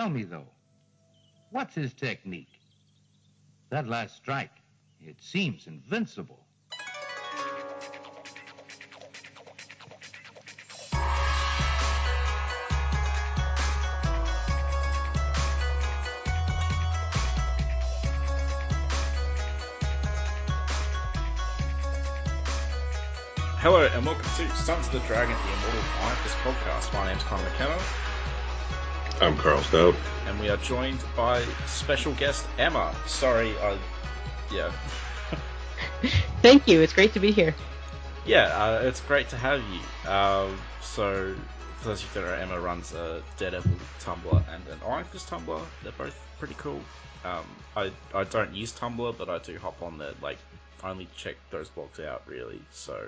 Tell 0.00 0.08
me, 0.08 0.22
though, 0.22 0.46
what's 1.50 1.74
his 1.74 1.92
technique? 1.92 2.58
That 3.68 3.86
last 3.86 4.16
strike, 4.16 4.50
it 4.98 5.16
seems 5.20 5.66
invincible. 5.66 6.46
Hello 23.58 23.86
and 23.92 24.06
welcome 24.06 24.24
to 24.24 24.48
Sons 24.56 24.86
of 24.86 24.92
the 24.92 25.00
Dragon, 25.00 25.36
the 25.36 25.52
Immortal 25.52 25.82
Iron 26.04 26.16
Fist 26.22 26.36
podcast. 26.38 26.94
My 26.94 27.04
name's 27.06 27.22
Connor 27.24 27.42
McKenna, 27.42 27.78
I'm 29.20 29.36
Carl 29.36 29.60
Stout. 29.62 29.94
and 30.26 30.38
we 30.40 30.48
are 30.48 30.56
joined 30.58 30.98
by 31.16 31.42
special 31.66 32.12
guest 32.14 32.46
Emma. 32.58 32.94
Sorry, 33.06 33.56
I, 33.58 33.76
yeah, 34.52 34.72
Thank 36.42 36.66
you. 36.66 36.80
It's 36.80 36.92
great 36.92 37.12
to 37.12 37.20
be 37.20 37.30
here. 37.30 37.54
yeah, 38.24 38.44
uh, 38.46 38.80
it's 38.82 39.00
great 39.02 39.28
to 39.30 39.36
have 39.36 39.62
you. 39.70 40.10
Um, 40.10 40.58
so, 40.80 41.34
for 41.78 41.88
those 41.88 42.02
of 42.02 42.14
you 42.14 42.22
that 42.22 42.28
don't 42.28 42.48
know, 42.48 42.54
Emma 42.54 42.60
runs 42.60 42.92
a 42.94 43.22
Daredevil 43.36 43.70
Tumblr 44.00 44.42
and 44.54 44.66
an 44.68 44.78
Iron 44.88 45.04
Fist 45.04 45.28
Tumblr. 45.28 45.60
They're 45.82 45.92
both 45.92 46.18
pretty 46.38 46.54
cool. 46.58 46.80
Um, 47.24 47.44
I 47.76 47.90
I 48.14 48.24
don't 48.24 48.54
use 48.54 48.72
Tumblr, 48.72 49.16
but 49.18 49.28
I 49.28 49.38
do 49.38 49.58
hop 49.58 49.82
on 49.82 49.98
there. 49.98 50.12
Like, 50.22 50.38
only 50.82 51.06
check 51.14 51.34
those 51.50 51.68
blogs 51.68 52.02
out 52.02 52.22
really. 52.26 52.60
So, 52.72 52.98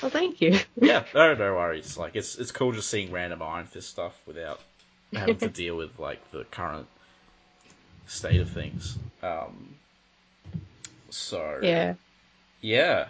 Well, 0.00 0.10
thank 0.10 0.40
you. 0.40 0.58
yeah, 0.80 1.04
no, 1.14 1.34
no 1.34 1.54
worries. 1.54 1.98
Like, 1.98 2.16
it's 2.16 2.36
it's 2.36 2.50
cool 2.52 2.72
just 2.72 2.88
seeing 2.88 3.12
random 3.12 3.42
Iron 3.42 3.66
Fist 3.66 3.90
stuff 3.90 4.14
without 4.26 4.60
having 5.14 5.38
to 5.38 5.48
deal 5.62 5.76
with 5.76 5.98
like 5.98 6.30
the 6.30 6.44
current 6.44 6.86
state 8.06 8.40
of 8.40 8.50
things. 8.50 8.98
Um, 9.22 9.74
so 11.10 11.60
yeah. 11.62 11.94
yeah, 12.60 13.06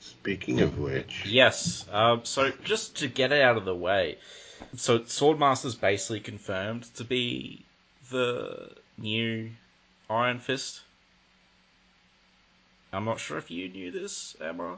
Speaking 0.00 0.60
of 0.60 0.78
which, 0.78 1.24
yes. 1.26 1.86
Um, 1.92 2.20
so 2.24 2.50
just 2.64 2.96
to 2.98 3.08
get 3.08 3.32
it 3.32 3.42
out 3.42 3.56
of 3.56 3.64
the 3.64 3.74
way, 3.74 4.18
so 4.76 4.98
Swordmaster's 5.00 5.74
basically 5.74 6.20
confirmed 6.20 6.84
to 6.96 7.04
be 7.04 7.62
the 8.10 8.70
new 8.98 9.50
Iron 10.08 10.38
Fist. 10.38 10.80
I'm 12.92 13.04
not 13.04 13.20
sure 13.20 13.38
if 13.38 13.50
you 13.50 13.68
knew 13.68 13.90
this, 13.92 14.36
Emma. 14.40 14.76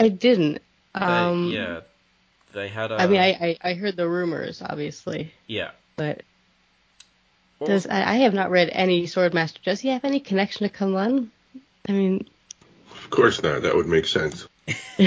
I 0.00 0.08
didn't. 0.08 0.60
They- 0.94 1.00
Um, 1.00 1.50
yeah, 1.52 1.80
they 2.52 2.68
had 2.68 2.92
a. 2.92 2.96
I 2.96 3.06
mean, 3.06 3.20
I, 3.20 3.56
I, 3.62 3.70
I 3.70 3.74
heard 3.74 3.96
the 3.96 4.08
rumors, 4.08 4.62
obviously, 4.62 5.32
yeah. 5.46 5.70
but 5.96 6.22
What 7.58 7.68
does 7.68 7.86
I, 7.86 8.02
I 8.02 8.14
have 8.18 8.34
not 8.34 8.50
read 8.50 8.68
any 8.72 9.04
Swordmaster. 9.04 9.62
Does 9.62 9.80
he 9.80 9.88
have 9.88 10.04
any 10.04 10.20
connection 10.20 10.68
to 10.68 10.74
Kunlun? 10.74 11.28
I 11.88 11.92
mean, 11.92 12.28
of 12.90 13.10
course 13.10 13.42
not. 13.42 13.62
That 13.62 13.74
would 13.74 13.86
make 13.88 14.06
sense. 14.06 14.46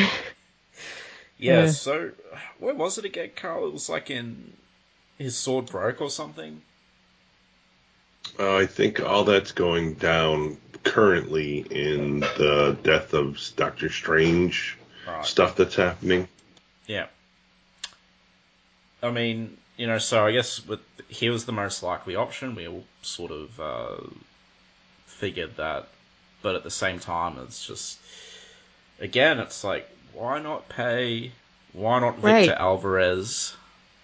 Yeah, 1.37 1.63
Yeah. 1.65 1.71
so 1.71 2.11
where 2.59 2.73
was 2.73 2.97
it 2.97 3.03
again, 3.03 3.31
Carl? 3.35 3.67
It 3.67 3.73
was 3.73 3.89
like 3.89 4.09
in 4.09 4.53
his 5.17 5.35
sword 5.37 5.65
broke 5.65 5.99
or 5.99 6.09
something. 6.09 6.61
Uh, 8.39 8.55
I 8.55 8.65
think 8.65 9.01
all 9.01 9.25
that's 9.25 9.51
going 9.51 9.95
down 9.95 10.57
currently 10.83 11.59
in 11.59 12.21
the 12.21 12.77
death 12.83 13.13
of 13.13 13.37
Doctor 13.57 13.89
Strange 13.89 14.77
Right. 15.05 15.25
stuff 15.25 15.57
that's 15.57 15.75
happening. 15.75 16.27
Yeah. 16.87 17.07
I 19.05 19.11
mean, 19.11 19.57
you 19.77 19.87
know, 19.87 19.97
so 19.97 20.25
I 20.25 20.31
guess 20.31 20.65
with, 20.65 20.79
he 21.07 21.29
was 21.29 21.45
the 21.45 21.51
most 21.51 21.83
likely 21.83 22.15
option. 22.15 22.55
We 22.55 22.67
all 22.67 22.83
sort 23.01 23.31
of 23.31 23.59
uh, 23.59 23.97
figured 25.05 25.57
that, 25.57 25.87
but 26.41 26.55
at 26.55 26.63
the 26.63 26.71
same 26.71 26.99
time, 26.99 27.37
it's 27.39 27.65
just 27.65 27.99
again, 28.99 29.39
it's 29.39 29.63
like 29.63 29.89
why 30.13 30.39
not 30.39 30.69
Pei? 30.69 31.31
Why 31.73 31.99
not 31.99 32.15
Victor 32.15 32.29
Right. 32.31 32.49
Alvarez? 32.49 33.55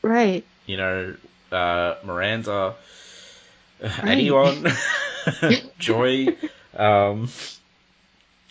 right. 0.01 0.43
You 0.65 0.77
know, 0.77 1.15
uh, 1.51 1.95
Miranda, 2.03 2.75
anyone, 4.03 4.67
Joy. 5.79 6.35
Um, 6.75 7.29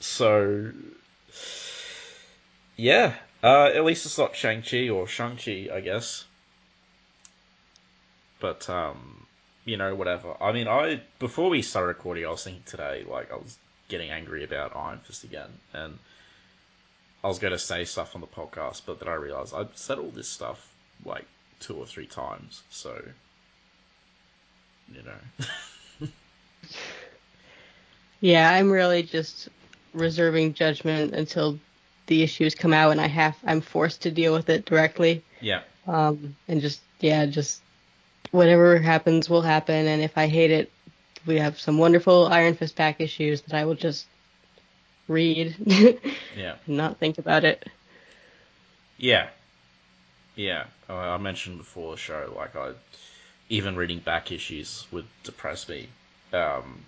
so, 0.00 0.70
yeah, 2.76 3.14
uh, 3.42 3.70
at 3.74 3.84
least 3.84 4.06
it's 4.06 4.18
not 4.18 4.34
Shang 4.34 4.62
Chi 4.62 4.88
or 4.88 5.06
Shang 5.06 5.36
Chi, 5.36 5.68
I 5.72 5.80
guess. 5.80 6.24
But 8.40 8.68
um, 8.68 9.26
you 9.64 9.76
know, 9.76 9.94
whatever. 9.94 10.34
I 10.40 10.52
mean, 10.52 10.66
I 10.68 11.00
before 11.18 11.50
we 11.50 11.62
started 11.62 11.88
recording, 11.88 12.26
I 12.26 12.30
was 12.30 12.44
thinking 12.44 12.62
today, 12.66 13.04
like 13.08 13.32
I 13.32 13.36
was 13.36 13.56
getting 13.88 14.10
angry 14.10 14.44
about 14.44 14.76
Iron 14.76 14.98
Fist 15.00 15.24
again, 15.24 15.50
and 15.72 15.98
I 17.22 17.28
was 17.28 17.38
going 17.38 17.52
to 17.52 17.58
say 17.58 17.84
stuff 17.84 18.14
on 18.14 18.20
the 18.20 18.26
podcast, 18.26 18.82
but 18.86 18.98
then 18.98 19.08
I 19.08 19.14
realized 19.14 19.54
I'd 19.54 19.76
said 19.76 19.98
all 19.98 20.10
this 20.10 20.28
stuff 20.28 20.66
like 21.04 21.26
two 21.60 21.76
or 21.76 21.86
three 21.86 22.06
times, 22.06 22.62
so 22.70 23.00
you 24.94 25.02
know. 25.02 25.46
Yeah, 28.20 28.50
I'm 28.50 28.70
really 28.70 29.02
just 29.02 29.48
reserving 29.94 30.54
judgment 30.54 31.14
until 31.14 31.58
the 32.06 32.22
issues 32.22 32.54
come 32.54 32.72
out 32.72 32.90
and 32.90 33.00
I 33.00 33.06
have 33.06 33.36
I'm 33.46 33.60
forced 33.60 34.02
to 34.02 34.10
deal 34.10 34.32
with 34.34 34.48
it 34.50 34.64
directly. 34.66 35.22
yeah, 35.40 35.62
Um, 35.86 36.36
and 36.48 36.60
just 36.60 36.80
yeah, 37.00 37.24
just 37.26 37.62
whatever 38.30 38.78
happens 38.78 39.28
will 39.28 39.42
happen. 39.42 39.86
And 39.86 40.02
if 40.02 40.16
I 40.16 40.26
hate 40.26 40.50
it, 40.50 40.70
we 41.26 41.38
have 41.38 41.60
some 41.60 41.78
wonderful 41.78 42.26
Iron 42.26 42.54
Fist 42.54 42.76
pack 42.76 43.00
issues 43.00 43.42
that 43.42 43.54
I 43.54 43.64
will 43.64 43.74
just 43.74 44.06
read 45.08 45.56
yeah. 46.36 46.54
not 46.66 46.98
think 46.98 47.18
about 47.18 47.44
it. 47.44 47.68
Yeah, 48.96 49.28
yeah. 50.36 50.64
Uh, 50.88 50.94
I 50.94 51.16
mentioned 51.18 51.58
before 51.58 51.92
the 51.92 51.98
show, 51.98 52.32
like 52.36 52.54
I, 52.54 52.72
even 53.48 53.76
reading 53.76 53.98
back 53.98 54.30
issues 54.30 54.86
would 54.92 55.06
depress 55.24 55.68
me. 55.68 55.88
Um, 56.32 56.84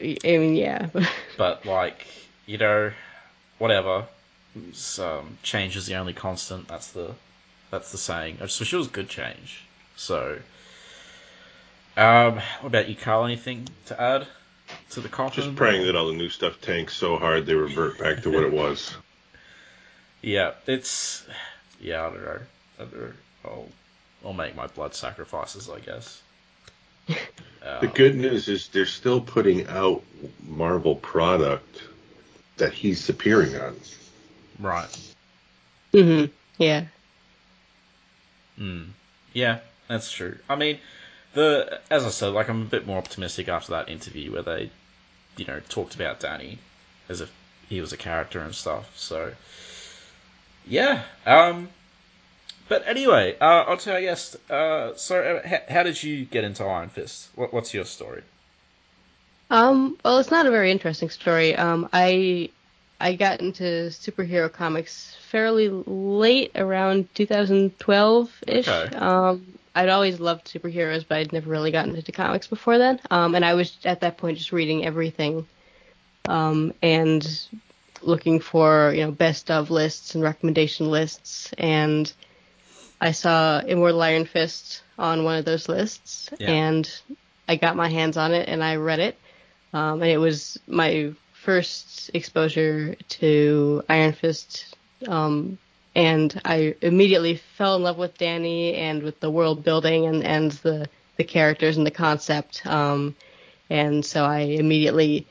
I 0.00 0.16
mean, 0.24 0.56
yeah, 0.56 0.88
but 1.36 1.66
like 1.66 2.06
you 2.46 2.58
know, 2.58 2.92
whatever. 3.58 4.06
Um, 4.98 5.38
change 5.42 5.76
is 5.76 5.86
the 5.86 5.94
only 5.94 6.12
constant. 6.12 6.68
That's 6.68 6.92
the 6.92 7.14
that's 7.70 7.90
the 7.90 7.98
saying. 7.98 8.38
I 8.40 8.44
just 8.44 8.60
wish 8.60 8.72
it 8.72 8.76
was 8.76 8.88
good 8.88 9.08
change. 9.08 9.64
So, 9.96 10.38
um, 11.96 12.34
what 12.60 12.64
about 12.64 12.88
you, 12.88 12.96
Carl? 12.96 13.24
Anything 13.24 13.68
to 13.86 14.00
add 14.00 14.26
to 14.90 15.00
the 15.00 15.08
coffin? 15.08 15.44
Just 15.44 15.56
praying 15.56 15.86
that 15.86 15.96
all 15.96 16.08
the 16.08 16.14
new 16.14 16.28
stuff 16.28 16.60
tanks 16.60 16.94
so 16.94 17.16
hard 17.16 17.46
they 17.46 17.54
revert 17.54 17.98
back 17.98 18.22
to 18.22 18.30
what 18.30 18.44
it 18.44 18.52
was. 18.52 18.94
Yeah, 20.24 20.52
it's 20.68 21.26
yeah. 21.80 22.06
I 22.06 22.10
don't 22.10 22.24
know. 22.24 22.38
I 22.78 22.82
don't 22.84 22.94
know. 22.94 23.12
I'll 23.44 23.68
I'll 24.24 24.32
make 24.32 24.54
my 24.54 24.68
blood 24.68 24.94
sacrifices, 24.94 25.68
I 25.68 25.80
guess. 25.80 26.22
The 27.80 27.88
good 27.88 28.16
news 28.16 28.48
is 28.48 28.68
they're 28.68 28.86
still 28.86 29.20
putting 29.20 29.66
out 29.68 30.02
Marvel 30.48 30.96
product 30.96 31.82
that 32.56 32.72
he's 32.72 33.08
appearing 33.08 33.56
on. 33.56 33.76
Right. 34.60 35.12
hmm 35.92 36.24
yeah, 36.58 36.84
Mm. 38.58 38.88
Yeah, 39.32 39.58
that's 39.92 40.10
true. 40.10 40.38
I 40.48 40.56
mean, 40.56 40.78
the 41.34 41.80
as 41.90 42.04
I 42.04 42.10
said, 42.10 42.28
like 42.28 42.48
I'm 42.48 42.62
a 42.62 42.66
bit 42.66 42.86
more 42.86 42.98
optimistic 42.98 43.48
after 43.48 43.72
that 43.72 43.88
interview 43.88 44.32
where 44.32 44.42
they, 44.42 44.70
you 45.36 45.44
know, 45.44 45.60
talked 45.68 45.94
about 45.94 46.20
Danny 46.20 46.58
as 47.08 47.20
if 47.20 47.30
he 47.68 47.80
was 47.80 47.92
a 47.92 47.96
character 47.96 48.40
and 48.40 48.54
stuff. 48.54 48.90
So, 48.96 49.32
yeah. 50.66 51.02
Um. 51.26 51.68
But 52.68 52.86
anyway, 52.86 53.36
uh, 53.40 53.64
I'll 53.68 53.76
tell 53.76 53.98
you. 53.98 54.06
Yes. 54.06 54.36
Uh. 54.50 54.94
So, 54.96 55.20
uh, 55.22 55.48
how, 55.48 55.58
how 55.68 55.82
did 55.82 56.02
you 56.02 56.24
get 56.24 56.44
into 56.44 56.64
Iron 56.64 56.88
Fist? 56.88 57.28
What, 57.34 57.52
what's 57.52 57.74
your 57.74 57.84
story? 57.84 58.22
Um, 59.50 59.98
well, 60.02 60.18
it's 60.18 60.30
not 60.30 60.46
a 60.46 60.50
very 60.50 60.70
interesting 60.70 61.10
story. 61.10 61.54
Um, 61.54 61.88
I 61.92 62.48
I 62.98 63.16
got 63.16 63.40
into 63.40 63.90
superhero 63.90 64.50
comics 64.50 65.16
fairly 65.28 65.68
late, 65.68 66.52
around 66.54 67.12
2012 67.14 68.30
ish. 68.46 68.68
Okay. 68.68 68.96
Um, 68.96 69.58
I'd 69.74 69.88
always 69.88 70.20
loved 70.20 70.46
superheroes, 70.46 71.04
but 71.06 71.18
I'd 71.18 71.32
never 71.32 71.48
really 71.50 71.70
gotten 71.70 71.96
into 71.96 72.12
comics 72.12 72.46
before 72.46 72.78
then. 72.78 73.00
Um, 73.10 73.34
and 73.34 73.44
I 73.44 73.54
was 73.54 73.76
at 73.84 74.00
that 74.00 74.18
point 74.18 74.38
just 74.38 74.52
reading 74.52 74.84
everything, 74.84 75.46
um, 76.26 76.74
and 76.82 77.26
looking 78.02 78.40
for 78.40 78.92
you 78.94 79.04
know 79.04 79.10
best 79.12 79.50
of 79.50 79.70
lists 79.70 80.14
and 80.14 80.22
recommendation 80.22 80.90
lists, 80.90 81.52
and 81.56 82.12
I 83.00 83.12
saw 83.12 83.60
Immortal 83.60 84.02
Iron 84.02 84.26
Fist 84.26 84.82
on 84.98 85.24
one 85.24 85.38
of 85.38 85.44
those 85.44 85.68
lists, 85.68 86.30
Yeah. 86.38 86.50
and 86.50 87.00
I 87.48 87.56
got 87.56 87.76
my 87.76 87.88
hands 87.88 88.16
on 88.16 88.32
it 88.32 88.48
and 88.48 88.62
I 88.62 88.76
read 88.76 89.00
it. 89.00 89.18
Um, 89.74 90.02
and 90.02 90.10
it 90.10 90.18
was 90.18 90.58
my 90.66 91.12
first 91.32 92.10
exposure 92.14 92.94
to 93.08 93.82
Iron 93.88 94.12
Fist 94.12 94.76
um, 95.08 95.58
and 95.94 96.40
I 96.44 96.74
immediately 96.80 97.36
fell 97.36 97.76
in 97.76 97.82
love 97.82 97.98
with 97.98 98.16
Danny 98.18 98.74
and 98.74 99.02
with 99.02 99.20
the 99.20 99.30
world 99.30 99.64
building 99.64 100.06
and 100.06 100.24
and 100.24 100.52
the 100.52 100.88
the 101.16 101.24
characters 101.24 101.76
and 101.76 101.86
the 101.86 101.90
concept. 101.90 102.64
Um, 102.66 103.14
and 103.68 104.04
so 104.04 104.24
I 104.24 104.40
immediately 104.40 105.26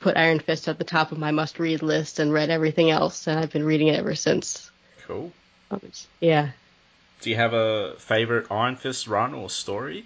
put 0.00 0.16
Iron 0.16 0.38
Fist 0.38 0.68
at 0.68 0.78
the 0.78 0.84
top 0.84 1.12
of 1.12 1.18
my 1.18 1.30
must 1.30 1.58
read 1.58 1.82
list 1.82 2.18
and 2.18 2.32
read 2.32 2.50
everything 2.50 2.90
else, 2.90 3.26
and 3.26 3.38
I've 3.38 3.52
been 3.52 3.64
reading 3.64 3.88
it 3.88 3.98
ever 3.98 4.14
since. 4.14 4.70
Cool. 5.06 5.32
Um, 5.70 5.80
yeah. 6.20 6.50
Do 7.20 7.30
you 7.30 7.36
have 7.36 7.54
a 7.54 7.94
favorite 7.98 8.46
Iron 8.50 8.76
Fist 8.76 9.06
run 9.06 9.34
or 9.34 9.50
story? 9.50 10.04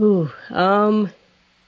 Ooh, 0.00 0.30
um, 0.50 1.10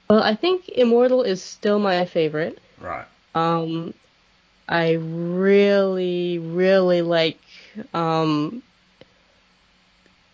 well, 0.09 0.21
I 0.21 0.35
think 0.35 0.69
Immortal 0.69 1.23
is 1.23 1.43
still 1.43 1.79
my 1.79 2.05
favorite. 2.05 2.59
Right. 2.79 3.05
Um, 3.33 3.93
I 4.67 4.93
really, 4.93 6.39
really 6.39 7.01
like 7.01 7.39
um, 7.93 8.63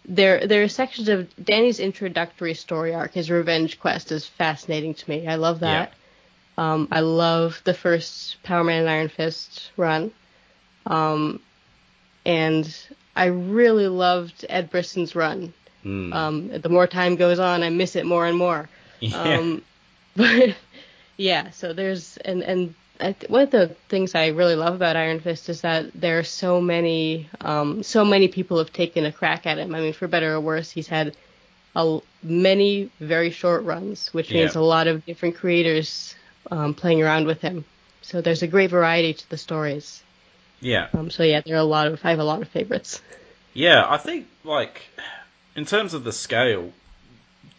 there 0.06 0.48
there 0.48 0.64
are 0.64 0.68
sections 0.68 1.10
of 1.10 1.30
Danny's 1.44 1.80
introductory 1.80 2.54
story 2.54 2.94
arc, 2.94 3.14
his 3.14 3.30
revenge 3.30 3.80
quest, 3.80 4.12
is 4.12 4.26
fascinating 4.26 4.94
to 4.94 5.10
me. 5.10 5.28
I 5.28 5.36
love 5.36 5.60
that. 5.60 5.92
Yeah. 6.58 6.74
Um, 6.74 6.88
I 6.92 7.00
love 7.02 7.62
the 7.64 7.74
first 7.74 8.42
Power 8.44 8.64
Man 8.64 8.82
and 8.82 8.90
Iron 8.90 9.10
Fist 9.10 9.72
run, 9.78 10.12
um, 10.86 11.42
and 12.26 12.74
I 13.16 13.26
really 13.26 13.88
loved 13.88 14.46
Ed 14.50 14.70
Brisson's 14.70 15.16
run. 15.16 15.54
Mm. 15.84 16.14
Um, 16.14 16.62
the 16.62 16.70
more 16.70 16.88
time 16.88 17.16
goes 17.16 17.40
on, 17.40 17.64
I 17.64 17.70
miss 17.70 17.96
it 17.96 18.06
more 18.06 18.26
and 18.26 18.38
more. 18.38 18.70
Yeah. 19.04 19.18
Um, 19.20 19.64
but 20.16 20.56
yeah, 21.18 21.50
so 21.50 21.74
there's 21.74 22.18
and 22.18 22.44
and 22.44 22.76
one 23.28 23.42
of 23.42 23.52
the 23.52 23.76
things 23.90 24.16
I 24.16 24.28
really 24.28 24.56
love 24.56 24.76
about 24.76 24.96
Iron 24.96 25.20
Fist 25.20 25.50
is 25.50 25.62
that 25.62 25.92
there 25.94 26.20
are 26.20 26.24
so 26.24 26.62
many, 26.62 27.30
um, 27.42 27.84
so 27.84 28.06
many 28.06 28.28
people 28.28 28.58
have 28.58 28.72
taken 28.72 29.06
a 29.06 29.12
crack 29.12 29.46
at 29.46 29.58
him. 29.58 29.74
I 29.74 29.82
mean, 29.82 29.94
for 29.94 30.08
better 30.08 30.34
or 30.34 30.40
worse, 30.40 30.70
he's 30.72 30.88
had 30.88 31.16
a, 31.76 32.00
many 32.24 32.90
very 33.00 33.32
short 33.32 33.64
runs, 33.64 34.14
which 34.14 34.32
yeah. 34.32 34.42
means 34.42 34.56
a 34.56 34.62
lot 34.62 34.88
of 34.88 35.06
different 35.06 35.36
creators 35.36 36.16
um, 36.50 36.74
playing 36.74 37.02
around 37.02 37.26
with 37.26 37.42
him. 37.42 37.66
So 38.02 38.22
there's 38.22 38.44
a 38.44 38.48
great 38.48 38.70
variety 38.70 39.14
to 39.14 39.30
the 39.30 39.38
stories. 39.38 40.04
Yeah. 40.60 40.88
Um, 40.94 41.10
so 41.10 41.24
yeah, 41.24 41.42
there 41.42 41.56
are 41.56 41.60
a 41.60 41.64
lot 41.64 41.88
of 41.88 42.00
I 42.04 42.12
have 42.12 42.20
a 42.20 42.24
lot 42.24 42.42
of 42.42 42.48
favorites. 42.48 43.02
Yeah, 43.54 43.86
I 43.88 43.98
think 43.98 44.28
like 44.44 44.82
in 45.56 45.66
terms 45.66 45.94
of 45.94 46.04
the 46.04 46.12
scale 46.12 46.72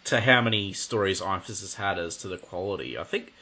to 0.05 0.21
how 0.21 0.41
many 0.41 0.73
stories 0.73 1.21
Iron 1.21 1.41
Fist 1.41 1.61
has 1.61 1.75
had 1.75 1.99
as 1.99 2.19
to 2.19 2.29
the 2.29 2.39
quality, 2.39 2.99
I 2.99 3.05
think 3.05 3.33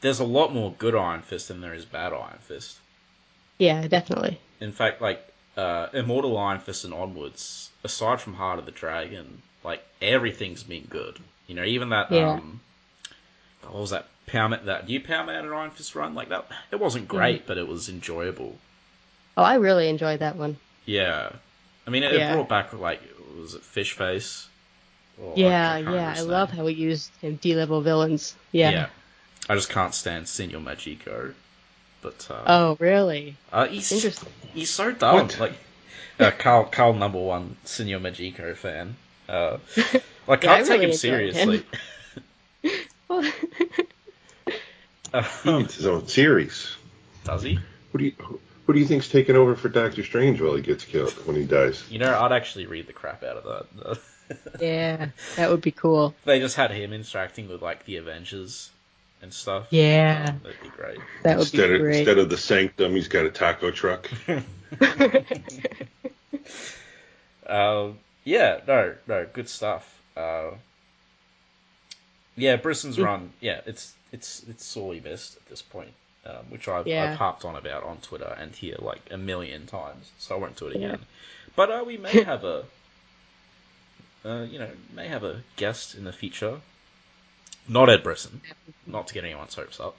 there's 0.00 0.20
a 0.20 0.24
lot 0.24 0.52
more 0.52 0.72
good 0.78 0.94
Iron 0.94 1.22
Fist 1.22 1.48
than 1.48 1.60
there 1.60 1.74
is 1.74 1.84
bad 1.84 2.12
Iron 2.12 2.38
Fist. 2.42 2.78
Yeah, 3.58 3.86
definitely. 3.86 4.38
In 4.60 4.72
fact, 4.72 5.02
like 5.02 5.22
uh, 5.56 5.88
Immortal 5.92 6.36
Iron 6.38 6.60
Fist 6.60 6.84
and 6.84 6.94
onwards, 6.94 7.70
aside 7.84 8.20
from 8.20 8.34
Heart 8.34 8.58
of 8.58 8.66
the 8.66 8.72
Dragon, 8.72 9.42
like 9.64 9.84
everything's 10.00 10.62
been 10.62 10.84
good. 10.84 11.18
You 11.46 11.54
know, 11.54 11.64
even 11.64 11.90
that 11.90 12.10
yeah. 12.10 12.32
um, 12.32 12.60
what 13.62 13.74
was 13.74 13.90
that 13.90 14.06
Power 14.26 14.56
that 14.64 14.88
new 14.88 15.00
Power 15.00 15.26
Man 15.26 15.44
and 15.44 15.54
Iron 15.54 15.70
Fist 15.70 15.94
run? 15.94 16.14
Like 16.14 16.30
that, 16.30 16.46
it 16.70 16.80
wasn't 16.80 17.04
mm-hmm. 17.04 17.16
great, 17.16 17.44
mm. 17.44 17.46
but 17.46 17.58
it 17.58 17.66
was 17.66 17.88
enjoyable. 17.88 18.56
Oh, 19.36 19.42
I 19.42 19.56
really 19.56 19.88
enjoyed 19.88 20.20
that 20.20 20.36
one. 20.36 20.56
Yeah, 20.86 21.30
I 21.86 21.90
mean, 21.90 22.02
it, 22.02 22.14
yeah. 22.14 22.30
it 22.30 22.34
brought 22.34 22.48
back 22.48 22.72
like 22.72 23.00
was 23.38 23.54
it 23.54 23.62
Fish 23.62 23.92
Face? 23.92 24.46
Yeah, 25.34 25.76
yeah, 25.76 26.14
I 26.16 26.22
love 26.22 26.50
how 26.50 26.64
we 26.64 26.72
used 26.72 27.10
D 27.42 27.54
level 27.54 27.82
villains. 27.82 28.34
Yeah. 28.52 28.70
yeah. 28.70 28.86
I 29.50 29.56
just 29.56 29.68
can't 29.68 29.92
stand 29.92 30.28
Senor 30.28 30.60
Magico. 30.60 31.34
But 32.02 32.28
uh, 32.30 32.42
oh, 32.46 32.76
really? 32.78 33.36
Uh, 33.52 33.66
he's 33.66 33.90
Interesting. 33.90 34.28
he's 34.54 34.70
so 34.70 34.92
dumb. 34.92 35.26
What? 35.26 35.40
Like 35.40 35.52
uh, 36.20 36.30
Carl, 36.30 36.66
Carl, 36.66 36.94
number 36.94 37.18
one 37.18 37.56
Senor 37.64 37.98
Magico 37.98 38.54
fan. 38.54 38.94
Uh, 39.28 39.58
I 40.28 40.36
can't 40.36 40.44
yeah, 40.44 40.52
I 40.52 40.58
take 40.58 40.68
really 40.68 40.84
him 40.84 40.92
seriously. 40.92 41.64
Him. 42.62 42.70
um, 45.14 45.24
he 45.42 45.52
needs 45.58 45.74
his 45.74 45.86
own 45.86 46.06
series. 46.06 46.76
Does 47.24 47.42
he? 47.42 47.58
What 47.90 47.98
do 47.98 48.04
you 48.04 48.12
Who 48.66 48.72
do 48.72 48.78
you 48.78 48.86
think's 48.86 49.08
taking 49.08 49.34
over 49.34 49.56
for 49.56 49.68
Doctor 49.68 50.04
Strange 50.04 50.40
while 50.40 50.54
he 50.54 50.62
gets 50.62 50.84
killed 50.84 51.10
when 51.26 51.34
he 51.34 51.44
dies? 51.44 51.84
You 51.90 51.98
know, 51.98 52.16
I'd 52.20 52.30
actually 52.30 52.66
read 52.66 52.86
the 52.86 52.92
crap 52.92 53.24
out 53.24 53.38
of 53.38 53.66
that. 53.78 54.00
yeah, 54.60 55.08
that 55.34 55.50
would 55.50 55.60
be 55.60 55.72
cool. 55.72 56.14
They 56.24 56.38
just 56.38 56.54
had 56.54 56.70
him 56.70 56.92
interacting 56.92 57.48
with 57.48 57.62
like 57.62 57.84
the 57.84 57.96
Avengers 57.96 58.70
and 59.22 59.32
stuff. 59.32 59.66
Yeah, 59.70 60.26
um, 60.28 60.40
that'd 60.42 60.62
be 60.62 60.68
great. 60.68 60.98
That 61.22 61.36
would 61.36 61.42
instead 61.42 61.70
be 61.70 61.78
great. 61.78 61.90
Of, 61.90 61.98
instead 61.98 62.18
of 62.18 62.30
the 62.30 62.36
sanctum, 62.36 62.94
he's 62.94 63.08
got 63.08 63.26
a 63.26 63.30
taco 63.30 63.70
truck. 63.70 64.10
uh, 67.46 67.90
yeah, 68.24 68.60
no, 68.66 68.94
no, 69.06 69.26
good 69.32 69.48
stuff. 69.48 70.00
Uh, 70.16 70.50
yeah, 72.36 72.56
Brisson's 72.56 72.98
run, 72.98 73.30
yeah, 73.40 73.60
it's 73.66 73.92
it's 74.12 74.42
it's 74.48 74.64
sorely 74.64 75.00
missed 75.00 75.36
at 75.36 75.46
this 75.46 75.62
point, 75.62 75.92
um, 76.24 76.46
which 76.48 76.68
I've, 76.68 76.86
yeah. 76.86 77.12
I've, 77.12 77.18
harped 77.18 77.44
on 77.44 77.56
about 77.56 77.84
on 77.84 77.98
Twitter 77.98 78.34
and 78.38 78.54
here 78.54 78.76
like 78.78 79.00
a 79.10 79.18
million 79.18 79.66
times, 79.66 80.10
so 80.18 80.36
I 80.36 80.38
won't 80.38 80.56
do 80.56 80.68
it 80.68 80.76
again. 80.76 80.90
Yeah. 80.90 81.06
But 81.56 81.70
uh, 81.70 81.84
we 81.86 81.96
may 81.96 82.22
have 82.24 82.44
a, 82.44 82.64
uh, 84.24 84.46
you 84.50 84.58
know, 84.58 84.70
may 84.94 85.08
have 85.08 85.24
a 85.24 85.42
guest 85.56 85.94
in 85.94 86.04
the 86.04 86.12
future 86.12 86.60
not 87.68 87.90
Ed 87.90 88.02
Brisson. 88.02 88.40
Not 88.86 89.08
to 89.08 89.14
get 89.14 89.24
anyone's 89.24 89.54
hopes 89.54 89.80
up. 89.80 89.96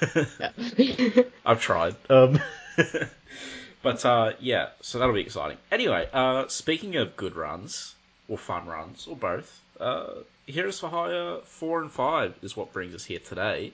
I've 1.46 1.60
tried. 1.60 1.96
Um, 2.10 2.40
but 3.82 4.04
uh, 4.04 4.32
yeah, 4.40 4.68
so 4.80 4.98
that'll 4.98 5.14
be 5.14 5.20
exciting. 5.20 5.58
Anyway, 5.72 6.08
uh, 6.12 6.48
speaking 6.48 6.96
of 6.96 7.16
good 7.16 7.36
runs, 7.36 7.94
or 8.28 8.36
fun 8.36 8.66
runs, 8.66 9.06
or 9.06 9.16
both, 9.16 9.60
uh, 9.80 10.14
Heroes 10.46 10.78
for 10.78 10.88
Hire 10.88 11.38
4 11.44 11.82
and 11.82 11.92
5 11.92 12.38
is 12.42 12.56
what 12.56 12.72
brings 12.72 12.94
us 12.94 13.04
here 13.04 13.18
today. 13.18 13.72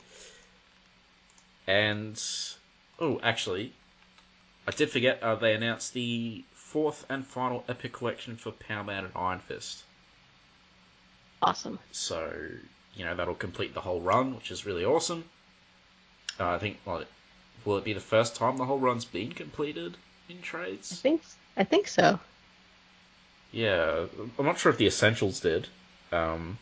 And, 1.67 2.23
oh, 2.99 3.21
actually, 3.23 3.73
I 4.67 4.71
did 4.71 4.91
forget, 4.91 5.23
uh, 5.23 5.37
they 5.37 5.55
announced 5.55 5.93
the 5.93 6.45
fourth 6.55 7.05
and 7.09 7.27
final 7.27 7.65
Epic 7.69 7.93
Collection 7.93 8.37
for 8.37 8.53
Power 8.53 8.85
Man 8.85 9.05
and 9.05 9.13
Iron 9.15 9.41
Fist. 9.41 9.83
Awesome. 11.43 11.79
So, 11.91 12.33
you 12.95 13.05
know 13.05 13.15
that'll 13.15 13.35
complete 13.35 13.75
the 13.75 13.81
whole 13.81 14.01
run, 14.01 14.35
which 14.35 14.51
is 14.51 14.67
really 14.67 14.85
awesome. 14.85 15.25
Uh, 16.39 16.49
I 16.51 16.59
think 16.59 16.79
like 16.87 17.07
will 17.65 17.77
it 17.79 17.85
be 17.85 17.93
the 17.93 18.01
first 18.01 18.37
time 18.37 18.57
the 18.57 18.65
whole 18.65 18.79
run's 18.79 19.05
been 19.05 19.33
completed 19.33 19.97
in 20.29 20.41
trades? 20.43 20.93
I 20.93 20.97
think 20.97 21.23
I 21.57 21.65
think 21.65 21.89
so. 21.89 22.19
Yeah, 23.53 24.07
I'm 24.39 24.47
not 24.47 24.59
sure 24.59 24.73
if 24.73 24.79
the 24.79 24.87
essentials 24.87 25.41
did. 25.41 25.69
Um, 26.11 26.59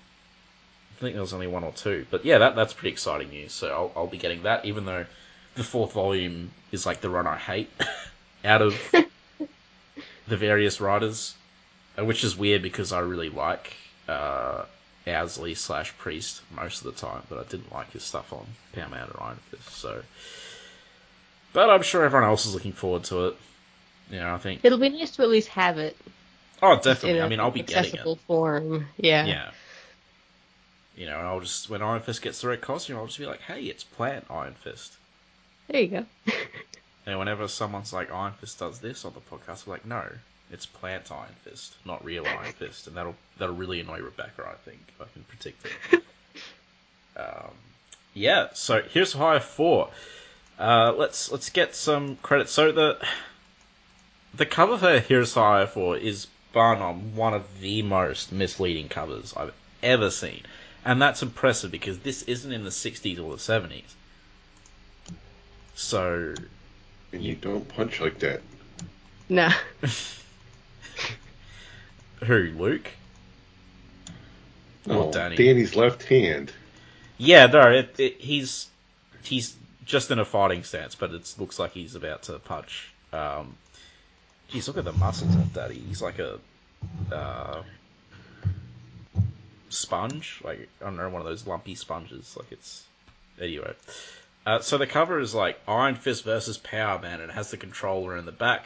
I 0.97 1.01
think 1.01 1.15
there 1.15 1.23
was 1.23 1.33
only 1.33 1.47
one 1.47 1.65
or 1.65 1.73
two, 1.73 2.07
but 2.11 2.25
yeah, 2.25 2.39
that 2.39 2.57
that's 2.57 2.73
pretty 2.73 2.93
exciting 2.93 3.31
news. 3.31 3.53
So 3.53 3.69
I'll 3.69 3.93
I'll 3.97 4.07
be 4.07 4.19
getting 4.19 4.43
that, 4.43 4.65
even 4.65 4.85
though 4.85 5.07
the 5.55 5.65
fourth 5.65 5.93
volume 5.93 6.51
is 6.73 6.87
like 6.87 7.01
the 7.01 7.11
run 7.11 7.27
I 7.27 7.37
hate 7.37 7.71
out 8.45 8.63
of 8.63 8.77
the 10.29 10.37
various 10.37 10.81
writers, 10.81 11.35
uh, 11.99 12.05
which 12.05 12.25
is 12.25 12.37
weird 12.37 12.63
because 12.63 12.93
I 12.93 13.01
really 13.01 13.31
like 13.31 13.75
uh, 14.09 14.65
Owsley 15.07 15.55
slash 15.55 15.97
Priest 15.99 16.43
most 16.55 16.85
of 16.85 16.95
the 16.95 17.01
time, 17.01 17.23
but 17.29 17.39
I 17.39 17.45
didn't 17.45 17.73
like 17.73 17.91
his 17.93 18.03
stuff 18.03 18.33
on 18.33 18.47
Power 18.73 18.89
Man 18.89 19.05
and 19.05 19.17
Iron 19.21 19.39
Fist. 19.51 19.69
So, 19.71 20.03
but 21.53 21.71
I'm 21.71 21.83
sure 21.83 22.05
everyone 22.05 22.29
else 22.29 22.47
is 22.47 22.55
looking 22.55 22.73
forward 22.73 23.05
to 23.05 23.29
it. 23.29 23.37
You 24.11 24.19
know, 24.19 24.35
I 24.35 24.39
think 24.39 24.61
it'll 24.63 24.79
be 24.79 24.89
nice 24.89 25.13
to 25.13 25.23
at 25.23 25.29
least 25.29 25.49
have 25.49 25.79
it. 25.79 25.97
Oh, 26.63 26.77
definitely. 26.77 27.23
I 27.23 27.29
mean, 27.29 27.41
I'll 27.41 27.51
be 27.51 27.63
getting 27.63 27.95
it. 27.95 28.19
form. 28.27 28.87
Yeah. 28.99 29.25
Yeah. 29.25 29.51
You 30.97 31.07
know, 31.07 31.19
and 31.19 31.27
I'll 31.27 31.41
just 31.41 31.71
when 31.71 31.81
Iron 31.81 32.03
Fist 32.03 32.21
gets 32.21 32.43
the 32.43 32.49
red 32.49 32.61
costume, 32.61 32.99
I'll 32.99 33.07
just 33.07 33.19
be 33.19 33.27
like, 33.27 33.41
"Hey, 33.41 33.63
it's 33.63 33.85
Plant 33.85 34.27
Iron 34.29 34.55
Fist." 34.55 34.93
There 35.69 35.81
you 35.81 35.89
go. 35.89 36.07
and 37.07 37.19
whenever 37.19 37.49
someone's 37.49 37.93
like, 37.93 38.13
"Iron 38.13 38.35
Fist 38.35 38.59
does 38.59 38.81
this" 38.81 39.05
on 39.07 39.15
the 39.15 39.21
podcast, 39.21 39.67
I'm 39.67 39.73
like, 39.73 39.87
"No, 39.87 40.05
it's 40.53 40.67
plant 40.67 41.11
Iron 41.13 41.35
Fist, 41.45 41.75
not 41.85 42.05
real 42.05 42.27
Iron 42.27 42.53
Fist, 42.53 42.87
and 42.87 42.97
that'll 42.97 43.15
that'll 43.39 43.55
really 43.55 43.81
annoy 43.81 44.01
Rebecca. 44.01 44.49
I 44.49 44.55
think 44.69 44.81
if 44.89 45.01
I 45.01 45.05
can 45.13 45.25
predict 45.25 45.67
it. 45.93 46.03
um, 47.17 47.53
yeah. 48.15 48.49
So 48.55 48.83
here's 48.83 49.13
Hire 49.13 49.41
Four. 49.41 49.91
Uh, 50.59 50.93
let's 50.97 51.31
let's 51.31 51.51
get 51.51 51.75
some 51.75 52.17
credit. 52.17 52.49
So 52.49 52.73
the 52.73 52.99
the 54.35 54.47
cover 54.47 54.77
for 54.77 54.99
Heroes 55.01 55.33
for 55.33 55.41
Hire 55.41 55.67
Four 55.67 55.97
is 55.97 56.27
bar 56.53 56.77
none 56.77 57.15
one 57.15 57.35
of 57.35 57.61
the 57.61 57.83
most 57.83 58.33
misleading 58.33 58.89
covers 58.89 59.33
I've 59.37 59.55
ever 59.83 60.11
seen, 60.11 60.43
and 60.85 61.01
that's 61.01 61.23
impressive 61.23 61.71
because 61.71 62.01
this 62.01 62.23
isn't 62.23 62.53
in 62.53 62.65
the 62.65 62.71
'60s 62.71 63.23
or 63.23 63.31
the 63.33 63.39
'70s. 63.39 63.83
So. 65.75 66.35
And 67.13 67.25
you 67.25 67.35
don't 67.35 67.67
punch 67.67 68.01
like 68.01 68.21
that. 68.21 68.41
No. 69.29 69.49
Who, 72.25 72.53
Luke? 72.57 72.89
Oh, 74.89 75.13
Danny? 75.13 75.37
Danny's 75.37 75.77
left 75.77 76.03
hand. 76.03 76.53
Yeah, 77.19 77.47
no, 77.47 77.71
it, 77.71 77.95
it, 77.99 78.21
he's 78.21 78.69
he's 79.23 79.55
just 79.85 80.11
in 80.11 80.19
a 80.19 80.25
fighting 80.25 80.63
stance, 80.65 80.95
but 80.95 81.13
it 81.13 81.35
looks 81.39 81.59
like 81.59 81.73
he's 81.73 81.95
about 81.95 82.23
to 82.25 82.39
punch 82.39 82.93
Um, 83.13 83.57
geez, 84.49 84.69
look 84.69 84.79
at 84.79 84.85
the 84.85 84.93
muscles 84.93 85.35
of 85.35 85.53
Danny. 85.53 85.75
He's 85.75 86.03
like 86.03 86.19
a 86.19 86.39
uh, 87.13 87.63
sponge, 89.69 90.41
like 90.45 90.69
I 90.81 90.85
don't 90.85 90.97
know, 90.97 91.09
one 91.09 91.21
of 91.21 91.27
those 91.27 91.47
lumpy 91.47 91.75
sponges. 91.75 92.37
Like 92.37 92.53
it's 92.53 92.85
anyway. 93.41 93.75
Uh, 94.47 94.61
so 94.61 94.79
the 94.79 94.87
cover 94.87 95.21
is 95.21 95.35
like 95.35 95.59
Iron 95.69 95.95
Fist 95.95 96.25
versus 96.25 96.57
Power 96.57 96.99
Man, 96.99 97.21
and 97.21 97.31
it 97.31 97.35
has 97.35 97.51
the 97.51 97.57
controller 97.57 98.17
in 98.17 98.25
the 98.25 98.33
back. 98.33 98.65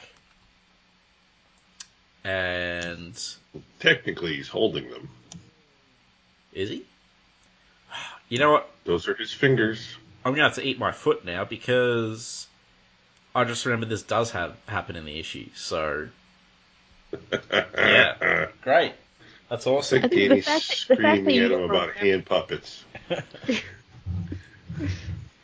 And 2.24 3.20
Technically, 3.80 4.34
he's 4.36 4.48
holding 4.48 4.88
them. 4.90 5.08
is 6.52 6.70
he? 6.70 6.84
You 8.28 8.38
know 8.38 8.50
what? 8.52 8.70
Those 8.84 9.06
are 9.08 9.14
his 9.14 9.32
fingers. 9.32 9.86
I'm 10.24 10.32
gonna 10.32 10.44
have 10.44 10.54
to 10.54 10.64
eat 10.66 10.78
my 10.78 10.90
foot 10.92 11.24
now 11.24 11.44
because 11.44 12.46
I 13.34 13.44
just 13.44 13.64
remember 13.66 13.86
this 13.86 14.02
does 14.02 14.30
have 14.32 14.56
happen 14.66 14.96
in 14.96 15.04
the 15.04 15.18
issue. 15.20 15.46
So 15.54 16.08
Yeah. 17.52 18.46
great, 18.62 18.94
that's 19.50 19.66
awesome. 19.66 19.98
It's 19.98 20.06
I 20.06 20.08
think 20.08 20.20
the 20.20 20.28
Danny 20.28 20.40
fact 20.40 20.88
that- 20.88 20.88
the 20.88 21.02
fact 21.02 21.24
that 21.24 21.30
screaming 21.30 21.34
you 21.34 21.44
at 21.44 21.50
him 21.52 21.58
don't 21.58 21.70
about 21.70 21.88
remember- 21.88 22.00
hand 22.06 22.26
puppets. 22.26 22.84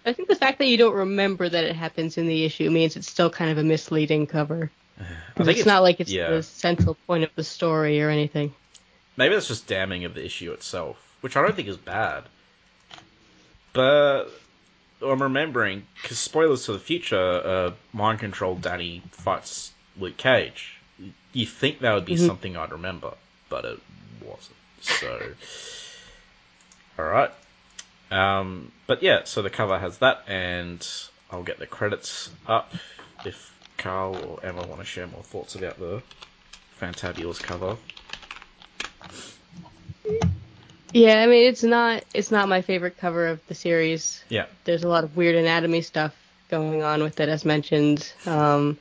I 0.07 0.13
think 0.15 0.29
the 0.29 0.35
fact 0.35 0.59
that 0.59 0.67
you 0.67 0.77
don't 0.79 0.95
remember 0.95 1.49
that 1.49 1.65
it 1.65 1.77
happens 1.77 2.17
in 2.17 2.27
the 2.27 2.45
issue 2.45 2.71
means 2.71 2.97
it's 2.97 3.09
still 3.11 3.29
kind 3.31 3.51
of 3.51 3.59
a 3.59 3.63
misleading 3.63 4.27
cover. 4.27 4.71
I 5.00 5.33
'Cause 5.35 5.47
think 5.47 5.59
it's, 5.59 5.66
not 5.66 5.83
like 5.83 6.00
it's 6.00 6.12
yeah. 6.12 6.30
the 6.30 6.42
central 6.42 6.95
point 7.07 7.25
of 7.25 7.30
the 7.35 7.45
story 7.45 8.02
or 8.02 8.11
anything. 8.11 8.54
Maybe 9.16 9.35
that's 9.35 9.49
just 9.49 9.66
damning 9.66 10.04
of 10.04 10.14
the 10.14 10.25
issue 10.25 10.52
itself, 10.52 10.97
which 11.21 11.37
I 11.37 11.42
don't 11.42 11.54
think 11.54 11.69
is 11.69 11.76
bad. 11.76 12.25
But 13.73 14.26
I'm 15.02 15.23
remembering 15.23 15.87
because 16.02 16.19
spoilers 16.19 16.64
to 16.66 16.73
the 16.73 16.78
future. 16.78 17.19
Uh, 17.45 17.71
mind 17.92 18.19
controlled 18.21 18.62
Danny 18.62 19.02
fights 19.12 19.73
Luke 19.99 20.16
Cage. 20.16 20.76
You 21.33 21.47
think 21.47 21.80
that 21.80 21.95
would 21.95 22.04
be 22.04 22.14
Mhm. 22.14 22.26
something 22.26 22.57
I'd 22.57 22.73
remember, 22.73 23.14
but 23.49 23.64
it 23.64 23.80
wasn't. 24.21 24.57
So, 24.80 25.35
all 26.99 27.04
right. 27.04 27.30
Um, 28.11 28.73
but 28.87 29.02
yeah, 29.02 29.25
so 29.25 29.40
the 29.42 29.50
cover 29.50 29.78
has 29.78 29.99
that, 29.99 30.25
and 30.26 30.87
I'll 31.30 31.45
get 31.45 31.59
the 31.59 31.66
credits 31.66 32.28
up 32.47 32.73
if 33.25 33.54
Carl 33.81 34.17
or 34.17 34.47
Emma 34.47 34.65
want 34.67 34.79
to 34.81 34.85
share 34.85 35.07
more 35.07 35.23
thoughts 35.23 35.55
about 35.55 35.79
the 35.79 36.03
Fantabulous 36.81 37.43
cover. 37.43 37.77
Yeah, 40.93 41.23
I 41.23 41.27
mean 41.27 41.49
it's 41.49 41.63
not 41.63 42.05
it's 42.15 42.31
not 42.31 42.49
my 42.49 42.63
favorite 42.63 42.99
cover 42.99 43.29
of 43.29 43.47
the 43.47 43.55
series. 43.55 44.23
Yeah. 44.29 44.47
There's 44.65 44.83
a 44.85 44.89
lot 44.89 45.05
of 45.05 45.17
weird 45.17 45.37
anatomy 45.37 45.83
stuff 45.83 46.15
going 46.49 46.83
on 46.83 47.03
with 47.03 47.21
it, 47.21 47.29
as 47.29 47.45
mentioned. 47.45 48.13
Um, 48.27 48.77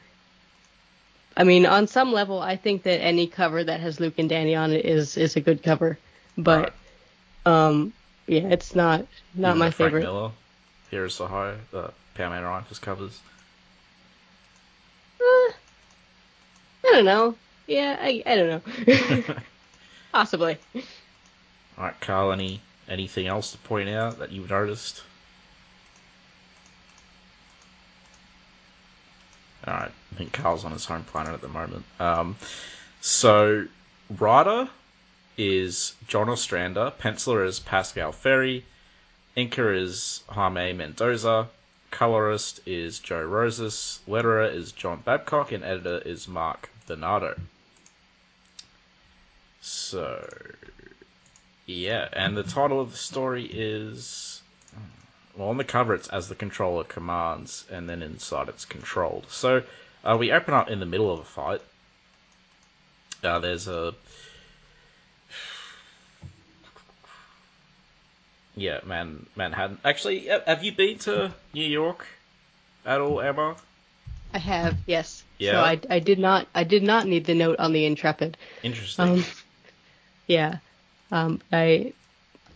I 1.37 1.43
mean, 1.43 1.65
on 1.65 1.87
some 1.87 2.11
level, 2.11 2.39
I 2.41 2.57
think 2.57 2.83
that 2.83 2.99
any 3.01 3.27
cover 3.27 3.63
that 3.63 3.79
has 3.79 3.99
Luke 3.99 4.15
and 4.17 4.27
Danny 4.27 4.55
on 4.55 4.71
it 4.71 4.85
is 4.85 5.17
is 5.17 5.35
a 5.35 5.41
good 5.41 5.63
cover, 5.63 5.97
but 6.37 6.73
um, 7.45 7.93
yeah, 8.27 8.47
it's 8.49 8.75
not 8.75 9.05
not 9.35 9.49
Even 9.49 9.59
my 9.59 9.65
the 9.67 9.71
Frank 9.71 9.91
favorite. 9.91 10.03
Miller, 10.03 10.31
Heroes 10.89 11.15
so 11.15 11.27
high, 11.27 11.55
the 11.71 11.91
Power 12.15 12.29
Man 12.29 12.65
just 12.67 12.81
covers. 12.81 13.19
Uh, 15.21 15.51
I 16.78 16.78
don't 16.93 17.05
know. 17.05 17.35
Yeah, 17.67 17.97
I 17.99 18.23
I 18.25 18.35
don't 18.35 18.49
know. 18.49 19.35
Possibly. 20.11 20.57
Alright, 21.77 21.99
Carl, 22.01 22.31
any 22.31 22.61
anything 22.87 23.27
else 23.27 23.51
to 23.51 23.57
point 23.59 23.89
out 23.89 24.19
that 24.19 24.31
you've 24.31 24.49
noticed? 24.49 25.03
Alright, 29.67 29.91
I 30.13 30.15
think 30.15 30.33
Carl's 30.33 30.65
on 30.65 30.71
his 30.71 30.85
home 30.85 31.03
planet 31.03 31.33
at 31.33 31.41
the 31.41 31.47
moment. 31.47 31.85
Um, 31.99 32.37
so, 33.01 33.67
writer 34.17 34.69
is 35.37 35.93
John 36.07 36.27
Ostrander, 36.27 36.91
penciler 36.99 37.45
is 37.45 37.59
Pasqual 37.59 38.11
Ferry, 38.11 38.65
inker 39.37 39.75
is 39.75 40.23
Jaime 40.29 40.73
Mendoza, 40.73 41.49
colorist 41.91 42.61
is 42.65 42.99
Joe 42.99 43.23
Rosas, 43.23 43.99
letterer 44.07 44.51
is 44.51 44.71
John 44.71 45.01
Babcock, 45.05 45.51
and 45.51 45.63
editor 45.63 45.99
is 45.99 46.27
Mark 46.27 46.69
Bernardo. 46.89 47.39
So, 49.61 50.27
yeah, 51.67 52.09
and 52.11 52.35
the 52.35 52.43
title 52.43 52.81
of 52.81 52.91
the 52.91 52.97
story 52.97 53.45
is. 53.45 54.41
Well, 55.37 55.49
on 55.49 55.57
the 55.57 55.63
cover 55.63 55.93
it's 55.93 56.09
as 56.09 56.27
the 56.27 56.35
controller 56.35 56.83
commands, 56.83 57.63
and 57.71 57.87
then 57.87 58.01
inside 58.01 58.49
it's 58.49 58.65
controlled. 58.65 59.27
So, 59.29 59.63
uh, 60.03 60.17
we 60.19 60.31
open 60.31 60.53
up 60.53 60.69
in 60.69 60.79
the 60.79 60.85
middle 60.85 61.13
of 61.13 61.19
a 61.19 61.23
fight. 61.23 61.61
Uh, 63.23 63.39
there's 63.39 63.67
a. 63.67 63.93
Yeah, 68.55 68.79
man, 68.83 69.27
Manhattan. 69.35 69.77
Actually, 69.85 70.25
have 70.25 70.63
you 70.63 70.71
been 70.71 70.97
to 70.99 71.31
New 71.53 71.67
York 71.67 72.07
at 72.83 72.99
all, 72.99 73.21
Emma? 73.21 73.55
I 74.33 74.39
have 74.39 74.75
yes. 74.87 75.23
Yeah? 75.39 75.53
So 75.53 75.59
I 75.61 75.79
I 75.89 75.99
did 75.99 76.19
not 76.19 76.47
I 76.53 76.63
did 76.63 76.83
not 76.83 77.07
need 77.07 77.25
the 77.25 77.33
note 77.33 77.59
on 77.59 77.73
the 77.73 77.85
Intrepid. 77.85 78.37
Interesting. 78.61 79.05
Um, 79.05 79.25
yeah. 80.27 80.57
Um, 81.11 81.41
I 81.51 81.93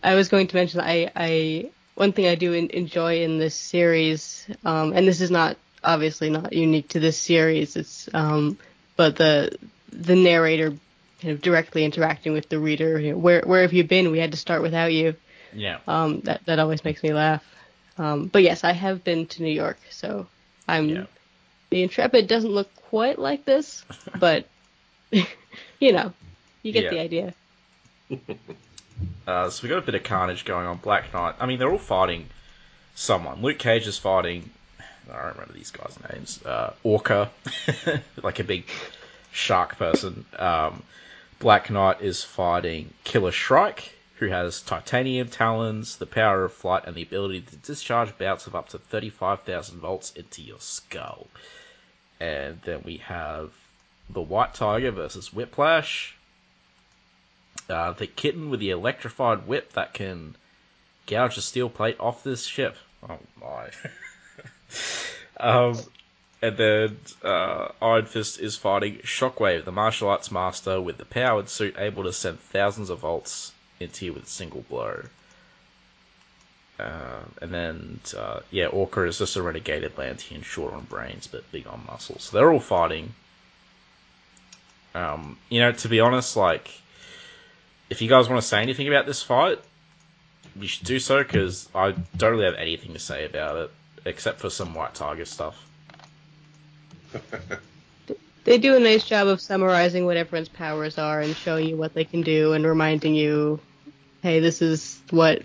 I 0.02 0.14
was 0.14 0.28
going 0.28 0.46
to 0.46 0.56
mention 0.56 0.80
I 0.80 1.10
I 1.16 1.70
one 1.94 2.12
thing 2.12 2.26
I 2.26 2.34
do 2.34 2.52
in, 2.52 2.70
enjoy 2.70 3.22
in 3.22 3.38
this 3.38 3.54
series, 3.54 4.46
um, 4.64 4.92
and 4.92 5.06
this 5.08 5.20
is 5.20 5.30
not 5.30 5.56
obviously 5.82 6.30
not 6.30 6.52
unique 6.52 6.88
to 6.90 7.00
this 7.00 7.18
series. 7.18 7.76
It's 7.76 8.08
um, 8.14 8.58
but 8.96 9.16
the 9.16 9.56
the 9.90 10.16
narrator 10.16 10.74
kind 11.20 11.32
of 11.32 11.40
directly 11.40 11.84
interacting 11.84 12.32
with 12.32 12.48
the 12.48 12.58
reader. 12.58 12.98
You 12.98 13.12
know, 13.12 13.18
where 13.18 13.42
where 13.44 13.62
have 13.62 13.72
you 13.72 13.84
been? 13.84 14.10
We 14.10 14.18
had 14.18 14.32
to 14.32 14.36
start 14.38 14.62
without 14.62 14.92
you. 14.92 15.16
yeah. 15.52 15.78
Um, 15.88 16.20
that 16.22 16.44
that 16.46 16.58
always 16.58 16.84
makes 16.84 17.02
me 17.02 17.12
laugh. 17.12 17.42
Um, 17.96 18.26
but 18.26 18.42
yes, 18.42 18.64
I 18.64 18.72
have 18.72 19.04
been 19.04 19.26
to 19.26 19.42
New 19.42 19.52
York, 19.52 19.78
so 19.90 20.26
I'm. 20.68 20.88
Yeah. 20.88 21.04
The 21.74 21.82
Intrepid 21.82 22.28
doesn't 22.28 22.52
look 22.52 22.72
quite 22.88 23.18
like 23.18 23.44
this, 23.44 23.84
but 24.20 24.46
you 25.10 25.92
know, 25.92 26.12
you 26.62 26.70
get 26.70 26.84
Yeah. 26.84 26.90
the 26.90 27.00
idea. 27.00 27.34
Uh, 29.26 29.50
so 29.50 29.62
we 29.62 29.68
got 29.70 29.78
a 29.78 29.80
bit 29.82 29.94
of 29.96 30.04
carnage 30.04 30.44
going 30.44 30.66
on. 30.66 30.76
Black 30.76 31.12
Knight. 31.12 31.34
I 31.40 31.46
mean, 31.46 31.58
they're 31.58 31.70
all 31.70 31.78
fighting 31.78 32.26
someone. 32.94 33.42
Luke 33.42 33.58
Cage 33.58 33.86
is 33.88 33.98
fighting. 33.98 34.48
I 35.10 35.16
don't 35.16 35.32
remember 35.32 35.52
these 35.54 35.70
guys' 35.72 35.96
names. 36.12 36.44
Uh, 36.44 36.74
Orca, 36.84 37.30
like 38.22 38.38
a 38.38 38.44
big 38.44 38.66
shark 39.32 39.76
person. 39.78 40.26
Um, 40.38 40.82
Black 41.40 41.70
Knight 41.70 42.02
is 42.02 42.22
fighting 42.22 42.92
Killer 43.02 43.32
Shrike, 43.32 43.92
who 44.16 44.26
has 44.28 44.60
titanium 44.62 45.28
talons, 45.28 45.96
the 45.96 46.06
power 46.06 46.44
of 46.44 46.52
flight, 46.52 46.84
and 46.86 46.94
the 46.94 47.02
ability 47.02 47.40
to 47.40 47.56
discharge 47.56 48.16
bouts 48.18 48.46
of 48.46 48.54
up 48.54 48.68
to 48.68 48.78
35,000 48.78 49.80
volts 49.80 50.12
into 50.12 50.40
your 50.42 50.60
skull. 50.60 51.26
And 52.24 52.58
then 52.62 52.80
we 52.84 52.96
have 52.98 53.50
the 54.08 54.22
White 54.22 54.54
Tiger 54.54 54.90
versus 54.90 55.30
Whiplash. 55.30 56.16
Uh, 57.68 57.92
the 57.92 58.06
kitten 58.06 58.48
with 58.48 58.60
the 58.60 58.70
electrified 58.70 59.46
whip 59.46 59.74
that 59.74 59.92
can 59.92 60.34
gouge 61.06 61.36
a 61.36 61.42
steel 61.42 61.68
plate 61.68 62.00
off 62.00 62.24
this 62.24 62.46
ship. 62.46 62.76
Oh 63.06 63.18
my. 63.38 63.68
um, 65.38 65.78
and 66.40 66.56
then 66.56 66.96
uh, 67.22 67.68
Iron 67.82 68.06
Fist 68.06 68.40
is 68.40 68.56
fighting 68.56 69.00
Shockwave, 69.02 69.66
the 69.66 69.72
martial 69.72 70.08
arts 70.08 70.30
master 70.30 70.80
with 70.80 70.96
the 70.96 71.04
powered 71.04 71.50
suit 71.50 71.76
able 71.78 72.04
to 72.04 72.12
send 72.14 72.40
thousands 72.40 72.88
of 72.88 73.00
volts 73.00 73.52
into 73.80 74.06
you 74.06 74.14
with 74.14 74.24
a 74.24 74.30
single 74.30 74.62
blow. 74.62 75.02
Uh, 76.78 77.20
and 77.40 77.54
then, 77.54 78.00
uh, 78.16 78.40
yeah, 78.50 78.66
Orca 78.66 79.04
is 79.04 79.18
just 79.18 79.36
a 79.36 79.42
renegade 79.42 79.84
Atlantean, 79.84 80.42
short 80.42 80.74
on 80.74 80.82
brains 80.84 81.26
but 81.26 81.50
big 81.52 81.66
on 81.66 81.84
muscles. 81.86 82.24
So 82.24 82.36
they're 82.36 82.52
all 82.52 82.60
fighting. 82.60 83.14
Um, 84.94 85.38
you 85.48 85.60
know, 85.60 85.72
to 85.72 85.88
be 85.88 86.00
honest, 86.00 86.36
like, 86.36 86.70
if 87.90 88.02
you 88.02 88.08
guys 88.08 88.28
want 88.28 88.40
to 88.40 88.46
say 88.46 88.60
anything 88.60 88.88
about 88.88 89.06
this 89.06 89.22
fight, 89.22 89.60
you 90.58 90.66
should 90.66 90.86
do 90.86 90.98
so 90.98 91.22
because 91.22 91.68
I 91.74 91.94
don't 92.16 92.32
really 92.32 92.44
have 92.44 92.54
anything 92.54 92.92
to 92.94 92.98
say 92.98 93.24
about 93.24 93.56
it 93.56 93.70
except 94.04 94.40
for 94.40 94.50
some 94.50 94.74
White 94.74 94.94
Tiger 94.94 95.24
stuff. 95.24 95.56
They 98.44 98.58
do 98.58 98.76
a 98.76 98.80
nice 98.80 99.04
job 99.04 99.26
of 99.26 99.40
summarizing 99.40 100.04
what 100.04 100.18
everyone's 100.18 100.50
powers 100.50 100.98
are 100.98 101.20
and 101.20 101.34
showing 101.34 101.66
you 101.66 101.76
what 101.76 101.94
they 101.94 102.04
can 102.04 102.20
do 102.20 102.52
and 102.52 102.64
reminding 102.64 103.14
you, 103.14 103.58
hey, 104.22 104.40
this 104.40 104.60
is 104.60 105.00
what 105.10 105.42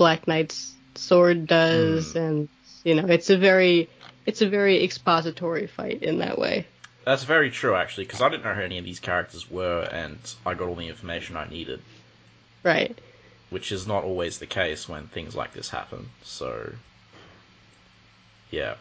Black 0.00 0.26
Knight's 0.26 0.74
sword 0.94 1.46
does, 1.46 2.16
and 2.16 2.48
you 2.84 2.94
know, 2.94 3.04
it's 3.04 3.28
a 3.28 3.36
very, 3.36 3.90
it's 4.24 4.40
a 4.40 4.48
very 4.48 4.82
expository 4.82 5.66
fight 5.66 6.02
in 6.02 6.20
that 6.20 6.38
way. 6.38 6.66
That's 7.04 7.24
very 7.24 7.50
true, 7.50 7.74
actually, 7.74 8.04
because 8.04 8.22
I 8.22 8.30
didn't 8.30 8.44
know 8.44 8.54
who 8.54 8.62
any 8.62 8.78
of 8.78 8.84
these 8.86 8.98
characters 8.98 9.50
were, 9.50 9.82
and 9.82 10.18
I 10.46 10.54
got 10.54 10.68
all 10.68 10.74
the 10.74 10.88
information 10.88 11.36
I 11.36 11.46
needed, 11.50 11.82
Right. 12.62 12.98
which 13.50 13.72
is 13.72 13.86
not 13.86 14.04
always 14.04 14.38
the 14.38 14.46
case 14.46 14.88
when 14.88 15.06
things 15.06 15.36
like 15.36 15.52
this 15.52 15.68
happen. 15.68 16.08
So, 16.22 16.72
yeah. 18.50 18.76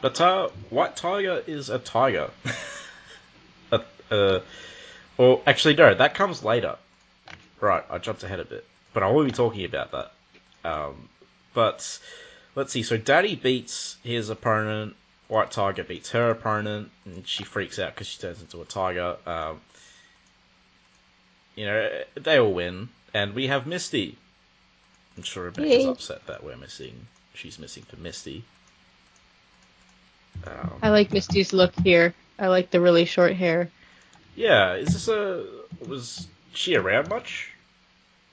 But 0.00 0.20
uh, 0.20 0.48
White 0.70 0.96
Tiger 0.96 1.40
is 1.46 1.70
a 1.70 1.78
tiger. 1.78 2.30
uh, 3.70 3.78
uh, 4.10 4.40
well, 5.16 5.40
actually, 5.46 5.76
no, 5.76 5.94
that 5.94 6.14
comes 6.14 6.42
later. 6.42 6.78
Right, 7.60 7.84
I 7.88 7.98
jumped 7.98 8.24
ahead 8.24 8.40
a 8.40 8.44
bit, 8.44 8.66
but 8.92 9.02
I 9.02 9.10
won't 9.10 9.26
be 9.26 9.32
talking 9.32 9.64
about 9.64 9.92
that. 9.92 10.12
Um, 10.64 11.08
but 11.54 11.98
let's 12.54 12.72
see. 12.72 12.82
So 12.82 12.96
Danny 12.96 13.34
beats 13.36 13.96
his 14.02 14.30
opponent. 14.30 14.96
White 15.28 15.50
Tiger 15.50 15.82
beats 15.84 16.10
her 16.10 16.30
opponent, 16.30 16.90
and 17.06 17.26
she 17.26 17.42
freaks 17.44 17.78
out 17.78 17.94
because 17.94 18.06
she 18.06 18.20
turns 18.20 18.40
into 18.40 18.60
a 18.60 18.64
tiger. 18.66 19.16
Um, 19.26 19.60
you 21.56 21.66
know, 21.66 22.02
they 22.14 22.38
all 22.38 22.52
win, 22.52 22.90
and 23.14 23.34
we 23.34 23.46
have 23.46 23.66
Misty. 23.66 24.16
I'm 25.16 25.22
sure 25.22 25.44
Rebecca's 25.44 25.84
Yay. 25.84 25.88
upset 25.88 26.26
that 26.26 26.44
we're 26.44 26.56
missing. 26.56 27.06
She's 27.34 27.58
missing 27.58 27.82
for 27.84 27.96
Misty. 27.96 28.44
Um, 30.46 30.72
I 30.82 30.88
like 30.90 31.12
Misty's 31.12 31.52
look 31.52 31.72
here. 31.82 32.14
I 32.38 32.48
like 32.48 32.70
the 32.70 32.80
really 32.80 33.04
short 33.04 33.34
hair. 33.34 33.70
yeah, 34.34 34.74
is 34.74 34.92
this 34.92 35.08
a 35.08 35.44
was 35.86 36.26
she 36.54 36.74
around 36.76 37.08
much 37.08 37.50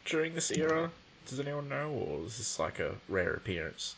during 0.09 0.33
this 0.33 0.51
era? 0.51 0.89
Does 1.27 1.39
anyone 1.39 1.69
know, 1.69 1.89
or 1.91 2.25
is 2.25 2.37
this 2.37 2.59
like 2.59 2.79
a 2.79 2.95
rare 3.07 3.33
appearance? 3.33 3.95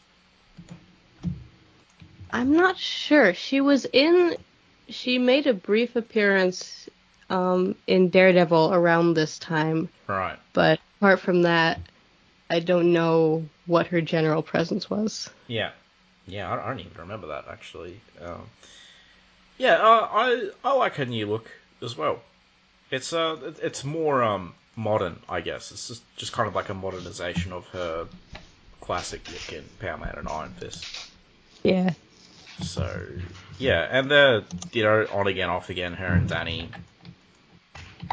I'm 2.31 2.53
not 2.53 2.77
sure. 2.77 3.33
She 3.33 3.61
was 3.61 3.85
in. 3.85 4.35
She 4.89 5.17
made 5.17 5.47
a 5.47 5.53
brief 5.53 5.95
appearance 5.95 6.89
um, 7.29 7.75
in 7.87 8.09
Daredevil 8.09 8.73
around 8.73 9.13
this 9.13 9.39
time, 9.39 9.87
Right. 10.07 10.37
but 10.53 10.79
apart 10.99 11.21
from 11.21 11.43
that, 11.43 11.79
I 12.49 12.59
don't 12.59 12.91
know 12.91 13.45
what 13.65 13.87
her 13.87 14.01
general 14.01 14.41
presence 14.41 14.89
was. 14.89 15.29
Yeah, 15.47 15.71
yeah, 16.27 16.49
I, 16.51 16.61
I 16.65 16.67
don't 16.69 16.79
even 16.81 16.97
remember 16.97 17.27
that 17.27 17.45
actually. 17.49 17.99
Um, 18.21 18.49
yeah, 19.57 19.75
uh, 19.75 20.09
I 20.11 20.49
I 20.63 20.73
like 20.73 20.95
her 20.95 21.05
new 21.05 21.25
look 21.27 21.49
as 21.81 21.95
well. 21.97 22.19
It's 22.89 23.13
uh, 23.13 23.53
it's 23.61 23.85
more 23.85 24.23
um 24.23 24.53
modern, 24.81 25.19
I 25.29 25.41
guess. 25.41 25.71
It's 25.71 25.87
just 25.87 26.03
just 26.17 26.33
kind 26.33 26.47
of 26.47 26.55
like 26.55 26.69
a 26.69 26.73
modernization 26.73 27.53
of 27.53 27.65
her 27.67 28.07
classic 28.81 29.21
look 29.31 29.53
in 29.53 29.63
Power 29.79 29.97
Man 29.97 30.15
and 30.17 30.27
Iron 30.27 30.51
Fist. 30.51 30.85
Yeah. 31.63 31.91
So 32.61 33.07
yeah, 33.59 33.87
and 33.89 34.09
they're 34.09 34.43
you 34.73 34.83
know 34.83 35.07
on 35.11 35.27
again, 35.27 35.49
off 35.49 35.69
again. 35.69 35.93
Her 35.93 36.07
and 36.07 36.27
Danny. 36.27 36.69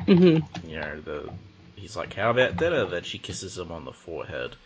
Mm-hmm. 0.07 0.69
You 0.69 0.81
know 0.81 1.01
the 1.01 1.31
he's 1.77 1.97
like, 1.97 2.15
"How 2.15 2.31
about 2.31 2.57
dinner?" 2.57 2.85
Then 2.85 3.03
she 3.03 3.19
kisses 3.19 3.59
him 3.59 3.73
on 3.73 3.85
the 3.85 3.93
forehead 3.93 4.57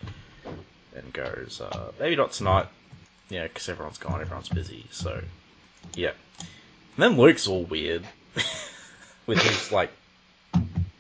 and 0.94 1.12
goes, 1.12 1.61
uh, 1.61 1.92
"Maybe 1.99 2.16
not 2.16 2.32
tonight." 2.32 2.66
Yeah, 3.28 3.44
because 3.44 3.68
everyone's 3.68 3.99
gone, 3.99 4.21
everyone's 4.21 4.49
busy. 4.49 4.87
So 4.90 5.23
yeah. 5.94 6.12
And 6.38 7.02
then 7.02 7.16
Luke's 7.16 7.49
all 7.49 7.64
weird 7.64 8.04
with 9.26 9.40
his 9.40 9.73
like 9.73 9.90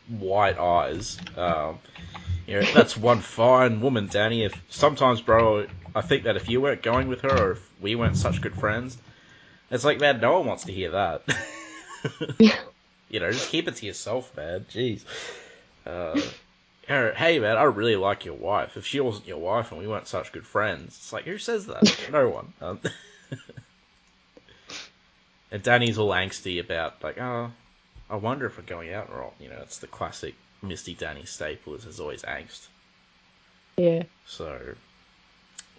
white 0.08 0.58
eyes. 0.58 1.18
Um, 1.36 1.78
you 2.46 2.60
know, 2.60 2.66
that's 2.72 2.96
one 2.96 3.20
fine 3.20 3.80
woman, 3.80 4.08
Danny. 4.08 4.44
If 4.44 4.60
sometimes, 4.68 5.20
bro, 5.20 5.66
I 5.94 6.00
think 6.00 6.24
that 6.24 6.36
if 6.36 6.48
you 6.48 6.60
weren't 6.60 6.82
going 6.82 7.08
with 7.08 7.22
her, 7.22 7.48
or 7.48 7.50
if 7.52 7.70
we 7.80 7.94
weren't 7.94 8.16
such 8.16 8.40
good 8.40 8.54
friends, 8.54 8.96
it's 9.70 9.84
like, 9.84 10.00
man, 10.00 10.20
no 10.20 10.38
one 10.38 10.46
wants 10.46 10.64
to 10.64 10.72
hear 10.72 10.90
that. 10.90 11.22
Yeah. 12.38 12.56
you 13.08 13.20
know, 13.20 13.30
just 13.30 13.50
keep 13.50 13.68
it 13.68 13.76
to 13.76 13.86
yourself, 13.86 14.36
man. 14.36 14.66
Jeez. 14.70 15.04
Uh, 15.86 16.20
hey, 16.86 17.38
man, 17.38 17.56
I 17.56 17.64
really 17.64 17.96
like 17.96 18.24
your 18.24 18.34
wife. 18.34 18.76
If 18.76 18.86
she 18.86 19.00
wasn't 19.00 19.28
your 19.28 19.38
wife 19.38 19.70
and 19.72 19.80
we 19.80 19.86
weren't 19.86 20.08
such 20.08 20.32
good 20.32 20.46
friends, 20.46 20.96
it's 20.96 21.12
like, 21.12 21.24
who 21.24 21.38
says 21.38 21.66
that? 21.66 22.08
no 22.12 22.28
one. 22.28 22.52
Um, 22.60 22.80
and 25.50 25.62
Danny's 25.62 25.98
all 25.98 26.10
angsty 26.10 26.60
about, 26.60 27.02
like, 27.02 27.20
oh, 27.20 27.52
I 28.12 28.16
wonder 28.16 28.44
if 28.44 28.58
we're 28.58 28.64
going 28.64 28.92
out 28.92 29.08
or 29.10 29.22
not. 29.22 29.32
You 29.40 29.48
know, 29.48 29.58
it's 29.62 29.78
the 29.78 29.86
classic 29.86 30.34
Misty 30.60 30.92
Danny 30.92 31.24
staple 31.24 31.74
is 31.74 31.84
there's 31.84 31.98
always 31.98 32.22
angst. 32.22 32.66
Yeah. 33.78 34.02
So, 34.26 34.74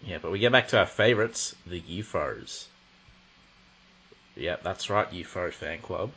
yeah, 0.04 0.18
but 0.20 0.32
we 0.32 0.40
get 0.40 0.52
back 0.52 0.70
to 0.70 0.80
our 0.80 0.88
favorites, 0.88 1.56
the 1.68 1.80
UFOs. 1.80 2.66
Yeah, 4.36 4.56
that's 4.64 4.90
right, 4.90 5.10
UFO 5.12 5.54
fan 5.54 5.78
club. 5.78 6.12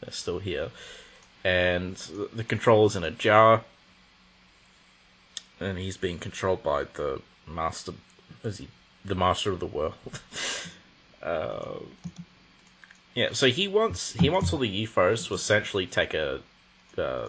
They're 0.00 0.12
still 0.12 0.38
here. 0.38 0.70
And 1.42 1.96
the 2.32 2.44
controller's 2.44 2.94
in 2.94 3.02
a 3.02 3.10
jar. 3.10 3.64
And 5.58 5.76
he's 5.76 5.96
being 5.96 6.18
controlled 6.20 6.62
by 6.62 6.84
the 6.84 7.20
master. 7.48 7.92
Is 8.44 8.58
he 8.58 8.68
the 9.04 9.16
master 9.16 9.50
of 9.50 9.58
the 9.58 9.66
world? 9.66 9.94
uh, 11.24 11.80
yeah, 13.14 13.30
so 13.32 13.48
he 13.48 13.68
wants 13.68 14.12
he 14.12 14.30
wants 14.30 14.52
all 14.52 14.58
the 14.58 14.86
UFOs 14.86 15.26
to 15.28 15.34
essentially 15.34 15.86
take 15.86 16.14
a 16.14 16.40
uh, 16.96 17.28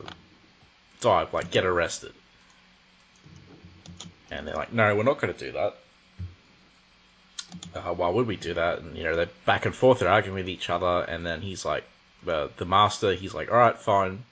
dive, 1.00 1.34
like 1.34 1.52
get 1.52 1.66
arrested. 1.66 2.14
And 4.30 4.48
they're 4.48 4.56
like, 4.56 4.72
no, 4.72 4.96
we're 4.96 5.04
not 5.04 5.20
going 5.20 5.34
to 5.34 5.40
do 5.40 5.52
that. 5.52 5.76
Uh, 7.76 7.94
why 7.94 8.10
would 8.10 8.28
we 8.28 8.38
do 8.38 8.54
that? 8.54 8.80
And, 8.80 8.96
you 8.96 9.04
know, 9.04 9.16
they're 9.16 9.30
back 9.46 9.66
and 9.66 9.76
forth, 9.76 10.00
they're 10.00 10.10
arguing 10.10 10.36
with 10.36 10.48
each 10.48 10.70
other, 10.70 11.02
and 11.02 11.26
then 11.26 11.42
he's 11.42 11.66
like, 11.66 11.84
uh, 12.28 12.48
the 12.58 12.66
master, 12.66 13.14
he's 13.14 13.34
like, 13.34 13.50
alright, 13.50 13.78
fine. 13.78 14.24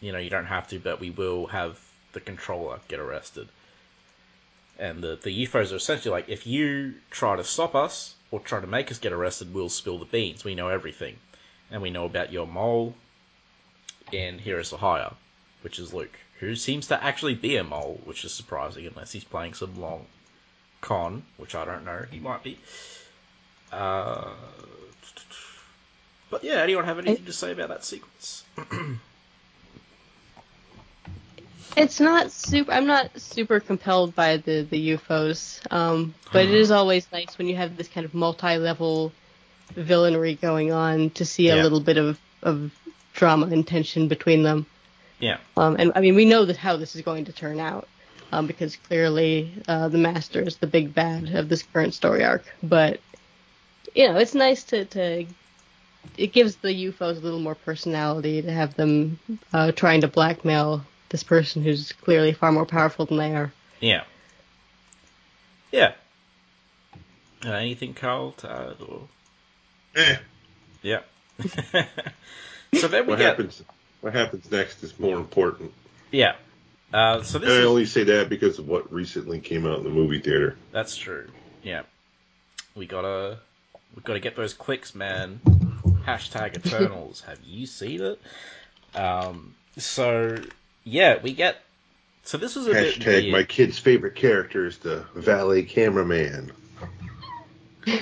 You 0.00 0.12
know, 0.12 0.18
you 0.18 0.30
don't 0.30 0.46
have 0.46 0.68
to, 0.68 0.80
but 0.80 1.00
we 1.00 1.10
will 1.10 1.46
have 1.46 1.78
the 2.12 2.20
controller 2.20 2.80
get 2.88 2.98
arrested. 2.98 3.48
And 4.78 5.02
the, 5.02 5.18
the 5.22 5.46
UFOs 5.46 5.72
are 5.72 5.76
essentially 5.76 6.12
like, 6.12 6.28
if 6.28 6.46
you 6.46 6.94
try 7.10 7.36
to 7.36 7.44
stop 7.44 7.74
us, 7.74 8.14
or 8.30 8.40
try 8.40 8.60
to 8.60 8.66
make 8.66 8.90
us 8.90 8.98
get 8.98 9.12
arrested, 9.12 9.54
we'll 9.54 9.68
spill 9.68 9.98
the 9.98 10.04
beans. 10.04 10.44
We 10.44 10.54
know 10.54 10.68
everything. 10.68 11.16
And 11.70 11.82
we 11.82 11.90
know 11.90 12.04
about 12.04 12.32
your 12.32 12.46
mole 12.46 12.94
in 14.12 14.38
Heroes 14.38 14.70
Hire, 14.70 15.12
which 15.62 15.78
is 15.78 15.92
Luke, 15.92 16.16
who 16.40 16.54
seems 16.54 16.88
to 16.88 17.02
actually 17.02 17.34
be 17.34 17.56
a 17.56 17.64
mole, 17.64 18.00
which 18.04 18.24
is 18.24 18.32
surprising 18.32 18.86
unless 18.86 19.12
he's 19.12 19.24
playing 19.24 19.54
some 19.54 19.80
long 19.80 20.06
con, 20.80 21.24
which 21.36 21.54
I 21.54 21.64
don't 21.64 21.84
know. 21.84 22.04
He 22.10 22.20
might 22.20 22.42
be. 22.42 22.58
Uh, 23.72 24.30
but 26.30 26.44
yeah, 26.44 26.62
anyone 26.62 26.84
have 26.84 26.98
anything 26.98 27.24
to 27.24 27.32
say 27.32 27.52
about 27.52 27.68
that 27.68 27.84
sequence? 27.84 28.44
It's 31.76 32.00
not 32.00 32.30
super. 32.30 32.72
I'm 32.72 32.86
not 32.86 33.18
super 33.20 33.60
compelled 33.60 34.14
by 34.14 34.38
the 34.38 34.66
the 34.68 34.90
UFOs, 34.96 35.60
um, 35.72 36.14
but 36.32 36.44
it 36.44 36.54
is 36.54 36.70
always 36.70 37.06
nice 37.12 37.36
when 37.38 37.48
you 37.48 37.56
have 37.56 37.76
this 37.76 37.88
kind 37.88 38.04
of 38.04 38.14
multi-level 38.14 39.12
villainry 39.74 40.40
going 40.40 40.72
on 40.72 41.10
to 41.10 41.24
see 41.24 41.48
a 41.48 41.56
Yeah. 41.56 41.62
little 41.62 41.80
bit 41.80 41.98
of 41.98 42.18
of 42.42 42.70
drama 43.14 43.46
and 43.46 43.66
tension 43.66 44.08
between 44.08 44.42
them. 44.42 44.66
Yeah, 45.18 45.38
Um, 45.56 45.76
and 45.78 45.92
I 45.94 46.00
mean, 46.00 46.14
we 46.14 46.26
know 46.26 46.44
that 46.44 46.58
how 46.58 46.76
this 46.76 46.94
is 46.94 47.00
going 47.00 47.24
to 47.24 47.32
turn 47.32 47.58
out, 47.58 47.88
um, 48.32 48.46
because 48.46 48.76
clearly 48.76 49.50
uh, 49.66 49.88
the 49.88 49.96
Master 49.96 50.42
is 50.42 50.56
the 50.58 50.66
big 50.66 50.94
bad 50.94 51.34
of 51.34 51.48
this 51.48 51.62
current 51.62 51.94
story 51.94 52.22
arc. 52.22 52.44
But 52.62 53.00
you 53.94 54.08
know, 54.08 54.18
it's 54.18 54.34
nice 54.34 54.62
to 54.64 54.84
to 54.84 55.26
it 56.16 56.32
gives 56.32 56.56
the 56.56 56.68
UFOs 56.68 57.16
a 57.16 57.20
little 57.20 57.40
more 57.40 57.54
personality 57.54 58.40
to 58.42 58.50
have 58.52 58.74
them 58.76 59.18
uh, 59.52 59.72
trying 59.72 60.02
to 60.02 60.08
blackmail 60.08 60.84
this 61.16 61.22
person 61.22 61.62
who's 61.62 61.92
clearly 61.92 62.34
far 62.34 62.52
more 62.52 62.66
powerful 62.66 63.06
than 63.06 63.16
they 63.16 63.34
are. 63.34 63.50
yeah, 63.80 64.04
yeah. 65.72 65.92
Uh, 67.42 67.52
anything, 67.52 67.94
Carl, 67.94 68.32
to 68.32 68.50
add? 68.50 68.76
Or... 68.86 69.08
Eh, 69.94 70.16
Yeah. 70.82 71.00
so 72.74 72.88
then 72.88 73.06
we 73.06 73.12
what 73.12 73.18
get 73.18 73.28
happens? 73.28 73.62
What 74.02 74.12
happens 74.12 74.50
next 74.50 74.82
is 74.82 74.98
more 75.00 75.16
important. 75.16 75.72
yeah. 76.12 76.34
Uh, 76.92 77.22
so 77.22 77.38
this 77.38 77.48
And 77.48 77.58
I 77.58 77.60
is 77.62 77.66
only 77.66 77.86
say 77.86 78.04
that 78.04 78.28
because 78.28 78.58
of 78.58 78.68
what 78.68 78.92
recently 78.92 79.40
came 79.40 79.66
out 79.66 79.78
in 79.78 79.84
the 79.84 79.90
movie 79.90 80.20
theater. 80.20 80.56
That's 80.70 80.96
true. 80.96 81.28
Yeah. 81.62 81.82
We 82.74 82.86
gotta 82.86 83.38
we 83.94 84.02
gotta 84.02 84.20
get 84.20 84.36
those 84.36 84.52
clicks, 84.54 84.94
man. 84.94 85.40
Hashtag 86.06 86.64
Eternals. 86.64 87.22
Have 87.22 87.40
you 87.42 87.66
seen 87.66 88.02
it? 88.02 88.20
Um 88.94 89.54
so 89.78 90.36
yeah, 90.86 91.18
we 91.22 91.32
get 91.34 91.56
so 92.22 92.38
this 92.38 92.56
was 92.56 92.66
a 92.68 92.74
Hashtag 92.74 93.06
weird. 93.22 93.32
my 93.32 93.42
kid's 93.42 93.78
favorite 93.78 94.14
character 94.14 94.66
is 94.66 94.78
the 94.78 95.04
valet 95.14 95.64
cameraman. 95.64 96.52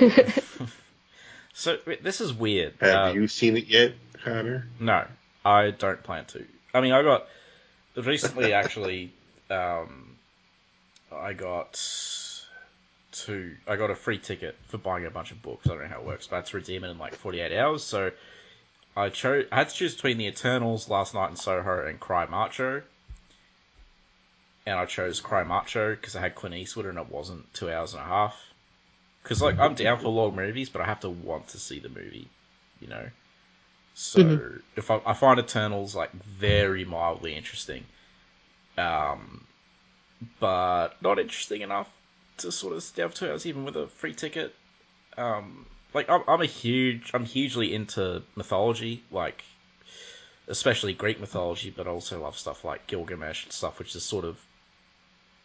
So 1.57 1.79
this 2.03 2.21
is 2.21 2.33
weird. 2.33 2.75
Have 2.81 3.11
Uh, 3.11 3.13
you 3.13 3.29
seen 3.29 3.57
it 3.57 3.67
yet, 3.69 3.93
Connor? 4.25 4.67
No, 4.81 5.07
I 5.45 5.71
don't 5.71 6.03
plan 6.03 6.25
to. 6.27 6.45
I 6.75 6.81
mean, 6.81 6.93
I 6.93 7.03
got 7.03 7.27
recently 7.97 8.53
actually. 8.53 9.13
Um, 9.51 10.17
I 11.13 11.35
got 11.35 11.75
to 13.13 13.55
I 13.69 13.77
got 13.77 13.91
a 13.91 13.95
free 13.95 14.19
ticket 14.19 14.57
for 14.69 14.79
buying 14.79 15.05
a 15.05 15.11
bunch 15.11 15.33
of 15.33 15.43
books. 15.43 15.67
I 15.67 15.75
don't 15.75 15.83
know 15.83 15.89
how 15.89 16.01
it 16.01 16.07
works, 16.07 16.27
but 16.27 16.37
I 16.37 16.39
had 16.39 16.47
to 16.47 16.57
redeem 16.57 16.83
it 16.83 16.89
in 16.89 16.99
like 16.99 17.15
48 17.15 17.57
hours. 17.57 17.85
So 17.85 18.11
I 18.97 19.09
chose. 19.11 19.47
I 19.53 19.57
had 19.57 19.69
to 19.71 19.75
choose 19.75 19.95
between 19.95 20.19
the 20.19 20.27
Eternals, 20.27 20.89
Last 20.89 21.15
Night 21.15 21.31
in 21.31 21.37
Soho, 21.37 21.87
and 21.87 21.99
Cry 22.01 22.27
Macho. 22.27 22.83
And 24.67 24.79
I 24.79 24.87
chose 24.87 25.21
Cry 25.21 25.43
Macho 25.45 25.95
because 25.95 26.17
I 26.17 26.21
had 26.21 26.35
Clint 26.35 26.55
Eastwood, 26.55 26.87
and 26.87 26.99
it 26.99 27.09
wasn't 27.11 27.53
two 27.55 27.71
hours 27.71 27.93
and 27.95 28.03
a 28.03 28.07
half. 28.07 28.37
because 29.23 29.43
like 29.43 29.59
I'm 29.59 29.75
down 29.75 29.99
for 30.01 30.09
long 30.09 30.37
movies, 30.37 30.69
but 30.71 30.83
I 30.83 30.87
have 30.87 31.01
to 31.01 31.11
want 31.11 31.49
to 31.49 31.59
see 31.59 31.79
the 31.81 31.89
movie, 31.89 32.29
you 32.81 32.89
know. 32.89 33.11
So 33.95 34.21
Mhm. 34.21 34.63
if 34.77 34.91
I, 34.91 35.01
I 35.07 35.15
find 35.15 35.39
Eternals 35.41 35.95
like 35.95 36.13
very 36.13 36.85
mildly 36.85 37.35
interesting, 37.37 37.87
um, 38.79 39.47
but 40.41 40.91
not 41.03 41.19
interesting 41.19 41.63
enough 41.63 41.89
to 42.39 42.53
sort 42.53 42.75
of 42.75 42.83
step 42.83 43.15
to 43.15 43.35
us 43.35 43.47
even 43.47 43.65
with 43.65 43.77
a 43.77 43.87
free 43.89 44.15
ticket. 44.15 44.55
Um, 45.17 45.67
like 45.95 46.11
I'm, 46.11 46.23
I'm 46.27 46.43
a 46.43 46.47
huge, 46.47 47.13
I'm 47.15 47.25
hugely 47.25 47.75
into 47.75 48.23
mythology, 48.37 49.03
like 49.11 49.45
especially 50.49 50.93
Greek 50.93 51.21
mythology, 51.21 51.71
but 51.71 51.87
I 51.87 51.91
also 51.91 52.21
love 52.21 52.37
stuff 52.37 52.65
like 52.65 52.87
Gilgamesh 52.87 53.45
and 53.45 53.53
stuff, 53.53 53.79
which 53.79 53.95
is 53.95 54.03
sort 54.03 54.25
of 54.25 54.39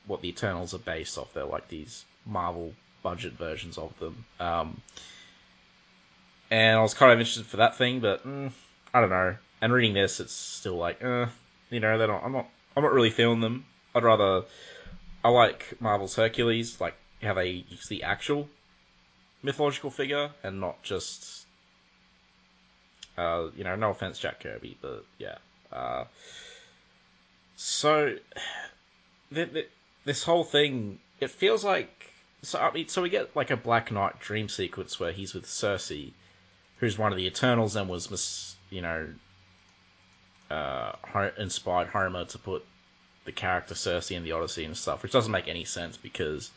what 0.08 0.22
the 0.22 0.30
Eternals 0.30 0.74
are 0.74 0.80
based 0.80 1.18
off. 1.18 1.34
They're 1.34 1.46
like 1.46 1.68
these 1.70 2.04
Marvel 2.26 2.74
budget 3.04 3.34
versions 3.34 3.78
of 3.78 3.98
them. 4.00 4.26
Um, 4.40 4.82
and 6.52 6.78
I 6.78 6.82
was 6.82 6.96
kind 6.96 7.14
of 7.14 7.20
interested 7.20 7.46
for 7.46 7.58
that 7.58 7.78
thing, 7.78 8.00
but 8.00 8.28
mm, 8.28 8.52
I 8.94 9.02
don't 9.02 9.12
know. 9.12 9.36
And 9.62 9.72
reading 9.72 9.94
this, 9.94 10.20
it's 10.20 10.34
still 10.34 10.76
like, 10.76 11.04
uh, 11.04 11.28
you 11.70 11.80
know, 11.80 11.98
they 11.98 12.08
don't. 12.08 12.24
I'm 12.24 12.32
not. 12.32 12.48
I'm 12.76 12.84
not 12.84 12.94
really 12.94 13.10
feeling 13.10 13.42
them. 13.42 13.66
I'd 13.94 14.04
rather. 14.04 14.44
I 15.24 15.30
like 15.30 15.76
Marvel's 15.80 16.16
Hercules, 16.16 16.80
like 16.80 16.96
how 17.22 17.34
they 17.34 17.66
use 17.70 17.88
the 17.88 18.04
actual 18.04 18.48
mythological 19.42 19.90
figure 19.90 20.32
and 20.44 20.60
not 20.60 20.82
just. 20.84 21.46
Uh, 23.18 23.48
you 23.56 23.64
know, 23.64 23.76
no 23.76 23.90
offense, 23.90 24.18
Jack 24.18 24.40
Kirby, 24.42 24.78
but 24.82 25.04
yeah. 25.18 25.36
Uh, 25.72 26.06
so, 27.58 28.16
th- 29.34 29.54
th- 29.54 29.70
this 30.06 30.24
whole 30.24 30.44
thing, 30.44 31.00
it 31.20 31.30
feels 31.30 31.64
like. 31.64 32.12
So 32.42 32.58
I 32.58 32.72
mean, 32.72 32.88
so 32.88 33.02
we 33.02 33.10
get 33.10 33.36
like 33.36 33.52
a 33.52 33.58
Black 33.58 33.92
Knight 33.92 34.20
dream 34.22 34.48
sequence 34.48 35.00
where 35.00 35.12
he's 35.12 35.34
with 35.34 35.46
Sersi, 35.46 36.12
who's 36.78 36.98
one 36.98 37.12
of 37.12 37.18
the 37.18 37.26
Eternals 37.26 37.76
and 37.76 37.90
was, 37.90 38.10
mis- 38.10 38.56
you 38.70 38.82
know, 38.82 39.10
uh, 40.50 40.94
inspired 41.38 41.90
Homer 41.90 42.24
to 42.26 42.38
put 42.38 42.64
the 43.26 43.32
character 43.34 43.76
Circe 43.76 44.12
in 44.12 44.24
the 44.24 44.32
Odyssey 44.32 44.64
and 44.66 44.76
stuff, 44.78 45.04
which 45.04 45.12
doesn't 45.12 45.32
make 45.32 45.48
any 45.48 45.66
sense 45.66 45.98
because 45.98 46.50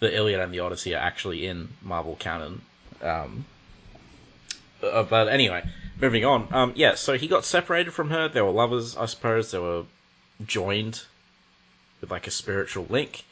the 0.00 0.14
Iliad 0.14 0.40
and 0.40 0.52
the 0.52 0.60
Odyssey 0.60 0.94
are 0.94 0.98
actually 0.98 1.46
in 1.46 1.68
Marvel 1.82 2.16
canon. 2.16 2.62
Um, 3.02 3.44
uh, 4.82 5.02
but 5.04 5.28
anyway, 5.28 5.62
moving 6.00 6.24
on. 6.24 6.48
Um, 6.50 6.72
yeah, 6.74 6.94
so 6.94 7.16
he 7.16 7.28
got 7.28 7.44
separated 7.44 7.92
from 7.92 8.10
her. 8.10 8.28
They 8.28 8.40
were 8.40 8.50
lovers, 8.50 8.96
I 8.96 9.06
suppose. 9.06 9.50
They 9.50 9.58
were 9.58 9.84
joined 10.44 11.02
with 12.00 12.10
like 12.10 12.26
a 12.26 12.30
spiritual 12.30 12.86
link, 12.88 13.24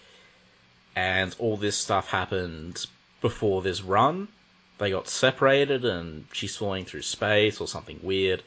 and 0.94 1.34
all 1.38 1.56
this 1.56 1.76
stuff 1.76 2.10
happened 2.10 2.84
before 3.20 3.62
this 3.62 3.82
run. 3.82 4.28
They 4.76 4.90
got 4.90 5.08
separated, 5.08 5.84
and 5.84 6.26
she's 6.32 6.56
flying 6.56 6.84
through 6.84 7.02
space 7.02 7.60
or 7.60 7.66
something 7.66 7.98
weird, 8.02 8.42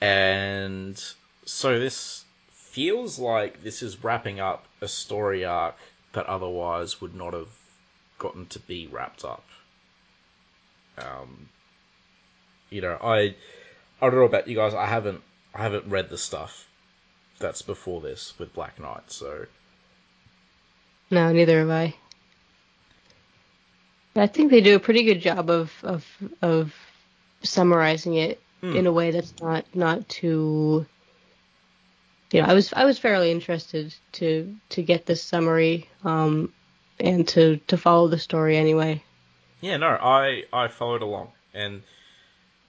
and 0.00 1.02
so 1.44 1.78
this 1.78 2.24
feels 2.50 3.20
like 3.20 3.62
this 3.62 3.82
is 3.82 4.02
wrapping 4.02 4.40
up 4.40 4.66
a 4.80 4.88
story 4.88 5.44
arc 5.44 5.76
that 6.14 6.26
otherwise 6.26 7.00
would 7.00 7.14
not 7.14 7.32
have 7.34 7.48
gotten 8.18 8.46
to 8.46 8.58
be 8.58 8.86
wrapped 8.86 9.24
up. 9.24 9.44
Um, 10.98 11.48
you 12.70 12.80
know, 12.80 12.98
I 13.02 13.34
I 14.00 14.06
don't 14.10 14.14
know 14.14 14.24
about 14.24 14.48
you 14.48 14.56
guys. 14.56 14.74
I 14.74 14.86
haven't 14.86 15.22
I 15.54 15.62
haven't 15.62 15.86
read 15.86 16.08
the 16.10 16.18
stuff 16.18 16.66
that's 17.38 17.62
before 17.62 18.00
this 18.00 18.32
with 18.38 18.54
Black 18.54 18.78
Knight, 18.80 19.10
so 19.10 19.46
No, 21.10 21.32
neither 21.32 21.58
have 21.60 21.70
I. 21.70 21.94
I 24.16 24.26
think 24.28 24.50
they 24.50 24.60
do 24.60 24.76
a 24.76 24.80
pretty 24.80 25.02
good 25.02 25.20
job 25.20 25.50
of 25.50 25.72
of 25.82 26.04
of 26.42 26.72
summarizing 27.42 28.14
it 28.14 28.40
Hmm. 28.60 28.76
in 28.76 28.86
a 28.86 28.92
way 28.92 29.10
that's 29.10 29.34
not 29.40 29.64
not 29.74 30.08
too. 30.08 30.86
You 32.34 32.42
know, 32.42 32.48
I 32.48 32.52
was 32.54 32.72
I 32.72 32.84
was 32.84 32.98
fairly 32.98 33.30
interested 33.30 33.94
to 34.14 34.56
to 34.70 34.82
get 34.82 35.06
this 35.06 35.22
summary 35.22 35.88
um, 36.02 36.52
and 36.98 37.28
to 37.28 37.58
to 37.68 37.76
follow 37.76 38.08
the 38.08 38.18
story 38.18 38.56
anyway. 38.56 39.04
yeah, 39.60 39.76
no, 39.76 39.86
I 39.90 40.42
I 40.52 40.66
followed 40.66 41.02
along, 41.02 41.30
and 41.54 41.84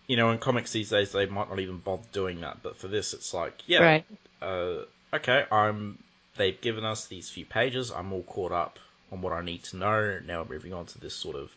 you 0.06 0.18
know, 0.18 0.30
in 0.30 0.38
comics 0.38 0.72
these 0.72 0.92
days 0.92 1.14
they 1.14 1.26
might 1.26 1.50
not 1.50 1.60
even 1.60 1.80
bother 1.80 2.04
doing 2.12 2.42
that, 2.42 2.62
but 2.62 2.78
for 2.78 2.88
this 2.88 3.16
it's 3.16 3.34
like, 3.34 3.64
yeah, 3.66 3.82
Right. 3.82 4.06
uh, 4.40 4.84
okay, 5.16 5.46
I'm. 5.52 5.98
They've 6.38 6.62
given 6.62 6.86
us 6.86 7.08
these 7.08 7.32
few 7.32 7.46
pages. 7.46 7.90
I'm 7.90 8.14
all 8.14 8.22
caught 8.22 8.52
up 8.52 8.78
on 9.12 9.22
what 9.24 9.34
I 9.34 9.42
need 9.42 9.64
to 9.64 9.78
know. 9.78 10.20
Now 10.28 10.44
we're 10.44 10.54
moving 10.58 10.74
on 10.74 10.86
to 10.86 11.00
this 11.00 11.16
sort 11.16 11.38
of 11.38 11.50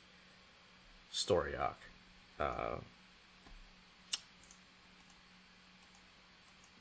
story 1.10 1.54
arc. 1.56 1.76
Uh, 2.40 2.76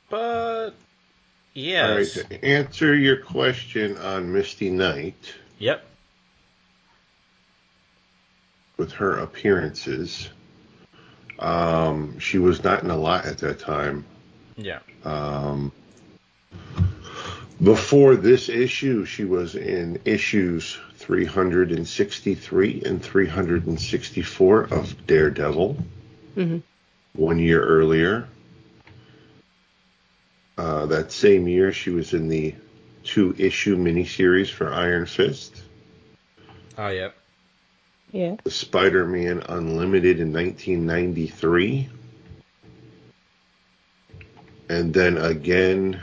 but 0.08 0.70
yeah, 1.54 1.88
All 1.88 1.96
right, 1.96 2.06
to 2.06 2.44
answer 2.44 2.94
your 2.94 3.16
question 3.16 3.96
on 3.98 4.32
Misty 4.32 4.70
Knight 4.70 5.34
yep, 5.58 5.84
with 8.76 8.92
her 8.92 9.18
appearances, 9.18 10.28
um, 11.38 12.18
she 12.18 12.38
was 12.38 12.62
not 12.64 12.82
in 12.82 12.90
a 12.90 12.96
lot 12.96 13.26
at 13.26 13.38
that 13.38 13.58
time. 13.60 14.04
yeah, 14.56 14.80
Um, 15.04 15.72
before 17.62 18.14
this 18.16 18.48
issue, 18.48 19.04
she 19.04 19.24
was 19.24 19.56
in 19.56 20.00
issues 20.04 20.78
363 20.96 22.82
and 22.86 23.02
364 23.02 24.62
of 24.64 25.06
Daredevil. 25.06 25.76
Mhm. 26.36 26.62
One 27.14 27.38
year 27.40 27.62
earlier. 27.62 28.28
Uh, 30.58 30.86
that 30.86 31.12
same 31.12 31.46
year, 31.46 31.72
she 31.72 31.90
was 31.90 32.12
in 32.14 32.28
the 32.28 32.52
two 33.04 33.32
issue 33.38 33.76
miniseries 33.76 34.50
for 34.50 34.72
Iron 34.72 35.06
Fist, 35.06 35.62
oh 36.76 36.88
yeah, 36.88 37.10
Yeah. 38.10 38.36
the 38.42 38.50
Spider 38.50 39.06
Man 39.06 39.42
Unlimited 39.48 40.18
in 40.18 40.32
1993. 40.32 41.88
And 44.68 44.92
then 44.92 45.16
again, 45.16 46.00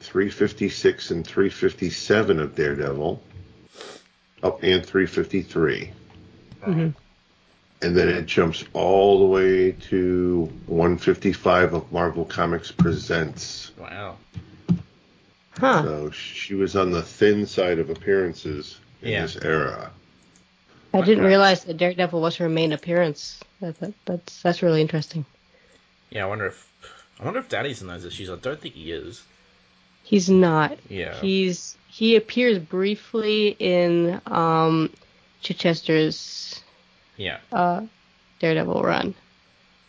356 0.00 1.10
and 1.10 1.26
357 1.26 2.40
of 2.40 2.54
Daredevil. 2.54 3.22
Up 4.42 4.62
and 4.62 4.84
353. 4.84 5.90
hmm 6.62 6.88
And 7.84 7.94
then 7.94 8.08
it 8.08 8.24
jumps 8.26 8.64
all 8.72 9.18
the 9.18 9.26
way 9.26 9.72
to 9.72 10.50
155 10.66 11.74
of 11.74 11.92
Marvel 11.92 12.24
Comics 12.24 12.72
Presents. 12.72 13.72
wow, 13.78 14.16
Huh. 15.58 15.82
So 15.82 16.10
she 16.10 16.54
was 16.54 16.74
on 16.76 16.90
the 16.90 17.02
thin 17.02 17.46
side 17.46 17.78
of 17.78 17.90
appearances 17.90 18.78
in 19.02 19.10
Yeah. 19.12 19.22
this 19.22 19.36
era. 19.36 19.90
I 20.94 21.00
didn't 21.02 21.20
Okay. 21.20 21.28
realize 21.28 21.64
that 21.64 21.76
Daredevil 21.76 22.20
was 22.20 22.36
her 22.36 22.48
main 22.48 22.72
appearance. 22.72 23.38
That, 23.60 23.78
that, 23.80 23.92
that's 24.06 24.42
that's 24.42 24.62
really 24.62 24.80
interesting. 24.80 25.24
yeah. 26.10 26.24
I 26.24 26.26
wonder 26.28 26.46
if 26.46 26.66
I 27.20 27.24
wonder 27.24 27.38
if 27.40 27.48
Danny's 27.48 27.82
in 27.82 27.88
those 27.88 28.04
issues. 28.04 28.30
I 28.30 28.36
don't 28.36 28.60
think 28.60 28.74
he 28.74 28.90
is. 28.92 29.22
He's 30.02 30.28
not. 30.30 30.76
Yeah, 30.88 31.14
He's 31.20 31.76
he 31.88 32.16
appears 32.16 32.58
briefly 32.58 33.54
in 33.58 34.20
um, 34.26 34.90
Chichester's 35.42 36.60
yeah. 37.16 37.38
uh, 37.52 37.82
Daredevil 38.40 38.82
run. 38.82 39.14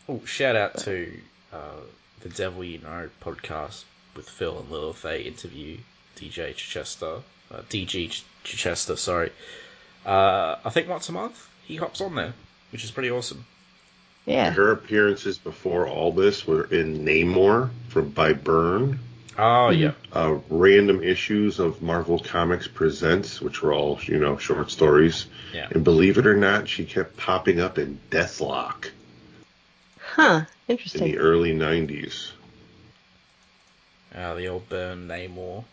Oh, 0.08 0.20
shout 0.24 0.56
out 0.56 0.78
to 0.78 1.12
uh, 1.52 1.80
the 2.20 2.28
Devil 2.28 2.64
You 2.64 2.78
Know 2.78 3.08
podcast 3.20 3.84
with 4.14 4.28
Phil 4.28 4.58
and 4.58 4.70
Lilith. 4.70 5.02
They 5.02 5.22
interview 5.22 5.78
DJ 6.16 6.54
Chichester, 6.54 7.22
uh, 7.52 7.62
DG 7.68 8.10
Ch- 8.10 8.24
Chichester, 8.44 8.96
sorry. 8.96 9.32
Uh, 10.04 10.56
I 10.64 10.70
think 10.70 10.88
once 10.88 11.08
a 11.08 11.12
month 11.12 11.48
he 11.64 11.76
hops 11.76 12.00
on 12.00 12.14
there, 12.14 12.32
which 12.70 12.84
is 12.84 12.90
pretty 12.90 13.10
awesome. 13.10 13.44
Yeah. 14.24 14.50
Her 14.50 14.72
appearances 14.72 15.38
before 15.38 15.86
all 15.86 16.12
this 16.12 16.46
were 16.46 16.64
in 16.64 17.04
Namor 17.04 17.70
from 17.88 18.10
by 18.10 18.32
Byrne, 18.32 18.98
Oh, 19.38 19.68
Mhm. 19.70 19.78
yeah. 19.78 19.92
uh, 20.12 20.38
random 20.48 21.02
issues 21.02 21.58
of 21.58 21.82
Marvel 21.82 22.18
Comics 22.18 22.66
Presents, 22.68 23.40
which 23.40 23.62
were 23.62 23.72
all 23.74 23.98
you 24.04 24.18
know 24.18 24.38
short 24.38 24.70
stories. 24.70 25.26
Yeah. 25.52 25.68
And 25.70 25.84
believe 25.84 26.16
it 26.18 26.26
or 26.26 26.36
not, 26.36 26.68
she 26.68 26.84
kept 26.84 27.16
popping 27.16 27.60
up 27.60 27.78
in 27.78 28.00
Deathlok 28.10 28.90
Huh. 30.00 30.44
Interesting. 30.68 31.02
In 31.02 31.12
the 31.12 31.18
early 31.18 31.52
'90s. 31.54 32.32
Uh, 34.14 34.34
the 34.34 34.46
old 34.48 34.68
Byrne 34.68 35.06
Namor 35.06 35.64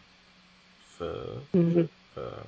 for, 0.98 1.40
hmm 1.54 1.82
um, 2.18 2.48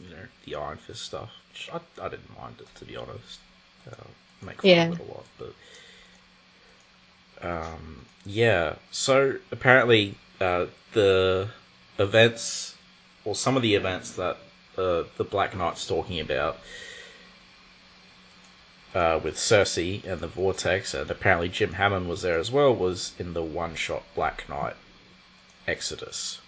you 0.00 0.08
know, 0.10 0.26
the 0.46 0.54
Iron 0.54 0.78
Fist 0.78 1.02
stuff. 1.02 1.30
Which 1.52 1.68
I, 1.72 2.04
I 2.04 2.08
didn't 2.08 2.34
mind 2.38 2.56
it, 2.60 2.74
to 2.76 2.84
be 2.86 2.96
honest. 2.96 3.38
Uh, 3.90 4.04
make 4.42 4.62
fun 4.62 4.70
Yeah. 4.70 4.88
of 4.88 5.00
it 5.00 5.06
a 5.06 5.12
lot, 5.12 5.24
but. 5.38 5.54
Um, 7.40 8.04
yeah, 8.26 8.74
so 8.90 9.36
apparently 9.52 10.16
uh, 10.40 10.66
the 10.92 11.48
events 11.98 12.74
or 13.24 13.34
some 13.34 13.56
of 13.56 13.62
the 13.62 13.74
events 13.74 14.12
that 14.12 14.36
uh, 14.76 15.04
the 15.16 15.24
Black 15.24 15.56
Knight's 15.56 15.86
talking 15.86 16.20
about 16.20 16.58
uh, 18.94 19.20
with 19.22 19.36
Sersi 19.36 20.04
and 20.04 20.20
the 20.20 20.28
Vortex, 20.28 20.94
and 20.94 21.10
apparently 21.10 21.48
Jim 21.48 21.74
Hammond 21.74 22.08
was 22.08 22.22
there 22.22 22.38
as 22.38 22.50
well, 22.50 22.74
was 22.74 23.12
in 23.18 23.34
the 23.34 23.42
one 23.42 23.74
shot 23.74 24.02
Black 24.14 24.48
Knight 24.48 24.76
Exodus. 25.66 26.40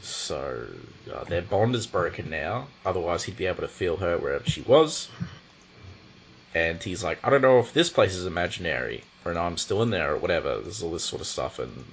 So 0.00 0.66
uh, 1.12 1.24
their 1.24 1.42
bond 1.42 1.74
is 1.74 1.86
broken 1.86 2.30
now. 2.30 2.68
Otherwise, 2.84 3.24
he'd 3.24 3.36
be 3.36 3.46
able 3.46 3.60
to 3.60 3.68
feel 3.68 3.98
her 3.98 4.18
wherever 4.18 4.48
she 4.48 4.62
was. 4.62 5.08
And 6.54 6.82
he's 6.82 7.02
like, 7.02 7.18
I 7.24 7.30
don't 7.30 7.42
know 7.42 7.60
if 7.60 7.72
this 7.72 7.88
place 7.90 8.14
is 8.14 8.26
imaginary, 8.26 9.04
or 9.24 9.36
I'm 9.36 9.56
still 9.56 9.82
in 9.82 9.90
there, 9.90 10.12
or 10.12 10.18
whatever. 10.18 10.58
There's 10.60 10.82
all 10.82 10.90
this 10.90 11.04
sort 11.04 11.22
of 11.22 11.26
stuff, 11.26 11.58
and 11.58 11.84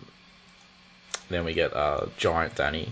then 1.30 1.46
we 1.46 1.54
get 1.54 1.74
uh, 1.74 2.08
Giant 2.18 2.56
Danny, 2.56 2.90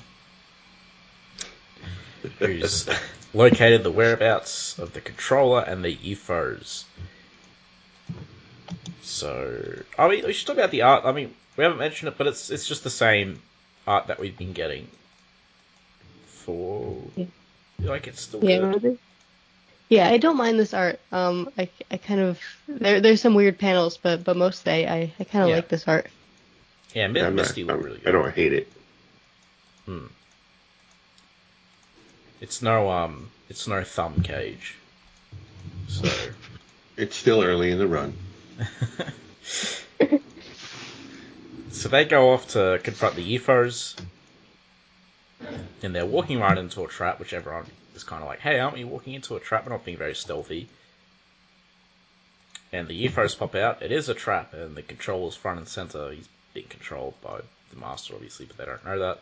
who's 2.40 2.88
located 3.34 3.84
the 3.84 3.92
whereabouts 3.92 4.80
of 4.80 4.94
the 4.94 5.02
controller 5.02 5.62
and 5.62 5.84
the 5.84 5.96
UFOs. 5.96 6.86
So, 9.02 9.84
I 9.98 10.08
mean, 10.10 10.26
we 10.26 10.34
should 10.34 10.48
talk 10.48 10.58
about 10.58 10.72
the 10.72 10.82
art. 10.84 11.06
I 11.06 11.12
mean, 11.12 11.34
we 11.56 11.64
haven't 11.64 11.80
mentioned 11.80 12.10
it, 12.10 12.18
but 12.18 12.28
it's 12.28 12.50
it's 12.50 12.68
just 12.68 12.84
the 12.84 12.90
same 12.90 13.42
art 13.88 14.08
that 14.08 14.20
we've 14.20 14.38
been 14.38 14.54
getting 14.54 14.88
for. 16.28 16.98
Yeah. 17.16 17.26
Like 17.80 18.08
it's 18.08 18.22
still 18.22 18.44
Yeah, 18.44 18.74
good. 18.80 18.98
Yeah, 19.90 20.10
I 20.10 20.18
don't 20.18 20.38
mind 20.38 20.60
this 20.60 20.74
art. 20.74 21.00
Um, 21.12 21.50
I, 21.58 21.70
I 21.92 21.98
kind 21.98 22.20
of 22.20 22.40
there 22.68 23.00
there's 23.02 23.22
some 23.22 23.34
weird 23.34 23.58
panels, 23.58 23.98
but 23.98 24.24
but 24.24 24.36
mostly 24.38 24.88
I 24.88 25.12
I 25.20 25.24
kind 25.24 25.44
of 25.44 25.50
Yeah. 25.50 25.56
like 25.58 25.68
this 25.70 25.88
art. 25.88 26.08
Yeah, 26.94 27.08
Mi- 27.08 27.22
I'm 27.22 27.36
not- 27.36 27.44
Misty 27.44 27.64
look 27.64 27.76
I'm- 27.78 27.86
really 27.86 28.02
I 28.06 28.12
don't 28.12 28.34
hate 28.34 28.54
it. 28.54 28.72
Hmm. 29.86 30.06
It's 32.42 32.62
no 32.62 32.90
um, 32.90 33.30
it's 33.50 33.68
no 33.68 33.84
thumb 33.84 34.22
cage. 34.24 34.76
So. 35.88 36.10
It's 36.98 37.16
still 37.16 37.44
early 37.44 37.70
in 37.70 37.78
the 37.78 37.86
run. 37.88 38.16
So 41.72 41.90
they 41.90 42.06
go 42.06 42.32
off 42.32 42.48
to 42.50 42.80
confront 42.84 43.16
the 43.16 43.38
UFOs, 43.38 43.96
and 45.84 45.94
they're 45.94 46.08
walking 46.08 46.40
right 46.40 46.58
into 46.58 46.84
a 46.84 46.88
trap, 46.88 47.20
which 47.20 47.34
everyone 47.34 47.66
is 47.98 48.04
kind 48.04 48.22
of 48.22 48.30
like, 48.30 48.40
"Hey, 48.40 48.60
aren't 48.60 48.76
we 48.76 48.84
walking 48.84 49.14
into 49.14 49.36
a 49.36 49.40
trap? 49.40 49.66
We're 49.66 49.74
not 49.74 49.86
being 49.86 49.98
very 49.98 50.16
stealthy." 50.16 50.70
And 52.72 52.88
the 52.88 53.08
UFOs 53.08 53.38
pop 53.38 53.56
out. 53.56 53.82
It 53.82 53.92
is 53.92 54.10
a 54.10 54.14
trap, 54.14 54.54
and 54.54 54.76
the 54.76 54.82
controller's 54.82 55.36
front 55.36 55.60
and 55.60 55.68
center. 55.68 56.12
He's 56.12 56.28
being 56.54 56.68
controlled 56.68 57.16
by 57.22 57.40
the 57.72 57.80
master, 57.80 58.14
obviously, 58.14 58.46
but 58.46 58.58
they 58.58 58.66
don't 58.66 58.86
know 58.86 59.00
that. 59.00 59.20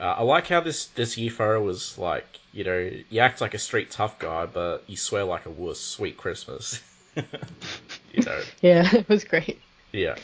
Uh, 0.00 0.16
I 0.18 0.22
like 0.22 0.48
how 0.48 0.60
this 0.60 0.86
this 0.86 1.16
UFO 1.16 1.62
was 1.64 1.98
like, 1.98 2.26
you 2.52 2.64
know, 2.64 2.90
you 3.10 3.20
act 3.20 3.40
like 3.40 3.54
a 3.54 3.58
street 3.58 3.90
tough 3.90 4.18
guy, 4.18 4.46
but 4.46 4.84
you 4.86 4.96
swear 4.96 5.24
like 5.24 5.46
a 5.46 5.50
wuss. 5.50 5.80
Sweet 5.80 6.16
Christmas, 6.16 6.80
you 7.16 8.22
know. 8.24 8.42
Yeah, 8.60 8.88
it 8.94 9.08
was 9.08 9.24
great. 9.24 9.60
Yeah. 9.92 10.16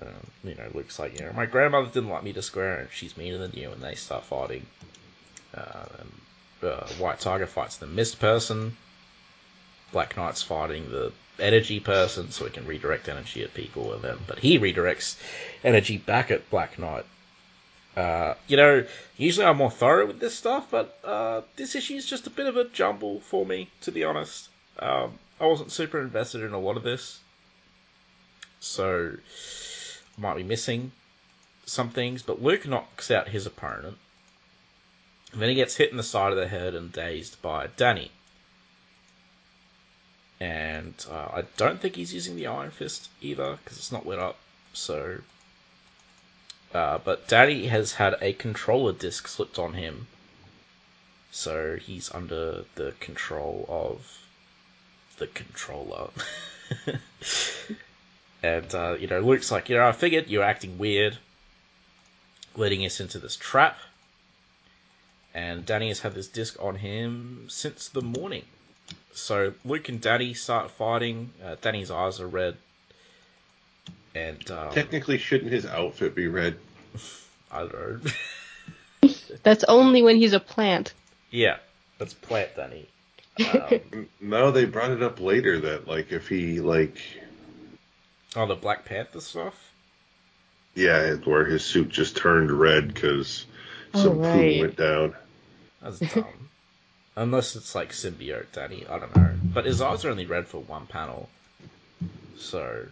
Um, 0.00 0.08
you 0.44 0.54
know, 0.54 0.68
Luke's 0.74 0.98
like, 0.98 1.18
you 1.18 1.24
know, 1.24 1.32
my 1.32 1.46
grandmother 1.46 1.88
didn't 1.88 2.10
like 2.10 2.24
me 2.24 2.32
to 2.34 2.42
swear, 2.42 2.80
and 2.80 2.88
she's 2.92 3.16
meaner 3.16 3.38
than 3.38 3.52
you, 3.52 3.70
and 3.70 3.80
they 3.80 3.94
start 3.94 4.24
fighting. 4.24 4.66
Uh, 5.56 6.66
uh, 6.66 6.86
White 6.98 7.20
Tiger 7.20 7.46
fights 7.46 7.76
the 7.76 7.86
Mist 7.86 8.18
person. 8.18 8.76
Black 9.92 10.16
Knight's 10.16 10.42
fighting 10.42 10.90
the 10.90 11.12
energy 11.38 11.80
person, 11.80 12.30
so 12.30 12.44
he 12.44 12.50
can 12.50 12.66
redirect 12.66 13.08
energy 13.08 13.42
at 13.42 13.54
people, 13.54 13.92
and 13.92 14.02
then, 14.02 14.18
but 14.26 14.38
he 14.38 14.58
redirects 14.58 15.16
energy 15.62 15.98
back 15.98 16.30
at 16.30 16.48
Black 16.50 16.78
Knight. 16.78 17.04
Uh, 17.96 18.34
you 18.46 18.56
know, 18.56 18.84
usually 19.16 19.46
I'm 19.46 19.56
more 19.56 19.70
thorough 19.70 20.06
with 20.06 20.20
this 20.20 20.34
stuff, 20.34 20.66
but 20.70 20.98
uh, 21.02 21.42
this 21.56 21.74
issue 21.74 21.94
is 21.94 22.04
just 22.04 22.26
a 22.26 22.30
bit 22.30 22.46
of 22.46 22.56
a 22.56 22.64
jumble 22.64 23.20
for 23.20 23.46
me, 23.46 23.70
to 23.82 23.92
be 23.92 24.04
honest. 24.04 24.48
Um, 24.78 25.18
I 25.40 25.46
wasn't 25.46 25.72
super 25.72 26.00
invested 26.00 26.42
in 26.42 26.52
a 26.52 26.58
lot 26.58 26.76
of 26.76 26.82
this, 26.82 27.20
so 28.60 29.12
I 30.18 30.20
might 30.20 30.36
be 30.36 30.42
missing 30.42 30.92
some 31.64 31.88
things. 31.88 32.22
But 32.22 32.42
Luke 32.42 32.66
knocks 32.66 33.10
out 33.10 33.28
his 33.28 33.46
opponent, 33.46 33.96
and 35.36 35.42
then 35.42 35.50
he 35.50 35.54
gets 35.54 35.76
hit 35.76 35.90
in 35.90 35.98
the 35.98 36.02
side 36.02 36.32
of 36.32 36.38
the 36.38 36.48
head 36.48 36.74
and 36.74 36.90
dazed 36.90 37.42
by 37.42 37.66
Danny. 37.76 38.10
And 40.40 40.94
uh, 41.10 41.28
I 41.30 41.44
don't 41.58 41.78
think 41.78 41.94
he's 41.94 42.14
using 42.14 42.36
the 42.36 42.46
Iron 42.46 42.70
Fist 42.70 43.10
either 43.20 43.58
because 43.62 43.76
it's 43.76 43.92
not 43.92 44.06
lit 44.06 44.18
up. 44.18 44.38
So, 44.72 45.18
uh, 46.72 47.00
but 47.04 47.28
Danny 47.28 47.66
has 47.66 47.92
had 47.92 48.16
a 48.22 48.32
controller 48.32 48.94
disc 48.94 49.28
slipped 49.28 49.58
on 49.58 49.74
him, 49.74 50.06
so 51.32 51.76
he's 51.76 52.10
under 52.14 52.64
the 52.76 52.94
control 52.98 53.66
of 53.68 54.18
the 55.18 55.26
controller. 55.26 56.08
and, 58.42 58.74
uh, 58.74 58.96
you 58.98 59.06
know, 59.06 59.20
Luke's 59.20 59.50
like, 59.50 59.68
you 59.68 59.76
know, 59.76 59.86
I 59.86 59.92
figured 59.92 60.28
you're 60.28 60.42
acting 60.42 60.78
weird, 60.78 61.18
letting 62.56 62.86
us 62.86 63.00
into 63.00 63.18
this 63.18 63.36
trap. 63.36 63.76
And 65.36 65.66
Danny 65.66 65.88
has 65.88 66.00
had 66.00 66.14
this 66.14 66.28
disc 66.28 66.56
on 66.62 66.76
him 66.76 67.44
since 67.48 67.90
the 67.90 68.00
morning. 68.00 68.42
So 69.12 69.52
Luke 69.66 69.90
and 69.90 70.00
Danny 70.00 70.32
start 70.32 70.70
fighting. 70.70 71.28
Uh, 71.44 71.56
Danny's 71.60 71.90
eyes 71.90 72.20
are 72.20 72.26
red. 72.26 72.56
And, 74.14 74.50
um, 74.50 74.72
Technically, 74.72 75.18
shouldn't 75.18 75.52
his 75.52 75.66
outfit 75.66 76.14
be 76.14 76.26
red? 76.26 76.56
I 77.52 77.58
don't 77.66 78.04
know. 78.04 79.10
That's 79.42 79.62
only 79.64 80.02
when 80.02 80.16
he's 80.16 80.32
a 80.32 80.40
plant. 80.40 80.94
yeah, 81.30 81.58
that's 81.98 82.14
Plant 82.14 82.56
Danny. 82.56 82.88
Um, 83.38 84.08
No, 84.20 84.50
they 84.50 84.64
brought 84.64 84.90
it 84.90 85.02
up 85.02 85.20
later 85.20 85.60
that 85.60 85.86
like 85.86 86.10
if 86.12 86.26
he 86.28 86.60
like 86.60 86.96
oh, 88.34 88.46
the 88.46 88.54
Black 88.54 88.86
Panther 88.86 89.20
stuff? 89.20 89.54
yeah, 90.74 91.14
where 91.16 91.44
his 91.44 91.62
suit 91.62 91.90
just 91.90 92.16
turned 92.16 92.50
red 92.50 92.88
because 92.94 93.44
Oh, 93.94 94.02
some 94.02 94.18
right. 94.20 94.32
poo 94.54 94.60
went 94.62 94.76
down. 94.76 95.14
That's 95.82 95.98
dumb. 95.98 96.50
Unless 97.16 97.56
it's 97.56 97.74
like 97.74 97.92
symbiote 97.92 98.52
Danny, 98.52 98.86
I 98.86 98.98
don't 98.98 99.16
know. 99.16 99.34
But 99.42 99.64
his 99.64 99.80
eyes 99.80 100.04
are 100.04 100.10
only 100.10 100.26
red 100.26 100.46
for 100.46 100.58
one 100.58 100.86
panel. 100.86 101.30
So. 102.36 102.86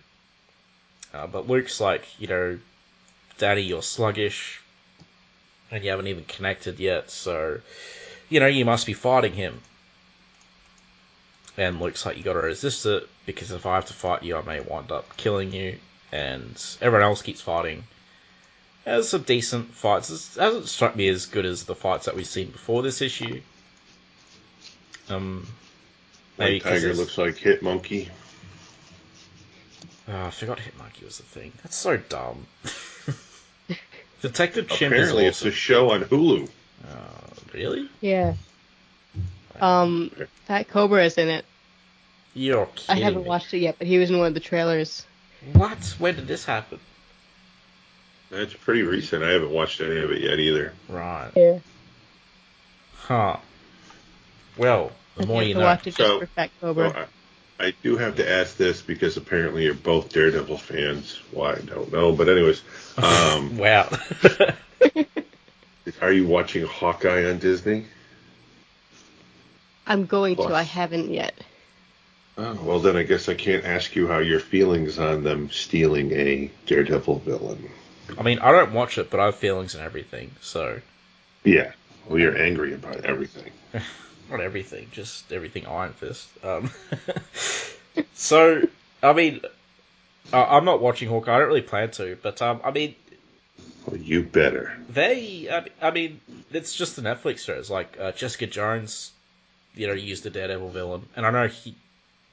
Uh, 1.12 1.26
but 1.26 1.46
Luke's 1.46 1.80
like, 1.80 2.06
you 2.18 2.26
know, 2.26 2.58
Danny, 3.38 3.60
you're 3.60 3.82
sluggish. 3.82 4.60
And 5.70 5.84
you 5.84 5.90
haven't 5.90 6.06
even 6.06 6.24
connected 6.24 6.80
yet, 6.80 7.10
so. 7.10 7.60
You 8.30 8.40
know, 8.40 8.46
you 8.46 8.64
must 8.64 8.86
be 8.86 8.94
fighting 8.94 9.34
him. 9.34 9.60
And 11.56 11.80
Luke's 11.80 12.06
like, 12.06 12.16
you 12.16 12.22
gotta 12.22 12.40
resist 12.40 12.86
it, 12.86 13.08
because 13.26 13.50
if 13.50 13.66
I 13.66 13.74
have 13.76 13.86
to 13.86 13.92
fight 13.92 14.22
you, 14.22 14.36
I 14.36 14.42
may 14.42 14.60
wind 14.60 14.90
up 14.90 15.16
killing 15.16 15.52
you. 15.52 15.78
And 16.10 16.60
everyone 16.80 17.04
else 17.04 17.22
keeps 17.22 17.42
fighting. 17.42 17.84
There's 18.84 19.08
some 19.08 19.22
decent 19.22 19.72
fights. 19.74 20.10
It 20.10 20.40
hasn't 20.40 20.68
struck 20.68 20.94
me 20.94 21.08
as 21.08 21.26
good 21.26 21.46
as 21.46 21.64
the 21.64 21.74
fights 21.74 22.06
that 22.06 22.14
we've 22.16 22.26
seen 22.26 22.50
before 22.50 22.82
this 22.82 23.00
issue. 23.00 23.40
Um, 25.08 25.46
maybe 26.38 26.54
White 26.54 26.62
'cause 26.62 26.82
Tiger 26.82 26.94
looks 26.94 27.16
like 27.18 27.36
Hit 27.38 27.62
Monkey. 27.62 28.10
Oh, 30.06 30.26
I 30.26 30.30
forgot 30.30 30.58
Hit 30.60 30.76
Monkey 30.76 31.04
was 31.04 31.16
the 31.16 31.22
thing. 31.22 31.52
That's 31.62 31.76
so 31.76 31.96
dumb. 31.96 32.46
Detective 34.22 34.68
Chimp 34.68 34.92
Apparently, 34.92 35.24
is 35.26 35.36
it's 35.36 35.42
a 35.46 35.50
show 35.50 35.90
on 35.92 36.04
Hulu. 36.04 36.48
Uh, 36.86 36.96
really? 37.52 37.88
Yeah. 38.00 38.34
Um, 39.60 40.10
Fat 40.46 40.68
Cobra 40.68 41.04
is 41.04 41.16
in 41.16 41.28
it. 41.28 41.44
You're 42.34 42.66
kidding 42.66 43.02
I 43.02 43.04
haven't 43.04 43.22
me. 43.22 43.28
watched 43.28 43.54
it 43.54 43.58
yet, 43.58 43.76
but 43.78 43.86
he 43.86 43.98
was 43.98 44.10
in 44.10 44.18
one 44.18 44.26
of 44.26 44.34
the 44.34 44.40
trailers. 44.40 45.06
What? 45.52 45.78
When 45.98 46.16
did 46.16 46.26
this 46.26 46.44
happen? 46.44 46.80
That's 48.34 48.52
pretty 48.54 48.82
recent. 48.82 49.22
I 49.22 49.30
haven't 49.30 49.50
watched 49.50 49.80
any 49.80 50.00
of 50.00 50.10
it 50.10 50.20
yet 50.20 50.38
either. 50.40 50.72
Right. 50.88 51.30
Yeah. 51.36 51.58
Huh. 52.96 53.36
Well, 54.56 54.90
the 55.16 55.22
I 55.22 55.26
more 55.26 55.42
you 55.42 55.54
know. 55.54 55.60
watch 55.60 55.86
it 55.86 55.94
just 55.94 55.98
So- 55.98 56.20
for 56.20 56.26
Fat 56.26 56.50
So 56.60 56.80
I, 56.80 57.06
I 57.66 57.74
do 57.82 57.96
have 57.96 58.16
to 58.16 58.28
ask 58.28 58.56
this 58.56 58.82
because 58.82 59.16
apparently 59.16 59.64
you're 59.64 59.74
both 59.74 60.12
Daredevil 60.12 60.58
fans. 60.58 61.20
Why 61.30 61.52
I 61.52 61.60
don't 61.60 61.92
know, 61.92 62.12
but 62.12 62.28
anyways, 62.28 62.62
um, 62.98 63.56
Wow. 63.58 63.88
are 66.02 66.12
you 66.12 66.26
watching 66.26 66.66
Hawkeye 66.66 67.30
on 67.30 67.38
Disney? 67.38 67.84
I'm 69.86 70.06
going 70.06 70.36
to. 70.36 70.54
I 70.54 70.62
haven't 70.62 71.10
yet. 71.10 71.34
Oh, 72.36 72.58
well, 72.64 72.80
then 72.80 72.96
I 72.96 73.04
guess 73.04 73.28
I 73.28 73.34
can't 73.34 73.64
ask 73.64 73.94
you 73.94 74.08
how 74.08 74.18
your 74.18 74.40
feelings 74.40 74.98
on 74.98 75.22
them 75.22 75.50
stealing 75.50 76.10
a 76.12 76.50
Daredevil 76.66 77.20
villain. 77.20 77.70
I 78.18 78.22
mean, 78.22 78.38
I 78.40 78.52
don't 78.52 78.72
watch 78.72 78.98
it, 78.98 79.10
but 79.10 79.20
I 79.20 79.26
have 79.26 79.36
feelings 79.36 79.74
and 79.74 79.82
everything. 79.84 80.30
So, 80.40 80.80
Yeah, 81.44 81.72
well, 82.08 82.18
you're 82.18 82.36
angry 82.36 82.74
about 82.74 83.04
everything. 83.04 83.50
not 84.30 84.40
everything, 84.40 84.88
just 84.92 85.32
everything 85.32 85.66
Iron 85.66 85.92
Fist. 85.92 86.28
Um, 86.44 86.70
so, 88.14 88.62
I 89.02 89.12
mean, 89.12 89.40
I- 90.32 90.56
I'm 90.56 90.64
not 90.64 90.80
watching 90.80 91.08
Hawkeye. 91.08 91.34
I 91.34 91.38
don't 91.38 91.48
really 91.48 91.62
plan 91.62 91.90
to, 91.92 92.16
but 92.22 92.40
um, 92.42 92.60
I 92.64 92.70
mean, 92.70 92.94
Well, 93.86 93.96
you 93.96 94.22
better. 94.22 94.76
They, 94.88 95.48
I, 95.50 95.66
I 95.88 95.90
mean, 95.90 96.20
it's 96.52 96.74
just 96.74 96.96
the 96.96 97.02
Netflix 97.02 97.40
shows. 97.40 97.70
Like 97.70 97.96
uh, 97.98 98.12
Jessica 98.12 98.46
Jones, 98.46 99.12
you 99.74 99.86
know, 99.86 99.92
used 99.94 100.22
the 100.24 100.30
Daredevil 100.30 100.70
villain, 100.70 101.08
and 101.16 101.26
I 101.26 101.30
know 101.30 101.48
he 101.48 101.74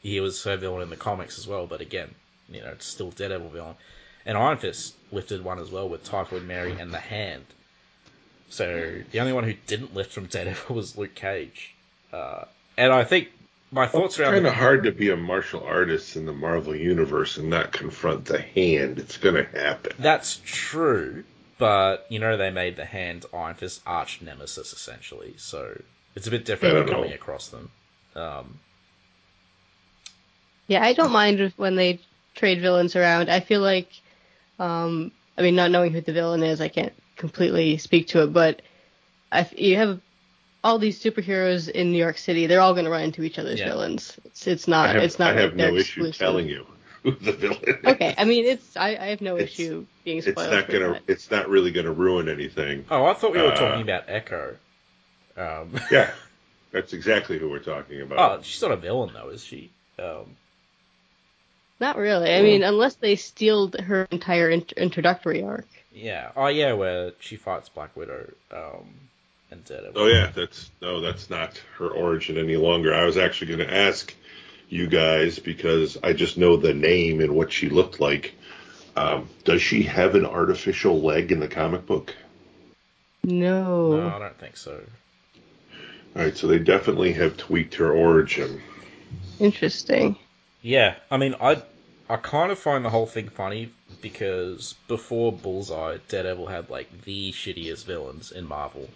he 0.02 0.20
was 0.20 0.44
her 0.44 0.58
villain 0.58 0.82
in 0.82 0.90
the 0.90 0.96
comics 0.98 1.38
as 1.40 1.48
well. 1.48 1.66
But 1.68 1.82
again, 1.82 2.14
you 2.50 2.62
know, 2.62 2.70
it's 2.72 2.86
still 2.86 3.12
Daredevil 3.12 3.50
villain. 3.50 3.76
And 4.26 4.38
Iron 4.38 4.58
Fist 4.58 4.96
lifted 5.12 5.44
one 5.44 5.60
as 5.60 5.72
well 5.72 5.90
with 5.90 6.04
Typhoid 6.04 6.44
Mary 6.44 6.74
and 6.80 6.94
the 6.94 7.00
Hand. 7.00 7.46
So 8.50 9.02
the 9.12 9.20
only 9.20 9.34
one 9.34 9.44
who 9.46 9.54
didn't 9.68 9.94
lift 9.96 10.12
from 10.14 10.26
Daredevil 10.28 10.76
was 10.76 10.98
Luke 10.98 11.16
Cage. 11.16 11.74
Uh, 12.14 12.46
and 12.78 12.92
I 12.92 13.04
think 13.04 13.30
my 13.72 13.88
thoughts 13.88 14.16
It's 14.16 14.20
around 14.20 14.34
kind 14.34 14.46
the- 14.46 14.50
of 14.50 14.56
hard 14.56 14.84
to 14.84 14.92
be 14.92 15.10
a 15.10 15.18
martial 15.18 15.64
artist 15.64 16.16
in 16.18 16.26
the 16.26 16.34
Marvel 16.34 16.76
universe 16.76 17.38
and 17.38 17.50
not 17.50 17.72
confront 17.72 18.26
the 18.26 18.42
hand. 18.42 19.00
It's 19.00 19.18
going 19.18 19.36
to 19.36 19.44
happen. 19.46 19.94
That's 19.98 20.42
true, 20.46 21.24
but 21.58 22.06
you 22.10 22.20
know 22.20 22.36
they 22.38 22.52
made 22.52 22.76
the 22.76 22.86
Hand 22.86 23.26
Iron 23.34 23.56
Fist 23.56 23.82
arch 23.86 24.22
nemesis 24.22 24.74
essentially, 24.74 25.34
so 25.38 25.80
it's 26.16 26.28
a 26.28 26.32
bit 26.32 26.44
different 26.46 26.76
I 26.76 26.78
than 26.80 26.88
don't 26.88 26.96
coming 26.96 27.10
know. 27.12 27.16
across 27.16 27.48
them. 27.48 27.72
Um, 28.16 28.60
Yeah, 30.68 30.84
I 30.84 30.94
don't 30.94 31.12
mind 31.12 31.54
when 31.58 31.76
they 31.76 32.00
trade 32.36 32.62
villains 32.62 32.96
around. 32.98 33.30
I 33.30 33.40
feel 33.40 33.62
like, 33.62 33.90
um, 34.62 35.12
I 35.38 35.42
mean, 35.42 35.56
not 35.56 35.72
knowing 35.72 35.92
who 35.92 36.02
the 36.02 36.14
villain 36.14 36.44
is, 36.44 36.62
I 36.62 36.68
can't 36.68 36.94
completely 37.16 37.78
speak 37.78 38.08
to 38.10 38.24
it, 38.24 38.34
but 38.34 38.62
I, 39.32 39.50
you 39.58 39.78
have 39.78 40.00
all 40.64 40.78
these 40.78 41.02
superheroes 41.02 41.70
in 41.70 41.92
New 41.92 41.98
York 41.98 42.18
City. 42.18 42.46
They're 42.48 42.62
all 42.62 42.74
going 42.74 42.86
to 42.86 42.92
run 42.92 43.04
into 43.04 43.24
each 43.24 43.40
other's 43.40 43.60
Yeah. 43.60 43.70
villains. 43.70 44.18
It's 44.26 44.46
it's 44.48 44.68
not 44.68 44.94
have, 44.94 45.04
it's 45.04 45.18
not 45.20 45.36
I 45.36 45.42
have 45.42 45.50
like 45.52 45.56
no 45.56 45.76
issue 45.76 46.02
exclusive. 46.02 46.20
telling 46.20 46.48
you 46.48 46.66
who 47.04 47.12
the 47.12 47.32
villain 47.32 47.60
is. 47.66 47.76
Okay, 47.86 48.14
I 48.18 48.26
mean, 48.26 48.46
it's 48.46 48.78
I, 48.78 48.90
I 48.90 49.06
have 49.08 49.22
no 49.22 49.36
It's- 49.38 49.50
issue 49.60 49.86
being 50.06 50.20
It's 50.20 50.28
not 50.28 50.68
gonna. 50.70 50.94
that. 50.94 51.02
It's 51.08 51.32
not 51.32 51.50
really 51.50 51.72
gonna 51.72 51.92
ruin 51.92 52.30
anything. 52.30 52.86
oh, 52.92 53.06
I 53.06 53.14
thought 53.16 53.32
we 53.34 53.42
were 53.42 53.52
Uh, 53.54 53.56
talking 53.56 53.82
about 53.82 54.04
Echo. 54.08 54.56
Um, 55.38 55.74
Yeah, 55.90 56.12
that's 56.72 56.94
exactly 56.94 57.40
who 57.40 57.50
we're 57.50 57.60
talking 57.60 58.02
about. 58.02 58.20
oh, 58.20 58.44
she's 58.44 58.62
not 58.62 58.72
a 58.72 58.78
villain 58.78 59.12
though, 59.14 59.30
is 59.30 59.44
she? 59.44 59.72
Um, 59.98 60.36
Not 61.82 61.98
really. 61.98 62.32
I 62.32 62.44
mean, 62.44 62.62
unless 62.62 62.94
they 62.94 63.16
steal 63.16 63.72
her 63.72 64.08
entire 64.12 64.52
int- 64.52 64.74
introductory 64.74 65.42
arc. 65.42 65.66
yeah. 65.92 66.30
Oh, 66.36 66.46
yeah, 66.46 66.74
where 66.74 67.14
she 67.20 67.38
fights 67.38 67.70
Black 67.70 67.98
Widow 67.98 68.32
um, 68.52 68.86
and 69.50 69.66
Daredevil. 69.66 70.00
Oh 70.00 70.06
yeah, 70.06 70.32
that's 70.34 70.70
no, 70.80 71.02
that's 71.02 71.32
not 71.32 71.60
her 71.80 71.90
origin 71.90 72.38
any 72.38 72.56
longer. 72.56 72.94
I 72.94 73.04
was 73.06 73.18
actually 73.18 73.58
going 73.58 73.68
to 73.68 73.76
ask 73.76 74.14
you 74.70 74.86
guys 74.86 75.40
because 75.40 75.98
I 76.04 76.14
just 76.14 76.38
know 76.38 76.56
the 76.56 76.76
name 76.76 77.20
and 77.20 77.34
what 77.34 77.52
she 77.52 77.68
looked 77.70 78.00
like. 78.00 78.36
Um, 78.96 79.28
does 79.44 79.64
she 79.64 79.82
have 79.82 80.14
an 80.14 80.28
artificial 80.28 81.02
leg 81.02 81.32
in 81.32 81.40
the 81.40 81.48
comic 81.48 81.88
book? 81.88 82.16
No. 83.24 83.98
No, 83.98 84.08
I 84.08 84.20
don't 84.20 84.38
think 84.38 84.56
so. 84.56 84.80
All 86.16 86.22
right, 86.22 86.38
so 86.38 86.46
they 86.46 86.60
definitely 86.60 87.14
have 87.14 87.38
tweaked 87.38 87.74
her 87.76 87.92
origin. 87.92 88.62
Interesting. 89.40 90.18
Yeah, 90.62 90.96
I 91.10 91.18
mean, 91.18 91.34
I 91.42 91.64
I 92.12 92.18
kind 92.18 92.52
of 92.52 92.60
find 92.60 92.84
the 92.84 92.90
whole 92.90 93.06
thing 93.06 93.30
funny 93.30 93.72
because 94.02 94.76
before 94.90 95.32
Bullseye, 95.32 95.98
Daredevil 96.10 96.48
had 96.48 96.70
like 96.70 97.04
the 97.04 97.32
shittiest 97.32 97.86
villains 97.86 98.32
in 98.32 98.46
Marvel. 98.48 98.90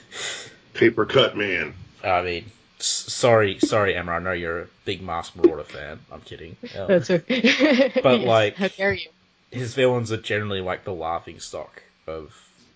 Paper 0.74 1.06
cut 1.06 1.36
man. 1.36 1.74
I 2.04 2.22
mean, 2.22 2.44
sorry, 2.78 3.58
sorry, 3.60 3.94
Emma. 3.94 4.12
I 4.12 4.18
know 4.18 4.32
you're 4.32 4.60
a 4.62 4.66
big 4.84 5.02
Mask 5.02 5.34
Marauder 5.36 5.64
fan. 5.64 5.98
I'm 6.10 6.20
kidding. 6.20 6.56
Um, 6.78 6.88
That's 6.88 7.10
okay. 7.10 7.92
But, 8.02 8.20
like- 8.20 8.56
how 8.56 8.68
dare 8.68 8.92
you? 8.92 9.08
his 9.50 9.74
villains 9.74 10.10
are 10.12 10.16
generally 10.16 10.60
like 10.62 10.84
the 10.84 10.94
laughing 10.94 11.38
stock 11.40 11.82
of 12.06 12.34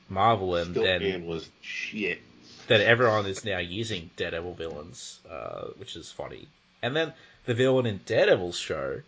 Marvel, 0.08 0.56
and 0.56 0.70
Still 0.72 0.84
then 0.84 1.02
man 1.02 1.26
was 1.26 1.48
shit. 1.62 2.20
that 2.68 2.80
everyone 2.80 3.26
is 3.26 3.44
now 3.44 3.58
using 3.58 4.10
Daredevil 4.16 4.54
villains, 4.54 5.20
uh, 5.30 5.68
which 5.76 5.96
is 5.96 6.10
funny. 6.12 6.48
And 6.82 6.94
then 6.96 7.12
the 7.46 7.54
villain 7.54 7.86
in 7.86 8.00
Daredevil's 8.06 8.58
show 8.58 9.00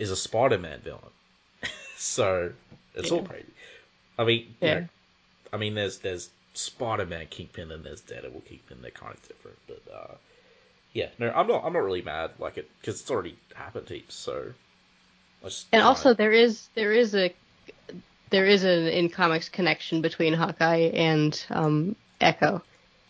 is 0.00 0.10
a 0.10 0.16
Spider-Man 0.16 0.80
villain, 0.80 1.12
so 1.96 2.52
it's 2.96 3.12
all 3.12 3.22
crazy. 3.22 3.46
I 4.18 4.24
mean, 4.24 4.56
you 4.60 4.68
Yeah. 4.68 4.74
know, 4.80 4.84
I 5.52 5.56
mean, 5.58 5.74
there's 5.74 5.98
there's 5.98 6.30
Spider-Man 6.54 7.26
Kingpin 7.28 7.70
and 7.70 7.84
there's 7.84 8.00
Daredevil 8.00 8.42
Kingpin. 8.42 8.78
They're 8.82 8.90
kind 8.90 9.14
of 9.14 9.22
different, 9.28 9.58
but 9.68 9.82
uh, 9.94 10.14
yeah, 10.92 11.10
no, 11.18 11.30
I'm 11.30 11.46
not 11.46 11.64
I'm 11.64 11.72
not 11.72 11.84
really 11.84 12.02
mad 12.02 12.32
like 12.38 12.58
it 12.58 12.68
because 12.80 13.00
it's 13.00 13.10
already 13.10 13.36
happened 13.54 13.88
heaps. 13.88 14.14
So, 14.16 14.52
I 15.44 15.48
just 15.48 15.66
And 15.72 15.82
also, 15.82 16.14
there 16.14 16.32
is 16.32 16.68
there 16.74 16.92
is 16.92 17.14
a 17.14 17.34
there 18.30 18.46
is 18.46 18.64
an 18.64 18.86
in 18.88 19.08
comics 19.10 19.48
connection 19.48 20.02
between 20.02 20.34
Hawkeye 20.34 20.90
and 20.94 21.46
um, 21.50 21.96
Echo. 22.20 22.62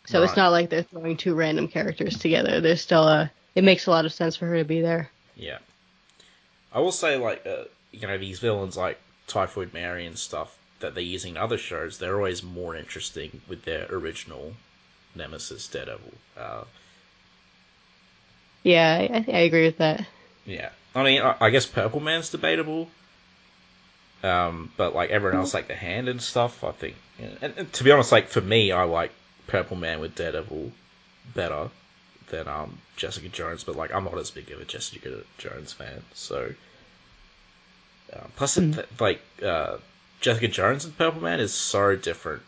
So 0.06 0.22
it's 0.22 0.36
not 0.36 0.50
like 0.50 0.70
they're 0.70 0.82
throwing 0.82 1.16
two 1.16 1.34
random 1.34 1.68
characters 1.68 2.18
together. 2.18 2.60
There's 2.60 2.80
still 2.80 3.06
a. 3.08 3.30
It 3.54 3.64
makes 3.64 3.86
a 3.86 3.90
lot 3.90 4.06
of 4.06 4.12
sense 4.12 4.36
for 4.36 4.46
her 4.46 4.58
to 4.58 4.64
be 4.64 4.80
there. 4.80 5.10
Yeah. 5.36 5.58
I 6.72 6.80
will 6.80 6.92
say, 6.92 7.16
like, 7.16 7.46
uh, 7.46 7.64
you 7.92 8.06
know, 8.06 8.18
these 8.18 8.38
villains 8.38 8.76
like 8.76 8.98
Typhoid 9.26 9.72
Mary 9.72 10.06
and 10.06 10.18
stuff 10.18 10.56
that 10.80 10.94
they're 10.94 11.02
using 11.02 11.32
in 11.32 11.36
other 11.36 11.58
shows, 11.58 11.98
they're 11.98 12.16
always 12.16 12.42
more 12.42 12.76
interesting 12.76 13.40
with 13.48 13.64
their 13.64 13.86
original 13.90 14.54
nemesis, 15.14 15.66
Daredevil. 15.68 16.12
Uh, 16.38 16.64
Yeah, 18.62 19.08
I, 19.10 19.24
I 19.32 19.38
agree 19.40 19.64
with 19.64 19.78
that. 19.78 20.06
yeah. 20.46 20.70
I 20.94 21.02
mean, 21.04 21.22
I, 21.22 21.36
I 21.40 21.50
guess 21.50 21.66
Purple 21.66 22.00
Man's 22.00 22.30
debatable. 22.30 22.88
Um, 24.22 24.70
but, 24.76 24.94
like, 24.94 25.10
everyone 25.10 25.38
else, 25.38 25.54
like 25.54 25.68
the 25.68 25.74
hand 25.74 26.08
and 26.08 26.20
stuff, 26.20 26.62
I 26.62 26.72
think. 26.72 26.96
And, 27.40 27.54
and 27.56 27.72
to 27.74 27.84
be 27.84 27.90
honest, 27.90 28.12
like, 28.12 28.28
for 28.28 28.40
me, 28.40 28.70
I 28.72 28.82
like 28.84 29.12
Purple 29.46 29.76
Man 29.76 30.00
with 30.00 30.14
Daredevil 30.14 30.72
better 31.34 31.70
than 32.30 32.48
um, 32.48 32.78
Jessica 32.96 33.28
Jones, 33.28 33.64
but, 33.64 33.76
like, 33.76 33.92
I'm 33.94 34.04
not 34.04 34.18
as 34.18 34.30
big 34.30 34.50
of 34.50 34.60
a 34.60 34.64
Jessica 34.64 35.22
Jones 35.38 35.72
fan, 35.72 36.02
so. 36.14 36.54
Uh, 38.12 38.26
plus, 38.36 38.56
it, 38.56 38.72
th- 38.72 38.86
like 38.98 39.20
uh, 39.42 39.76
Jessica 40.20 40.48
Jones 40.48 40.84
and 40.84 40.96
Purple 40.96 41.20
Man 41.22 41.40
is 41.40 41.54
so 41.54 41.96
different 41.96 42.42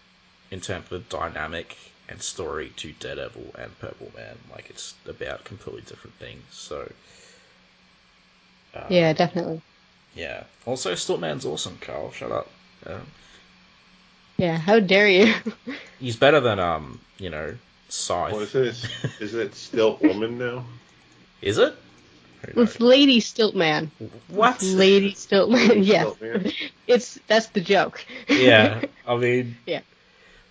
in 0.51 0.61
terms 0.61 0.91
of 0.93 1.09
dynamic 1.09 1.77
and 2.09 2.21
story 2.21 2.71
to 2.77 2.93
Daredevil 2.93 3.55
and 3.59 3.79
Purple 3.79 4.11
Man. 4.17 4.37
Like 4.51 4.69
it's 4.71 4.95
about 5.09 5.45
completely 5.45 5.83
different 5.83 6.15
things. 6.17 6.43
So 6.51 6.91
uh, 8.75 8.81
Yeah, 8.89 9.13
definitely. 9.13 9.61
yeah. 10.15 10.45
Also, 10.67 10.95
Stiltman's 10.95 11.45
awesome. 11.47 11.79
Carl, 11.81 12.11
shut 12.13 12.33
up. 12.33 12.49
Um, 12.87 13.07
Yeah, 14.39 14.59
how 14.59 14.81
dare 14.81 15.09
you? 15.09 15.33
he's 16.01 16.17
better 16.17 16.41
than 16.41 16.59
um, 16.59 17.01
you 17.19 17.31
know, 17.31 17.55
Scythe. 17.93 18.33
Well, 18.33 18.41
isn't 18.41 18.65
it, 18.65 18.89
isn't 19.21 19.41
it 19.41 19.55
still 19.55 19.99
woman 20.01 20.39
now? 20.39 20.65
Is 21.43 21.59
it? 21.59 21.75
Who 22.55 22.61
knows? 22.63 22.71
it's 22.71 22.81
Lady 22.81 23.21
Stiltman. 23.21 23.91
What? 24.29 24.63
Lady 24.63 25.13
Stiltman. 25.13 25.85
yes, 25.85 26.07
Stiltman? 26.07 26.55
it's 26.87 27.19
that's 27.27 27.49
the 27.49 27.61
joke. 27.61 28.03
yeah. 28.29 28.83
I 29.07 29.17
mean. 29.17 29.59
Yeah. 29.67 29.83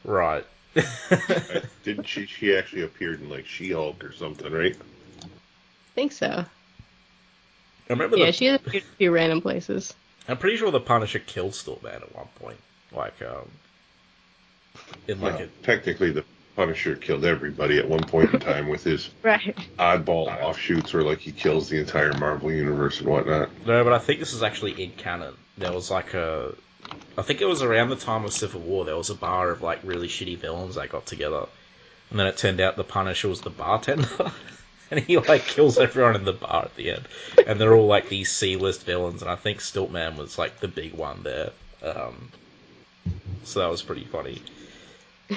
Right. 0.04 0.46
Uh, 0.76 1.62
Didn't 1.84 2.08
she? 2.08 2.28
She 2.28 2.56
actually 2.56 2.84
appeared 2.84 3.22
in 3.22 3.30
like 3.30 3.48
She-Hulk 3.48 4.04
or 4.04 4.14
something, 4.14 4.54
right? 4.54 4.76
I 5.24 5.28
think 5.96 6.12
so. 6.12 6.28
I 6.28 6.46
remember 7.90 8.18
Yeah, 8.18 8.28
the 8.28 8.34
she 8.34 8.46
has 8.46 8.60
a 8.68 8.82
few 8.98 9.12
random 9.12 9.42
places. 9.42 9.96
I'm 10.28 10.38
pretty 10.38 10.58
sure 10.58 10.70
the 10.70 10.80
Punisher 10.80 11.20
killed 11.20 11.54
Stiltman 11.54 11.96
at 11.96 12.16
one 12.16 12.28
point. 12.36 12.60
Like, 12.92 13.20
um, 13.24 13.50
in 15.08 15.20
like 15.20 15.40
Well, 15.40 15.48
technically, 15.64 16.12
the 16.12 16.24
Punisher 16.56 16.96
killed 16.96 17.26
everybody 17.26 17.78
at 17.80 17.88
one 17.88 18.04
point 18.04 18.34
in 18.34 18.40
time 18.52 18.68
with 18.68 18.84
his 18.84 19.10
Right. 19.24 19.56
oddball 19.80 20.28
offshoots, 20.42 20.94
where 20.94 21.04
like 21.04 21.20
he 21.20 21.32
kills 21.32 21.70
the 21.70 21.80
entire 21.80 22.14
Marvel 22.14 22.52
universe 22.52 23.00
and 23.00 23.10
whatnot. 23.10 23.50
no, 23.66 23.84
but 23.84 23.94
I 23.94 24.00
think 24.00 24.20
this 24.20 24.34
is 24.34 24.44
actually 24.44 24.82
in 24.84 24.92
canon. 24.92 25.34
There 25.58 25.72
was 25.72 25.90
like 25.92 26.14
a, 26.14 26.54
I 27.18 27.22
think 27.22 27.42
it 27.42 27.46
was 27.48 27.62
around 27.62 27.90
the 27.90 27.96
time 27.96 28.26
of 28.26 28.34
Civil 28.34 28.62
War. 28.62 28.86
There 28.86 28.98
was 28.98 29.10
a 29.10 29.16
bar 29.16 29.50
of 29.50 29.62
like 29.62 29.80
really 29.84 30.08
shitty 30.08 30.38
villains 30.38 30.76
that 30.76 30.90
got 30.90 31.06
together, 31.06 31.46
and 32.10 32.20
then 32.20 32.28
it 32.28 32.38
turned 32.38 32.60
out 32.60 32.76
the 32.76 32.84
Punisher 32.84 33.30
was 33.30 33.42
the 33.42 33.50
bartender. 33.50 34.08
And 34.94 35.00
he 35.00 35.18
like 35.18 35.46
kills 35.46 35.78
everyone 35.78 36.18
in 36.18 36.26
the 36.26 36.34
bar 36.34 36.66
at 36.66 36.76
the 36.76 36.92
end, 36.92 37.08
and 37.48 37.62
they're 37.62 37.74
all 37.74 37.88
like 37.88 38.10
these 38.10 38.30
C-list 38.30 38.84
villains. 38.84 39.22
And 39.22 39.32
I 39.32 39.38
think 39.38 39.60
Stiltman 39.60 40.18
was 40.18 40.38
like 40.38 40.60
the 40.60 40.68
big 40.68 40.94
one 40.94 41.24
there. 41.24 41.52
Um, 41.82 42.28
so 43.46 43.62
that 43.62 43.70
was 43.70 43.82
pretty 43.82 44.04
funny. 44.04 44.42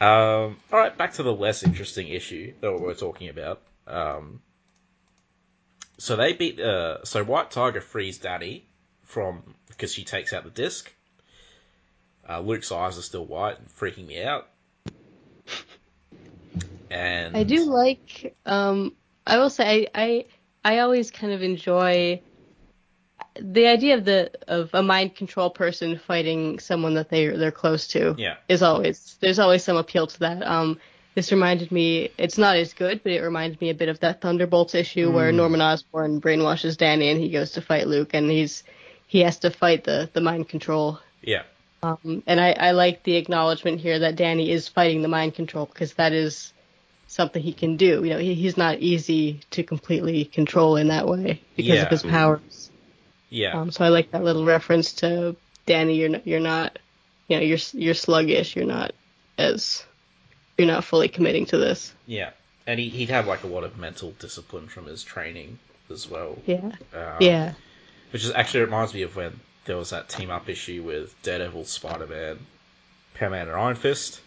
Um, 0.00 0.56
all 0.72 0.78
right, 0.78 0.96
back 0.96 1.14
to 1.14 1.22
the 1.22 1.34
less 1.34 1.62
interesting 1.62 2.08
issue 2.08 2.52
that 2.60 2.80
we're 2.80 2.94
talking 2.94 3.28
about. 3.28 3.60
Um, 3.86 4.40
so 5.98 6.14
they 6.14 6.32
beat. 6.32 6.60
Uh, 6.60 7.04
so 7.04 7.24
White 7.24 7.50
Tiger 7.50 7.80
frees 7.80 8.18
Danny 8.18 8.64
from 9.02 9.42
because 9.68 9.92
she 9.92 10.04
takes 10.04 10.32
out 10.32 10.44
the 10.44 10.50
disc. 10.50 10.92
Uh, 12.28 12.40
Luke's 12.40 12.70
eyes 12.70 12.98
are 12.98 13.02
still 13.02 13.24
white 13.24 13.58
and 13.58 13.68
freaking 13.68 14.06
me 14.06 14.22
out. 14.22 14.48
And 16.90 17.36
I 17.36 17.42
do 17.42 17.64
like. 17.64 18.36
Um, 18.46 18.94
I 19.26 19.38
will 19.38 19.50
say 19.50 19.88
I, 19.94 20.00
I 20.02 20.24
I 20.64 20.78
always 20.80 21.10
kind 21.10 21.32
of 21.32 21.42
enjoy 21.42 22.20
the 23.40 23.66
idea 23.66 23.94
of 23.96 24.04
the 24.04 24.30
of 24.46 24.70
a 24.74 24.82
mind 24.82 25.14
control 25.16 25.50
person 25.50 25.98
fighting 25.98 26.58
someone 26.58 26.94
that 26.94 27.08
they 27.08 27.26
they're 27.28 27.50
close 27.52 27.88
to 27.88 28.14
Yeah. 28.18 28.36
is 28.48 28.62
always 28.62 29.16
there's 29.20 29.38
always 29.38 29.64
some 29.64 29.76
appeal 29.76 30.06
to 30.06 30.18
that. 30.20 30.42
Um, 30.46 30.78
this 31.14 31.32
reminded 31.32 31.72
me, 31.72 32.10
it's 32.16 32.38
not 32.38 32.56
as 32.56 32.74
good, 32.74 33.02
but 33.02 33.10
it 33.10 33.20
reminded 33.20 33.60
me 33.60 33.70
a 33.70 33.74
bit 33.74 33.88
of 33.88 33.98
that 34.00 34.20
Thunderbolts 34.20 34.74
issue 34.76 35.10
where 35.10 35.32
Norman 35.32 35.60
Osborn 35.60 36.20
brainwashes 36.20 36.76
Danny 36.76 37.08
and 37.10 37.20
he 37.20 37.28
goes 37.30 37.52
to 37.52 37.60
fight 37.60 37.88
Luke 37.88 38.10
and 38.14 38.30
he's 38.30 38.62
he 39.08 39.20
has 39.20 39.38
to 39.40 39.50
fight 39.50 39.84
the 39.84 40.08
the 40.12 40.20
mind 40.20 40.48
control. 40.48 41.00
Yeah. 41.22 41.42
Um, 41.82 42.22
and 42.26 42.40
I, 42.40 42.52
I 42.52 42.70
like 42.72 43.04
the 43.04 43.16
acknowledgement 43.16 43.80
here 43.80 44.00
that 44.00 44.16
Danny 44.16 44.50
is 44.50 44.68
fighting 44.68 45.02
the 45.02 45.08
mind 45.08 45.34
control 45.34 45.66
because 45.66 45.94
that 45.94 46.12
is 46.12 46.52
something 47.06 47.42
he 47.42 47.52
can 47.52 47.76
do. 47.76 48.02
You 48.04 48.10
know, 48.10 48.18
he, 48.18 48.34
he's 48.34 48.56
not 48.56 48.78
easy 48.80 49.40
to 49.52 49.62
completely 49.62 50.24
control 50.24 50.76
in 50.76 50.88
that 50.88 51.06
way 51.08 51.40
because 51.56 51.76
Yeah. 51.76 51.82
of 51.84 51.90
his 51.90 52.02
powers. 52.02 52.67
Yeah. 53.30 53.58
Um, 53.60 53.70
so 53.70 53.84
I 53.84 53.88
like 53.88 54.10
that 54.12 54.24
little 54.24 54.44
reference 54.44 54.92
to 54.94 55.36
Danny. 55.66 55.96
You're 55.96 56.08
not, 56.08 56.26
you're 56.26 56.40
not, 56.40 56.78
you 57.28 57.36
know, 57.36 57.42
you're 57.42 57.58
you're 57.72 57.94
sluggish. 57.94 58.56
You're 58.56 58.66
not 58.66 58.92
as 59.36 59.84
you're 60.56 60.66
not 60.66 60.84
fully 60.84 61.08
committing 61.08 61.46
to 61.46 61.58
this. 61.58 61.94
yeah. 62.06 62.30
And 62.66 62.78
he, 62.78 62.90
he'd 62.90 63.08
have 63.08 63.26
like 63.26 63.44
a 63.44 63.46
lot 63.46 63.64
of 63.64 63.78
mental 63.78 64.10
discipline 64.18 64.66
from 64.66 64.84
his 64.84 65.02
training 65.02 65.58
as 65.90 66.06
well. 66.06 66.36
Yeah, 66.44 66.72
Um, 66.92 67.16
yeah, 67.18 67.54
Which 68.12 68.24
is 68.24 68.30
actually 68.32 68.60
reminds 68.60 68.92
me 68.92 69.00
of 69.02 69.16
when 69.16 69.40
there 69.64 69.78
was 69.78 69.88
that 69.90 70.10
team 70.10 70.30
up 70.30 70.50
issue 70.50 70.82
with 70.82 71.14
Daredevil, 71.22 71.64
Spider 71.64 72.06
Man, 72.06 72.38
Power 73.14 73.30
Man, 73.30 73.48
and 73.48 73.56
Iron 73.56 73.74
Fist. 73.74 74.20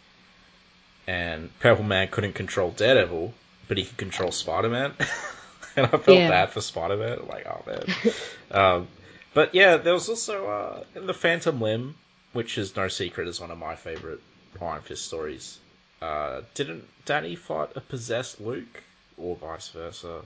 And 1.05 1.51
Purple 1.59 1.83
Man 1.83 2.07
couldn't 2.07 2.33
control 2.33 2.71
Daredevil, 2.71 3.31
but 3.67 3.77
he 3.77 3.83
could 3.83 3.97
control 3.97 4.31
Spider 4.31 4.69
Man. 4.69 4.93
and 5.75 5.85
I 5.87 5.97
felt 5.97 6.07
Yeah. 6.07 6.29
bad 6.29 6.49
for 6.51 6.61
Spider 6.61 6.97
Man. 6.97 7.19
Like, 7.27 7.45
oh 7.47 7.63
man. 7.65 8.13
um, 8.51 8.87
but 9.33 9.53
yeah, 9.55 9.77
there 9.77 9.93
was 9.93 10.09
also 10.09 10.47
uh, 10.47 10.83
in 10.95 11.07
the 11.07 11.13
Phantom 11.13 11.59
Limb, 11.59 11.95
which 12.33 12.57
is 12.57 12.75
no 12.75 12.87
secret, 12.87 13.27
is 13.27 13.39
one 13.39 13.51
of 13.51 13.57
my 13.57 13.75
favorite 13.75 14.19
Iron 14.61 14.81
Fist 14.81 15.05
stories. 15.05 15.57
Uh, 16.01 16.41
didn't 16.55 16.83
Danny 17.05 17.35
fight 17.35 17.69
a 17.75 17.81
possessed 17.81 18.41
Luke, 18.41 18.81
or 19.17 19.35
vice 19.35 19.69
versa? 19.69 20.21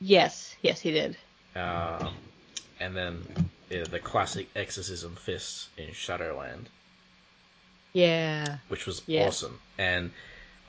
yes, 0.00 0.54
yes, 0.62 0.80
he 0.80 0.90
did. 0.92 1.16
Um, 1.54 2.14
and 2.80 2.96
then 2.96 3.22
yeah, 3.70 3.84
the 3.84 3.98
classic 3.98 4.48
exorcism 4.56 5.16
fist 5.16 5.68
in 5.76 5.92
Shadowland, 5.92 6.68
Yeah, 7.92 8.58
which 8.68 8.86
was 8.86 9.02
Yeah. 9.06 9.26
awesome. 9.26 9.58
And 9.78 10.10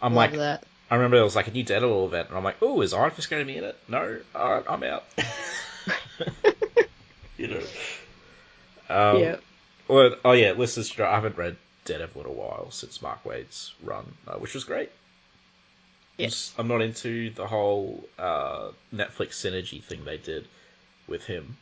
I'm 0.02 0.16
love 0.16 0.32
like, 0.32 0.40
that. 0.40 0.64
I 0.92 0.96
remember 0.96 1.18
there 1.18 1.24
was 1.24 1.36
like 1.36 1.48
a 1.48 1.52
new 1.52 1.64
Daredevil 1.64 2.06
event, 2.06 2.30
and 2.30 2.38
I'm 2.38 2.44
like, 2.44 2.58
oh, 2.62 2.82
is 2.82 2.94
Iron 2.94 3.12
Fist 3.12 3.30
going 3.30 3.46
to 3.46 3.52
be 3.52 3.58
in 3.58 3.64
it? 3.64 3.78
No, 3.88 4.18
alright, 4.36 4.66
I'm 4.70 4.84
out. 4.84 5.04
you 7.38 7.48
know. 7.48 7.62
Um, 8.90 9.18
yeah, 9.20 9.36
Well, 9.88 10.16
oh 10.24 10.34
yeah, 10.34 10.52
listeners, 10.52 10.90
should 10.90 11.00
know, 11.00 11.06
I 11.06 11.16
haven't 11.16 11.38
read 11.38 11.56
Daredevil 11.86 12.22
in 12.22 12.28
a 12.28 12.32
while 12.32 12.70
since 12.72 13.02
Mark 13.02 13.26
Waid's 13.26 13.74
run, 13.84 14.06
uh, 14.28 14.36
which 14.36 14.54
was 14.54 14.64
great. 14.66 14.92
Yeah. 16.18 16.28
Just- 16.28 16.58
I'm 16.60 16.68
not 16.68 16.82
into 16.82 17.32
the 17.32 17.48
whole 17.48 18.04
uh, 18.20 18.70
Netflix 18.94 19.30
synergy 19.32 19.82
thing 19.84 20.06
they 20.06 20.18
did 20.18 20.48
with 21.08 21.26
him. 21.26 21.58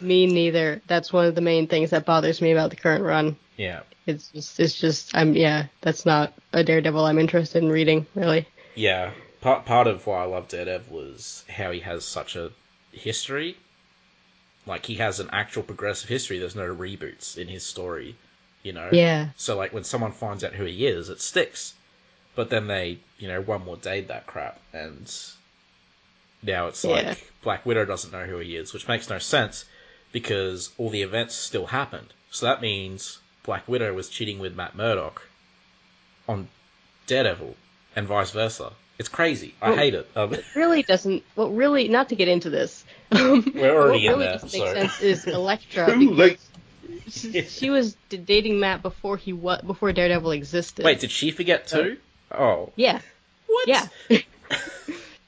Me 0.00 0.26
neither. 0.26 0.82
That's 0.86 1.12
one 1.12 1.26
of 1.26 1.34
the 1.34 1.40
main 1.40 1.68
things 1.68 1.90
that 1.90 2.04
bothers 2.04 2.42
me 2.42 2.52
about 2.52 2.70
the 2.70 2.76
current 2.76 3.04
run. 3.04 3.36
Yeah, 3.56 3.80
It's 4.04 4.30
just, 4.30 4.58
it's 4.58 4.74
just, 4.74 5.16
I'm, 5.16 5.34
yeah, 5.34 5.66
that's 5.80 6.04
not 6.04 6.34
a 6.52 6.64
Daredevil 6.64 7.04
I'm 7.06 7.20
interested 7.20 7.62
in 7.62 7.70
reading, 7.70 8.04
really. 8.16 8.48
Yeah, 8.76 9.12
part 9.40 9.64
part 9.64 9.86
of 9.86 10.06
why 10.06 10.22
I 10.22 10.26
love 10.26 10.48
Daredevil 10.48 10.96
was 10.96 11.44
how 11.48 11.70
he 11.70 11.80
has 11.80 12.04
such 12.04 12.36
a 12.36 12.52
history. 12.92 13.56
Like 14.66 14.86
he 14.86 14.96
has 14.96 15.20
an 15.20 15.28
actual 15.32 15.62
progressive 15.62 16.08
history. 16.08 16.38
There's 16.38 16.56
no 16.56 16.74
reboots 16.74 17.36
in 17.36 17.48
his 17.48 17.64
story, 17.64 18.16
you 18.62 18.72
know. 18.72 18.88
Yeah, 18.92 19.28
So 19.36 19.56
like 19.56 19.72
when 19.72 19.84
someone 19.84 20.12
finds 20.12 20.42
out 20.44 20.54
who 20.54 20.64
he 20.64 20.86
is, 20.86 21.08
it 21.08 21.20
sticks. 21.20 21.74
But 22.34 22.50
then 22.50 22.66
they, 22.66 22.98
you 23.18 23.28
know, 23.28 23.40
one 23.40 23.64
more 23.64 23.76
dayed 23.76 24.08
that 24.08 24.26
crap, 24.26 24.58
and 24.72 25.12
now 26.42 26.66
it's 26.66 26.84
like 26.84 27.32
Black 27.42 27.64
Widow 27.64 27.84
doesn't 27.84 28.12
know 28.12 28.26
who 28.26 28.38
he 28.38 28.56
is, 28.56 28.72
which 28.72 28.88
makes 28.88 29.08
no 29.08 29.18
sense 29.18 29.64
because 30.12 30.70
all 30.78 30.90
the 30.90 31.02
events 31.02 31.34
still 31.34 31.66
happened. 31.66 32.12
So 32.30 32.46
that 32.46 32.60
means 32.60 33.18
Black 33.44 33.66
Widow 33.68 33.92
was 33.94 34.08
cheating 34.08 34.38
with 34.38 34.54
Matt 34.56 34.74
Murdock 34.74 35.22
on 36.28 36.48
Daredevil, 37.06 37.56
and 37.96 38.06
vice 38.06 38.30
versa. 38.30 38.72
It's 38.98 39.08
crazy. 39.08 39.54
I 39.60 39.70
Well- 39.70 39.78
hate 39.78 39.94
it. 39.94 40.08
Um, 40.14 40.36
really 40.54 40.82
doesn't. 40.82 41.22
What 41.34 41.54
really, 41.54 41.88
not 41.88 42.10
to 42.10 42.16
get 42.16 42.28
into 42.28 42.50
this. 42.50 42.84
um, 43.12 43.50
We're 43.54 43.74
already 43.74 44.06
what 44.08 44.14
in 44.14 44.18
really 44.18 44.24
there, 44.24 44.32
doesn't 44.34 44.52
make 44.58 44.68
so- 44.68 44.74
sense 44.74 45.00
is 45.00 45.26
Elektra. 45.26 45.86
Too 45.94 46.10
late. 46.12 46.38
she, 47.08 47.42
she 47.42 47.70
was 47.70 47.96
d- 48.08 48.16
dating 48.18 48.60
Matt 48.60 48.82
before 48.82 49.16
he 49.16 49.32
what 49.32 49.66
before 49.66 49.92
Daredevil 49.92 50.30
existed. 50.32 50.84
wait, 50.84 51.00
did 51.00 51.10
she 51.10 51.30
forget 51.32 51.66
too? 51.66 51.96
Oh, 52.30 52.72
Yeah, 52.76 53.00
what? 53.46 53.68
yeah. 53.68 53.86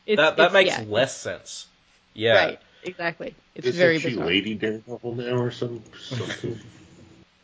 It's- 0.06 0.16
that 0.18 0.36
that 0.36 0.46
it's- 0.46 0.52
makes 0.52 0.70
yeah, 0.78 0.84
less 0.88 1.16
sense. 1.16 1.66
Yeah. 2.14 2.34
Right, 2.44 2.58
exactly. 2.84 3.34
It's 3.56 3.66
Isn't 3.66 3.78
very 3.78 3.98
she 3.98 4.10
bizarre. 4.10 4.26
Lady 4.26 4.54
Daredevil 4.54 5.14
now 5.16 5.36
or 5.36 5.50
some 5.50 5.82
something? 6.08 6.60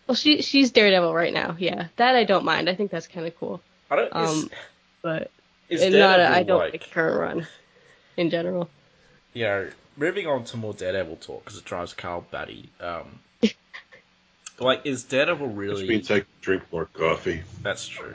Well, 0.06 0.14
she 0.14 0.42
she's 0.42 0.70
Daredevil 0.70 1.12
right 1.12 1.32
now. 1.32 1.56
Yeah, 1.58 1.88
that 1.96 2.14
I 2.14 2.22
don't 2.24 2.44
mind. 2.44 2.68
I 2.68 2.74
think 2.76 2.90
that's 2.92 3.08
kind 3.08 3.26
of 3.26 3.36
cool. 3.38 3.60
I 3.90 3.96
don't. 3.96 4.06
Is, 4.16 4.42
Um, 4.44 4.50
But 5.02 5.30
is 5.68 5.82
and 5.82 5.92
not, 5.94 6.16
Daredevil 6.16 6.34
I 6.34 6.42
don't 6.44 6.58
like 6.58 6.72
like 6.72 6.90
current 6.90 7.18
run 7.20 7.46
in 8.16 8.30
general. 8.30 8.68
you 9.32 9.44
know, 9.44 9.68
moving 9.96 10.26
on 10.26 10.44
to 10.44 10.56
more 10.56 10.72
Daredevil 10.74 11.16
talk 11.16 11.44
because 11.44 11.58
it 11.58 11.64
drives 11.64 11.92
Carl 11.92 12.24
batty. 12.30 12.68
Um, 12.80 13.18
like, 14.58 14.82
is 14.86 15.04
Daredevil 15.04 15.48
Which 15.48 15.56
really? 15.56 15.88
means 15.88 16.10
I 16.10 16.20
can 16.20 16.28
drink 16.40 16.62
more 16.72 16.86
coffee. 16.86 17.42
That's 17.62 17.86
true. 17.88 18.14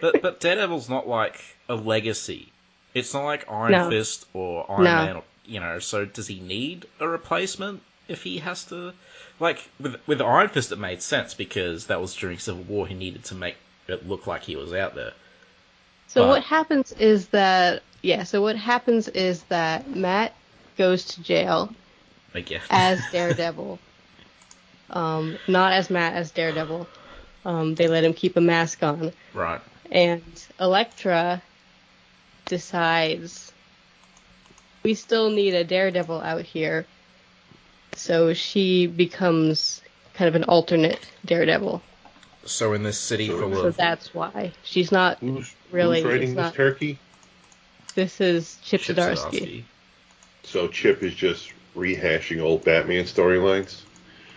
But 0.00 0.20
but 0.22 0.40
Daredevil's 0.40 0.88
not 0.88 1.08
like 1.08 1.40
a 1.68 1.74
legacy. 1.76 2.48
It's 2.94 3.14
not 3.14 3.24
like 3.24 3.50
Iron 3.50 3.72
No. 3.72 3.88
Fist 3.90 4.26
or 4.34 4.70
Iron 4.70 4.84
No. 4.84 4.94
Man. 5.06 5.16
Or, 5.16 5.22
you 5.46 5.60
know, 5.60 5.78
so 5.78 6.04
does 6.04 6.26
he 6.26 6.40
need 6.40 6.86
a 7.00 7.08
replacement 7.08 7.82
if 8.08 8.22
he 8.22 8.38
has 8.38 8.64
to? 8.66 8.92
Like 9.40 9.66
with 9.80 9.96
with 10.06 10.20
Iron 10.20 10.48
Fist, 10.48 10.72
it 10.72 10.78
made 10.78 11.00
sense 11.02 11.34
because 11.34 11.86
that 11.86 12.00
was 12.00 12.14
during 12.14 12.38
Civil 12.38 12.64
War. 12.64 12.86
He 12.86 12.94
needed 12.94 13.24
to 13.26 13.34
make 13.34 13.56
it 13.88 14.06
look 14.08 14.26
like 14.26 14.42
he 14.42 14.56
was 14.56 14.72
out 14.74 14.94
there. 14.94 15.12
So 16.12 16.22
But- 16.22 16.28
what 16.28 16.42
happens 16.44 16.92
is 16.92 17.28
that 17.28 17.82
yeah. 18.02 18.24
So 18.24 18.42
what 18.42 18.56
happens 18.56 19.08
is 19.08 19.44
that 19.44 19.88
Matt 19.96 20.34
goes 20.76 21.04
to 21.06 21.22
jail 21.22 21.72
Like 22.34 22.50
yeah, 22.50 22.60
as 22.68 23.00
Daredevil. 23.12 23.78
um, 24.90 25.38
not 25.48 25.72
as 25.72 25.88
Matt 25.88 26.12
as 26.14 26.30
Daredevil. 26.30 26.86
Um, 27.46 27.74
they 27.74 27.88
let 27.88 28.04
him 28.04 28.12
keep 28.12 28.36
a 28.36 28.40
mask 28.40 28.82
on, 28.82 29.12
right. 29.34 29.60
and 29.90 30.22
Elektra 30.60 31.42
decides 32.44 33.50
we 34.82 34.94
still 34.94 35.30
need 35.30 35.54
a 35.54 35.64
Daredevil 35.64 36.20
out 36.20 36.42
here. 36.42 36.86
So 37.94 38.32
she 38.34 38.86
becomes 38.86 39.80
kind 40.14 40.28
of 40.28 40.34
an 40.34 40.44
alternate 40.44 41.00
Daredevil. 41.24 41.82
So 42.44 42.72
in 42.74 42.82
this 42.82 42.98
city 42.98 43.28
So- 43.28 43.38
full 43.38 43.54
So 43.54 43.66
of 43.68 43.76
that's 43.76 44.12
why 44.14 44.52
she's 44.62 44.92
not. 44.92 45.18
Who's, 45.72 45.78
Really, 45.78 46.02
who's 46.02 46.10
writing 46.12 46.22
it's 46.28 46.30
this 46.36 46.36
not- 46.44 46.54
turkey? 46.54 46.98
This 47.94 48.20
is 48.20 48.58
Chip, 48.62 48.80
Chip 48.82 48.96
Zdarsky. 48.96 49.30
Zdarsky. 49.40 49.62
So 50.44 50.68
Chip 50.68 51.02
is 51.02 51.14
just 51.14 51.52
rehashing 51.76 52.40
old 52.42 52.64
Batman 52.64 53.04
storylines, 53.04 53.80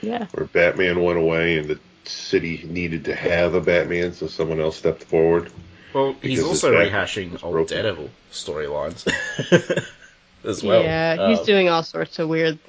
Yeah. 0.02 0.26
where 0.34 0.46
Batman 0.48 1.02
went 1.04 1.18
away 1.20 1.58
and 1.58 1.68
the 1.70 1.80
city 2.06 2.66
needed 2.70 3.06
to 3.06 3.16
have 3.16 3.54
a 3.54 3.62
Batman, 3.62 4.14
so 4.14 4.28
someone 4.28 4.60
else 4.60 4.78
stepped 4.78 5.04
forward. 5.04 5.52
Well, 5.94 6.16
he's 6.22 6.44
also 6.44 6.72
back 6.74 6.92
rehashing 6.92 7.42
old 7.44 7.54
broken. 7.54 7.78
Daredevil 7.78 8.10
storylines 8.32 9.06
as 10.44 10.64
well. 10.64 10.84
Yeah, 10.84 11.30
he's 11.30 11.40
Um, 11.40 11.46
doing 11.46 11.70
all 11.70 11.84
sorts 11.84 12.20
of 12.20 12.28
weird. 12.30 12.60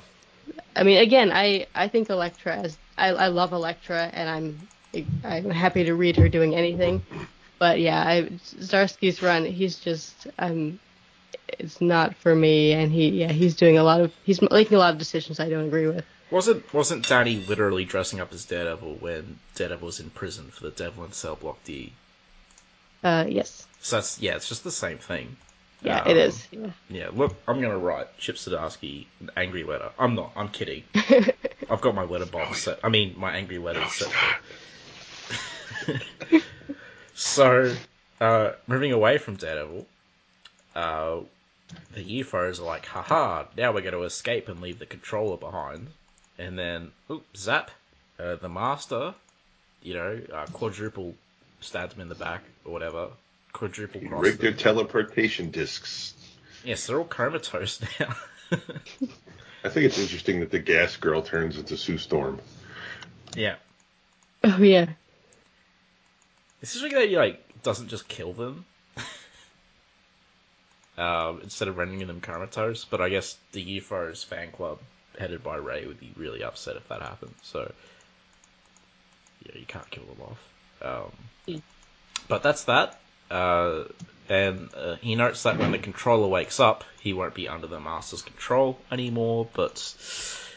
I 0.77 0.83
mean, 0.85 0.99
again, 0.99 1.31
I 1.33 1.67
I 1.75 1.89
think 1.89 2.09
Elektra 2.11 2.57
as 2.57 2.79
I 2.97 3.09
I 3.09 3.27
love 3.29 3.53
Elektra, 3.53 4.11
and 4.12 4.29
I'm 4.31 4.69
I'm 5.25 5.51
happy 5.51 5.85
to 5.85 5.95
read 5.95 6.17
her 6.17 6.29
doing 6.29 6.55
anything. 6.55 7.03
But 7.59 7.81
yeah, 7.81 8.03
I 8.07 8.23
Zdarsky's 8.61 9.23
run, 9.23 9.45
he's 9.47 9.79
just 9.79 10.27
um, 10.39 10.79
it's 11.49 11.81
not 11.81 12.15
for 12.17 12.35
me, 12.35 12.73
and 12.73 12.93
he 12.93 13.09
yeah 13.09 13.33
he's 13.33 13.55
doing 13.57 13.79
a 13.79 13.83
lot 13.83 14.01
of 14.01 14.13
he's 14.25 14.41
making 14.43 14.77
a 14.77 14.79
lot 14.81 14.93
of 14.93 14.99
decisions 14.99 15.41
I 15.41 15.49
don't 15.49 15.67
agree 15.67 15.87
with. 15.87 16.05
Wasn't 16.31 16.73
wasn't 16.75 17.09
Danny 17.09 17.37
literally 17.37 17.85
dressing 17.85 18.21
up 18.21 18.33
as 18.33 18.45
Daredevil 18.45 18.97
when 18.97 19.39
Daredevil 19.55 19.87
was 19.87 20.01
in 20.01 20.11
prison 20.11 20.49
for 20.51 20.65
the 20.65 20.71
Devil 20.71 21.05
in 21.05 21.13
Cell 21.13 21.37
Block 21.37 21.63
D? 21.65 21.93
Uh, 23.05 23.25
yes, 23.29 23.67
So 23.81 23.97
that's 23.97 24.19
yeah, 24.21 24.35
it's 24.37 24.49
just 24.49 24.65
the 24.65 24.71
same 24.73 24.99
thing. 24.99 25.37
yeah, 25.83 26.01
Um, 26.03 26.11
it 26.11 26.17
is. 26.17 26.49
Yeah. 26.51 26.71
Yeah, 26.91 27.09
look, 27.13 27.35
I'm 27.47 27.61
gonna 27.61 27.79
write 27.79 28.19
Chip 28.19 28.37
Zdarsky 28.37 29.07
an 29.21 29.31
angry 29.37 29.63
letter. 29.63 29.91
I'm 29.99 30.15
not. 30.17 30.33
I'm 30.35 30.49
kidding. 30.49 30.83
I've 31.71 31.81
got 31.81 31.95
my 31.95 32.03
letter 32.05 32.27
box. 32.27 32.65
set. 32.65 32.81
I 32.83 32.89
mean, 32.89 33.15
my 33.17 33.37
angry 33.37 33.59
letters 33.59 33.93
set. 33.93 34.09
for- 34.09 34.41
so, 37.17 37.75
uh, 38.21 38.53
moving 38.67 38.93
away 38.93 39.19
from 39.19 39.37
Daredevil, 39.37 39.87
uh, 40.75 41.17
the 41.95 42.21
UFOs 42.21 42.61
are 42.61 42.64
like, 42.64 42.87
haha, 42.87 43.45
now 43.57 43.73
we're 43.73 43.81
going 43.81 43.93
to 43.95 44.05
escape 44.05 44.49
and 44.49 44.61
leave 44.61 44.79
the 44.79 44.87
controller 44.87 45.37
behind. 45.37 45.89
and 46.39 46.59
then 46.59 46.93
oop, 47.11 47.25
zap, 47.37 47.71
uh, 48.21 48.37
the 48.37 48.49
master, 48.49 49.14
you 49.83 49.95
know, 49.95 50.21
uh, 50.33 50.47
quadruple 50.53 51.14
stabbed 51.61 51.95
him 51.95 52.03
in 52.03 52.09
the 52.09 52.14
back 52.14 52.43
or 52.64 52.73
whatever. 52.73 53.09
Quadruple 53.53 54.01
crossed 54.07 54.23
Rig 54.23 54.39
their 54.39 54.53
teleportation 54.53 55.51
discs. 55.51 56.12
Yes, 56.64 56.87
they're 56.87 56.99
all 56.99 57.05
comatose 57.05 57.81
now. 58.01 58.14
I 59.64 59.69
think 59.71 59.87
it's 59.87 59.99
interesting 59.99 60.41
that 60.41 60.51
the 60.51 60.59
gas 60.59 60.97
girl 60.97 61.23
turns 61.23 61.57
into 61.57 61.77
Sue 61.77 61.97
Storm. 61.99 62.39
yeah. 63.35 63.57
Oh 64.45 64.59
yeah. 64.59 64.91
It's 66.63 66.73
just 66.73 66.83
like 66.83 66.93
that 66.93 67.09
he 67.09 67.17
like 67.17 67.63
doesn't 67.63 67.89
just 67.89 68.09
kill 68.09 68.33
them. 68.33 68.65
um, 70.99 71.41
instead 71.43 71.69
of 71.69 71.77
rendering 71.77 72.07
them 72.07 72.21
comatose, 72.21 72.85
but 72.85 73.01
I 73.01 73.09
guess 73.09 73.37
the 73.53 73.81
UFOs 73.81 74.25
fan 74.25 74.51
club 74.53 74.79
headed 75.19 75.43
by 75.43 75.57
Ray 75.57 75.87
would 75.87 76.01
be 76.01 76.13
really 76.17 76.43
upset 76.43 76.77
if 76.77 76.89
that 76.89 77.03
happened. 77.03 77.35
So 77.43 77.71
yeah, 79.45 79.59
you 79.59 79.67
can't 79.67 79.89
kill 79.91 80.05
them 80.05 80.23
off. 80.23 80.39
Um, 80.83 81.13
Mm. 81.49 81.63
but 82.29 82.43
that's 82.43 82.65
that. 82.65 82.99
Uh, 83.31 83.85
and 84.29 84.69
uh, 84.75 84.97
he 84.97 85.15
notes 85.15 85.45
that 85.45 85.59
when 85.59 85.71
the 85.71 85.79
controller 85.79 86.27
wakes 86.27 86.59
up, 86.59 86.83
he 87.01 87.13
won't 87.13 87.35
be 87.35 87.49
under 87.49 87.69
the 87.69 87.79
master's 87.79 88.23
control 88.23 88.79
anymore, 88.91 89.47
but 89.55 89.75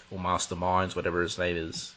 or 0.09 0.17
masterminds, 0.17 0.95
whatever 0.95 1.21
his 1.21 1.37
name 1.37 1.57
is. 1.57 1.93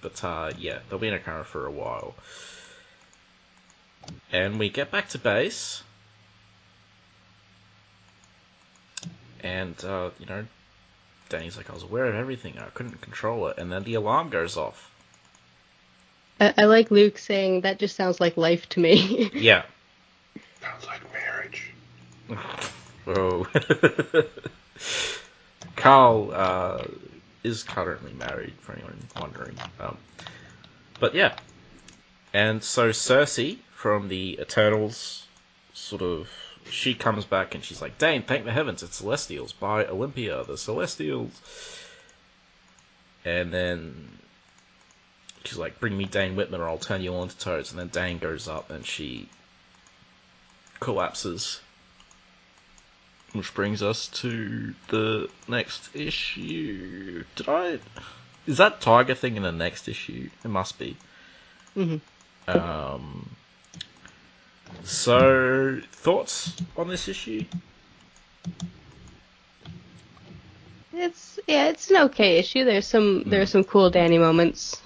But 0.00 0.22
uh, 0.24 0.52
yeah, 0.58 0.78
they'll 0.88 0.98
be 0.98 1.08
in 1.08 1.14
a 1.14 1.18
coma 1.18 1.44
for 1.44 1.66
a 1.66 1.70
while. 1.70 2.14
And 4.32 4.58
we 4.58 4.68
get 4.68 4.90
back 4.90 5.08
to 5.10 5.18
base. 5.18 5.82
And, 9.42 9.82
uh, 9.84 10.10
you 10.18 10.26
know, 10.26 10.44
Danny's 11.28 11.56
like, 11.56 11.70
I 11.70 11.74
was 11.74 11.82
aware 11.82 12.06
of 12.06 12.14
everything, 12.14 12.58
I 12.58 12.66
couldn't 12.74 13.00
control 13.00 13.48
it. 13.48 13.58
And 13.58 13.70
then 13.70 13.84
the 13.84 13.94
alarm 13.94 14.30
goes 14.30 14.56
off. 14.56 14.90
I, 16.40 16.54
I 16.58 16.64
like 16.64 16.90
Luke 16.90 17.18
saying 17.18 17.62
that 17.62 17.78
just 17.78 17.96
sounds 17.96 18.20
like 18.20 18.36
life 18.36 18.68
to 18.70 18.80
me. 18.80 19.30
Yeah. 19.34 19.62
Sounds 20.60 20.86
like 20.86 21.00
marriage. 21.12 21.72
Whoa. 23.04 23.46
Carl 25.76 26.30
uh, 26.32 26.84
is 27.48 27.62
currently 27.62 28.12
married, 28.12 28.54
for 28.60 28.72
anyone 28.72 28.98
wondering. 29.20 29.56
Um, 29.80 29.96
but 31.00 31.14
yeah. 31.14 31.36
And 32.32 32.62
so 32.62 32.90
Sersi 32.90 33.58
from 33.72 34.08
the 34.08 34.38
Eternals 34.40 35.26
sort 35.74 36.02
of. 36.02 36.28
She 36.70 36.92
comes 36.92 37.24
back 37.24 37.54
and 37.54 37.64
she's 37.64 37.80
like, 37.80 37.96
Dane, 37.96 38.22
thank 38.22 38.44
the 38.44 38.52
heavens, 38.52 38.82
it's 38.82 38.96
Celestials 38.96 39.52
by 39.54 39.86
Olympia, 39.86 40.44
the 40.44 40.58
Celestials. 40.58 41.30
And 43.24 43.50
then 43.52 44.18
she's 45.44 45.56
like, 45.56 45.80
bring 45.80 45.96
me 45.96 46.04
Dane 46.04 46.36
Whitman 46.36 46.60
or 46.60 46.68
I'll 46.68 46.76
turn 46.76 47.00
you 47.00 47.14
all 47.14 47.22
into 47.22 47.38
toads. 47.38 47.70
And 47.70 47.80
then 47.80 47.88
Dane 47.88 48.18
goes 48.18 48.48
up 48.48 48.70
and 48.70 48.84
she 48.84 49.28
collapses. 50.80 51.60
Which 53.32 53.52
brings 53.54 53.82
us 53.82 54.08
to 54.08 54.74
the 54.88 55.28
next 55.46 55.94
issue. 55.94 57.24
Did 57.36 57.48
I? 57.48 57.78
Is 58.46 58.56
that 58.56 58.80
Tiger 58.80 59.14
thing 59.14 59.36
in 59.36 59.42
the 59.42 59.52
next 59.52 59.86
issue? 59.88 60.30
It 60.44 60.48
must 60.48 60.78
be. 60.78 60.96
Mhm. 61.76 62.00
Um. 62.48 63.28
So, 64.84 65.80
thoughts 65.92 66.52
on 66.76 66.88
this 66.88 67.08
issue? 67.08 67.44
It's 70.92 71.38
yeah, 71.46 71.68
it's 71.68 71.90
an 71.90 71.98
okay 72.08 72.38
issue. 72.38 72.64
There's 72.64 72.86
some 72.86 73.24
there's 73.24 73.50
some 73.50 73.64
cool 73.64 73.90
Danny 73.90 74.18
moments. 74.18 74.80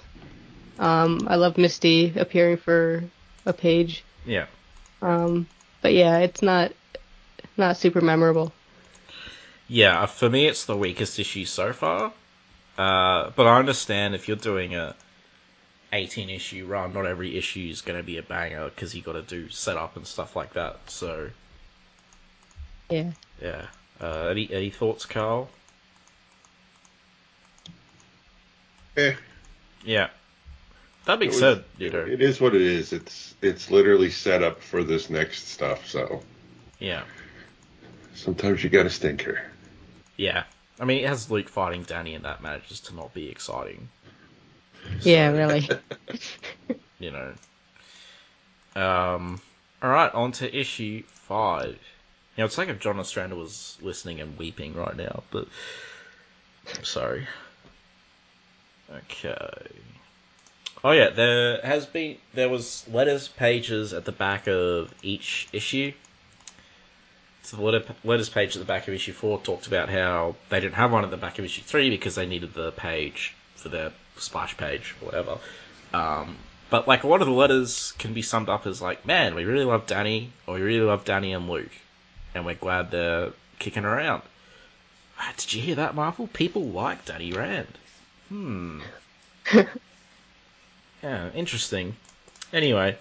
Um, 0.79 1.27
I 1.29 1.35
love 1.35 1.57
Misty 1.57 2.13
appearing 2.15 2.57
for 2.57 3.03
a 3.45 3.53
page. 3.53 4.03
Yeah. 4.25 4.45
Um, 5.01 5.47
but 5.81 5.93
yeah, 5.93 6.19
it's 6.19 6.41
not 6.41 6.71
not 7.57 7.77
super 7.77 8.01
memorable. 8.01 8.51
Yeah, 9.67 10.05
for 10.05 10.29
me, 10.29 10.47
it's 10.47 10.65
the 10.65 10.75
weakest 10.77 11.19
issue 11.19 11.45
so 11.45 11.73
far. 11.73 12.11
Uh, 12.77 13.31
but 13.35 13.47
I 13.47 13.59
understand 13.59 14.15
if 14.15 14.27
you're 14.27 14.37
doing 14.37 14.75
a 14.75 14.95
18 15.91 16.29
issue 16.29 16.65
run, 16.65 16.93
not 16.93 17.05
every 17.05 17.37
issue 17.37 17.67
is 17.71 17.81
going 17.81 17.97
to 17.99 18.03
be 18.03 18.17
a 18.17 18.23
banger 18.23 18.65
because 18.69 18.95
you 18.95 19.01
got 19.01 19.13
to 19.13 19.21
do 19.21 19.49
setup 19.49 19.95
and 19.95 20.05
stuff 20.07 20.35
like 20.35 20.53
that. 20.53 20.77
So, 20.87 21.29
Yeah. 22.89 23.11
yeah. 23.41 23.67
Uh, 24.01 24.27
any, 24.31 24.51
any 24.51 24.69
thoughts, 24.69 25.05
Carl? 25.05 25.49
Eh, 28.97 29.13
Yeah. 29.83 30.09
That 31.05 31.19
being 31.19 31.31
it 31.31 31.33
was- 31.33 31.39
said, 31.39 31.63
you 31.77 31.89
know, 31.89 31.99
it 32.05 32.21
is 32.21 32.39
what 32.39 32.55
it 32.55 32.61
is. 32.61 32.93
It's 32.93 33.35
it's 33.41 33.69
literally 33.69 34.09
set 34.09 34.41
up 34.41 34.61
for 34.61 34.83
this 34.83 35.09
next 35.09 35.49
stuff. 35.49 35.85
So 35.87 36.23
yeah. 36.79 37.03
Sometimes 38.15 38.63
you 38.63 38.69
got 38.69 38.83
to 38.83 38.89
stinker. 38.89 39.41
Yeah. 40.17 40.43
I 40.79 40.85
mean, 40.85 41.03
it 41.03 41.07
has 41.07 41.29
Luke 41.29 41.49
fighting 41.49 41.83
Danny, 41.83 42.15
and 42.15 42.25
that 42.25 42.41
manages 42.41 42.79
to 42.81 42.95
not 42.95 43.13
be 43.13 43.29
exciting. 43.29 43.89
Yeah, 45.01 45.29
really. 45.29 45.67
you 46.99 47.11
know. 47.11 47.33
Um, 48.75 49.41
all 49.81 49.89
right, 49.89 50.13
on 50.13 50.31
to 50.33 50.55
issue 50.55 51.03
five. 51.07 51.77
You 52.35 52.41
know, 52.41 52.45
it's 52.45 52.57
like 52.57 52.69
if 52.69 52.79
John 52.79 52.99
Ostrander 52.99 53.35
was 53.35 53.77
listening 53.81 54.19
and 54.19 54.37
weeping 54.37 54.73
right 54.73 54.95
now, 54.95 55.23
but 55.29 55.47
I'm 56.75 56.83
sorry. 56.83 57.27
Okay. 58.91 59.67
Oh 60.83 60.91
yeah, 60.91 61.09
there 61.09 61.61
has 61.61 61.85
been 61.85 62.17
there 62.33 62.49
was 62.49 62.85
letters 62.89 63.27
pages 63.27 63.93
at 63.93 64.05
the 64.05 64.11
back 64.11 64.47
of 64.47 64.93
each 65.01 65.47
issue. 65.53 65.93
So 67.43 67.57
the 67.57 67.63
letter, 67.63 67.83
letters 68.03 68.29
page 68.29 68.55
at 68.55 68.59
the 68.59 68.65
back 68.65 68.87
of 68.87 68.93
issue 68.93 69.11
four 69.11 69.39
talked 69.39 69.67
about 69.67 69.89
how 69.89 70.35
they 70.49 70.59
didn't 70.61 70.75
have 70.75 70.91
one 70.91 71.03
at 71.03 71.11
the 71.11 71.17
back 71.17 71.39
of 71.39 71.45
issue 71.45 71.61
three 71.61 71.89
because 71.89 72.15
they 72.15 72.25
needed 72.25 72.53
the 72.53 72.71
page 72.71 73.35
for 73.55 73.69
their 73.69 73.91
splash 74.17 74.55
page 74.55 74.95
or 75.01 75.05
whatever. 75.05 75.37
Um, 75.93 76.37
but 76.69 76.87
like 76.87 77.03
a 77.03 77.07
lot 77.07 77.21
of 77.21 77.27
the 77.27 77.33
letters 77.33 77.93
can 77.99 78.13
be 78.13 78.21
summed 78.21 78.49
up 78.49 78.65
as 78.65 78.81
like, 78.81 79.05
man, 79.05 79.35
we 79.35 79.43
really 79.43 79.65
love 79.65 79.85
Danny, 79.87 80.31
or 80.47 80.55
we 80.55 80.61
really 80.61 80.85
love 80.85 81.05
Danny 81.05 81.33
and 81.33 81.49
Luke, 81.49 81.71
and 82.33 82.45
we're 82.45 82.55
glad 82.55 82.91
they're 82.91 83.31
kicking 83.59 83.85
around. 83.85 84.23
Ah, 85.19 85.33
Did 85.37 85.53
you 85.53 85.61
hear 85.61 85.75
that, 85.75 85.95
Marvel? 85.95 86.27
People 86.27 86.63
like 86.63 87.05
Danny 87.05 87.31
Rand. 87.33 87.77
Hmm. 88.29 88.79
yeah, 91.03 91.29
interesting. 91.35 91.95
Anyway, 92.51 92.97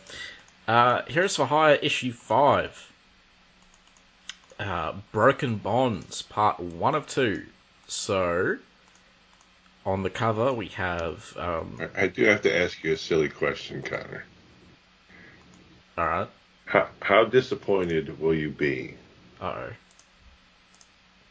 uh, 0.68 1.02
Heroes 1.06 1.36
for 1.36 1.46
Hire 1.46 1.76
issue 1.76 2.12
five. 2.12 2.91
Uh, 4.58 4.92
Broken 5.12 5.56
Bonds, 5.56 6.22
part 6.22 6.60
one 6.60 6.94
of 6.94 7.06
two. 7.06 7.44
So, 7.88 8.58
on 9.84 10.02
the 10.02 10.10
cover 10.10 10.52
we 10.52 10.68
have. 10.68 11.34
Um, 11.36 11.78
I, 11.96 12.04
I 12.04 12.06
do 12.06 12.24
have 12.24 12.42
to 12.42 12.56
ask 12.56 12.82
you 12.84 12.92
a 12.92 12.96
silly 12.96 13.28
question, 13.28 13.82
Connor. 13.82 14.24
all 15.98 16.06
right. 16.06 16.28
How 16.66 16.88
how 17.02 17.24
disappointed 17.24 18.18
will 18.20 18.32
you 18.34 18.48
be 18.48 18.94
Uh 19.40 19.44
oh. 19.44 19.72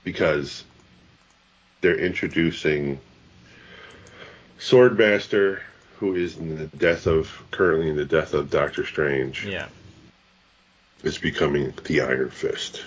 because 0.04 0.64
they're 1.82 1.98
introducing 1.98 3.00
Swordmaster, 4.60 5.62
who 5.98 6.14
is 6.16 6.38
in 6.38 6.56
the 6.58 6.68
death 6.78 7.08
of 7.08 7.32
currently 7.50 7.90
in 7.90 7.96
the 7.96 8.06
death 8.06 8.36
of 8.36 8.52
Doctor 8.52 8.86
Strange, 8.86 9.46
Yeah. 9.48 9.68
is 11.04 11.18
becoming 11.18 11.74
the 11.86 12.02
Iron 12.02 12.30
Fist. 12.30 12.84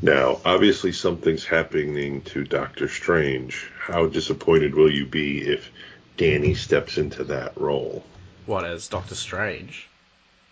Now, 0.00 0.40
obviously, 0.44 0.92
something's 0.92 1.44
happening 1.44 2.22
to 2.22 2.44
Doctor 2.44 2.88
Strange. 2.88 3.68
How 3.80 4.06
disappointed 4.06 4.74
will 4.74 4.92
you 4.92 5.06
be 5.06 5.42
if 5.42 5.72
Danny 6.16 6.54
steps 6.54 6.98
into 6.98 7.24
that 7.24 7.60
role? 7.60 8.04
What 8.46 8.64
as 8.64 8.86
Doctor 8.86 9.16
Strange? 9.16 9.88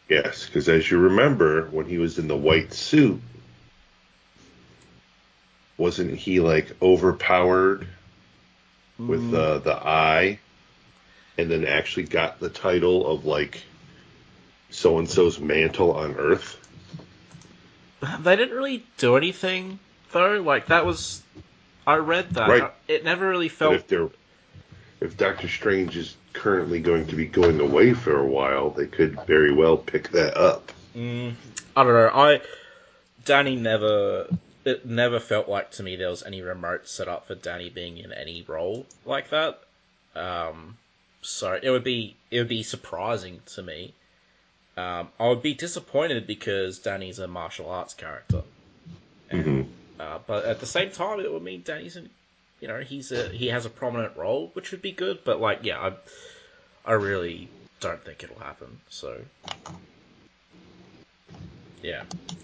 Yes, 0.09 0.47
because 0.47 0.69
as 0.69 0.91
you 0.91 0.99
remember, 0.99 1.67
when 1.67 1.87
he 1.87 1.99
was 1.99 2.19
in 2.19 2.27
the 2.27 2.37
white 2.37 2.73
suit, 2.73 3.21
wasn't 5.77 6.17
he 6.17 6.41
like 6.41 6.71
overpowered 6.83 7.87
with 8.99 9.33
uh, 9.33 9.59
the 9.59 9.75
eye, 9.75 10.39
and 11.39 11.51
then 11.51 11.65
actually 11.65 12.05
got 12.05 12.41
the 12.41 12.49
title 12.49 13.07
of 13.07 13.25
like 13.25 13.63
so 14.71 14.99
and 14.99 15.09
so's 15.09 15.39
mantle 15.39 15.93
on 15.93 16.17
Earth? 16.17 16.66
They 18.21 18.37
didn't 18.37 18.57
really 18.57 18.85
do 18.99 19.17
anything 19.17 19.79
though. 20.13 20.41
Like 20.41 20.67
that 20.67 20.85
was, 20.87 21.23
I 21.87 21.97
read 21.97 22.31
that. 22.31 22.49
Right. 22.49 22.73
It 22.89 23.05
never 23.05 23.29
really 23.29 23.49
But 23.49 23.57
felt. 23.57 23.75
if 23.75 23.87
they're 23.89 24.09
if 25.01 25.17
Doctor 25.17 25.49
Strange 25.49 25.97
is 25.97 26.17
currently 26.33 26.81
going 26.81 27.07
to 27.07 27.17
be 27.17 27.27
going 27.27 27.61
away 27.61 27.93
for 27.93 28.19
a 28.19 28.27
while, 28.27 28.71
they 28.71 28.87
could 28.87 29.21
very 29.27 29.53
well 29.53 29.77
pick 29.77 30.11
that 30.11 30.37
up. 30.37 30.73
Mm, 30.97 31.35
I 31.77 31.85
don't 31.85 31.93
know. 31.93 32.11
I 32.13 32.41
Danny 33.25 33.57
never 33.57 34.29
it 34.65 34.85
never 34.87 35.21
felt 35.21 35.49
like 35.49 35.71
to 35.73 35.83
me 35.83 35.97
there 35.97 36.11
was 36.11 36.23
any 36.23 36.43
remote 36.43 36.89
set 36.89 37.09
up 37.09 37.27
for 37.27 37.35
Danny 37.35 37.69
being 37.71 37.99
in 37.99 38.13
any 38.13 38.43
role 38.43 38.87
like 39.05 39.31
that. 39.31 39.61
Um, 40.15 40.77
so 41.23 41.59
it 41.61 41.71
would 41.71 41.85
be 41.85 42.17
it 42.31 42.39
would 42.39 42.49
be 42.49 42.63
surprising 42.63 43.41
to 43.55 43.63
me. 43.63 43.95
Um, 44.77 45.09
I 45.19 45.29
would 45.29 45.43
be 45.43 45.55
disappointed 45.55 46.27
because 46.27 46.79
Danny's 46.79 47.19
a 47.19 47.27
martial 47.27 47.71
arts 47.71 47.95
character, 47.95 48.43
and, 49.31 49.45
Mhm. 49.45 49.69
uh, 49.99 50.19
but 50.27 50.45
at 50.45 50.61
the 50.61 50.67
same 50.67 50.91
time, 50.91 51.21
it 51.21 51.33
would 51.33 51.43
mean 51.43 51.63
Danny's 51.63 51.97
in, 51.97 52.11
you 52.61 52.69
know, 52.69 52.81
he's 52.81 53.11
a 53.11 53.29
he 53.31 53.47
has 53.49 53.65
a 53.65 53.71
prominent 53.71 54.17
role, 54.17 54.51
which 54.53 54.73
would 54.73 54.83
be 54.83 54.93
good. 54.93 55.25
But 55.25 55.41
like, 55.41 55.61
yeah, 55.63 55.81
I 55.81 55.93
I 56.85 56.93
really 56.93 57.49
don't 57.81 58.05
think 58.05 58.23
it'll 58.23 58.39
happen. 58.39 58.81
So 58.91 59.25
yeah, 61.83 62.03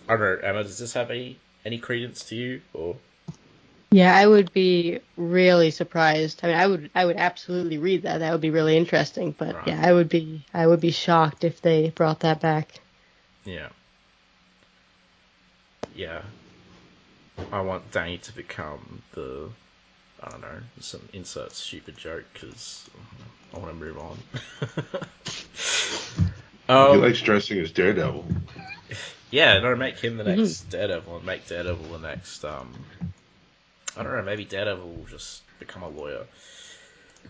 I 0.09 0.17
don't 0.17 0.21
know, 0.21 0.49
Emma. 0.49 0.63
Does 0.63 0.79
this 0.79 0.95
have 0.95 1.11
any 1.11 1.39
any 1.67 1.79
credence 1.79 2.25
to 2.25 2.35
you 2.37 2.63
or? 2.73 2.97
Yeah, 3.93 4.17
I 4.17 4.27
would 4.27 4.53
be 4.55 5.01
really 5.19 5.71
surprised. 5.71 6.41
I 6.43 6.47
mean, 6.47 6.57
I 6.57 6.67
would 6.67 6.91
I 6.95 7.05
would 7.05 7.17
absolutely 7.17 7.77
read 7.77 8.03
that. 8.03 8.19
That 8.19 8.33
would 8.33 8.41
be 8.41 8.51
really 8.51 8.77
interesting. 8.77 9.35
But 9.37 9.55
Right. 9.55 9.67
yeah, 9.69 9.81
I 9.83 9.93
would 9.93 10.09
be 10.09 10.47
I 10.55 10.67
would 10.67 10.81
be 10.81 10.91
shocked 10.91 11.45
if 11.45 11.61
they 11.61 11.91
brought 11.91 12.21
that 12.21 12.41
back. 12.41 12.81
Yeah. 13.45 13.69
Yeah. 15.95 16.23
I 17.53 17.61
want 17.61 17.91
Danny 17.93 18.19
to 18.19 18.33
become 18.33 19.03
the. 19.13 19.51
I 20.25 20.31
don't 20.31 20.41
know, 20.41 20.61
some 20.81 21.07
insert 21.13 21.53
stupid 21.53 21.99
joke 21.99 22.25
because 22.33 22.89
I 23.53 23.59
want 23.59 23.73
to 23.73 23.85
move 23.85 23.99
on. 23.99 24.17
he 26.69 26.73
um, 26.73 27.01
likes 27.01 27.21
dressing 27.21 27.59
as 27.59 27.73
Daredevil. 27.73 28.25
yeah, 29.33 29.59
no, 29.59 29.75
make 29.75 29.99
him 29.99 30.17
the 30.19 30.25
next 30.25 30.71
Daredevil 30.71 31.17
and 31.17 31.27
make 31.27 31.49
Daredevil 31.49 31.99
the 31.99 31.99
next. 31.99 32.45
Um, 32.45 32.73
I 33.97 34.03
don't 34.03 34.17
know, 34.17 34.23
maybe 34.23 34.45
Daredevil 34.45 34.89
will 34.89 35.05
just 35.05 35.43
become 35.59 35.83
a 35.83 35.89
lawyer. 35.89 36.25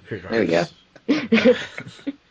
Who 0.04 0.16
knows? 0.16 0.70
There 1.06 1.26
we 1.28 1.36
go. 1.36 1.54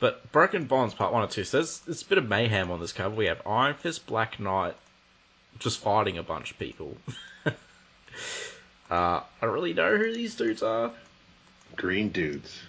But 0.00 0.30
Broken 0.32 0.64
Bonds 0.64 0.94
Part 0.94 1.12
1 1.12 1.22
and 1.22 1.30
2, 1.30 1.44
so 1.44 1.56
there's, 1.58 1.80
there's 1.80 2.02
a 2.02 2.06
bit 2.06 2.18
of 2.18 2.28
mayhem 2.28 2.70
on 2.70 2.80
this 2.80 2.92
cover. 2.92 3.14
We 3.14 3.26
have 3.26 3.44
Iron 3.46 3.74
Fist, 3.74 4.06
Black 4.06 4.38
Knight, 4.38 4.76
just 5.58 5.80
fighting 5.80 6.18
a 6.18 6.22
bunch 6.22 6.52
of 6.52 6.58
people. 6.58 6.96
uh, 7.46 7.52
I 8.90 9.22
don't 9.40 9.52
really 9.52 9.74
know 9.74 9.96
who 9.96 10.12
these 10.12 10.36
dudes 10.36 10.62
are. 10.62 10.92
Green 11.76 12.10
dudes. 12.10 12.60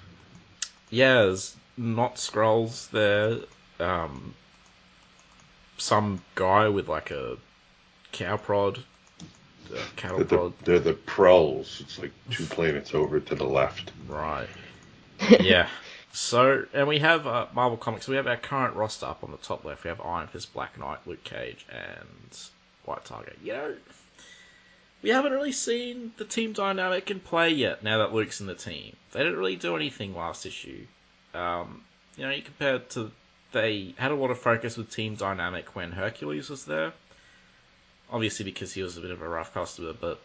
Yeah, 0.90 1.24
there's 1.24 1.56
not 1.78 2.16
Skrulls 2.16 2.90
there. 2.90 3.40
Um, 3.80 4.34
some 5.78 6.22
guy 6.36 6.68
with 6.70 6.88
like 6.88 7.12
a 7.12 7.38
cow 8.12 8.38
prod. 8.38 8.80
A 9.74 9.96
cattle 9.96 10.18
They're 10.18 10.26
the, 10.26 10.36
prod. 10.38 10.54
they're 10.64 10.80
the 10.80 10.94
Prowls. 10.94 11.78
It's 11.82 12.00
like 12.00 12.12
two 12.30 12.46
planets 12.50 12.94
over 12.94 13.20
to 13.20 13.36
the 13.36 13.46
left. 13.46 13.92
Right. 14.08 14.48
yeah. 15.40 15.68
So, 16.12 16.66
and 16.74 16.88
we 16.88 17.00
have 17.00 17.28
uh, 17.28 17.48
Marvel 17.54 17.78
Comics. 17.78 18.08
We 18.08 18.16
have 18.16 18.28
our 18.28 18.38
current 18.38 18.76
roster 18.76 19.06
up 19.06 19.24
on 19.24 19.32
the 19.32 19.38
top 19.38 19.64
left. 19.64 19.84
We 19.84 19.90
have 19.90 20.02
Iron 20.02 20.28
Fist, 20.28 20.54
Black 20.54 20.78
Knight, 20.80 21.00
Luke 21.06 21.24
Cage, 21.24 21.66
and 21.72 22.38
White 22.86 23.06
Tiger. 23.06 23.34
You 23.44 23.54
know, 23.54 23.76
we 25.02 25.10
haven't 25.12 25.32
really 25.32 25.52
seen 25.52 26.12
the 26.18 26.26
team 26.26 26.54
dynamic 26.54 27.12
in 27.12 27.20
play 27.20 27.50
yet. 27.52 27.84
Now 27.84 28.00
that 28.00 28.14
Luke's 28.14 28.42
in 28.42 28.48
the 28.48 28.56
team, 28.56 28.96
they 29.12 29.20
didn't 29.20 29.38
really 29.38 29.56
do 29.56 29.76
anything 29.76 30.16
last 30.16 30.46
issue. 30.46 30.86
Um, 31.34 31.84
you 32.18 32.26
know, 32.26 32.32
you 32.32 32.42
compared 32.42 32.90
to 32.92 33.12
they 33.52 33.94
had 33.98 34.12
a 34.12 34.16
lot 34.16 34.32
of 34.32 34.40
focus 34.40 34.78
with 34.78 34.92
team 34.92 35.16
dynamic 35.16 35.76
when 35.76 35.92
Hercules 35.92 36.50
was 36.50 36.66
there. 36.66 36.94
Obviously, 38.12 38.46
because 38.46 38.74
he 38.74 38.82
was 38.82 38.98
a 38.98 39.02
bit 39.02 39.12
of 39.12 39.22
a 39.22 39.28
rough 39.28 39.54
customer, 39.54 39.94
but 39.94 40.20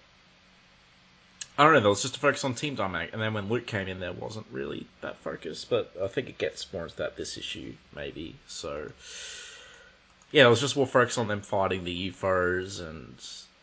I 1.57 1.64
don't 1.64 1.74
know. 1.74 1.80
There 1.80 1.91
was 1.91 2.03
just 2.03 2.16
a 2.16 2.20
focus 2.20 2.45
on 2.45 2.55
team 2.55 2.74
dynamic, 2.74 3.12
and 3.12 3.22
then 3.22 3.35
when 3.35 3.49
Luke 3.49 3.66
came 3.66 3.87
in, 3.87 4.01
there 4.01 4.12
wasn't 4.12 4.47
really 4.51 4.87
that 5.03 5.16
focus. 5.18 5.64
But 5.64 5.93
I 6.03 6.09
think 6.09 6.28
it 6.28 6.39
gets 6.39 6.72
more 6.72 6.85
into 6.85 6.97
that 6.97 7.16
this 7.16 7.37
issue, 7.39 7.74
maybe. 7.95 8.35
So 8.49 8.91
yeah, 10.32 10.47
it 10.47 10.51
was 10.51 10.61
just 10.61 10.76
more 10.76 10.87
focus 10.87 11.16
on 11.16 11.28
them 11.28 11.43
fighting 11.43 11.85
the 11.85 12.11
UFOs 12.11 12.80
and 12.80 13.14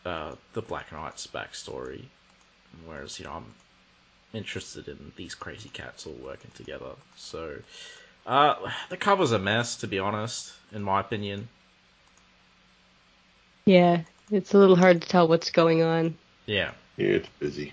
uh, 0.06 0.34
the 0.54 0.62
Black 0.62 0.90
Knight's 0.90 1.26
backstory. 1.26 2.04
Whereas 2.86 3.18
you 3.18 3.26
know 3.26 3.32
I'm 3.32 3.54
interested 4.32 4.88
in 4.88 5.12
these 5.16 5.34
crazy 5.34 5.68
cats 5.68 6.06
all 6.06 6.14
working 6.14 6.50
together. 6.54 6.92
So 7.16 7.56
uh, 8.26 8.54
the 8.88 8.96
cover's 8.96 9.32
a 9.32 9.38
mess, 9.38 9.76
to 9.76 9.86
be 9.86 9.98
honest, 9.98 10.52
in 10.72 10.82
my 10.82 11.00
opinion. 11.00 11.48
Yeah, 13.64 14.02
it's 14.30 14.54
a 14.54 14.58
little 14.58 14.76
hard 14.76 15.02
to 15.02 15.08
tell 15.08 15.28
what's 15.28 15.50
going 15.50 15.82
on. 15.82 16.16
Yeah. 16.46 16.72
Yeah, 16.96 17.08
it's 17.08 17.28
busy. 17.38 17.72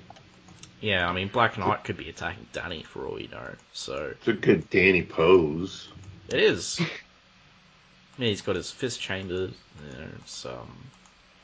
Yeah, 0.81 1.09
I 1.09 1.13
mean, 1.13 1.27
Black 1.27 1.57
Knight 1.57 1.83
could 1.83 1.97
be 1.97 2.09
attacking 2.09 2.47
Danny 2.53 2.83
for 2.83 3.05
all 3.05 3.19
you 3.19 3.27
know. 3.27 3.51
So 3.73 4.13
It's 4.17 4.27
a 4.27 4.33
good 4.33 4.69
Danny 4.69 5.03
pose. 5.03 5.89
It 6.29 6.39
is. 6.39 6.79
yeah, 8.17 8.27
he's 8.27 8.41
got 8.41 8.55
his 8.55 8.71
fist 8.71 9.01
chambered. 9.01 9.53
You 9.91 9.97
know, 9.99 10.51
um, 10.51 10.77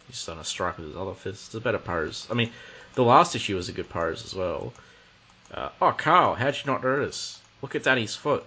he's 0.08 0.26
done 0.26 0.40
a 0.40 0.44
strike 0.44 0.78
with 0.78 0.88
his 0.88 0.96
other 0.96 1.14
fist. 1.14 1.48
It's 1.48 1.56
a 1.56 1.60
better 1.60 1.80
pose. 1.80 2.28
I 2.32 2.34
mean, 2.34 2.52
the 2.94 3.04
last 3.04 3.36
issue 3.36 3.56
was 3.56 3.68
a 3.68 3.74
good 3.74 3.90
pose 3.90 4.24
as 4.24 4.34
well. 4.34 4.74
Uh, 5.54 5.70
oh, 5.82 5.92
Carl, 5.92 6.36
how'd 6.36 6.56
you 6.56 6.72
not 6.72 6.84
notice? 6.84 7.40
Look 7.62 7.76
at 7.76 7.84
Danny's 7.84 8.16
foot. 8.16 8.46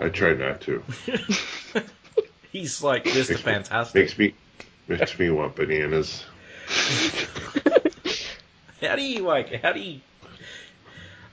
I 0.00 0.08
try 0.08 0.32
not 0.32 0.60
to. 0.62 0.82
He's 2.52 2.82
like 2.82 3.04
Mr. 3.04 3.14
Makes 3.14 3.30
me- 3.30 3.36
Fantastic. 3.36 3.94
Makes 3.94 4.18
me 4.18 4.34
makes 4.88 5.18
me 5.18 5.30
want 5.30 5.54
bananas. 5.54 6.24
How 8.80 8.96
do 8.96 9.02
you 9.02 9.22
like? 9.22 9.62
How 9.62 9.72
do 9.72 9.80
you? 9.80 10.00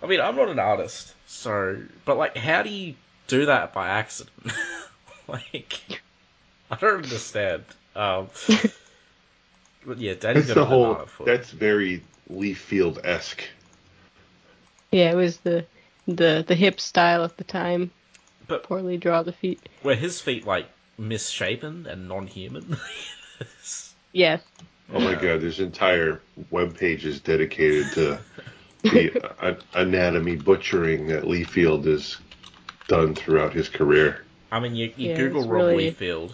I 0.03 0.07
mean, 0.07 0.19
I'm 0.19 0.35
not 0.35 0.49
an 0.49 0.59
artist, 0.59 1.13
so 1.25 1.81
but 2.05 2.17
like, 2.17 2.37
how 2.37 2.61
do 2.61 2.69
you 2.69 2.95
do 3.27 3.45
that 3.47 3.73
by 3.73 3.87
accident? 3.87 4.51
like, 5.27 6.01
I 6.69 6.75
don't 6.75 7.03
understand. 7.03 7.63
Um, 7.95 8.27
but 9.85 9.97
yeah, 9.97 10.13
Danny's 10.13 10.47
That's 10.47 10.55
the 10.55 10.65
whole. 10.65 11.07
That's 11.25 11.51
very 11.51 12.03
Liefeld 12.31 13.03
esque. 13.05 13.43
Yeah, 14.91 15.11
it 15.11 15.15
was 15.15 15.37
the 15.37 15.65
the 16.07 16.43
the 16.45 16.55
hip 16.55 16.79
style 16.79 17.23
at 17.23 17.37
the 17.37 17.43
time. 17.43 17.91
But- 18.47 18.63
poorly 18.63 18.97
draw 18.97 19.23
the 19.23 19.31
feet. 19.33 19.59
Were 19.83 19.95
his 19.95 20.21
feet 20.21 20.45
like 20.47 20.67
misshapen 20.97 21.85
and 21.87 22.07
non-human? 22.07 22.77
Yes. 24.13 24.41
Oh 24.91 24.99
my 24.99 25.13
god, 25.13 25.41
there's 25.41 25.59
entire 25.59 26.21
web 26.49 26.75
pages 26.75 27.19
dedicated 27.19 27.91
to 27.93 28.19
the 28.83 29.57
anatomy 29.75 30.37
butchering 30.37 31.07
that 31.07 31.23
Liefeld 31.25 31.85
has 31.85 32.17
done 32.87 33.13
throughout 33.13 33.53
his 33.53 33.69
career. 33.69 34.23
I 34.51 34.59
mean, 34.59 34.75
you, 34.75 34.91
you 34.95 35.09
Yeah, 35.09 35.17
Google 35.17 35.41
it's 35.41 35.49
Rob 35.49 35.61
really- 35.67 35.91
Liefeld, 35.91 36.31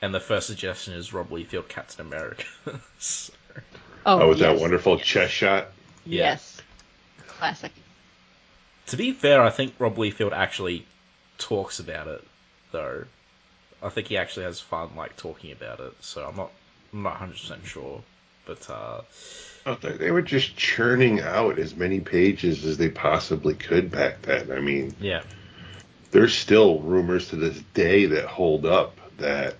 and 0.00 0.12
the 0.12 0.18
first 0.20 0.48
suggestion 0.48 0.94
is 0.94 1.12
Rob 1.12 1.28
Liefeld 1.28 1.68
Captain 1.68 2.04
America. 2.06 2.44
So, 2.98 3.32
Oh, 4.04 4.22
Oh, 4.22 4.28
with 4.30 4.38
yes. 4.38 4.48
that 4.54 4.60
wonderful 4.60 4.98
chest 4.98 5.32
shot. 5.32 5.68
Yes. 6.04 6.60
Classic. 7.28 7.70
to 8.86 8.96
be 8.96 9.12
fair, 9.12 9.40
I 9.42 9.50
think 9.50 9.74
Rob 9.78 9.94
Liefeld 9.96 10.32
actually 10.32 10.86
talks 11.42 11.78
about 11.80 12.06
it, 12.08 12.22
though. 12.70 13.04
I 13.82 13.88
think 13.88 14.08
he 14.08 14.16
actually 14.16 14.44
has 14.44 14.60
fun, 14.60 14.90
like 14.96 15.16
talking 15.16 15.52
about 15.52 15.80
it. 15.80 15.92
So 16.00 16.26
I'm 16.26 16.36
not, 16.36 16.50
I'm 16.92 17.02
not 17.02 17.20
100 17.20 17.32
percent 17.32 17.66
sure, 17.66 18.02
but 18.46 18.68
uh, 18.70 19.00
Oh, 19.66 19.74
they- 19.80 19.92
They 19.96 20.10
were 20.10 20.22
just 20.22 20.56
churning 20.56 21.20
out 21.20 21.58
as 21.58 21.74
many 21.76 22.00
pages 22.00 22.64
as 22.64 22.78
they 22.78 22.88
possibly 22.88 23.54
could 23.54 23.90
back 23.90 24.22
then. 24.22 24.50
I 24.52 24.60
mean, 24.60 24.94
yeah, 25.00 25.22
there's 26.10 26.34
still 26.34 26.80
rumors 26.80 27.28
to 27.28 27.36
this 27.36 27.60
day 27.74 28.06
that 28.06 28.24
hold 28.26 28.66
up 28.66 28.96
that 29.18 29.54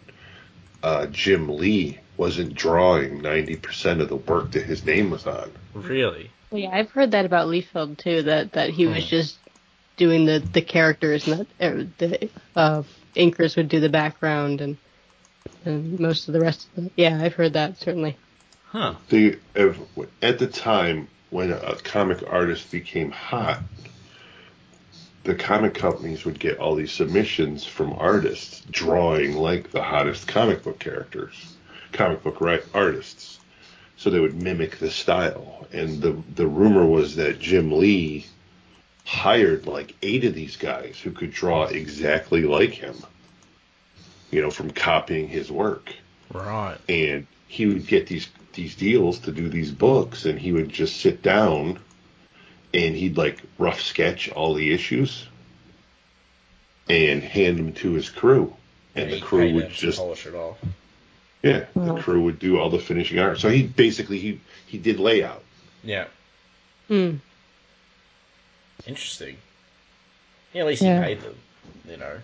uh, 0.82 1.06
Jim 1.06 1.48
Lee 1.48 1.98
wasn't 2.16 2.54
drawing 2.54 3.20
90% 3.22 4.00
of 4.00 4.08
the 4.08 4.16
work 4.16 4.52
that 4.52 4.64
his 4.64 4.84
name 4.84 5.10
was 5.10 5.26
on. 5.26 5.50
really, 5.74 6.30
Well, 6.50 6.60
yeah, 6.60 6.70
I've 6.72 6.90
heard 6.90 7.12
that 7.12 7.24
about 7.24 7.48
Liefeld 7.48 7.98
too. 7.98 8.22
That 8.22 8.52
that 8.52 8.70
he 8.70 8.86
was 8.86 9.06
just 9.06 9.38
doing 9.96 10.24
the 10.24 10.38
the 10.38 10.62
characters, 10.62 11.26
and 11.26 11.40
that 11.40 11.74
er, 11.74 11.86
the 11.98 12.30
uh, 12.56 12.82
inkers 13.16 13.56
would 13.56 13.68
do 13.68 13.80
the 13.80 13.88
background 13.88 14.60
and 14.60 14.76
and 15.64 15.98
most 16.00 16.28
of 16.28 16.34
the 16.34 16.40
rest 16.40 16.68
of 16.76 16.84
the. 16.84 16.90
Yeah, 16.96 17.20
I've 17.22 17.34
heard 17.34 17.52
that 17.54 17.78
certainly. 17.78 18.16
huh? 18.66 18.94
The, 19.08 19.38
if, 19.54 19.78
at 20.20 20.38
the 20.38 20.46
time 20.46 21.08
when 21.30 21.52
a 21.52 21.76
comic 21.76 22.22
artist 22.28 22.70
became 22.70 23.10
hot, 23.10 23.62
the 25.24 25.34
comic 25.34 25.74
companies 25.74 26.24
would 26.24 26.38
get 26.38 26.58
all 26.58 26.74
these 26.74 26.92
submissions 26.92 27.64
from 27.64 27.92
artists 27.92 28.62
drawing 28.70 29.36
like 29.36 29.70
the 29.70 29.82
hottest 29.82 30.26
comic 30.26 30.62
book 30.62 30.78
characters, 30.78 31.54
comic 31.92 32.22
book 32.22 32.40
right, 32.40 32.62
artists. 32.74 33.38
So 33.96 34.10
they 34.10 34.18
would 34.18 34.42
mimic 34.42 34.78
the 34.78 34.90
style. 34.90 35.66
And 35.72 36.02
the 36.02 36.20
the 36.34 36.46
rumor 36.46 36.84
was 36.84 37.14
that 37.16 37.38
Jim 37.38 37.70
Lee 37.70 38.26
hired 39.04 39.66
like 39.66 39.94
eight 40.02 40.24
of 40.24 40.34
these 40.34 40.56
guys 40.56 40.98
who 41.02 41.10
could 41.10 41.32
draw 41.32 41.64
exactly 41.64 42.42
like 42.42 42.70
him. 42.72 42.96
you 44.30 44.40
know, 44.40 44.50
from 44.50 44.70
copying 44.70 45.28
his 45.28 45.50
work. 45.52 45.92
Right. 46.32 46.78
And 46.88 47.26
he 47.48 47.66
would 47.66 47.86
get 47.86 48.06
these 48.06 48.28
these 48.54 48.74
deals 48.74 49.18
to 49.20 49.32
do 49.32 49.48
these 49.50 49.70
books, 49.70 50.24
and 50.24 50.38
he 50.38 50.52
would 50.52 50.70
just 50.70 51.00
sit 51.00 51.22
down 51.22 51.78
and 52.74 52.94
he'd 52.96 53.16
like 53.18 53.42
rough 53.58 53.80
sketch 53.82 54.30
all 54.30 54.54
the 54.54 54.72
issues 54.72 55.26
and 56.88 57.22
hand 57.22 57.58
them 57.58 57.72
to 57.74 57.92
his 57.92 58.08
crew, 58.10 58.54
and 58.94 59.10
Yeah, 59.10 59.16
the 59.16 59.20
crew 59.22 59.52
would 59.54 59.70
just 59.70 59.98
polish 59.98 60.26
it 60.26 60.34
off. 60.34 60.58
yeah, 61.42 61.66
Wow. 61.74 61.94
the 61.94 62.00
crew 62.02 62.22
would 62.22 62.38
do 62.38 62.58
all 62.58 62.70
the 62.70 62.78
finishing 62.78 63.18
art. 63.18 63.38
So 63.38 63.48
he 63.50 63.62
basically 63.64 64.18
he 64.18 64.40
he 64.66 64.78
did 64.78 64.98
layout. 64.98 65.42
Yeah. 65.84 66.06
Hmm. 66.88 67.16
Interesting. 68.86 69.36
Yeah, 70.52 70.62
at 70.62 70.66
least 70.68 70.82
Yeah. 70.82 70.98
he 71.00 71.14
paid 71.14 71.22
them. 71.22 71.36
You 71.88 71.96
know. 71.96 72.18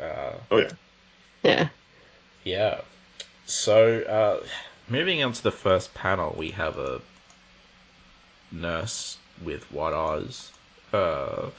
Uh, 0.00 0.32
Oh 0.50 0.58
yeah, 0.58 0.70
Yeah. 1.42 1.68
Yeah. 2.44 2.80
So, 3.46 4.00
uh, 4.02 4.46
moving 4.88 5.22
on 5.22 5.32
to 5.32 5.42
the 5.42 5.52
first 5.52 5.92
panel, 5.94 6.34
we 6.38 6.50
have 6.52 6.78
a 6.78 7.00
nurse 8.50 9.18
with 9.44 9.62
white 9.72 9.92
eyes. 9.94 10.50
Uh, 10.92 11.50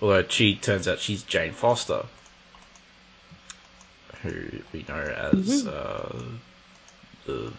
although 0.00 0.26
she 0.28 0.54
turns 0.56 0.86
out 0.88 0.98
she's 0.98 1.22
Jane 1.22 1.52
Foster, 1.52 2.04
who 4.22 4.34
we 4.72 4.84
know 4.88 4.94
as 5.34 5.66
uh, 5.66 6.22
the 7.26 7.52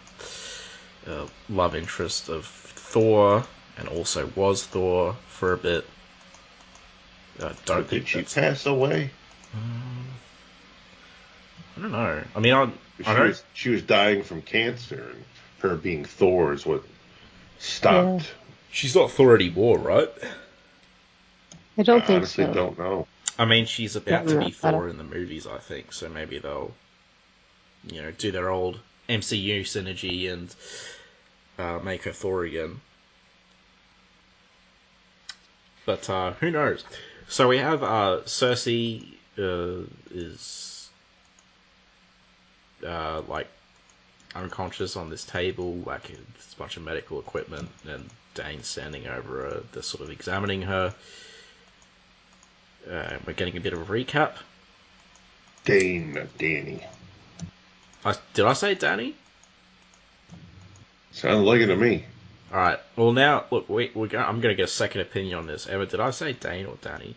uh, 1.06 1.26
love 1.48 1.74
interest 1.74 2.28
of 2.28 2.46
Thor, 2.46 3.44
and 3.76 3.88
also 3.88 4.26
was 4.34 4.64
Thor 4.64 5.16
for 5.28 5.52
a 5.52 5.58
bit. 5.58 5.86
I 7.40 7.52
don't 7.64 7.86
think 7.86 7.88
did 8.04 8.08
she 8.08 8.18
that's. 8.18 8.34
pass 8.34 8.66
away? 8.66 9.10
I 11.76 11.80
don't 11.80 11.92
know. 11.92 12.22
I 12.36 12.40
mean, 12.40 12.52
I, 12.52 12.70
She 12.98 13.04
I 13.06 13.20
was 13.20 13.42
she 13.54 13.70
was 13.70 13.82
dying 13.82 14.22
from 14.22 14.42
cancer, 14.42 15.12
and 15.14 15.24
her 15.60 15.76
being 15.76 16.04
Thor 16.04 16.52
is 16.52 16.66
what 16.66 16.82
stopped. 17.58 18.32
she's 18.70 18.94
not 18.94 19.10
Thor 19.10 19.34
anymore, 19.34 19.78
right? 19.78 20.10
I 21.78 21.82
don't 21.82 22.02
I 22.02 22.06
think 22.06 22.16
honestly 22.18 22.44
so. 22.44 22.52
don't 22.52 22.78
know. 22.78 23.06
I 23.38 23.46
mean, 23.46 23.64
she's 23.64 23.96
about 23.96 24.28
to 24.28 24.38
be 24.38 24.46
I 24.46 24.50
Thor 24.50 24.88
in 24.88 24.98
the 24.98 25.04
movies, 25.04 25.46
I 25.46 25.58
think. 25.58 25.92
So 25.92 26.08
maybe 26.08 26.38
they'll, 26.38 26.72
you 27.90 28.02
know, 28.02 28.10
do 28.10 28.30
their 28.30 28.50
old 28.50 28.78
MCU 29.08 29.62
synergy 29.62 30.30
and 30.30 30.54
uh, 31.58 31.78
make 31.82 32.04
her 32.04 32.12
Thor 32.12 32.44
again. 32.44 32.80
But 35.84 36.08
uh, 36.08 36.32
who 36.34 36.50
knows? 36.50 36.84
So 37.28 37.48
we 37.48 37.58
have 37.58 37.82
uh, 37.82 38.20
Sersi 38.24 39.06
uh, 39.38 39.86
is 40.10 40.90
uh, 42.86 43.22
like 43.26 43.48
unconscious 44.34 44.96
on 44.96 45.10
this 45.10 45.24
table, 45.24 45.74
like 45.86 46.10
it's 46.10 46.52
a 46.52 46.56
bunch 46.56 46.76
of 46.76 46.84
medical 46.84 47.18
equipment, 47.18 47.68
and 47.86 48.08
Dane's 48.34 48.66
standing 48.66 49.06
over 49.06 49.42
her. 49.42 49.62
They're 49.72 49.82
sort 49.82 50.02
of 50.02 50.10
examining 50.10 50.62
her. 50.62 50.94
Uh, 52.90 53.16
we're 53.26 53.34
getting 53.34 53.56
a 53.56 53.60
bit 53.60 53.72
of 53.72 53.80
a 53.80 53.92
recap. 53.92 54.34
Dane, 55.64 56.14
not 56.14 56.36
Danny. 56.38 56.84
I, 58.04 58.16
did 58.34 58.44
I 58.46 58.52
say 58.54 58.74
Danny? 58.74 59.14
Sounded 61.12 61.42
like 61.42 61.60
it 61.60 61.66
to 61.66 61.76
me. 61.76 62.04
All 62.52 62.58
right. 62.58 62.78
Well, 62.96 63.12
now 63.12 63.44
look, 63.50 63.68
we, 63.68 63.90
we're 63.94 64.08
going, 64.08 64.24
I'm 64.24 64.40
going 64.40 64.52
to 64.52 64.56
get 64.56 64.64
a 64.64 64.72
second 64.72 65.00
opinion 65.00 65.38
on 65.38 65.46
this. 65.46 65.66
Emma, 65.66 65.86
did 65.86 66.00
I 66.00 66.10
say 66.10 66.32
Dane 66.34 66.66
or 66.66 66.76
Danny? 66.82 67.14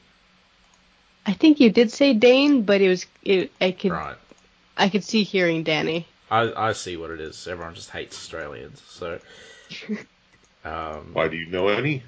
I 1.26 1.34
think 1.34 1.60
you 1.60 1.70
did 1.72 1.92
say 1.92 2.14
Dane, 2.14 2.62
but 2.62 2.82
it 2.82 2.88
was 2.88 3.06
it, 3.24 3.52
I 3.60 3.72
could 3.72 3.92
Right. 3.92 4.16
I 4.78 4.90
could 4.90 5.04
see 5.04 5.24
hearing 5.24 5.64
Danny. 5.64 6.08
I, 6.30 6.70
I 6.70 6.72
see 6.74 6.98
what 6.98 7.12
it 7.12 7.20
is. 7.20 7.48
Everyone 7.48 7.76
just 7.76 7.90
hates 7.90 8.16
Australians. 8.16 8.82
So, 8.88 9.20
um, 10.66 11.10
Why 11.14 11.28
do 11.28 11.36
you 11.36 11.48
know 11.48 11.68
any? 11.70 12.04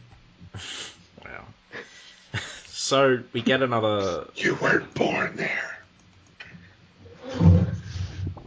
wow. 1.26 1.46
so 2.68 3.22
we 3.34 3.42
get 3.42 3.62
another. 3.62 4.28
You 4.36 4.56
weren't 4.62 4.94
born 4.94 5.36
there. 5.36 5.78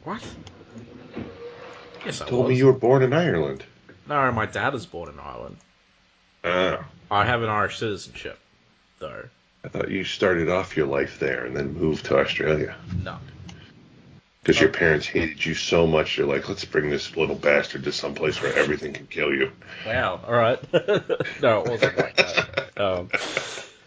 What? 0.05 0.23
Yes, 2.07 2.23
I 2.23 2.29
Told 2.29 2.45
was. 2.45 2.51
me 2.51 2.57
you 2.57 2.67
were 2.67 2.73
born 2.73 3.03
in 3.03 3.13
Ireland. 3.13 3.65
No, 4.11 4.33
my 4.33 4.45
dad 4.45 4.73
was 4.73 4.87
born 4.87 5.09
in 5.09 5.21
Ireland. 5.21 5.57
Ah, 6.43 6.85
I 7.13 7.25
have 7.25 7.45
an 7.45 7.49
Irish 7.49 7.79
citizenship, 7.79 8.41
though. 8.99 9.29
I 9.65 9.69
thought 9.69 9.89
you 9.89 10.03
started 10.03 10.49
off 10.49 10.77
your 10.77 10.89
life 10.89 11.21
there 11.21 11.45
and 11.45 11.57
then 11.57 11.75
moved 11.75 12.07
to 12.07 12.19
Australia. 12.19 12.75
No. 13.05 13.19
Because 14.43 14.61
your 14.61 14.71
parents 14.71 15.07
hated 15.07 15.45
you 15.45 15.55
so 15.55 15.87
much, 15.87 16.17
they're 16.17 16.27
like, 16.27 16.49
let's 16.49 16.65
bring 16.65 16.91
this 16.91 17.17
little 17.17 17.37
bastard 17.37 17.85
to 17.85 17.93
someplace 17.93 18.43
where 18.43 18.53
everything 18.59 18.93
can 18.95 19.07
kill 19.07 19.33
you. 19.33 19.53
Wow. 19.87 20.21
All 20.27 20.35
right. 20.35 20.61
no, 21.41 21.63
it 21.63 21.71
wasn't 21.71 21.97
like 21.97 22.17
that. 22.17 22.71
Um, 22.79 23.11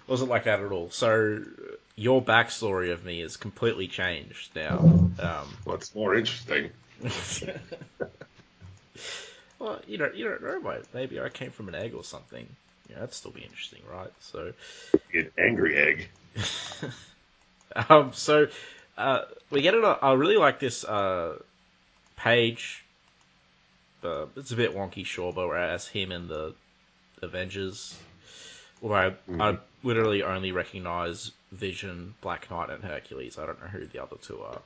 wasn't 0.07 0.29
like 0.29 0.45
that 0.45 0.61
at 0.61 0.71
all. 0.71 0.89
So 0.89 1.43
your 1.97 2.21
backstory 2.21 2.93
of 2.93 3.03
me 3.03 3.19
is 3.19 3.35
completely 3.35 3.89
changed 3.89 4.55
now. 4.55 4.77
Um, 5.19 5.57
What's 5.65 5.93
more 5.93 6.15
interesting? 6.15 6.69
well, 9.63 9.79
you 9.87 9.97
don't 9.97 10.13
you 10.15 10.25
don't 10.25 10.43
know, 10.43 10.59
mate. 10.59 10.83
Maybe 10.93 11.19
I 11.21 11.29
came 11.29 11.51
from 11.51 11.69
an 11.69 11.75
egg 11.75 11.93
or 11.93 12.03
something. 12.03 12.45
Yeah, 12.89 12.95
that'd 12.95 13.13
still 13.13 13.31
be 13.31 13.41
interesting, 13.41 13.79
right? 13.89 14.11
So, 14.19 14.51
An 15.13 15.31
angry 15.37 15.77
egg. 15.77 16.09
um, 17.89 18.11
so 18.13 18.47
uh, 18.97 19.21
we 19.49 19.61
get 19.61 19.73
it. 19.73 19.83
I 19.83 20.13
really 20.13 20.35
like 20.35 20.59
this 20.59 20.83
uh, 20.83 21.37
page. 22.17 22.83
Uh, 24.03 24.25
it's 24.35 24.51
a 24.51 24.57
bit 24.57 24.75
wonky, 24.75 25.05
sure, 25.05 25.31
but 25.31 25.47
whereas 25.47 25.87
him 25.87 26.11
and 26.11 26.27
the 26.27 26.53
Avengers, 27.21 27.97
although 28.81 28.95
I, 28.95 29.13
I 29.39 29.57
literally 29.81 30.23
only 30.23 30.51
recognize 30.51 31.31
Vision, 31.53 32.15
Black 32.19 32.51
Knight, 32.51 32.69
and 32.69 32.83
Hercules. 32.83 33.37
I 33.37 33.45
don't 33.45 33.61
know 33.61 33.67
who 33.67 33.85
the 33.85 34.03
other 34.03 34.17
two 34.21 34.41
are. 34.41 34.59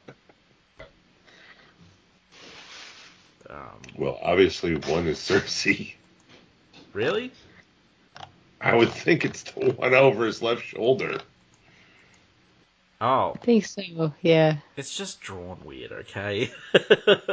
Um, 3.50 3.82
Well, 3.95 4.20
obviously 4.22 4.76
one 4.76 5.08
is 5.08 5.18
Sersi. 5.20 5.93
really? 6.93 7.32
I 8.60 8.76
would 8.76 8.91
think 8.91 9.24
it's 9.24 9.43
the 9.43 9.72
one 9.72 9.93
over 9.93 10.26
his 10.26 10.41
left 10.41 10.64
shoulder. 10.64 11.20
Oh, 13.00 13.34
I 13.36 13.45
think 13.45 13.66
so. 13.66 14.14
Yeah. 14.22 14.58
it's 14.76 14.95
just 14.98 15.22
drawn 15.22 15.60
weird, 15.64 15.91
okay? 15.91 16.52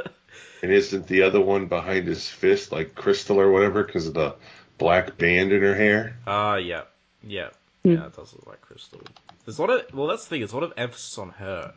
And 0.63 0.73
isn't 0.73 1.07
the 1.09 1.23
other 1.23 1.41
one 1.43 1.67
behind 1.67 2.07
his 2.09 2.27
fist 2.27 2.73
like 2.73 2.95
Crystal 2.95 3.39
or 3.39 3.53
whatever 3.53 3.83
because 3.85 4.07
of 4.07 4.15
the 4.15 4.35
black 4.79 5.19
band 5.19 5.53
in 5.53 5.61
her 5.63 5.75
hair? 5.75 6.17
Ah, 6.27 6.57
yeah, 6.57 6.83
yeah, 7.23 7.51
Hmm. 7.85 7.93
yeah. 7.93 8.07
It 8.07 8.17
does 8.17 8.33
look 8.33 8.47
like 8.47 8.63
Crystal. 8.63 9.01
There's 9.45 9.59
a 9.59 9.63
lot 9.63 9.71
of 9.71 9.95
well, 9.95 10.07
that's 10.07 10.25
the 10.25 10.31
thing. 10.31 10.41
There's 10.41 10.53
a 10.53 10.57
lot 10.57 10.63
of 10.65 10.73
emphasis 10.79 11.19
on 11.19 11.31
her. 11.33 11.75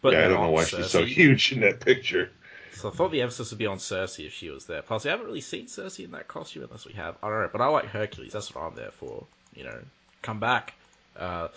But 0.00 0.12
yeah, 0.12 0.26
I 0.26 0.28
don't 0.28 0.40
know 0.42 0.50
why 0.50 0.64
she's 0.64 0.90
so 0.90 1.04
huge 1.04 1.50
in 1.52 1.60
that 1.60 1.80
picture. 1.80 2.30
So 2.74 2.88
I 2.88 2.92
thought 2.92 3.10
the 3.10 3.22
emphasis 3.22 3.50
would 3.50 3.58
be 3.58 3.66
on 3.66 3.78
Sersi 3.78 4.26
if 4.26 4.32
she 4.32 4.50
was 4.50 4.66
there. 4.66 4.82
Plus, 4.82 5.04
we 5.04 5.10
haven't 5.10 5.26
really 5.26 5.40
seen 5.40 5.66
Sersi 5.66 6.04
in 6.04 6.12
that 6.12 6.28
costume 6.28 6.64
unless 6.64 6.86
we 6.86 6.94
have. 6.94 7.16
I 7.22 7.28
don't 7.28 7.42
know, 7.42 7.48
but 7.52 7.60
I 7.60 7.66
like 7.66 7.86
Hercules. 7.86 8.32
That's 8.32 8.54
what 8.54 8.62
I'm 8.62 8.74
there 8.74 8.92
for. 8.92 9.24
You 9.54 9.64
know, 9.64 9.78
come 10.22 10.40
back. 10.40 10.74
Uh, 11.18 11.48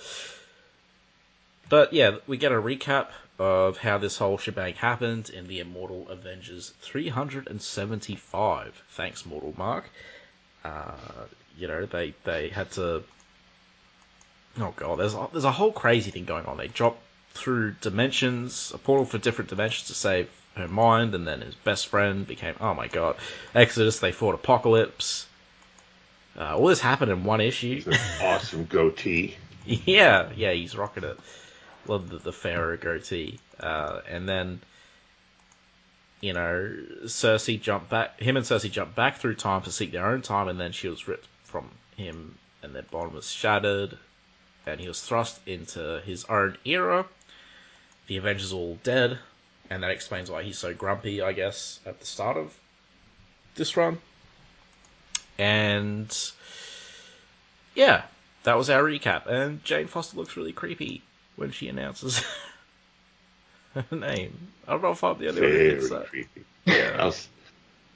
but 1.70 1.94
yeah, 1.94 2.18
we 2.28 2.38
get 2.38 2.52
a 2.52 2.56
recap 2.56 3.08
of 3.40 3.78
how 3.78 3.98
this 3.98 4.18
whole 4.18 4.38
shebang 4.38 4.76
happened 4.76 5.30
in 5.30 5.48
the 5.48 5.60
Immortal 5.60 6.08
Avengers 6.10 6.74
375. 6.82 8.84
Thanks, 8.92 9.26
Mortal 9.26 9.54
Mark. 9.58 9.90
Uh, 10.64 10.92
you 11.58 11.68
know, 11.68 11.86
they 11.86 12.14
they 12.24 12.50
had 12.50 12.72
to. 12.72 13.04
Oh 14.60 14.74
god, 14.76 15.00
there's 15.00 15.14
a, 15.14 15.28
there's 15.32 15.46
a 15.46 15.52
whole 15.52 15.72
crazy 15.72 16.12
thing 16.12 16.26
going 16.26 16.46
on. 16.46 16.58
They 16.58 16.68
drop 16.68 16.98
through 17.34 17.74
dimensions, 17.82 18.72
a 18.74 18.78
portal 18.78 19.06
for 19.06 19.18
different 19.18 19.50
dimensions 19.50 19.88
to 19.88 19.94
save 19.94 20.30
her 20.56 20.68
mind, 20.68 21.16
and 21.16 21.28
then 21.28 21.42
his 21.42 21.56
best 21.56 21.88
friend 21.88 22.28
became. 22.28 22.56
Oh 22.62 22.74
my 22.74 22.88
god, 22.88 23.16
Exodus. 23.56 24.00
They 24.00 24.12
fought 24.12 24.36
Apocalypse. 24.36 25.26
Uh, 26.38 26.58
all 26.58 26.68
this 26.68 26.80
happened 26.80 27.12
in 27.12 27.24
one 27.24 27.42
issue. 27.42 27.84
Awesome 28.22 28.66
goatee. 28.66 29.36
yeah, 29.66 30.30
yeah, 30.36 30.52
he's 30.52 30.76
rocking 30.76 31.04
it. 31.04 31.20
Love 31.88 32.10
the, 32.10 32.18
the 32.18 32.34
Pharaoh 32.34 32.78
goatee. 32.78 33.40
Uh, 33.60 34.00
and 34.10 34.28
then, 34.28 34.62
you 36.22 36.34
know, 36.34 36.74
Sersi 37.06 37.62
jumped 37.62 37.90
back. 37.90 38.20
Him 38.20 38.38
and 38.38 38.46
Sersi 38.46 38.72
jumped 38.72 38.96
back 38.96 39.18
through 39.18 39.36
time 39.36 39.62
to 39.64 39.72
seek 39.72 39.92
their 39.92 40.06
own 40.08 40.22
time, 40.22 40.48
and 40.48 40.60
then 40.60 40.72
she 40.72 40.88
was 40.88 41.08
ripped 41.08 41.28
from 41.44 41.70
him, 41.98 42.38
and 42.62 42.74
their 42.74 42.84
bond 42.84 43.14
was 43.14 43.30
shattered, 43.30 43.98
and 44.66 44.80
he 44.80 44.88
was 44.88 45.02
thrust 45.02 45.40
into 45.46 46.02
his 46.06 46.26
own 46.26 46.58
era. 46.66 47.06
The 48.08 48.18
Avengers 48.18 48.52
are 48.54 48.58
all 48.58 48.78
dead, 48.84 49.18
and 49.70 49.84
that 49.84 49.92
explains 49.92 50.30
why 50.30 50.44
he's 50.44 50.58
so 50.58 50.74
grumpy, 50.74 51.22
I 51.22 51.34
guess, 51.34 51.80
at 51.86 52.00
the 52.00 52.06
start 52.06 52.38
of 52.38 52.54
this 53.56 53.76
run. 53.78 53.98
And 55.38 56.16
yeah, 57.76 58.04
that 58.44 58.58
was 58.58 58.70
our 58.70 58.84
recap. 58.84 59.26
And 59.28 59.64
Jane 59.64 59.88
Foster 59.88 60.18
looks 60.18 60.36
really 60.38 60.52
creepy 60.54 61.02
when 61.38 61.52
she 61.52 61.68
announces 61.70 62.24
her 63.74 63.86
name. 63.96 64.38
I 64.68 64.72
don't 64.74 64.82
know 64.84 64.92
if 64.92 65.04
I'm 65.04 65.18
the 65.18 65.30
only 65.30 65.42
one 65.42 65.50
who 65.52 65.70
thinks 65.70 65.88
Very 65.90 66.00
that. 66.02 66.10
creepy. 66.10 66.44
Yeah. 66.66 66.96
I'll, 67.00 67.08
s- 67.08 67.28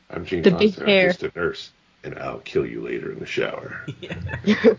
I'm 0.09 0.25
Jane 0.25 0.41
The 0.41 0.51
Foster. 0.51 0.85
hair. 0.85 1.01
I'm 1.03 1.07
just 1.17 1.23
a 1.23 1.31
nurse, 1.39 1.71
and 2.03 2.17
I'll 2.17 2.39
kill 2.39 2.65
you 2.65 2.81
later 2.81 3.11
in 3.11 3.19
the 3.19 3.25
shower. 3.25 3.85
yeah. 4.01 4.15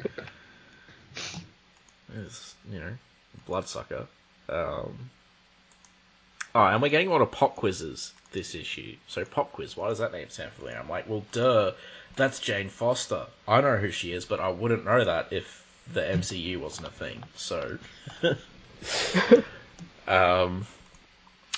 It's, 2.16 2.55
you 2.70 2.81
know, 2.81 2.93
bloodsucker. 3.47 4.07
Um, 4.49 5.11
oh, 6.59 6.66
and 6.66 6.82
we're 6.82 6.88
getting 6.88 7.09
a 7.09 7.11
lot 7.11 7.20
of 7.22 7.30
pop 7.30 7.56
quizzes 7.56 8.12
this 8.32 8.54
issue. 8.54 8.96
So 9.06 9.24
pop 9.24 9.52
quiz, 9.52 9.76
why 9.76 9.88
does 9.88 9.98
that 9.98 10.12
name 10.12 10.28
sound 10.28 10.52
familiar? 10.52 10.78
I'm 10.78 10.88
like, 10.88 11.09
well, 11.09 11.24
duh, 11.32 11.72
that's 12.16 12.40
Jane 12.40 12.68
Foster. 12.68 13.26
I 13.46 13.61
know 13.61 13.76
who 13.76 13.90
she 13.90 14.12
is, 14.12 14.24
but 14.24 14.40
I 14.40 14.48
wouldn't 14.50 14.84
know 14.84 15.04
that 15.04 15.28
if 15.32 15.64
the 15.92 16.00
MCU 16.00 16.59
wasn't 16.61 16.88
a 16.88 16.90
thing. 16.90 17.22
So, 17.36 17.78
um, 20.09 20.66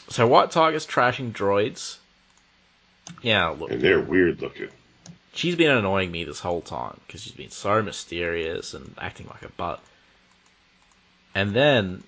so 0.09 0.27
White 0.27 0.51
Tiger's 0.51 0.87
trashing 0.87 1.33
droids. 1.33 1.97
Yeah, 3.23 3.49
look, 3.49 3.71
And 3.71 3.81
they're 3.81 4.01
weird 4.01 4.41
looking. 4.41 4.69
she's 5.35 5.57
been 5.57 5.71
annoying 5.71 6.11
me 6.13 6.25
this 6.25 6.41
whole 6.41 6.61
time 6.61 7.01
because 7.07 7.23
she's 7.23 7.33
been 7.33 7.51
so 7.51 7.83
mysterious 7.83 8.75
and 8.75 8.95
acting 8.99 9.27
like 9.27 9.43
a 9.43 9.49
butt. 9.49 9.81
And 11.35 11.53
then, 11.53 12.03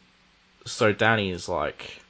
so 0.66 0.92
Danny 0.92 1.30
is 1.30 1.48
like, 1.48 2.01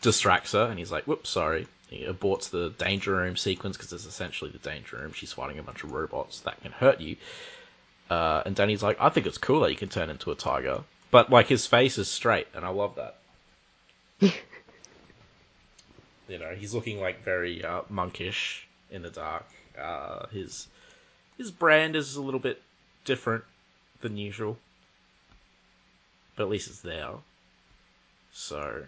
distracts 0.00 0.52
her, 0.52 0.64
and 0.64 0.78
he's 0.78 0.92
like, 0.92 1.04
"Whoops, 1.04 1.30
sorry." 1.30 1.66
He 1.88 2.04
aborts 2.04 2.50
the 2.50 2.70
danger 2.70 3.12
room 3.16 3.36
sequence 3.36 3.76
because 3.76 3.92
it's 3.92 4.04
essentially 4.04 4.50
the 4.50 4.58
danger 4.58 4.98
room. 4.98 5.12
She's 5.12 5.32
fighting 5.32 5.58
a 5.58 5.62
bunch 5.62 5.82
of 5.84 5.92
robots 5.92 6.40
that 6.40 6.60
can 6.60 6.72
hurt 6.72 7.00
you. 7.00 7.16
Uh, 8.10 8.42
and 8.44 8.54
Danny's 8.54 8.82
like, 8.82 8.98
"I 9.00 9.08
think 9.08 9.26
it's 9.26 9.38
cool 9.38 9.60
that 9.60 9.70
you 9.70 9.76
can 9.76 9.88
turn 9.88 10.10
into 10.10 10.30
a 10.30 10.34
tiger," 10.34 10.84
but 11.10 11.30
like 11.30 11.46
his 11.46 11.66
face 11.66 11.98
is 11.98 12.08
straight, 12.08 12.48
and 12.54 12.64
I 12.64 12.68
love 12.68 12.96
that. 12.96 13.16
you 16.28 16.38
know, 16.38 16.54
he's 16.54 16.74
looking 16.74 17.00
like 17.00 17.22
very 17.24 17.64
uh, 17.64 17.82
monkish 17.88 18.66
in 18.90 19.02
the 19.02 19.10
dark. 19.10 19.46
Uh, 19.78 20.26
his 20.28 20.68
his 21.36 21.50
brand 21.50 21.96
is 21.96 22.16
a 22.16 22.22
little 22.22 22.40
bit 22.40 22.60
different 23.04 23.44
than 24.00 24.16
usual, 24.16 24.58
but 26.36 26.44
at 26.44 26.48
least 26.48 26.68
it's 26.68 26.80
there. 26.80 27.12
So, 28.32 28.84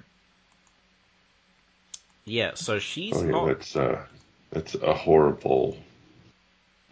yeah. 2.30 2.52
So 2.54 2.78
she's 2.78 3.16
Oh 3.16 3.24
yeah, 3.24 3.30
not. 3.30 3.46
that's 3.48 3.76
uh, 3.76 4.04
that's 4.50 4.74
a 4.74 4.94
horrible, 4.94 5.76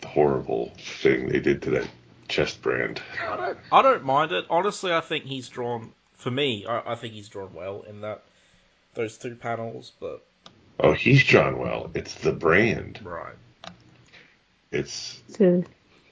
horrible 0.04 0.72
thing 0.78 1.28
they 1.28 1.40
did 1.40 1.62
to 1.62 1.70
that 1.70 1.88
chest 2.28 2.62
brand. 2.62 3.00
I 3.22 3.36
don't, 3.36 3.58
I 3.72 3.82
don't 3.82 4.04
mind 4.04 4.32
it. 4.32 4.46
Honestly, 4.50 4.92
I 4.92 5.00
think 5.00 5.24
he's 5.24 5.48
drawn. 5.48 5.92
For 6.16 6.30
me, 6.30 6.66
I, 6.66 6.92
I 6.92 6.94
think 6.96 7.14
he's 7.14 7.28
drawn 7.28 7.52
well 7.54 7.82
in 7.88 8.00
that 8.02 8.22
those 8.94 9.16
two 9.18 9.34
panels. 9.36 9.92
But 10.00 10.24
Oh, 10.80 10.92
he's 10.92 11.24
drawn 11.24 11.58
Well. 11.58 11.90
It's 11.94 12.14
the 12.14 12.32
brand. 12.32 13.00
right, 13.02 13.34
It's 14.70 15.20
So, 15.28 15.64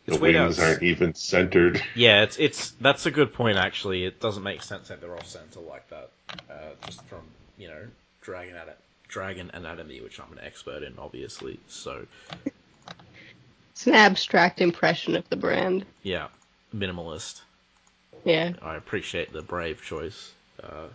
the 0.07 0.13
It's 0.13 0.19
wings 0.19 0.59
it's- 0.59 0.61
aren't 0.61 0.83
even 0.83 1.15
centered. 1.15 1.83
yeah, 1.95 2.23
it's 2.23 2.37
it's 2.39 2.71
that's 2.81 3.07
a 3.07 3.11
good 3.11 3.33
point. 3.35 3.59
Actually, 3.59 4.05
it 4.05 4.21
doesn't 4.21 4.43
make 4.43 4.63
sense 4.63 4.89
that 4.89 5.01
they're 5.01 5.15
off 5.15 5.27
center 5.27 5.61
like 5.61 5.89
that. 5.91 6.11
Uh, 6.51 6.55
just 6.87 7.03
from 7.05 7.21
you 7.59 7.69
know 7.69 7.83
dragging 8.23 8.55
at 8.57 8.69
dragon 9.09 9.51
anatomy, 9.55 10.01
which 10.01 10.19
I'm 10.21 10.33
an 10.33 10.45
expert 10.45 10.83
in, 10.83 10.95
obviously. 10.99 11.59
So 11.69 12.07
it's 13.73 13.87
an 13.87 13.95
abstract 13.95 14.61
impression 14.61 15.17
of 15.17 15.29
the 15.29 15.37
brand. 15.37 15.85
yeah, 16.03 16.29
minimalist. 16.75 17.41
Yeah. 18.25 18.55
I 18.63 18.77
appreciate 18.77 19.33
the 19.33 19.43
brave 19.43 19.83
choice. 19.83 20.33
Uh, 20.63 20.87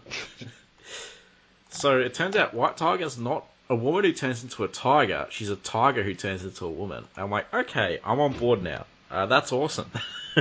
so 1.70 2.00
it 2.00 2.14
turns 2.14 2.36
out 2.36 2.54
White 2.54 2.78
Tiger's 2.78 3.18
not 3.18 3.46
a 3.70 3.76
woman 3.76 4.04
who 4.04 4.12
turns 4.12 4.44
into 4.44 4.64
a 4.66 4.68
tiger. 4.68 5.28
She's 5.30 5.50
a 5.50 5.56
tiger 5.56 6.04
who 6.04 6.14
turns 6.14 6.44
into 6.44 6.66
a 6.66 6.70
woman. 6.70 7.06
I'm 7.16 7.32
like, 7.32 7.54
okay, 7.54 8.00
I'm 8.04 8.20
on 8.20 8.34
board 8.34 8.62
now. 8.62 8.86
Uh, 9.10 9.28
that's 9.28 9.54
awesome. 9.54 9.90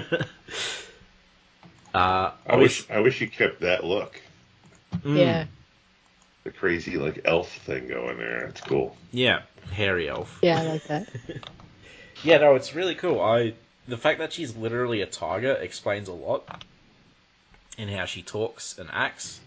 uh, 1.94 2.32
I 2.46 2.56
wish 2.56 2.88
I 2.90 3.00
wish 3.00 3.20
you 3.20 3.28
kept 3.28 3.60
that 3.60 3.84
look. 3.84 4.20
mm, 5.04 5.16
Yeah. 5.18 5.44
The 6.44 6.50
crazy 6.50 6.96
like 6.96 7.20
elf 7.24 7.52
thing 7.52 7.88
going 7.88 8.18
there. 8.18 8.46
It's 8.46 8.60
cool. 8.62 8.96
yeah, 9.12 9.42
hairy 9.72 10.08
elf. 10.08 10.38
Yeah, 10.42 10.60
I 10.60 10.64
like 10.64 10.84
that. 10.84 11.08
Yeah, 12.22 12.36
no, 12.36 12.54
it's 12.54 12.74
really 12.74 12.94
cool. 12.94 13.20
I 13.20 13.54
the 13.88 13.96
fact 13.96 14.18
that 14.18 14.32
she's 14.32 14.54
literally 14.54 15.00
a 15.00 15.06
tiger 15.06 15.52
explains 15.52 16.08
a 16.08 16.12
lot 16.12 16.64
in 17.78 17.88
how 17.88 18.04
she 18.04 18.22
talks 18.22 18.78
and 18.78 18.90
acts. 18.92 19.40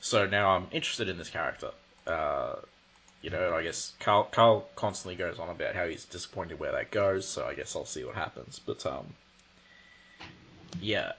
So 0.00 0.26
now 0.26 0.50
I'm 0.50 0.68
interested 0.70 1.08
in 1.08 1.18
this 1.18 1.28
character. 1.28 1.70
Uh, 2.06 2.54
you 3.20 3.30
know, 3.30 3.52
I 3.52 3.64
guess 3.64 3.94
Carl 3.98 4.28
Carl 4.30 4.68
constantly 4.76 5.16
goes 5.16 5.40
on 5.40 5.48
about 5.48 5.74
how 5.74 5.86
he's 5.86 6.04
disappointed 6.04 6.60
where 6.60 6.72
that 6.72 6.92
goes. 6.92 7.26
So 7.26 7.44
I 7.44 7.54
guess 7.54 7.74
I'll 7.74 7.84
see 7.84 8.04
what 8.04 8.14
happens. 8.14 8.60
But 8.64 8.86
um, 8.86 9.06
yeah. 10.80 11.12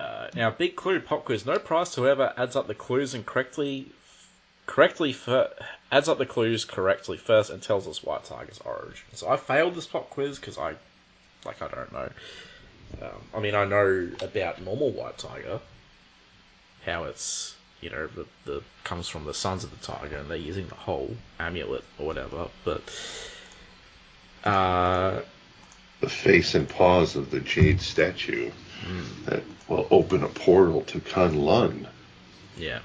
Uh, 0.00 0.26
now, 0.34 0.50
big 0.50 0.74
clue 0.74 0.98
pop 0.98 1.24
quiz. 1.24 1.46
No 1.46 1.60
prize 1.60 1.92
to 1.92 2.00
whoever 2.00 2.32
adds 2.36 2.56
up 2.56 2.66
the 2.66 2.74
clues 2.74 3.14
and 3.14 3.24
correctly 4.66 5.12
fir- 5.12 5.50
adds 5.90 6.08
up 6.08 6.18
the 6.18 6.26
clues 6.26 6.64
correctly 6.64 7.16
first 7.16 7.50
and 7.50 7.62
tells 7.62 7.86
us 7.86 8.02
White 8.02 8.24
Tiger's 8.24 8.58
origin. 8.64 9.04
So 9.14 9.28
I 9.28 9.36
failed 9.36 9.74
this 9.74 9.86
pop 9.86 10.10
quiz 10.10 10.38
because 10.38 10.58
I, 10.58 10.74
like, 11.44 11.62
I 11.62 11.68
don't 11.68 11.92
know. 11.92 12.08
Um, 13.02 13.08
I 13.34 13.40
mean, 13.40 13.54
I 13.54 13.64
know 13.64 14.08
about 14.20 14.62
normal 14.62 14.90
White 14.90 15.18
Tiger, 15.18 15.60
how 16.84 17.04
it's 17.04 17.54
you 17.80 17.90
know 17.90 18.06
the, 18.06 18.26
the 18.44 18.62
comes 18.84 19.08
from 19.08 19.24
the 19.24 19.34
Sons 19.34 19.64
of 19.64 19.70
the 19.70 19.84
Tiger, 19.84 20.16
and 20.16 20.28
they're 20.30 20.36
using 20.36 20.66
the 20.68 20.74
whole 20.74 21.16
amulet 21.38 21.84
or 21.98 22.06
whatever. 22.06 22.48
But 22.64 22.82
uh, 24.44 25.20
The 26.00 26.08
face 26.08 26.54
and 26.54 26.68
paws 26.68 27.16
of 27.16 27.30
the 27.30 27.40
jade 27.40 27.80
statue 27.80 28.50
that 29.24 29.42
will 29.68 29.88
open 29.90 30.22
a 30.22 30.28
portal 30.28 30.82
to 30.82 31.00
Kun 31.00 31.36
Lun. 31.38 31.88
yeah, 32.56 32.78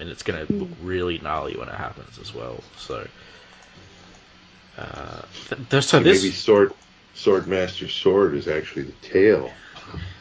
and 0.00 0.08
it's 0.08 0.22
gonna 0.22 0.46
look 0.48 0.70
really 0.82 1.18
gnarly 1.18 1.56
when 1.56 1.68
it 1.68 1.74
happens 1.74 2.18
as 2.18 2.34
well. 2.34 2.62
So. 2.76 3.06
Uh, 4.76 5.22
th- 5.48 5.68
th- 5.70 5.84
so 5.84 6.00
this 6.00 6.22
Maybe 6.22 6.32
Sword 6.32 6.72
Swordmaster's 7.14 7.92
sword 7.92 8.34
is 8.34 8.48
actually 8.48 8.82
the 8.82 8.92
tail. 9.02 9.50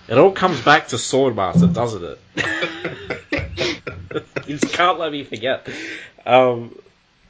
It 0.08 0.18
all 0.18 0.32
comes 0.32 0.62
back 0.62 0.90
to 0.90 0.98
Swordmaster, 0.98 1.74
doesn't 1.74 2.04
it? 2.04 2.20
you 4.48 4.58
just 4.58 4.74
can't 4.74 5.00
let 5.00 5.12
me 5.12 5.24
forget. 5.24 5.68
Um, 6.26 6.78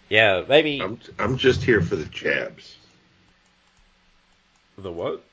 yeah, 0.10 0.44
maybe 0.48 0.82
I'm 0.82 1.00
I'm 1.18 1.38
just 1.38 1.64
here 1.64 1.82
for 1.82 1.96
the 1.96 2.06
jabs. 2.06 2.76
the 4.78 4.92
what? 4.92 5.24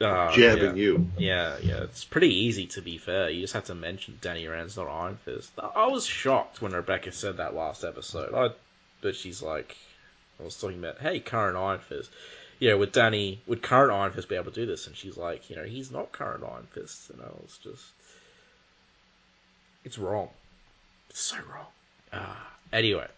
Uh, 0.00 0.30
Jabbing 0.32 0.76
yeah. 0.76 0.82
you. 0.82 1.08
Yeah, 1.16 1.56
yeah, 1.62 1.82
it's 1.84 2.04
pretty 2.04 2.34
easy 2.34 2.66
to 2.68 2.82
be 2.82 2.98
fair. 2.98 3.30
You 3.30 3.40
just 3.40 3.54
have 3.54 3.64
to 3.66 3.74
mention 3.74 4.18
Danny 4.20 4.46
Rand's 4.46 4.76
not 4.76 4.88
Iron 4.88 5.16
Fist. 5.16 5.50
I 5.58 5.86
was 5.86 6.04
shocked 6.04 6.60
when 6.60 6.72
Rebecca 6.72 7.12
said 7.12 7.38
that 7.38 7.54
last 7.54 7.82
episode. 7.84 8.34
I, 8.34 8.50
but 9.00 9.16
she's 9.16 9.40
like, 9.40 9.74
I 10.38 10.42
was 10.44 10.60
talking 10.60 10.78
about, 10.78 10.98
hey, 10.98 11.20
current 11.20 11.56
Iron 11.56 11.78
Fist. 11.80 12.10
Yeah, 12.58 12.74
would 12.74 12.92
Danny, 12.92 13.40
would 13.46 13.62
current 13.62 13.90
Iron 13.92 14.12
Fist 14.12 14.28
be 14.28 14.34
able 14.34 14.50
to 14.50 14.60
do 14.60 14.66
this? 14.66 14.86
And 14.86 14.94
she's 14.96 15.16
like, 15.16 15.48
you 15.48 15.56
know, 15.56 15.64
he's 15.64 15.90
not 15.90 16.12
current 16.12 16.44
Iron 16.44 16.66
Fist. 16.72 17.08
And 17.10 17.20
I 17.22 17.26
was 17.42 17.58
just, 17.62 17.84
it's 19.84 19.98
wrong. 19.98 20.28
It's 21.10 21.20
so 21.20 21.36
wrong. 21.36 21.66
Ah, 22.12 22.50
anyway, 22.72 23.08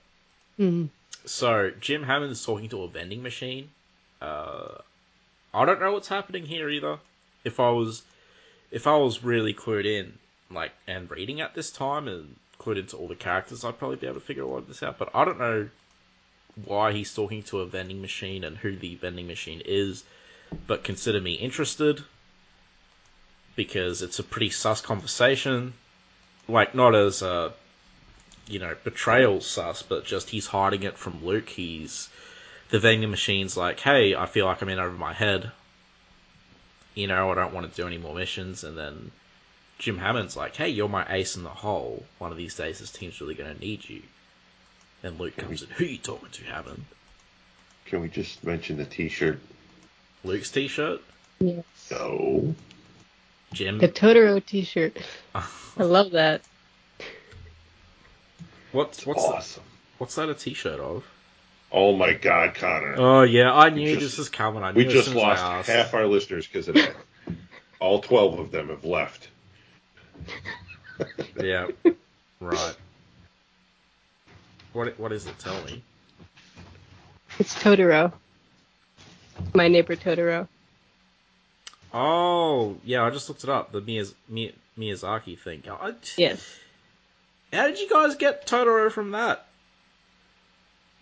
Mhm. 0.59 0.89
so 1.24 1.70
Jim 1.81 2.03
Hammond's 2.05 2.45
talking 2.45 2.68
to 2.70 2.83
a 2.83 2.89
vending 2.89 3.22
machine. 3.22 3.70
Uh, 4.20 4.79
I 5.53 5.64
don't 5.64 5.80
know 5.80 5.92
what's 5.92 6.09
happening 6.09 6.44
here 6.44 6.68
either. 6.68 6.99
If 7.44 7.61
I 7.61 7.70
was, 7.70 8.03
if 8.70 8.86
I 8.86 8.96
was 8.96 9.24
really 9.24 9.55
clued 9.55 9.86
in, 9.86 10.18
like, 10.51 10.72
and 10.86 11.11
reading 11.11 11.40
at 11.40 11.55
this 11.55 11.70
time 11.70 12.09
and 12.09 12.36
clued 12.59 12.78
into 12.78 12.96
all 12.96 13.09
the 13.09 13.14
characters, 13.14 13.64
I'd 13.64 13.78
probably 13.78 13.96
be 13.96 14.07
able 14.07 14.20
to 14.20 14.26
figure 14.26 14.42
a 14.42 14.46
lot 14.46 14.59
of 14.59 14.68
this 14.68 14.82
out. 14.82 14.99
But 14.99 15.11
I 15.14 15.24
don't 15.24 15.38
know 15.38 15.68
why 16.64 16.92
he's 16.92 17.14
talking 17.14 17.42
to 17.44 17.61
a 17.61 17.66
vending 17.66 18.01
machine 18.03 18.44
and 18.44 18.57
who 18.57 18.76
the 18.76 18.96
vending 18.96 19.26
machine 19.26 19.62
is. 19.64 20.05
But 20.66 20.84
consider 20.84 21.20
me 21.20 21.34
interested 21.34 22.03
because 23.55 24.03
it's 24.03 24.18
a 24.18 24.24
pretty 24.24 24.51
sus 24.51 24.80
conversation. 24.80 25.74
Like, 26.49 26.74
not 26.74 26.94
as 26.94 27.22
a, 27.22 27.53
you 28.46 28.59
know, 28.59 28.74
betrayal 28.82 29.40
sus, 29.40 29.82
but 29.82 30.05
just 30.05 30.30
he's 30.30 30.46
hiding 30.46 30.82
it 30.84 30.96
from 30.96 31.24
Luke. 31.24 31.49
He's 31.49 32.09
the 32.70 32.78
vending 32.78 33.10
machine's 33.10 33.56
like, 33.56 33.80
hey, 33.80 34.14
I 34.14 34.26
feel 34.26 34.46
like 34.46 34.62
I'm 34.62 34.68
in 34.68 34.78
over 34.78 34.96
my 34.96 35.12
head. 35.12 35.50
You 36.94 37.06
know, 37.06 37.30
I 37.30 37.34
don't 37.34 37.54
want 37.54 37.70
to 37.70 37.76
do 37.76 37.86
any 37.86 37.98
more 37.98 38.14
missions. 38.14 38.64
And 38.64 38.76
then 38.76 39.10
Jim 39.78 39.98
Hammond's 39.98 40.36
like, 40.36 40.56
hey, 40.56 40.68
you're 40.68 40.88
my 40.88 41.06
ace 41.08 41.36
in 41.36 41.44
the 41.44 41.48
hole. 41.48 42.04
One 42.18 42.30
of 42.32 42.36
these 42.36 42.56
days, 42.56 42.80
this 42.80 42.90
team's 42.90 43.20
really 43.20 43.34
going 43.34 43.54
to 43.54 43.60
need 43.60 43.88
you. 43.88 44.02
And 45.02 45.18
Luke 45.18 45.36
comes 45.36 45.62
in, 45.62 45.68
who 45.70 45.84
you 45.84 45.98
talking 45.98 46.28
to, 46.30 46.44
Hammond? 46.44 46.84
Can 47.86 48.00
we 48.00 48.08
just 48.08 48.42
mention 48.44 48.76
the 48.76 48.84
T-shirt? 48.84 49.38
Luke's 50.24 50.50
t-shirt? 50.50 51.00
Yes. 51.38 51.64
No. 51.90 52.54
Jim? 53.52 53.78
The 53.78 53.88
Totoro 53.88 54.44
T-shirt. 54.44 54.98
I 55.34 55.82
love 55.82 56.10
that. 56.10 56.42
What's 58.72 59.06
what's 59.06 59.24
awesome. 59.24 59.62
that, 59.62 59.98
what's 59.98 60.14
that 60.16 60.28
a 60.28 60.34
T-shirt 60.34 60.80
of? 60.80 61.04
Oh 61.70 61.94
my 61.94 62.14
God, 62.14 62.54
Connor. 62.54 62.94
Oh 62.96 63.22
yeah, 63.22 63.52
I 63.52 63.68
knew 63.70 63.86
just- 63.94 64.00
this 64.00 64.18
was 64.18 64.28
coming. 64.28 64.62
I 64.62 64.72
knew 64.72 64.78
we 64.78 64.86
as 64.86 64.92
just 64.92 65.08
soon 65.08 65.18
as 65.18 65.22
I 65.40 65.56
lost 65.56 65.68
half 65.68 65.94
our 65.94 66.06
listeners 66.06 66.46
because 66.46 66.68
of 66.68 66.74
that. 66.76 66.94
All 67.80 68.00
12 68.00 68.38
of 68.38 68.50
them 68.50 68.68
have 68.68 68.84
left. 68.84 69.28
Yeah. 71.40 71.68
Right. 72.40 72.74
What 74.72 74.98
what 74.98 75.12
is 75.12 75.26
it? 75.26 75.38
Tell 75.38 75.62
me. 75.64 75.82
It's 77.38 77.54
Totoro. 77.54 78.12
My 79.54 79.68
neighbor 79.68 79.94
Totoro. 79.94 80.48
Oh 81.94 82.76
yeah, 82.84 83.04
I 83.04 83.10
just 83.10 83.28
looked 83.28 83.44
it 83.44 83.50
up. 83.50 83.70
The 83.72 83.80
Miyaz- 83.80 84.14
Miyazaki 84.76 85.38
thing. 85.38 85.62
I, 85.70 85.94
Yes. 86.16 86.44
How 87.52 87.68
did 87.68 87.78
you 87.78 87.88
guys 87.88 88.16
get 88.16 88.46
Totoro 88.46 88.90
from 88.90 89.12
that? 89.12 89.46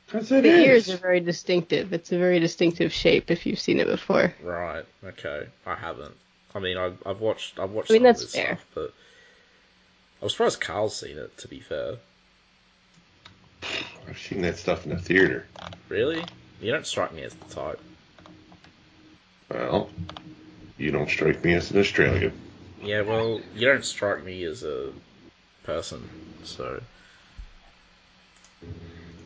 Because 0.06 0.28
The 0.28 0.44
ears 0.46 0.88
are 0.88 0.96
very 0.96 1.20
distinctive. 1.20 1.92
It's 1.92 2.12
a 2.12 2.18
very 2.18 2.38
distinctive 2.38 2.92
shape 2.92 3.30
if 3.30 3.44
you've 3.44 3.58
seen 3.58 3.80
it 3.80 3.86
before. 3.88 4.32
Right. 4.42 4.84
Okay. 5.04 5.46
I 5.66 5.74
haven't. 5.74 6.14
I 6.54 6.60
mean, 6.60 6.76
I've, 6.76 6.96
I've 7.04 7.20
watched. 7.20 7.58
I've 7.58 7.72
watched 7.72 7.90
I 7.90 7.94
mean, 7.94 8.02
some 8.02 8.10
of 8.10 8.16
that's 8.16 8.32
this 8.32 8.34
fair. 8.34 8.46
stuff, 8.56 8.66
but 8.74 8.92
I 10.22 10.24
was 10.24 10.32
surprised 10.32 10.60
Carl's 10.60 10.96
seen 10.98 11.18
it. 11.18 11.36
To 11.38 11.48
be 11.48 11.60
fair, 11.60 11.96
I've 14.08 14.18
seen 14.18 14.42
that 14.42 14.56
stuff 14.56 14.84
in 14.86 14.90
the 14.92 14.98
theater. 15.00 15.46
really, 15.88 16.24
you 16.62 16.70
don't 16.72 16.86
strike 16.86 17.12
me 17.12 17.22
as 17.22 17.34
the 17.34 17.54
type. 17.54 17.80
Well, 19.50 19.90
you 20.78 20.90
don't 20.92 21.08
strike 21.10 21.44
me 21.44 21.54
as 21.54 21.70
an 21.72 21.78
Australian. 21.78 22.32
Yeah. 22.82 23.02
Well, 23.02 23.40
you 23.54 23.66
don't 23.66 23.84
strike 23.84 24.24
me 24.24 24.44
as 24.44 24.62
a 24.62 24.92
person. 25.64 26.08
So 26.44 26.80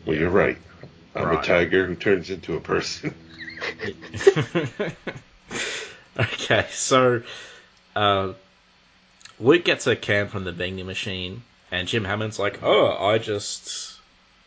Well, 0.06 0.16
you're 0.16 0.30
right. 0.30 0.56
I'm 1.14 1.26
Right. 1.26 1.42
a 1.42 1.46
tiger 1.46 1.86
who 1.86 1.94
turns 1.94 2.30
into 2.30 2.56
a 2.56 2.60
person. 2.60 3.14
okay, 6.18 6.66
so 6.70 7.22
uh, 7.96 8.32
Luke 9.38 9.64
gets 9.64 9.86
a 9.86 9.96
can 9.96 10.28
from 10.28 10.44
the 10.44 10.52
vending 10.52 10.86
machine, 10.86 11.42
and 11.70 11.88
Jim 11.88 12.04
Hammond's 12.04 12.38
like, 12.38 12.62
"Oh, 12.62 12.96
I 12.96 13.18
just." 13.18 13.98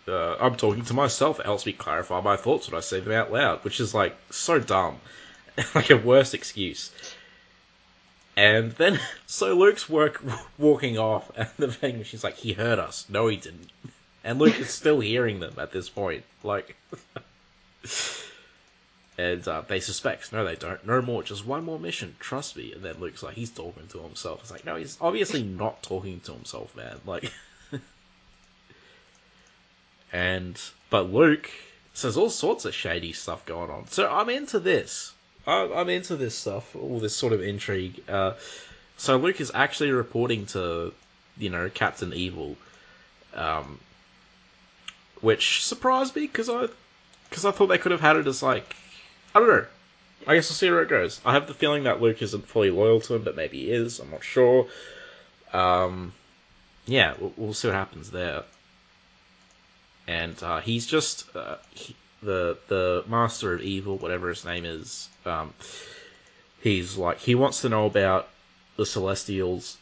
Uh, 0.06 0.36
I'm 0.36 0.56
talking 0.58 0.84
to 0.86 0.94
myself. 0.94 1.40
It 1.40 1.46
helps 1.46 1.66
me 1.66 1.72
clarify 1.72 2.20
my 2.20 2.36
thoughts 2.36 2.70
when 2.70 2.78
I 2.78 2.82
say 2.82 3.00
them 3.00 3.14
out 3.14 3.32
loud, 3.32 3.64
which 3.64 3.80
is 3.80 3.94
like 3.94 4.16
so 4.32 4.60
dumb, 4.60 4.98
like 5.76 5.90
a 5.90 5.98
worse 5.98 6.34
excuse. 6.34 6.92
And 8.36 8.72
then, 8.74 9.00
so 9.28 9.54
Luke's 9.54 9.88
work 9.88 10.22
walking 10.58 10.98
off, 10.98 11.32
and 11.38 11.50
the 11.58 11.68
vending 11.68 12.00
machine's 12.00 12.24
like, 12.24 12.36
"He 12.38 12.54
heard 12.54 12.80
us." 12.80 13.06
No, 13.10 13.28
he 13.28 13.38
didn't. 13.38 13.70
And 14.24 14.40
Luke 14.40 14.60
is 14.60 14.70
still 14.70 15.00
hearing 15.00 15.40
them 15.40 15.56
at 15.58 15.72
this 15.72 15.90
point. 15.90 16.24
Like, 16.44 16.78
and 19.18 19.48
uh, 19.48 19.62
they 19.68 19.80
suspect. 19.80 20.32
No, 20.32 20.46
they 20.46 20.56
don't. 20.56 20.86
No 20.86 21.02
more. 21.02 21.24
Just 21.24 21.46
one 21.46 21.66
more 21.66 21.80
mission. 21.80 22.16
Trust 22.20 22.56
me. 22.56 22.72
And 22.74 22.82
then 22.82 23.00
Luke's 23.00 23.22
like, 23.22 23.36
he's 23.36 23.52
talking 23.52 23.88
to 23.88 24.00
himself. 24.00 24.42
It's 24.42 24.52
like, 24.52 24.66
no, 24.66 24.76
he's 24.76 24.98
obviously 25.02 25.44
not 25.44 25.84
talking 25.84 26.20
to 26.22 26.34
himself, 26.34 26.76
man. 26.76 26.98
Like, 27.06 27.32
and 30.14 30.60
but 30.90 31.12
Luke 31.12 31.50
says 31.94 32.18
all 32.18 32.30
sorts 32.30 32.66
of 32.66 32.74
shady 32.74 33.14
stuff 33.14 33.46
going 33.46 33.70
on. 33.70 33.88
So 33.88 34.10
I'm 34.10 34.30
into 34.30 34.60
this. 34.60 35.14
I'm 35.46 35.90
into 35.90 36.16
this 36.16 36.36
stuff. 36.36 36.76
All 36.76 37.00
this 37.00 37.16
sort 37.16 37.34
of 37.34 37.44
intrigue. 37.44 38.02
Uh, 38.08 38.34
so 38.98 39.18
Luke 39.18 39.42
is 39.42 39.52
actually 39.54 39.92
reporting 39.92 40.46
to, 40.48 40.94
you 41.38 41.50
know, 41.50 41.70
Captain 41.70 42.14
Evil, 42.14 42.56
um, 43.36 43.80
which 45.24 45.64
surprised 45.64 46.16
me 46.18 46.24
because 46.24 46.50
I, 46.50 46.68
because 47.30 47.46
I 47.46 47.52
thought 47.52 47.68
they 47.68 47.78
could 47.78 47.94
have 47.94 48.02
had 48.02 48.18
it 48.18 48.28
as 48.28 48.44
like, 48.44 48.76
I 49.34 49.40
don't 49.40 49.48
know. 49.48 49.66
I 50.28 50.36
guess 50.36 50.50
we'll 50.50 50.56
see 50.56 50.70
where 50.70 50.84
it 50.84 50.90
goes. 50.90 51.22
I 51.26 51.32
have 51.32 51.48
the 51.48 51.54
feeling 51.54 51.84
that 51.84 52.02
Luke 52.02 52.22
isn't 52.22 52.48
fully 52.48 52.70
loyal 52.70 53.00
to 53.02 53.16
him, 53.16 53.24
but 53.24 53.36
maybe 53.36 53.62
he 53.62 53.72
is. 53.72 54.00
I'm 54.00 54.12
not 54.12 54.24
sure. 54.24 54.68
Um, 55.54 56.14
yeah, 56.86 57.14
we'll, 57.20 57.34
we'll 57.38 57.54
see 57.54 57.70
what 57.70 57.76
happens 57.76 58.12
there. 58.12 58.44
And 60.08 60.36
uh, 60.44 60.60
he's 60.60 60.86
just 60.86 61.34
uh, 61.36 61.56
he, 61.72 61.96
the 62.22 62.58
the 62.68 63.06
master 63.08 63.54
of 63.54 63.62
evil, 63.62 63.98
whatever 63.98 64.28
his 64.28 64.44
name 64.44 64.66
is. 64.66 65.08
Um, 65.26 65.54
he's 66.62 66.98
like 66.98 67.20
he 67.20 67.36
wants 67.36 67.62
to 67.62 67.70
know 67.70 67.86
about 67.86 68.28
the 68.76 68.86
Celestials 68.86 69.78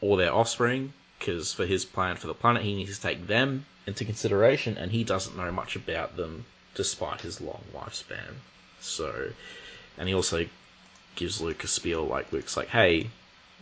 or 0.00 0.16
their 0.16 0.32
offspring, 0.32 0.92
because 1.18 1.52
for 1.52 1.66
his 1.66 1.84
plan 1.84 2.14
for 2.14 2.28
the 2.28 2.34
planet, 2.34 2.62
he 2.62 2.76
needs 2.76 2.96
to 2.96 3.02
take 3.02 3.26
them 3.26 3.66
into 3.86 4.04
consideration, 4.04 4.76
and 4.76 4.90
he 4.90 5.04
doesn't 5.04 5.36
know 5.36 5.52
much 5.52 5.76
about 5.76 6.16
them 6.16 6.44
despite 6.74 7.20
his 7.20 7.40
long 7.40 7.62
lifespan. 7.74 8.34
So, 8.80 9.30
and 9.96 10.08
he 10.08 10.14
also 10.14 10.46
gives 11.14 11.40
Luke 11.40 11.64
a 11.64 11.68
spiel 11.68 12.04
like 12.04 12.32
Luke's 12.32 12.56
like, 12.56 12.68
"Hey, 12.68 13.10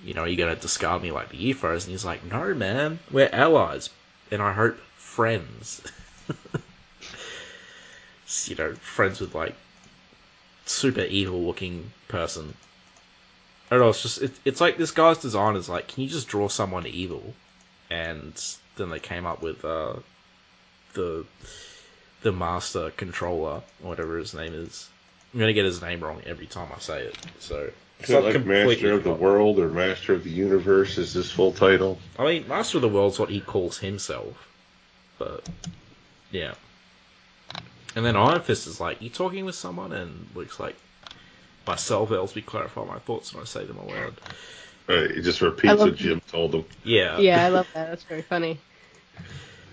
you 0.03 0.14
know, 0.14 0.22
are 0.22 0.29
you 0.29 0.37
gonna 0.37 0.57
discard 0.57 1.03
me 1.03 1.12
like 1.12 1.31
the 1.31 1.37
U-Foes?" 1.37 1.85
And 1.85 1.93
he's 1.93 2.05
like, 2.05 2.25
"No, 2.25 2.55
man, 2.55 2.99
we're 3.11 3.31
allies, 3.33 3.91
and 4.31 4.43
I 4.43 4.53
hope 4.53 4.79
friends." 4.97 5.83
you 8.47 8.57
know, 8.57 8.75
friends 8.75 9.20
with 9.20 9.35
like 9.35 9.55
super 10.66 11.03
evil 11.03 11.43
looking 11.43 11.93
person. 12.09 12.55
I 13.70 13.77
don't 13.77 13.81
know. 13.81 13.91
It's 13.91 14.03
just 14.03 14.22
it, 14.22 14.33
it's 14.45 14.61
like 14.61 14.77
this 14.77 14.91
guy's 14.91 15.18
design 15.18 15.57
is 15.57 15.68
like, 15.68 15.89
can 15.89 16.03
you 16.03 16.09
just 16.09 16.29
draw 16.29 16.49
someone 16.49 16.87
evil? 16.87 17.35
And 17.91 18.35
then 18.77 18.91
they 18.91 18.99
came 18.99 19.27
up 19.27 19.43
with 19.43 19.64
uh, 19.64 19.95
the 20.95 21.24
the 22.22 22.32
master 22.32 22.90
controller 22.90 23.62
or 23.82 23.88
whatever 23.90 24.18
his 24.18 24.34
name 24.34 24.55
is. 24.55 24.88
I'm 25.32 25.40
gonna 25.40 25.53
get 25.53 25.64
his 25.64 25.82
name 25.82 26.01
wrong 26.01 26.22
every 26.26 26.47
time 26.47 26.68
I 26.74 26.78
say 26.78 27.03
it. 27.03 27.16
So 27.40 27.70
Is 28.01 28.11
it 28.11 28.22
like 28.22 28.45
Master 28.45 28.92
of 28.92 29.05
the 29.05 29.11
forgotten. 29.11 29.20
World 29.20 29.59
or 29.59 29.68
Master 29.68 30.14
of 30.14 30.24
the 30.24 30.30
Universe 30.30 30.97
is 30.97 31.12
his 31.12 31.30
full 31.30 31.53
title? 31.53 31.99
I 32.18 32.24
mean, 32.24 32.49
Master 32.49 32.78
of 32.78 32.82
the 32.82 32.88
World's 32.88 33.18
what 33.18 33.28
he 33.28 33.40
calls 33.40 33.78
himself, 33.78 34.49
but 35.18 35.45
yeah. 36.30 36.55
And 37.97 38.05
then 38.05 38.16
Iron 38.16 38.40
Fist 38.40 38.66
is 38.66 38.80
like, 38.80 39.03
"You 39.03 39.11
talking 39.11 39.45
with 39.45 39.55
someone?" 39.55 39.92
And 39.92 40.28
Luke's 40.34 40.59
like, 40.59 40.76
"Myself 41.66 42.09
helps 42.09 42.34
me 42.34 42.42
clarify 42.42 42.84
my 42.84 42.99
thoughts 42.99 43.34
when 43.34 43.42
I 43.42 43.47
say 43.47 43.64
them 43.64 43.78
aloud." 43.78 44.14
Uh, 44.88 45.09
he 45.14 45.22
just 45.22 45.40
repeats 45.40 45.80
what 45.80 45.97
Jim 45.97 46.20
told 46.30 46.55
him. 46.55 46.64
Yeah, 46.84 47.18
Yeah, 47.18 47.45
I 47.45 47.49
love 47.51 47.66
that. 47.74 47.90
That's 47.90 48.05
very 48.05 48.22
funny. 48.22 48.61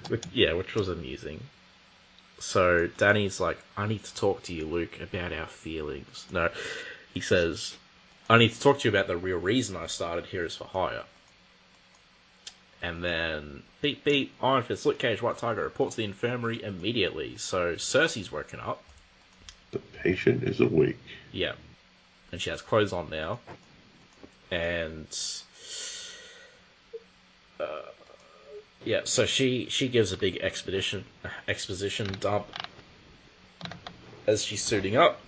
Which, 0.08 0.24
yeah, 0.34 0.54
which 0.54 0.76
was 0.76 0.90
amusing. 0.90 1.42
So 2.40 2.88
Danny's 2.98 3.40
like, 3.40 3.60
I 3.78 3.88
need 3.88 4.04
to 4.04 4.16
talk 4.16 4.44
to 4.44 4.54
you, 4.54 4.66
Luke, 4.66 5.00
about 5.00 5.32
our 5.32 5.48
feelings. 5.48 6.26
No, 6.32 6.50
he 7.14 7.22
says, 7.22 7.76
I 8.30 8.38
need 8.38 8.54
to 8.54 8.60
talk 8.60 8.80
to 8.80 8.90
you 8.90 8.96
about 8.96 9.08
the 9.08 9.18
real 9.18 9.38
reason 9.38 9.76
I 9.76 9.88
started 9.88 10.26
here 10.26 10.46
is 10.46 10.56
for 10.56 10.66
hire. 10.66 11.04
And 12.82 13.04
then, 13.04 13.62
beep 13.82 14.04
beep, 14.04 14.34
Iron 14.42 14.64
Fist, 14.64 14.86
Luke 14.88 14.98
Cage, 14.98 15.22
White 15.22 15.38
Tiger 15.38 15.64
reports 15.64 15.96
to 15.96 15.98
the 15.98 16.06
infirmary 16.06 16.64
immediately. 16.64 17.38
So 17.38 17.76
Sersi's 17.76 18.32
woken 18.32 18.60
up. 18.60 18.82
The 19.70 19.80
patient 19.80 20.44
is 20.44 20.60
awake. 20.60 20.98
Yeah. 21.32 21.54
And 22.32 22.42
she 22.42 22.50
has 22.50 22.62
clothes 22.62 22.92
on 22.92 23.10
now. 23.10 23.40
And 24.50 25.08
uh, 27.60 27.66
yeah, 28.84 29.02
so 29.04 29.26
she 29.26 29.68
she 29.70 29.88
gives 29.88 30.12
a 30.12 30.18
big 30.18 30.38
expedition 30.38 31.06
exposition 31.48 32.08
dump 32.20 32.48
as 34.28 34.44
she's 34.44 34.64
suiting 34.64 34.98
up. 34.98 35.20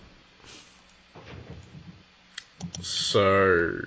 So 2.82 3.86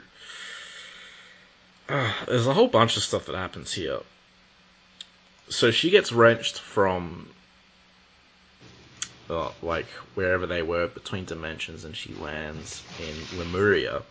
uh, 1.89 2.13
there's 2.27 2.47
a 2.47 2.55
whole 2.55 2.69
bunch 2.69 2.97
of 2.97 3.03
stuff 3.03 3.27
that 3.27 3.35
happens 3.35 3.73
here. 3.73 4.01
So 5.49 5.71
she 5.71 5.91
gets 5.91 6.13
wrenched 6.13 6.59
from 6.59 7.29
uh, 9.29 9.51
like 9.63 9.87
wherever 10.15 10.47
they 10.47 10.63
were 10.63 10.87
between 10.87 11.25
dimensions, 11.25 11.85
and 11.85 11.97
she 11.97 12.15
lands 12.15 12.83
in 13.01 13.39
Lemuria, 13.39 14.03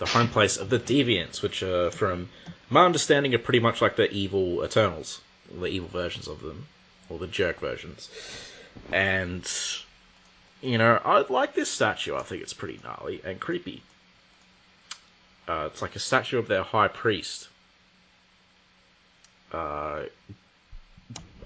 the 0.00 0.06
home 0.06 0.28
place 0.28 0.56
of 0.56 0.70
the 0.70 0.78
Deviants, 0.78 1.42
which 1.42 1.62
are, 1.62 1.90
from 1.90 2.30
my 2.70 2.86
understanding, 2.86 3.34
are 3.34 3.38
pretty 3.38 3.60
much 3.60 3.82
like 3.82 3.96
the 3.96 4.10
evil 4.10 4.64
Eternals, 4.64 5.20
the 5.52 5.66
evil 5.66 5.90
versions 5.90 6.26
of 6.26 6.40
them, 6.40 6.66
or 7.10 7.18
the 7.18 7.26
jerk 7.26 7.60
versions. 7.60 8.08
And 8.90 9.46
you 10.62 10.78
know, 10.78 10.98
I 11.04 11.20
like 11.28 11.54
this 11.54 11.70
statue. 11.70 12.16
I 12.16 12.22
think 12.22 12.42
it's 12.42 12.54
pretty 12.54 12.80
gnarly 12.82 13.20
and 13.24 13.38
creepy. 13.38 13.82
Uh, 15.46 15.68
it's 15.70 15.82
like 15.82 15.94
a 15.96 15.98
statue 15.98 16.38
of 16.38 16.48
their 16.48 16.62
high 16.62 16.88
priest. 16.88 17.48
Uh, 19.52 20.04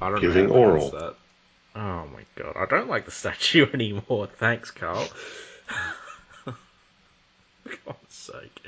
I 0.01 0.11
don't 0.11 0.21
Giving 0.21 0.47
know 0.47 0.53
how 0.55 0.59
oral. 0.61 0.91
that. 0.91 1.15
Oh 1.75 2.07
my 2.07 2.23
god, 2.37 2.55
I 2.57 2.67
don't 2.67 2.89
like 2.89 3.05
the 3.05 3.11
statue 3.23 3.67
anymore. 3.75 4.29
Thanks, 4.29 4.71
Carl. 4.71 5.05
God's 7.65 8.15
sake. 8.15 8.67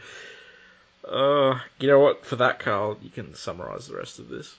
Uh, 1.07 1.59
you 1.79 1.89
know 1.89 2.01
what? 2.01 2.25
For 2.25 2.37
that, 2.37 2.59
Carl, 2.59 2.99
you 3.03 3.11
can 3.11 3.35
summarize 3.35 3.87
the 3.87 3.97
rest 3.97 4.19
of 4.19 4.29
this. 4.29 4.55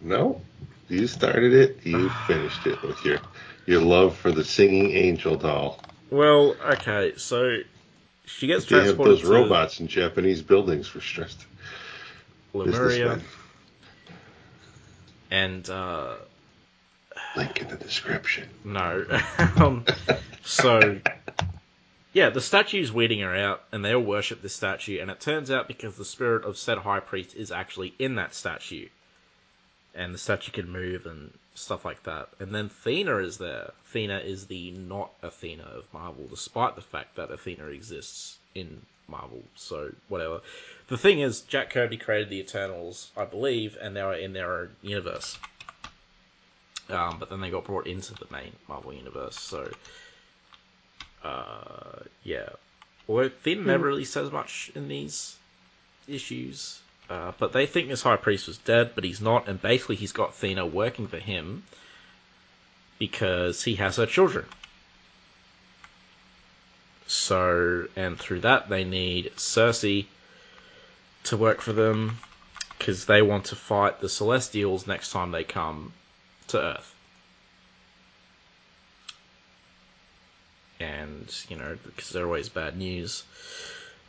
No, 0.00 0.40
you 0.88 1.06
started 1.06 1.52
it. 1.52 1.84
You 1.84 2.08
finished 2.26 2.66
it 2.66 2.82
with 2.82 3.04
your 3.04 3.18
your 3.66 3.80
love 3.80 4.16
for 4.16 4.32
the 4.32 4.44
singing 4.44 4.92
angel 4.92 5.36
doll. 5.36 5.80
Well, 6.10 6.56
okay, 6.72 7.14
so 7.16 7.58
she 8.26 8.46
gets 8.46 8.66
They 8.66 8.76
have 8.76 8.84
transported 8.84 9.16
those 9.18 9.22
to 9.22 9.28
robots 9.28 9.80
in 9.80 9.88
Japanese 9.88 10.42
buildings 10.42 10.86
for 10.86 11.00
stressed 11.00 11.46
Lemuria, 12.52 13.20
and 15.30 15.68
uh, 15.70 16.16
Link 17.36 17.60
in 17.62 17.68
the 17.68 17.76
description. 17.76 18.48
no, 18.64 19.06
um, 19.56 19.84
so 20.44 20.98
yeah, 22.12 22.28
the 22.30 22.40
statue's 22.40 22.92
weeding 22.92 23.20
her 23.20 23.34
out, 23.34 23.62
and 23.72 23.84
they 23.84 23.94
all 23.94 24.02
worship 24.02 24.42
this 24.42 24.54
statue, 24.54 25.00
and 25.00 25.10
it 25.10 25.20
turns 25.20 25.50
out 25.50 25.66
because 25.66 25.96
the 25.96 26.04
spirit 26.04 26.44
of 26.44 26.58
said 26.58 26.78
high 26.78 27.00
priest 27.00 27.34
is 27.34 27.50
actually 27.50 27.94
in 27.98 28.16
that 28.16 28.34
statue, 28.34 28.88
and 29.94 30.12
the 30.14 30.18
statue 30.18 30.52
can 30.52 30.70
move 30.70 31.06
and 31.06 31.32
stuff 31.54 31.84
like 31.84 32.02
that. 32.04 32.28
And 32.38 32.54
then 32.54 32.66
Athena 32.66 33.16
is 33.18 33.38
there. 33.38 33.72
Athena 33.86 34.18
is 34.18 34.46
the 34.46 34.72
not 34.72 35.10
Athena 35.22 35.64
of 35.64 35.84
Marvel, 35.92 36.26
despite 36.28 36.76
the 36.76 36.82
fact 36.82 37.16
that 37.16 37.30
Athena 37.30 37.66
exists 37.66 38.38
in 38.54 38.82
Marvel. 39.08 39.42
So 39.54 39.92
whatever. 40.08 40.40
The 40.88 40.98
thing 40.98 41.20
is, 41.20 41.40
Jack 41.42 41.70
Kirby 41.70 41.96
created 41.96 42.28
the 42.28 42.40
Eternals, 42.40 43.10
I 43.16 43.24
believe, 43.24 43.76
and 43.80 43.96
they 43.96 44.00
are 44.00 44.14
in 44.14 44.32
their 44.32 44.52
own 44.52 44.76
universe. 44.82 45.38
Um, 46.88 47.18
but 47.18 47.30
then 47.30 47.40
they 47.40 47.50
got 47.50 47.64
brought 47.64 47.86
into 47.86 48.14
the 48.14 48.26
main 48.30 48.52
Marvel 48.68 48.92
universe. 48.92 49.38
So 49.38 49.70
uh, 51.24 52.00
yeah. 52.24 52.48
Well, 53.06 53.26
Athena 53.26 53.62
never 53.62 53.86
really 53.86 54.04
says 54.04 54.30
much 54.30 54.70
in 54.74 54.88
these 54.88 55.36
issues. 56.08 56.80
Uh, 57.10 57.32
but 57.38 57.52
they 57.52 57.66
think 57.66 57.88
this 57.88 58.02
high 58.02 58.16
priest 58.16 58.46
was 58.46 58.58
dead, 58.58 58.92
but 58.94 59.04
he's 59.04 59.20
not, 59.20 59.48
and 59.48 59.60
basically 59.60 59.96
he's 59.96 60.12
got 60.12 60.30
Athena 60.30 60.64
working 60.64 61.08
for 61.08 61.18
him 61.18 61.64
because 62.98 63.62
he 63.64 63.74
has 63.74 63.96
her 63.96 64.06
children. 64.06 64.46
So, 67.06 67.88
and 67.96 68.18
through 68.18 68.40
that, 68.40 68.68
they 68.68 68.84
need 68.84 69.32
Sersi 69.36 70.06
to 71.24 71.36
work 71.36 71.60
for 71.60 71.72
them 71.72 72.18
because 72.78 73.06
they 73.06 73.22
want 73.22 73.46
to 73.46 73.56
fight 73.56 74.00
the 74.00 74.08
Celestials 74.08 74.86
next 74.86 75.12
time 75.12 75.30
they 75.30 75.44
come 75.44 75.92
to 76.48 76.58
Earth. 76.60 76.91
And, 80.82 81.44
you 81.48 81.56
know, 81.56 81.76
because 81.84 82.10
they're 82.10 82.26
always 82.26 82.48
bad 82.48 82.76
news. 82.76 83.22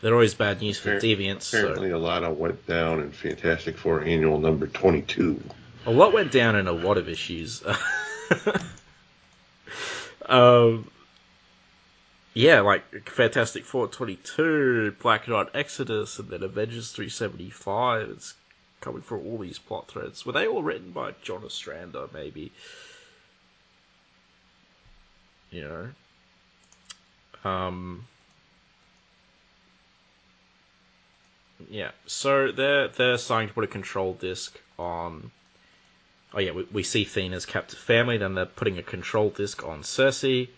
They're 0.01 0.13
always 0.13 0.34
bad 0.34 0.61
news 0.61 0.80
for 0.80 0.97
Appar- 0.97 1.01
deviants. 1.01 1.43
So. 1.43 1.59
Apparently, 1.59 1.91
a 1.91 1.97
lot 1.97 2.24
of 2.24 2.38
went 2.38 2.65
down 2.67 2.99
in 2.99 3.11
Fantastic 3.11 3.78
Four 3.78 4.01
Annual 4.01 4.39
Number 4.39 4.67
Twenty 4.67 5.01
Two. 5.01 5.41
A 5.86 5.91
lot 5.91 6.13
went 6.13 6.32
down 6.32 6.55
in 6.55 6.67
a 6.67 6.71
lot 6.71 6.97
of 6.97 7.07
issues. 7.07 7.63
um, 10.26 10.89
yeah, 12.34 12.61
like 12.61 13.09
Fantastic 13.09 13.65
Four 13.65 13.88
twenty 13.88 14.17
two, 14.17 14.93
Black 15.01 15.28
Knight 15.28 15.49
Exodus, 15.53 16.19
and 16.19 16.28
then 16.28 16.43
Avengers 16.43 16.91
375. 16.91 18.09
It's 18.09 18.34
coming 18.82 19.01
for 19.01 19.17
all 19.17 19.38
these 19.38 19.59
plot 19.59 19.88
threads. 19.88 20.26
Were 20.26 20.34
they 20.34 20.47
all 20.47 20.63
written 20.63 20.91
by 20.91 21.13
John 21.21 21.45
Ostrander, 21.45 22.09
maybe? 22.13 22.51
You 25.49 25.61
know? 25.61 25.89
Um, 27.43 28.05
yeah, 31.69 31.91
so 32.05 32.51
they're 32.51 32.87
they're 32.87 33.17
starting 33.17 33.49
to 33.49 33.53
put 33.53 33.63
a 33.63 33.67
control 33.67 34.13
disc 34.13 34.57
on 34.79 35.31
Oh 36.35 36.39
yeah, 36.39 36.51
we, 36.51 36.63
we 36.71 36.83
see 36.83 37.05
Thena's 37.05 37.45
captive 37.45 37.77
family. 37.77 38.17
Then 38.17 38.33
they're 38.33 38.45
putting 38.45 38.79
a 38.79 38.83
control 38.83 39.29
disc 39.29 39.63
on 39.63 39.83
Sersi, 39.83 40.49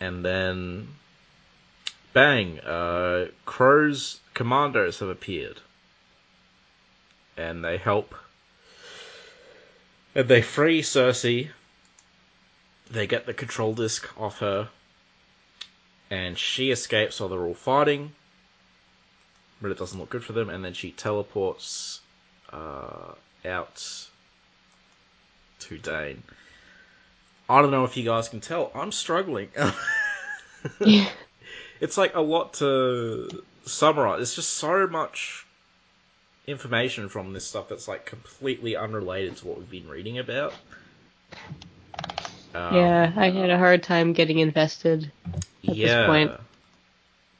and 0.00 0.24
then 0.24 0.88
bang, 2.14 2.58
uh, 2.60 3.26
Kro's 3.44 4.20
commandos 4.32 5.00
have 5.00 5.10
appeared, 5.10 5.60
and 7.36 7.62
they 7.62 7.76
help. 7.76 8.14
And 10.14 10.26
they 10.28 10.40
free 10.40 10.80
Sersi. 10.80 11.50
They 12.90 13.06
get 13.06 13.26
the 13.26 13.34
control 13.34 13.74
disc 13.74 14.08
off 14.18 14.38
her, 14.38 14.68
and 16.14 16.38
she 16.38 16.70
escapes 16.70 17.18
while 17.18 17.28
they're 17.28 17.40
all 17.40 17.54
fighting. 17.54 18.12
But 19.60 19.72
it 19.72 19.78
doesn't 19.78 19.98
look 19.98 20.10
good 20.10 20.22
for 20.24 20.32
them, 20.32 20.48
and 20.48 20.64
then 20.64 20.72
she 20.72 20.92
teleports 20.92 22.00
uh, 22.52 23.14
out 23.44 24.08
to 25.60 25.78
Dane. 25.78 26.22
I 27.48 27.60
don't 27.60 27.72
know 27.72 27.84
if 27.84 27.96
you 27.96 28.04
guys 28.04 28.28
can 28.28 28.40
tell. 28.40 28.70
I'm 28.74 28.92
struggling. 28.92 29.48
Yeah. 29.56 29.72
it's 31.80 31.98
like 31.98 32.14
a 32.14 32.20
lot 32.20 32.54
to 32.54 33.42
summarize. 33.66 34.22
It's 34.22 34.34
just 34.36 34.54
so 34.54 34.86
much 34.86 35.44
information 36.46 37.08
from 37.08 37.32
this 37.32 37.44
stuff 37.44 37.68
that's 37.68 37.88
like 37.88 38.06
completely 38.06 38.76
unrelated 38.76 39.36
to 39.38 39.48
what 39.48 39.58
we've 39.58 39.70
been 39.70 39.88
reading 39.88 40.18
about. 40.18 40.54
Um, 42.54 42.74
yeah, 42.74 43.12
I 43.16 43.30
had 43.30 43.50
a 43.50 43.58
hard 43.58 43.82
time 43.82 44.12
getting 44.12 44.38
invested. 44.38 45.10
At 45.34 45.42
this 45.62 45.76
yeah. 45.76 46.06
point. 46.06 46.32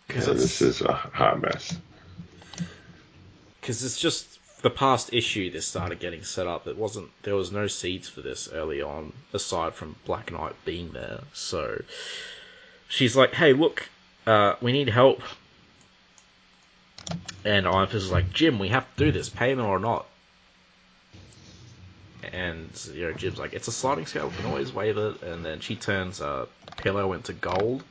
Because 0.06 0.24
So 0.24 0.34
this 0.34 0.60
is 0.60 0.80
a 0.82 0.92
hot 0.92 1.40
mess. 1.40 1.76
cause 3.62 3.82
it's 3.82 3.98
just 3.98 4.26
the 4.62 4.70
past 4.70 5.12
issue 5.12 5.50
this 5.50 5.66
started 5.66 6.00
getting 6.00 6.24
set 6.24 6.46
up. 6.46 6.66
It 6.66 6.76
wasn't 6.76 7.10
there 7.22 7.34
was 7.34 7.52
no 7.52 7.66
seeds 7.66 8.08
for 8.08 8.22
this 8.22 8.48
early 8.52 8.82
on, 8.82 9.12
aside 9.32 9.74
from 9.74 9.94
Black 10.04 10.32
Knight 10.32 10.54
being 10.64 10.92
there. 10.92 11.20
So 11.32 11.82
she's 12.88 13.14
like, 13.14 13.34
"Hey, 13.34 13.52
look, 13.52 13.88
uh, 14.26 14.54
we 14.60 14.72
need 14.72 14.88
help." 14.88 15.20
And 17.44 17.68
Iron 17.68 17.88
is 17.90 18.10
like, 18.10 18.32
"Jim, 18.32 18.58
we 18.58 18.68
have 18.68 18.84
to 18.96 19.04
do 19.04 19.12
this, 19.12 19.28
payment 19.28 19.68
or 19.68 19.78
not." 19.78 20.06
And 22.32 22.70
you 22.92 23.06
know, 23.06 23.12
Jim's 23.12 23.38
like, 23.38 23.52
"It's 23.52 23.68
a 23.68 23.72
sliding 23.72 24.06
scale. 24.06 24.28
We 24.28 24.36
can 24.36 24.46
always 24.46 24.72
wave 24.72 24.96
it." 24.96 25.22
And 25.22 25.44
then 25.44 25.60
she 25.60 25.76
turns 25.76 26.20
a 26.20 26.48
pillow 26.76 27.12
into 27.12 27.32
gold. 27.32 27.82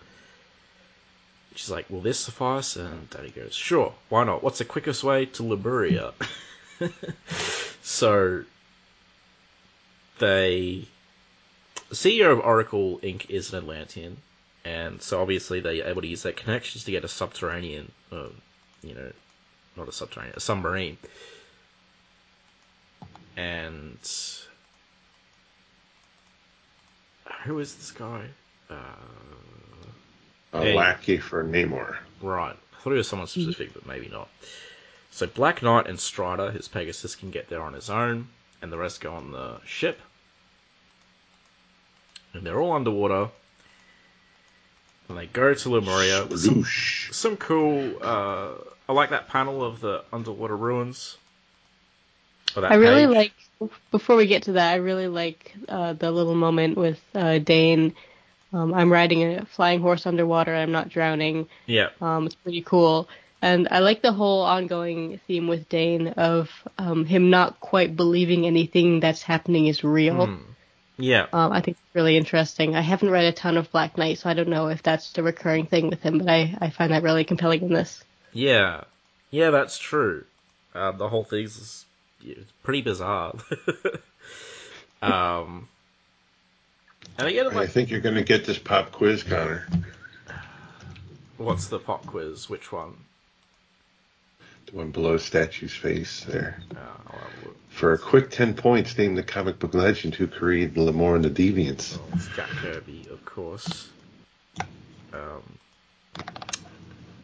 She's 1.56 1.70
like, 1.70 1.90
"Will 1.90 2.02
this 2.02 2.20
suffice?" 2.20 2.76
And 2.76 3.10
Daddy 3.10 3.30
goes, 3.30 3.54
"Sure, 3.54 3.94
why 4.10 4.24
not? 4.24 4.44
What's 4.44 4.60
the 4.60 4.66
quickest 4.66 5.04
way 5.04 5.26
to 5.28 5.44
Lemuria?" 5.44 6.14
so 7.82 8.44
they 10.20 10.88
the 11.90 11.96
CEO 11.96 12.32
of 12.32 12.40
Oracle 12.40 13.00
Inc. 13.04 13.30
is 13.30 13.54
an 13.54 13.60
Atlantean, 13.60 14.18
and 14.66 15.02
so 15.02 15.22
obviously 15.22 15.60
they're 15.60 15.88
able 15.88 16.02
to 16.02 16.08
use 16.08 16.24
their 16.24 16.34
connections 16.34 16.86
to 16.86 16.92
get 16.92 17.04
a 17.04 17.08
subterranean, 17.08 17.92
uh, 18.12 18.30
you 18.82 18.96
know, 18.96 19.12
not 19.76 19.88
a 19.88 19.92
subterranean, 19.92 20.34
a 20.36 20.40
submarine. 20.40 20.98
And 23.36 23.98
who 27.44 27.60
is 27.60 27.76
this 27.76 27.92
guy? 27.92 28.26
Uh, 28.70 28.76
lackey 30.54 31.18
for 31.18 31.44
Namor. 31.44 31.98
Right. 32.22 32.56
I 32.56 32.82
thought 32.82 32.94
it 32.94 32.98
was 32.98 33.08
someone 33.08 33.28
specific, 33.28 33.74
but 33.74 33.86
maybe 33.86 34.10
not. 34.10 34.30
So 35.12 35.28
Black 35.28 35.62
Knight 35.62 35.88
and 35.88 36.00
Strider, 36.00 36.52
his 36.52 36.68
Pegasus, 36.68 37.16
can 37.16 37.32
get 37.32 37.50
there 37.50 37.62
on 37.62 37.74
his 37.74 37.90
own, 37.90 38.28
and 38.62 38.72
the 38.72 38.78
rest 38.78 39.02
go 39.02 39.14
on 39.14 39.32
the 39.32 39.60
ship. 39.66 40.00
And 42.34 42.46
they're 42.46 42.60
all 42.60 42.74
underwater. 42.74 43.30
And 45.08 45.18
they 45.18 45.28
go 45.28 45.54
to 45.54 45.70
Lemuria. 45.70 46.26
with 46.26 46.40
Some, 46.40 46.66
some 47.12 47.38
cool. 47.38 47.94
Uh, 48.02 48.54
I 48.90 48.94
like 48.94 49.12
that 49.12 49.28
panel 49.28 49.64
of 49.64 49.80
the 49.80 50.04
underwater 50.12 50.58
ruins. 50.58 51.18
I 52.58 52.76
really 52.76 53.06
page. 53.08 53.16
like. 53.16 53.34
Before 53.92 54.18
we 54.18 54.28
get 54.28 54.44
to 54.44 54.54
that, 54.54 54.74
I 54.74 54.76
really 54.76 55.08
like 55.08 55.56
uh, 55.70 55.94
the 55.94 56.12
little 56.12 56.36
moment 56.36 56.78
with 56.78 57.00
uh, 57.16 57.38
Dane. 57.38 57.96
Um, 58.52 58.74
I'm 58.74 58.92
riding 58.92 59.24
a 59.24 59.46
flying 59.46 59.80
horse 59.80 60.06
underwater. 60.06 60.54
I'm 60.54 60.72
not 60.72 60.90
drowning. 60.90 61.48
Yeah. 61.66 61.90
Um, 62.02 62.26
it's 62.26 62.36
pretty 62.36 62.62
cool. 62.62 63.08
And 63.42 63.68
I 63.72 63.80
like 63.80 64.02
the 64.02 64.14
whole 64.14 64.44
ongoing 64.44 65.20
theme 65.28 65.48
with 65.48 65.68
Dane 65.70 66.10
of 66.10 66.50
um, 66.78 67.06
him 67.06 67.30
not 67.30 67.60
quite 67.60 67.96
believing 67.96 68.46
anything 68.46 69.00
that's 69.00 69.22
happening 69.22 69.68
is 69.68 69.84
real. 69.84 70.28
Hmm. 70.28 70.36
Yeah. 70.98 71.28
Um, 71.34 71.52
I 71.52 71.62
think 71.62 71.78
it's 71.78 71.96
really 71.96 72.16
interesting. 72.16 72.76
I 72.76 72.82
haven't 72.82 73.10
read 73.10 73.26
a 73.26 73.32
ton 73.32 73.58
of 73.58 73.72
Black 73.72 73.98
Knight, 73.98 74.20
so 74.20 74.30
I 74.30 74.34
don't 74.34 74.50
know 74.50 74.68
if 74.68 74.84
that's 74.84 75.12
the 75.14 75.24
recurring 75.24 75.66
thing 75.66 75.90
with 75.90 76.02
him, 76.02 76.20
but 76.20 76.30
I, 76.30 76.58
I 76.62 76.70
find 76.70 76.92
that 76.92 77.04
really 77.04 77.24
compelling 77.24 77.64
in 77.64 77.74
this. 77.74 78.04
Yeah, 78.32 78.84
yeah, 79.32 79.50
that's 79.50 79.78
true. 79.78 80.26
Uh, 80.74 80.92
the 80.92 81.10
whole 81.10 81.24
thing's 81.24 81.86
yeah, 81.86 81.93
it's 82.32 82.52
pretty 82.64 82.82
bizarre. 82.82 83.36
um, 85.02 85.68
and 87.18 87.28
again, 87.28 87.56
I 87.56 87.68
think 87.68 87.90
you're 87.90 88.00
going 88.00 88.16
to 88.16 88.24
get 88.24 88.46
this 88.46 88.58
pop 88.58 88.92
quiz, 88.92 89.24
Connor. 89.24 89.68
what's 91.38 91.68
the 91.68 91.80
pop 91.80 92.06
quiz? 92.06 92.50
Which 92.50 92.72
one? 92.72 92.96
The 94.68 94.78
one 94.78 94.92
below 94.92 95.18
statue's 95.18 95.74
face 95.74 96.22
there. 96.22 96.60
Uh, 96.72 96.80
I'll 97.08 97.20
have 97.20 97.44
a 97.44 97.46
look. 97.48 97.58
For 97.70 97.94
a 97.94 97.98
quick 97.98 98.30
10 98.30 98.54
points, 98.54 98.98
name 98.98 99.16
the 99.16 99.24
comic 99.24 99.60
book 99.60 99.74
legend 99.74 100.16
who 100.16 100.28
created 100.28 100.78
Lemuria 100.78 101.16
and 101.16 101.26
the 101.26 101.30
Deviants. 101.30 101.98
Oh, 101.98 102.04
it's 102.14 102.28
Jack 102.36 102.50
Kirby, 102.50 103.08
of 103.12 103.24
course. 103.26 103.90
Um, 105.12 105.58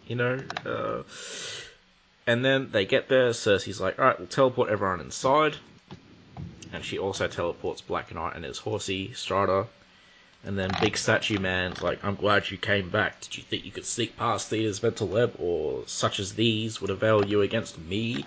you 0.08 0.16
know, 0.16 0.40
uh, 0.66 1.04
and 2.30 2.46
then 2.46 2.70
they 2.72 2.86
get 2.86 3.08
there. 3.10 3.32
Sersi's 3.32 3.82
like, 3.82 3.98
"All 3.98 4.06
right, 4.06 4.20
we'll 4.20 4.28
teleport 4.28 4.70
everyone 4.70 5.00
inside," 5.00 5.58
and 6.72 6.86
she 6.86 7.00
also 7.00 7.28
teleports 7.28 7.82
Black 7.82 8.14
Knight 8.14 8.36
and 8.36 8.46
his 8.46 8.60
horsey 8.60 9.12
Strata. 9.14 9.66
And 10.44 10.58
then 10.58 10.78
Big 10.80 10.96
Statue 10.96 11.40
Man's 11.40 11.82
like, 11.82 12.06
"I'm 12.06 12.14
glad 12.14 12.52
you 12.52 12.58
came 12.58 12.92
back. 12.92 13.20
Did 13.22 13.38
you 13.38 13.44
think 13.44 13.66
you 13.66 13.72
could 13.72 13.84
sneak 13.84 14.16
past 14.16 14.52
Thena's 14.52 14.84
mental 14.84 15.08
web, 15.08 15.34
or 15.40 15.82
such 15.88 16.20
as 16.20 16.36
these 16.36 16.80
would 16.80 16.92
avail 16.92 17.26
you 17.26 17.42
against 17.42 17.80
me?" 17.80 18.26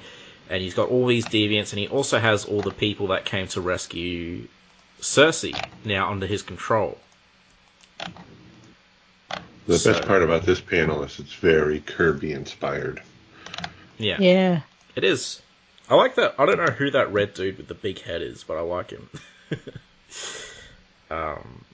And 0.50 0.60
he's 0.60 0.74
got 0.74 0.88
all 0.88 1.06
these 1.06 1.24
deviants, 1.24 1.70
and 1.70 1.78
he 1.78 1.86
also 1.86 2.18
has 2.18 2.44
all 2.44 2.60
the 2.60 2.72
people 2.72 3.06
that 3.06 3.24
came 3.24 3.46
to 3.48 3.60
rescue 3.60 4.48
Sersi 5.00 5.54
now 5.84 6.10
under 6.10 6.26
his 6.26 6.42
control. 6.42 6.98
The 9.68 9.78
So- 9.78 9.92
best 9.92 10.08
part 10.08 10.24
about 10.24 10.44
this 10.44 10.60
panel 10.60 11.04
is 11.04 11.20
it's 11.20 11.34
very 11.34 11.78
Kirby 11.78 12.32
inspired. 12.32 13.00
Yeah, 14.02 14.16
Yeah. 14.18 14.60
it 14.96 15.04
is. 15.04 15.40
I 15.88 15.94
like 15.94 16.14
that. 16.16 16.34
I 16.38 16.46
don't 16.46 16.58
know 16.58 16.72
who 16.72 16.90
that 16.90 17.12
red 17.12 17.34
dude 17.34 17.56
with 17.58 17.68
the 17.68 17.74
big 17.74 18.00
head 18.00 18.22
is, 18.22 18.44
but 18.44 18.56
I 18.56 18.60
like 18.60 18.90
him. 18.90 19.08
um, 21.10 21.64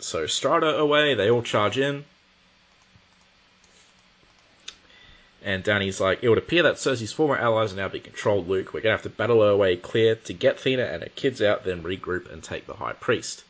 so 0.00 0.26
Strata 0.26 0.76
away, 0.78 1.14
they 1.14 1.30
all 1.30 1.42
charge 1.42 1.78
in. 1.78 2.04
And 5.44 5.64
Danny's 5.64 6.00
like, 6.00 6.22
it 6.22 6.28
would 6.28 6.38
appear 6.38 6.62
that 6.64 6.78
Sersi's 6.78 7.12
former 7.12 7.36
allies 7.36 7.72
are 7.72 7.76
now 7.76 7.88
being 7.88 8.04
controlled, 8.04 8.48
Luke. 8.48 8.68
We're 8.68 8.80
going 8.80 8.92
to 8.96 9.02
have 9.02 9.02
to 9.02 9.10
battle 9.10 9.42
our 9.42 9.56
way 9.56 9.76
clear 9.76 10.14
to 10.14 10.32
get 10.32 10.58
Thena 10.58 10.92
and 10.92 11.02
her 11.02 11.08
kids 11.08 11.42
out, 11.42 11.64
then 11.64 11.82
regroup 11.82 12.32
and 12.32 12.42
take 12.42 12.66
the 12.66 12.74
High 12.74 12.92
Priest. 12.92 13.42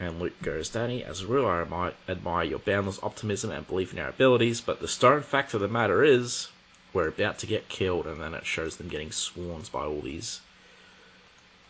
And 0.00 0.18
Luke 0.18 0.42
goes, 0.42 0.68
Danny, 0.70 1.04
as 1.04 1.22
a 1.22 1.26
rule, 1.26 1.46
I 1.46 1.92
admire, 2.08 2.44
your 2.44 2.58
boundless 2.58 2.98
optimism 3.02 3.52
and 3.52 3.66
belief 3.66 3.92
in 3.92 4.00
our 4.00 4.08
abilities, 4.08 4.60
but 4.60 4.80
the 4.80 4.88
stone 4.88 5.22
fact 5.22 5.54
of 5.54 5.60
the 5.60 5.68
matter 5.68 6.02
is, 6.02 6.48
we're 6.92 7.08
about 7.08 7.38
to 7.38 7.46
get 7.46 7.68
killed, 7.68 8.06
and 8.06 8.20
then 8.20 8.34
it 8.34 8.44
shows 8.44 8.76
them 8.76 8.88
getting 8.88 9.12
swarmed 9.12 9.70
by 9.70 9.84
all 9.84 10.00
these 10.00 10.40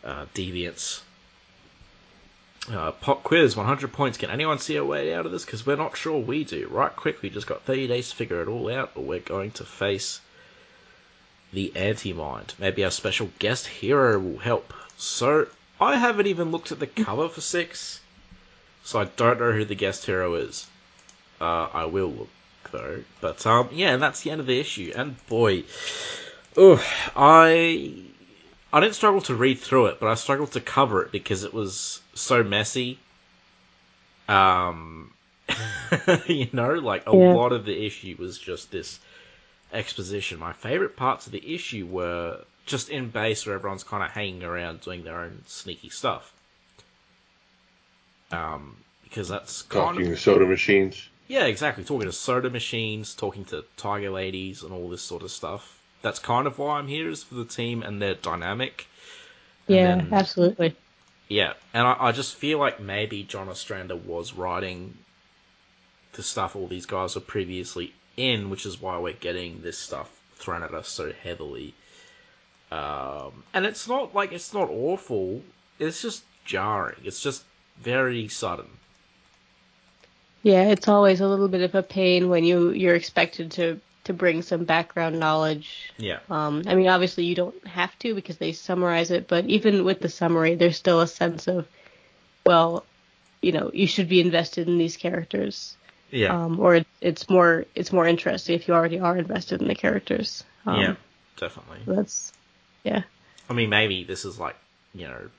uh, 0.03 0.25
deviants. 0.33 1.01
Uh, 2.71 2.91
pop 2.93 3.23
quiz, 3.23 3.55
100 3.55 3.93
points. 3.93 4.17
Can 4.17 4.31
anyone 4.31 4.57
see 4.57 4.75
a 4.75 4.83
way 4.83 5.13
out 5.13 5.27
of 5.27 5.31
this? 5.31 5.45
Because 5.45 5.63
we're 5.63 5.75
not 5.75 5.95
sure 5.95 6.17
we 6.17 6.43
do. 6.43 6.67
Right 6.67 6.95
quick, 6.95 7.21
we 7.21 7.29
just 7.29 7.45
got 7.45 7.61
30 7.61 7.87
days 7.87 8.09
to 8.09 8.15
figure 8.15 8.41
it 8.41 8.47
all 8.47 8.71
out, 8.71 8.91
or 8.95 9.03
we're 9.03 9.19
going 9.19 9.51
to 9.51 9.63
face 9.63 10.19
the 11.53 11.75
anti-mind. 11.75 12.55
Maybe 12.57 12.83
our 12.83 12.89
special 12.89 13.29
guest 13.37 13.67
hero 13.67 14.17
will 14.17 14.39
help. 14.39 14.73
So, 14.97 15.47
I 15.79 15.97
haven't 15.97 16.25
even 16.25 16.49
looked 16.49 16.71
at 16.71 16.79
the 16.79 16.87
cover 16.87 17.29
for 17.29 17.41
6, 17.41 17.99
so 18.85 19.01
I 19.01 19.05
don't 19.05 19.39
know 19.41 19.53
who 19.53 19.65
the 19.65 19.75
guest 19.75 20.05
hero 20.05 20.35
is. 20.35 20.71
Uh, 21.41 21.69
I 21.73 21.85
will 21.85 22.11
look, 22.11 22.31
though. 22.71 23.05
But, 23.21 23.45
um, 23.47 23.69
yeah, 23.73 23.93
and 23.93 24.03
that's 24.03 24.21
the 24.23 24.31
end 24.31 24.41
of 24.41 24.47
the 24.47 24.59
issue. 24.59 24.93
And 24.95 25.25
boy, 25.27 25.65
oh, 26.57 26.83
I 27.15 28.05
I 28.73 28.81
didn't 28.81 28.95
struggle 28.95 29.21
to 29.23 29.35
read 29.35 29.59
through 29.59 29.87
it, 29.87 29.99
but 29.99 30.09
I 30.09 30.15
struggled 30.15 30.53
to 30.53 30.61
cover 30.61 31.03
it 31.03 31.11
because 31.11 31.43
it 31.43 31.53
was 31.53 32.01
so 32.15 32.43
messy. 32.43 33.03
Um, 34.29 35.13
you 36.27 36.49
know, 36.53 36.73
like 36.75 37.07
a 37.07 37.11
Yeah. 37.11 37.39
lot 37.39 37.53
of 37.53 37.65
the 37.65 37.85
issue 37.87 38.15
was 38.19 38.39
just 38.39 38.71
this 38.71 38.99
exposition. 39.73 40.39
My 40.39 40.53
favorite 40.53 40.97
parts 40.97 41.27
of 41.27 41.33
the 41.33 41.55
issue 41.55 41.87
were 41.87 42.45
just 42.67 42.89
in 42.89 43.09
base 43.11 43.45
where 43.47 43.55
everyone's 43.55 43.83
kind 43.85 44.03
of 44.03 44.11
hanging 44.11 44.43
around 44.43 44.81
doing 44.81 45.05
their 45.05 45.21
own 45.21 45.43
sneaky 45.47 45.89
stuff. 45.89 46.34
Um, 48.31 48.77
because 49.03 49.27
that's 49.29 49.61
kind 49.63 49.95
Talking 49.95 50.11
of 50.11 50.17
to 50.17 50.21
soda 50.21 50.45
machines. 50.45 51.09
yeah, 51.27 51.45
exactly. 51.45 51.83
Talking 51.83 52.07
to 52.07 52.11
soda 52.13 52.49
machines, 52.49 53.13
talking 53.15 53.45
to 53.45 53.63
tiger 53.77 54.09
ladies, 54.09 54.63
and 54.63 54.73
all 54.73 54.89
this 54.89 55.01
sort 55.01 55.23
of 55.23 55.31
stuff. 55.31 55.79
That's 56.01 56.19
kind 56.19 56.47
of 56.47 56.57
why 56.59 56.77
I'm 56.77 56.87
here, 56.87 57.09
is 57.09 57.23
for 57.23 57.35
the 57.35 57.45
team 57.45 57.81
and 57.83 58.01
their 58.01 58.15
dynamic. 58.15 58.87
And 59.67 59.75
Yeah, 59.75 59.95
then- 59.95 60.13
absolutely. 60.13 60.75
Yeah, 61.27 61.53
and 61.73 61.87
I, 61.87 61.95
I 61.99 62.11
just 62.11 62.35
feel 62.35 62.59
like 62.59 62.79
maybe 62.79 63.23
John 63.23 63.49
Ostrander 63.49 63.95
was 63.95 64.33
writing 64.33 64.95
the 66.13 66.21
stuff 66.23 66.55
all 66.55 66.67
these 66.67 66.85
guys 66.85 67.15
were 67.15 67.21
previously 67.21 67.93
in, 68.15 68.49
which 68.49 68.65
is 68.65 68.79
why 68.79 68.97
we're 68.99 69.13
getting 69.13 69.61
this 69.61 69.77
stuff 69.77 70.09
thrown 70.35 70.61
at 70.61 70.73
us 70.73 70.87
so 70.87 71.11
heavily. 71.23 71.73
Um, 72.71 73.43
and 73.53 73.65
it's 73.65 73.87
not 73.87 74.13
like 74.13 74.31
it's 74.33 74.53
not 74.53 74.69
awful. 74.69 75.41
It's 75.79 76.01
just 76.01 76.23
jarring. 76.45 76.97
It's 77.03 77.21
just 77.21 77.43
very 77.81 78.27
sudden. 78.27 78.67
Yeah, 80.43 80.69
it's 80.69 80.87
always 80.87 81.21
a 81.21 81.27
little 81.27 81.47
bit 81.47 81.61
of 81.61 81.73
a 81.73 81.81
pain 81.83 82.29
when 82.29 82.43
you 82.43 82.69
you're 82.69 82.95
expected 82.95 83.51
to 83.53 83.79
to 84.03 84.13
bring 84.13 84.43
some 84.43 84.63
background 84.65 85.19
knowledge. 85.19 85.91
Yeah. 85.97 86.19
Um, 86.29 86.61
I 86.67 86.75
mean, 86.75 86.87
obviously 86.87 87.25
you 87.25 87.33
don't 87.33 87.67
have 87.67 87.97
to 87.99 88.13
because 88.13 88.37
they 88.37 88.51
summarize 88.51 89.09
it, 89.09 89.27
but 89.27 89.45
even 89.45 89.83
with 89.83 89.99
the 89.99 90.09
summary, 90.09 90.53
there's 90.53 90.77
still 90.77 91.01
a 91.01 91.07
sense 91.07 91.47
of, 91.47 91.67
well, 92.45 92.85
you 93.41 93.51
know, 93.51 93.71
you 93.73 93.87
should 93.87 94.07
be 94.07 94.21
invested 94.21 94.67
in 94.67 94.77
these 94.77 94.95
characters, 94.97 95.75
Yeah. 96.11 96.35
um, 96.45 96.59
or 96.59 96.75
it, 96.75 96.87
it's 97.01 97.27
more 97.29 97.65
it's 97.73 97.91
more 97.91 98.05
interesting 98.07 98.55
if 98.55 98.67
you 98.67 98.75
already 98.75 98.99
are 98.99 99.17
invested 99.17 99.61
in 99.61 99.67
the 99.67 99.75
characters. 99.75 100.43
Um, 100.67 100.79
yeah. 100.81 100.95
Definitely. 101.37 101.79
that's 101.87 102.31
yeah. 102.83 103.01
I 103.49 103.53
mean, 103.53 103.69
maybe 103.69 104.03
this 104.03 104.23
is 104.25 104.39
like, 104.39 104.55
you 104.93 105.07
know, 105.07 105.29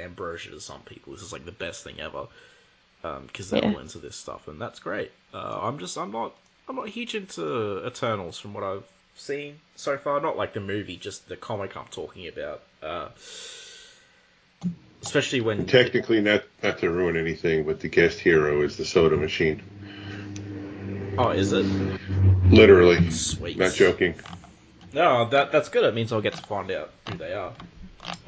ambrosia 0.00 0.50
to 0.50 0.60
some 0.60 0.80
people. 0.82 1.12
This 1.12 1.22
is 1.22 1.32
like 1.32 1.44
the 1.44 1.52
best 1.52 1.84
thing 1.84 2.00
ever 2.00 2.26
because 3.26 3.50
they're 3.50 3.62
Yeah. 3.62 3.72
all 3.72 3.78
into 3.78 3.98
this 3.98 4.16
stuff, 4.16 4.48
and 4.48 4.60
that's 4.60 4.80
great. 4.80 5.10
Uh, 5.32 5.60
I'm 5.62 5.78
just, 5.78 5.96
I'm 5.96 6.10
not, 6.10 6.32
I'm 6.68 6.76
not 6.76 6.88
huge 6.88 7.14
into 7.14 7.86
Eternals 7.86 8.38
from 8.38 8.52
what 8.54 8.64
I've 8.64 8.84
seen 9.16 9.58
so 9.76 9.96
far. 9.96 10.20
Not 10.20 10.36
like 10.36 10.54
the 10.54 10.60
movie, 10.60 10.96
just 10.96 11.28
the 11.28 11.36
comic 11.36 11.76
I'm 11.76 11.86
talking 11.90 12.26
about. 12.26 12.62
Uh, 12.82 13.08
especially 15.02 15.40
when 15.40 15.66
Technically, 15.66 16.20
not 16.20 16.42
not 16.62 16.78
to 16.80 16.90
ruin 16.90 17.16
anything, 17.16 17.64
but 17.64 17.78
the 17.80 17.88
guest 17.88 18.18
hero 18.18 18.62
is 18.62 18.76
the 18.76 18.84
soda 18.84 19.16
machine. 19.16 19.62
oh, 21.18 21.30
is 21.30 21.52
it? 21.52 21.64
Literally. 22.50 23.08
Sweet. 23.10 23.56
Not 23.58 23.72
joking. 23.72 24.14
No, 24.92 25.28
that 25.28 25.52
that's 25.52 25.68
good. 25.68 25.84
It 25.84 25.94
means 25.94 26.12
I'll 26.12 26.20
get 26.20 26.34
to 26.34 26.42
find 26.42 26.70
out 26.70 26.90
who 27.08 27.18
they 27.18 27.34
are. 27.34 27.52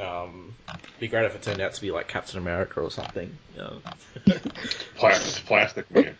Um, 0.01 0.55
be 1.01 1.09
great 1.09 1.25
if 1.25 1.35
it 1.35 1.43
turned 1.43 1.61
out 1.61 1.75
to 1.75 1.81
be 1.81 1.91
like 1.91 2.09
Captain 2.09 2.39
America 2.39 2.81
or 2.81 2.91
something. 2.91 3.37
You 3.55 3.61
know? 4.27 4.41
Plastic, 4.97 5.47
plastic 5.47 5.91
man. 5.91 6.17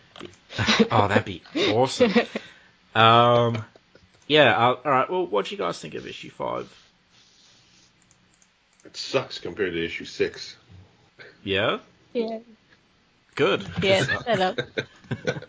oh, 0.91 1.09
that'd 1.09 1.25
be 1.25 1.43
awesome. 1.71 2.13
Um, 2.95 3.65
yeah. 4.27 4.57
Uh, 4.57 4.77
all 4.85 4.91
right. 4.91 5.11
Well, 5.11 5.27
what 5.27 5.47
do 5.47 5.55
you 5.55 5.59
guys 5.59 5.79
think 5.79 5.95
of 5.95 6.07
issue 6.07 6.31
five? 6.31 6.73
It 8.85 8.97
sucks 8.97 9.39
compared 9.39 9.73
to 9.73 9.85
issue 9.85 10.05
six. 10.05 10.57
Yeah. 11.45 11.79
Yeah, 12.15 12.39
Good. 13.35 13.67
yeah, 13.83 14.03
set 14.25 14.41
up. 14.41 14.57
Good 14.57 15.45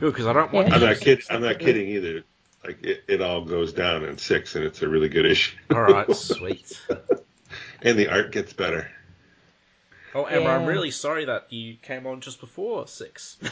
because 0.00 0.26
I 0.26 0.32
don't 0.32 0.52
want. 0.52 0.68
Yeah. 0.68 0.74
I'm 0.74 0.80
not 0.80 1.00
kidding. 1.00 1.24
I'm 1.30 1.42
not 1.42 1.58
kidding 1.58 1.88
either. 1.88 2.24
Like 2.64 2.84
it, 2.84 3.04
it 3.08 3.20
all 3.20 3.44
goes 3.44 3.72
down 3.72 4.04
in 4.04 4.18
six, 4.18 4.54
and 4.54 4.64
it's 4.64 4.82
a 4.82 4.88
really 4.88 5.08
good 5.08 5.26
issue. 5.26 5.56
All 5.70 5.82
right. 5.82 6.10
Sweet. 6.16 6.80
and 7.82 7.98
the 7.98 8.08
art 8.08 8.30
gets 8.32 8.52
better. 8.52 8.88
Oh, 10.14 10.24
Emma, 10.24 10.50
I'm 10.50 10.66
really 10.66 10.90
sorry 10.90 11.24
that 11.24 11.52
you 11.52 11.76
came 11.80 12.06
on 12.06 12.20
just 12.20 12.40
before 12.40 12.86
six. 12.86 13.38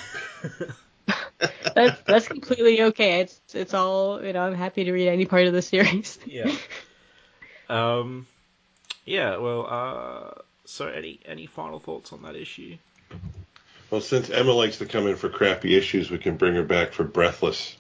That's 1.75 2.01
that's 2.03 2.29
completely 2.29 2.83
okay. 2.83 3.21
It's 3.21 3.41
it's 3.55 3.73
all 3.73 4.23
you 4.23 4.33
know. 4.33 4.43
I'm 4.43 4.55
happy 4.55 4.85
to 4.85 4.93
read 4.93 5.09
any 5.09 5.25
part 5.25 5.47
of 5.47 5.53
the 5.55 5.63
series. 5.63 6.19
yeah. 6.27 6.55
Um. 7.69 8.27
Yeah. 9.07 9.39
Well. 9.39 9.67
Uh. 9.69 10.41
So, 10.67 10.87
any 10.87 11.19
any 11.25 11.47
final 11.47 11.81
thoughts 11.81 12.13
on 12.13 12.23
that 12.23 12.37
issue? 12.37 12.77
Well, 13.91 14.01
since 14.01 14.31
Emma 14.31 14.53
likes 14.53 14.79
to 14.79 14.87
come 14.87 15.07
in 15.07 15.17
for 15.17 15.29
crappy 15.29 15.77
issues, 15.77 16.11
we 16.11 16.19
can 16.19 16.37
bring 16.37 16.55
her 16.55 16.63
back 16.63 16.93
for 16.93 17.03
Breathless, 17.05 17.77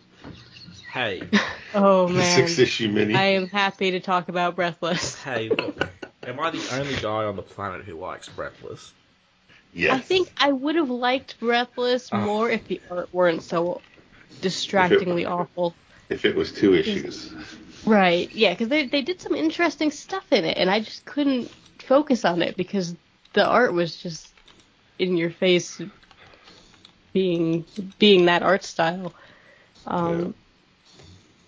Hey. 0.92 1.22
Oh 1.72 2.08
the 2.08 2.14
man, 2.14 2.48
six 2.48 2.58
issue 2.58 2.88
mini. 2.88 3.14
I 3.14 3.22
am 3.26 3.46
happy 3.46 3.92
to 3.92 4.00
talk 4.00 4.28
about 4.28 4.56
Breathless. 4.56 5.14
Hey. 5.22 5.50
Look. 5.50 5.76
Am 6.26 6.40
I 6.40 6.50
the 6.50 6.60
only 6.80 6.96
guy 6.96 7.22
on 7.26 7.36
the 7.36 7.42
planet 7.42 7.84
who 7.84 7.94
likes 7.94 8.28
Breathless? 8.28 8.92
yes. 9.72 9.92
I 9.96 10.00
think 10.00 10.32
I 10.36 10.50
would 10.50 10.74
have 10.74 10.90
liked 10.90 11.38
Breathless 11.38 12.08
Oh. 12.12 12.18
more 12.18 12.50
if 12.50 12.66
the 12.66 12.80
art 12.90 13.14
weren't 13.14 13.44
so 13.44 13.80
distractingly 14.40 15.26
awful. 15.26 15.76
if 16.08 16.24
it 16.24 16.34
was 16.34 16.50
two 16.50 16.74
issues. 16.74 17.32
Right? 17.86 18.28
Yeah, 18.32 18.50
because 18.52 18.66
they 18.68 18.86
they 18.86 19.02
did 19.02 19.20
some 19.20 19.36
interesting 19.36 19.92
stuff 19.92 20.24
in 20.32 20.44
it, 20.44 20.58
and 20.58 20.68
I 20.68 20.80
just 20.80 21.04
couldn't 21.04 21.52
focus 21.78 22.24
on 22.24 22.42
it 22.42 22.56
because 22.56 22.96
the 23.32 23.46
art 23.46 23.72
was 23.72 23.94
just 23.94 24.34
in 24.98 25.16
your 25.16 25.30
face, 25.30 25.80
being 27.12 27.64
being 28.00 28.24
that 28.26 28.42
art 28.42 28.64
style. 28.64 29.14
Um, 29.86 30.20
Yeah. 30.20 30.32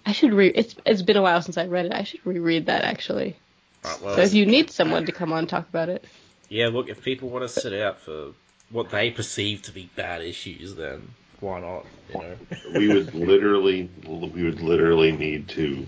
I 0.05 0.13
should 0.13 0.33
re. 0.33 0.49
It's 0.49 0.75
it's 0.85 1.03
been 1.03 1.17
a 1.17 1.23
while 1.23 1.41
since 1.43 1.57
I 1.59 1.67
read 1.67 1.87
it. 1.87 1.93
I 1.93 2.03
should 2.05 2.25
reread 2.27 2.67
that 2.67 2.85
actually. 2.85 3.37
Right, 3.85 4.01
well, 4.03 4.17
So 4.17 4.23
if 4.23 4.35
you 4.35 4.47
need 4.47 4.71
someone 4.71 5.07
to 5.07 5.13
come 5.13 5.33
on 5.33 5.41
and 5.41 5.49
talk 5.49 5.69
about 5.69 5.89
it, 5.89 6.05
yeah, 6.49 6.69
look, 6.69 6.89
if 6.89 7.03
people 7.03 7.29
want 7.31 7.43
to 7.43 7.49
sit 7.49 7.73
out 7.73 8.01
for 8.01 8.33
what 8.71 8.91
they 8.91 9.11
perceive 9.11 9.63
to 9.63 9.73
be 9.73 9.91
bad 9.97 10.23
issues, 10.23 10.75
then 10.75 11.09
why 11.41 11.61
not? 11.61 11.85
You 12.15 12.21
know. 12.21 12.37
we 12.79 12.89
would 12.89 13.15
literally, 13.15 13.91
we 14.07 14.45
would 14.45 14.61
literally 14.61 15.13
need 15.13 15.49
to 15.51 15.87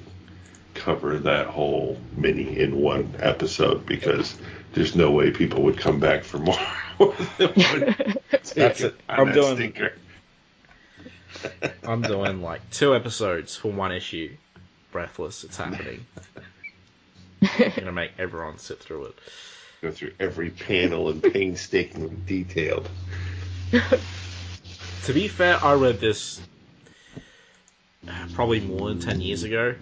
cover 0.74 1.18
that 1.20 1.46
whole 1.46 1.96
mini 2.16 2.58
in 2.58 2.76
one 2.80 3.14
episode 3.20 3.86
because 3.86 4.36
there's 4.72 4.96
no 4.96 5.10
way 5.12 5.30
people 5.30 5.62
would 5.62 5.78
come 5.78 6.00
back 6.00 6.24
for 6.24 6.38
more. 6.38 6.58
That's 7.38 8.80
it. 8.80 8.94
On 9.08 9.20
I'm 9.20 9.26
that 9.26 9.34
doing- 9.34 9.56
stinker. 9.56 9.92
I'm 11.82 12.02
doing 12.02 12.42
like 12.42 12.68
two 12.70 12.94
episodes 12.94 13.56
for 13.56 13.72
one 13.72 13.92
issue. 13.92 14.36
Breathless, 14.92 15.44
it's 15.44 15.56
happening. 15.56 16.06
I'm 17.42 17.72
gonna 17.76 17.92
make 17.92 18.12
everyone 18.18 18.58
sit 18.58 18.80
through 18.80 19.06
it. 19.06 19.18
Go 19.82 19.90
through 19.90 20.12
every 20.20 20.50
panel 20.50 21.10
in 21.10 21.20
painstaking 21.20 22.22
detail. 22.26 22.84
To 25.02 25.12
be 25.12 25.28
fair, 25.28 25.62
I 25.62 25.74
read 25.74 26.00
this 26.00 26.40
probably 28.32 28.60
more 28.60 28.88
than 28.88 29.00
10 29.00 29.20
years 29.20 29.42
ago. 29.42 29.74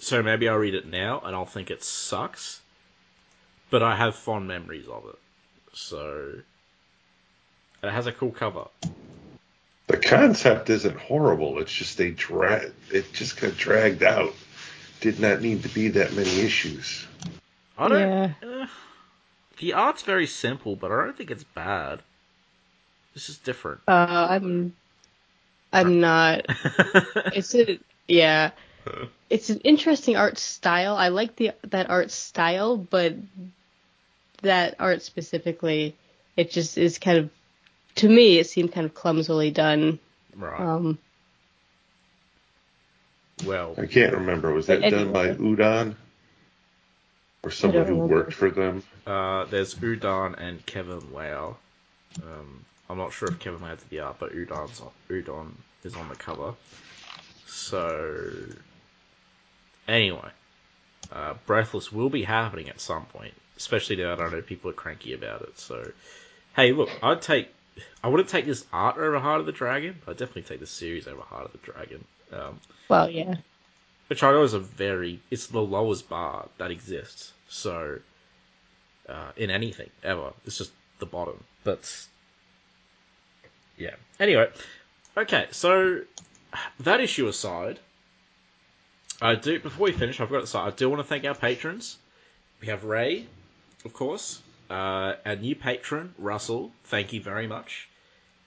So 0.00 0.22
maybe 0.22 0.48
I'll 0.48 0.56
read 0.56 0.74
it 0.74 0.86
now 0.86 1.22
and 1.24 1.34
I'll 1.34 1.46
think 1.46 1.70
it 1.70 1.82
sucks. 1.82 2.60
But 3.70 3.82
I 3.82 3.96
have 3.96 4.14
fond 4.14 4.48
memories 4.48 4.86
of 4.88 5.04
it. 5.08 5.18
So. 5.72 6.34
It 7.82 7.90
has 7.90 8.06
a 8.06 8.12
cool 8.12 8.32
cover. 8.32 8.64
The 9.88 9.96
concept 9.96 10.68
isn't 10.70 10.98
horrible. 10.98 11.58
It's 11.60 11.72
just 11.72 11.96
they 11.96 12.10
drag. 12.10 12.72
It 12.92 13.12
just 13.12 13.40
got 13.40 13.56
dragged 13.56 14.02
out. 14.02 14.34
Did 15.00 15.18
not 15.18 15.40
need 15.40 15.62
to 15.62 15.68
be 15.68 15.88
that 15.88 16.12
many 16.12 16.40
issues. 16.40 17.06
I 17.78 17.88
don't. 17.88 18.00
Yeah. 18.00 18.32
Uh, 18.42 18.66
the 19.58 19.72
art's 19.72 20.02
very 20.02 20.26
simple, 20.26 20.76
but 20.76 20.92
I 20.92 21.04
don't 21.04 21.16
think 21.16 21.30
it's 21.30 21.44
bad. 21.44 22.00
This 23.14 23.30
is 23.30 23.38
different. 23.38 23.80
uh, 23.88 24.26
I'm 24.30 24.74
I'm 25.72 26.00
not. 26.00 26.46
It's 27.34 27.54
a 27.54 27.78
yeah. 28.06 28.50
It's 29.30 29.50
an 29.50 29.60
interesting 29.60 30.16
art 30.16 30.38
style. 30.38 30.96
I 30.96 31.08
like 31.08 31.36
the 31.36 31.52
that 31.68 31.90
art 31.90 32.10
style, 32.10 32.76
but 32.76 33.14
that 34.42 34.76
art 34.78 35.02
specifically, 35.02 35.96
it 36.36 36.50
just 36.50 36.78
is 36.78 36.98
kind 36.98 37.18
of 37.18 37.30
to 37.96 38.08
me 38.08 38.38
it 38.38 38.46
seemed 38.46 38.72
kind 38.72 38.86
of 38.86 38.94
clumsily 38.94 39.50
done. 39.50 39.98
right. 40.36 40.60
Um, 40.60 40.98
well, 43.44 43.74
I 43.78 43.86
can't 43.86 44.14
remember. 44.14 44.52
Was 44.52 44.66
that 44.66 44.80
done 44.80 45.12
by 45.12 45.28
Udon? 45.28 45.94
Or 47.42 47.50
someone 47.50 47.86
who 47.86 47.92
remember. 47.94 48.14
worked 48.14 48.34
for 48.34 48.50
them? 48.50 48.82
Uh, 49.06 49.44
there's 49.44 49.74
Udon 49.76 50.34
and 50.38 50.64
Kevin 50.66 51.12
Lau. 51.12 51.56
Um, 52.22 52.64
I'm 52.90 52.98
not 52.98 53.12
sure 53.12 53.28
if 53.28 53.38
Kevin 53.38 53.62
Lau 53.62 53.70
did 53.70 53.88
the 53.90 54.00
art, 54.00 54.16
but 54.18 54.32
Udon's 54.32 54.80
on, 54.80 54.90
Udon 55.08 55.52
is 55.84 55.94
on 55.94 56.08
the 56.08 56.16
cover. 56.16 56.54
So, 57.46 58.32
anyway, 59.86 60.30
uh, 61.12 61.34
Breathless 61.46 61.92
will 61.92 62.10
be 62.10 62.24
happening 62.24 62.68
at 62.68 62.80
some 62.80 63.04
point, 63.06 63.34
especially 63.56 63.96
now 63.96 64.16
that 64.16 64.22
I 64.22 64.30
know 64.30 64.42
people 64.42 64.70
are 64.70 64.74
cranky 64.74 65.12
about 65.12 65.42
it. 65.42 65.58
So, 65.58 65.92
hey, 66.56 66.72
look, 66.72 66.90
I'd 67.02 67.22
take, 67.22 67.54
I 68.02 68.08
wouldn't 68.08 68.28
take 68.28 68.46
this 68.46 68.64
art 68.72 68.96
over 68.96 69.18
Heart 69.18 69.40
of 69.40 69.46
the 69.46 69.52
Dragon, 69.52 69.96
but 70.04 70.12
I'd 70.12 70.16
definitely 70.18 70.42
take 70.42 70.60
this 70.60 70.70
series 70.70 71.06
over 71.06 71.20
Heart 71.20 71.46
of 71.46 71.52
the 71.52 71.58
Dragon. 71.58 72.04
Um, 72.32 72.60
well, 72.88 73.10
yeah. 73.10 73.36
which 74.08 74.22
I 74.22 74.32
know 74.32 74.42
is 74.42 74.54
a 74.54 74.60
very 74.60 75.20
it's 75.30 75.46
the 75.46 75.60
lowest 75.60 76.08
bar 76.08 76.48
that 76.58 76.70
exists. 76.70 77.32
So 77.48 77.98
uh, 79.08 79.30
in 79.36 79.50
anything 79.50 79.90
ever, 80.02 80.32
it's 80.46 80.58
just 80.58 80.72
the 80.98 81.06
bottom. 81.06 81.42
But 81.64 82.06
yeah. 83.76 83.94
Anyway, 84.20 84.48
okay. 85.16 85.46
So 85.50 86.00
that 86.80 87.00
issue 87.00 87.28
aside, 87.28 87.78
I 89.20 89.34
do 89.34 89.60
before 89.60 89.86
we 89.86 89.92
finish, 89.92 90.20
I've 90.20 90.30
got 90.30 90.40
to 90.40 90.46
say 90.46 90.58
I 90.58 90.70
do 90.70 90.88
want 90.88 91.00
to 91.00 91.08
thank 91.08 91.24
our 91.24 91.34
patrons. 91.34 91.96
We 92.60 92.68
have 92.68 92.84
Ray, 92.84 93.26
of 93.84 93.92
course, 93.92 94.42
uh, 94.70 95.14
our 95.24 95.36
new 95.36 95.54
patron 95.54 96.14
Russell. 96.18 96.72
Thank 96.84 97.12
you 97.12 97.20
very 97.20 97.46
much, 97.46 97.88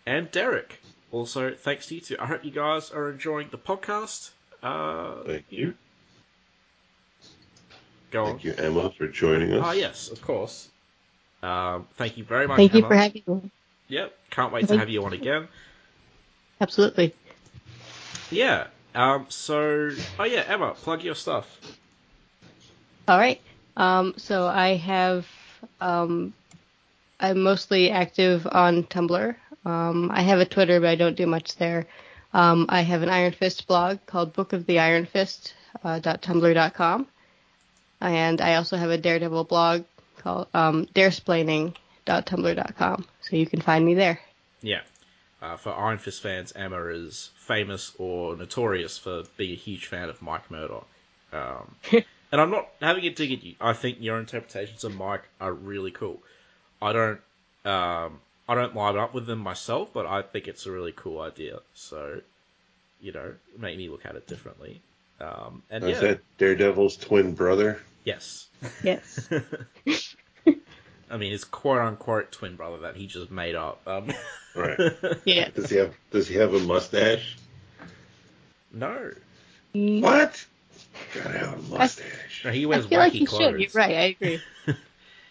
and 0.05 0.29
Derek. 0.31 0.79
Also, 1.11 1.53
thanks 1.53 1.87
to 1.87 1.95
you 1.95 2.01
too. 2.01 2.15
I 2.19 2.25
hope 2.25 2.45
you 2.45 2.51
guys 2.51 2.91
are 2.91 3.09
enjoying 3.11 3.49
the 3.51 3.57
podcast. 3.57 4.31
Uh, 4.63 5.23
Thank 5.25 5.45
you. 5.49 5.73
Go 8.11 8.25
on. 8.25 8.31
Thank 8.31 8.43
you, 8.43 8.53
Emma, 8.57 8.91
for 8.91 9.07
joining 9.07 9.53
us. 9.53 9.63
Ah, 9.65 9.71
yes, 9.71 10.09
of 10.09 10.21
course. 10.21 10.69
Um, 11.43 11.87
thank 11.97 12.17
you 12.17 12.23
very 12.23 12.47
much. 12.47 12.57
Thank 12.57 12.73
you 12.73 12.79
Emma. 12.79 12.87
for 12.87 12.95
having 12.95 13.23
me. 13.27 13.51
Yep, 13.87 14.13
can't 14.29 14.53
wait 14.53 14.61
to 14.61 14.67
Thank 14.67 14.79
have 14.79 14.89
you 14.89 15.03
on 15.03 15.13
again. 15.13 15.47
Absolutely. 16.61 17.13
Yeah. 18.29 18.67
Um. 18.95 19.25
So, 19.29 19.91
oh 20.19 20.23
yeah, 20.23 20.43
Emma, 20.47 20.75
plug 20.75 21.03
your 21.03 21.15
stuff. 21.15 21.47
All 23.07 23.17
right. 23.17 23.41
Um, 23.75 24.13
so 24.17 24.47
I 24.47 24.75
have, 24.75 25.25
um, 25.81 26.33
I'm 27.19 27.43
mostly 27.43 27.91
active 27.91 28.47
on 28.49 28.83
Tumblr. 28.83 29.35
Um, 29.65 30.09
I 30.11 30.21
have 30.21 30.39
a 30.39 30.45
Twitter, 30.45 30.79
but 30.79 30.87
I 30.89 30.95
don't 30.95 31.17
do 31.17 31.27
much 31.27 31.57
there. 31.57 31.85
Um, 32.33 32.65
I 32.69 32.79
have 32.81 33.03
an 33.03 33.09
Iron 33.09 33.33
Fist 33.33 33.67
blog 33.67 33.99
called 34.05 34.31
Book 34.33 34.53
of 34.53 34.65
the 34.65 34.79
Iron 34.79 35.05
Fist 35.05 35.53
uh, 35.83 35.99
tumblr.com, 35.99 37.07
and 37.99 38.39
I 38.41 38.55
also 38.55 38.77
have 38.77 38.89
a 38.89 38.97
Daredevil 38.97 39.43
blog 39.45 39.83
called 40.17 40.47
um, 40.53 40.87
daresplaining.tumblr.com. 40.95 43.05
So 43.21 43.35
you 43.35 43.45
can 43.45 43.61
find 43.61 43.85
me 43.85 43.93
there. 43.95 44.19
Yeah. 44.61 44.81
Uh, 45.41 45.57
for 45.57 45.73
Iron 45.73 45.97
Fist 45.97 46.21
fans, 46.21 46.53
Emma 46.55 46.85
is 46.87 47.31
famous 47.35 47.93
or 47.97 48.35
notorious 48.35 48.97
for 48.97 49.23
being 49.37 49.53
a 49.53 49.55
huge 49.55 49.87
fan 49.87 50.09
of 50.09 50.21
Mike 50.21 50.51
Murdock. 50.51 50.85
Um, 51.33 51.75
and 52.31 52.39
I'm 52.41 52.51
not 52.51 52.67
having 52.81 53.05
a 53.05 53.09
dig 53.09 53.31
at 53.31 53.43
you. 53.43 53.55
I 53.61 53.73
think 53.73 53.97
your 53.99 54.19
interpretations 54.19 54.83
of 54.83 54.95
Mike 54.95 55.23
are 55.39 55.53
really 55.53 55.91
cool. 55.91 56.21
I 56.81 56.93
don't, 56.93 57.19
um, 57.65 58.19
I 58.49 58.55
don't 58.55 58.75
line 58.75 58.97
up 58.97 59.13
with 59.13 59.25
them 59.27 59.39
myself, 59.39 59.89
but 59.93 60.05
I 60.05 60.21
think 60.21 60.47
it's 60.47 60.65
a 60.65 60.71
really 60.71 60.93
cool 60.95 61.21
idea. 61.21 61.59
So, 61.73 62.21
you 63.01 63.11
know, 63.11 63.33
make 63.57 63.77
me 63.77 63.89
look 63.89 64.05
at 64.05 64.15
it 64.15 64.27
differently. 64.27 64.81
Um, 65.19 65.61
and 65.69 65.83
Is 65.83 66.01
yeah, 66.01 66.07
that 66.09 66.21
Daredevil's 66.37 66.97
twin 66.97 67.33
brother? 67.33 67.79
yes. 68.03 68.47
Yes. 68.83 69.29
I 71.11 71.17
mean, 71.17 71.31
his 71.31 71.43
quote 71.43 71.79
unquote 71.81 72.31
twin 72.31 72.55
brother 72.55 72.77
that 72.79 72.95
he 72.95 73.05
just 73.05 73.29
made 73.31 73.55
up. 73.55 73.81
Um, 73.87 74.11
Right. 74.55 74.77
yeah. 75.23 75.47
Does 75.49 75.69
he 75.69 75.77
have 75.77 75.93
Does 76.11 76.27
he 76.27 76.35
have 76.35 76.53
a 76.53 76.59
mustache? 76.59 77.37
no. 78.73 79.11
What? 79.73 80.45
Gotta 81.13 81.37
have 81.37 81.53
a 81.53 81.77
mustache. 81.77 82.41
No, 82.45 82.51
he 82.51 82.63
I 82.63 82.67
wears 82.67 82.85
feel 82.85 82.97
wacky 82.99 83.01
like 83.01 83.13
you 83.15 83.27
clothes. 83.27 83.41
should. 83.43 83.59
You're 83.61 83.69
right. 83.73 83.95
I 83.95 84.01
agree. 84.21 84.41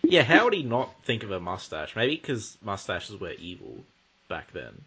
Yeah, 0.02 0.22
how 0.24 0.44
would 0.44 0.54
he 0.54 0.62
not 0.64 1.04
think 1.04 1.22
of 1.22 1.30
a 1.30 1.38
mustache? 1.38 1.94
Maybe 1.94 2.16
because 2.16 2.56
mustaches 2.62 3.20
were 3.20 3.32
evil 3.32 3.76
back 4.28 4.50
then. 4.52 4.80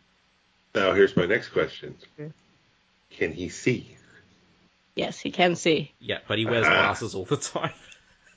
Now 0.75 0.93
here's 0.93 1.15
my 1.15 1.25
next 1.27 1.49
question. 1.49 1.95
Can 3.11 3.31
he 3.31 3.47
see? 3.49 3.95
Yes, 4.95 5.19
he 5.19 5.31
can 5.31 5.55
see. 5.55 5.93
Yeah, 5.99 6.17
but 6.27 6.39
he 6.39 6.45
wears 6.45 6.65
Ah. 6.67 6.73
glasses 6.73 7.13
all 7.15 7.25
the 7.25 7.37
time. 7.37 7.71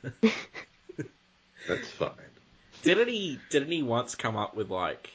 That's 1.67 1.89
fine. 1.89 2.11
didn't 2.83 3.09
he? 3.09 3.41
Didn't 3.51 3.73
he 3.73 3.83
once 3.83 4.15
come 4.15 4.37
up 4.37 4.55
with 4.55 4.71
like 4.71 5.11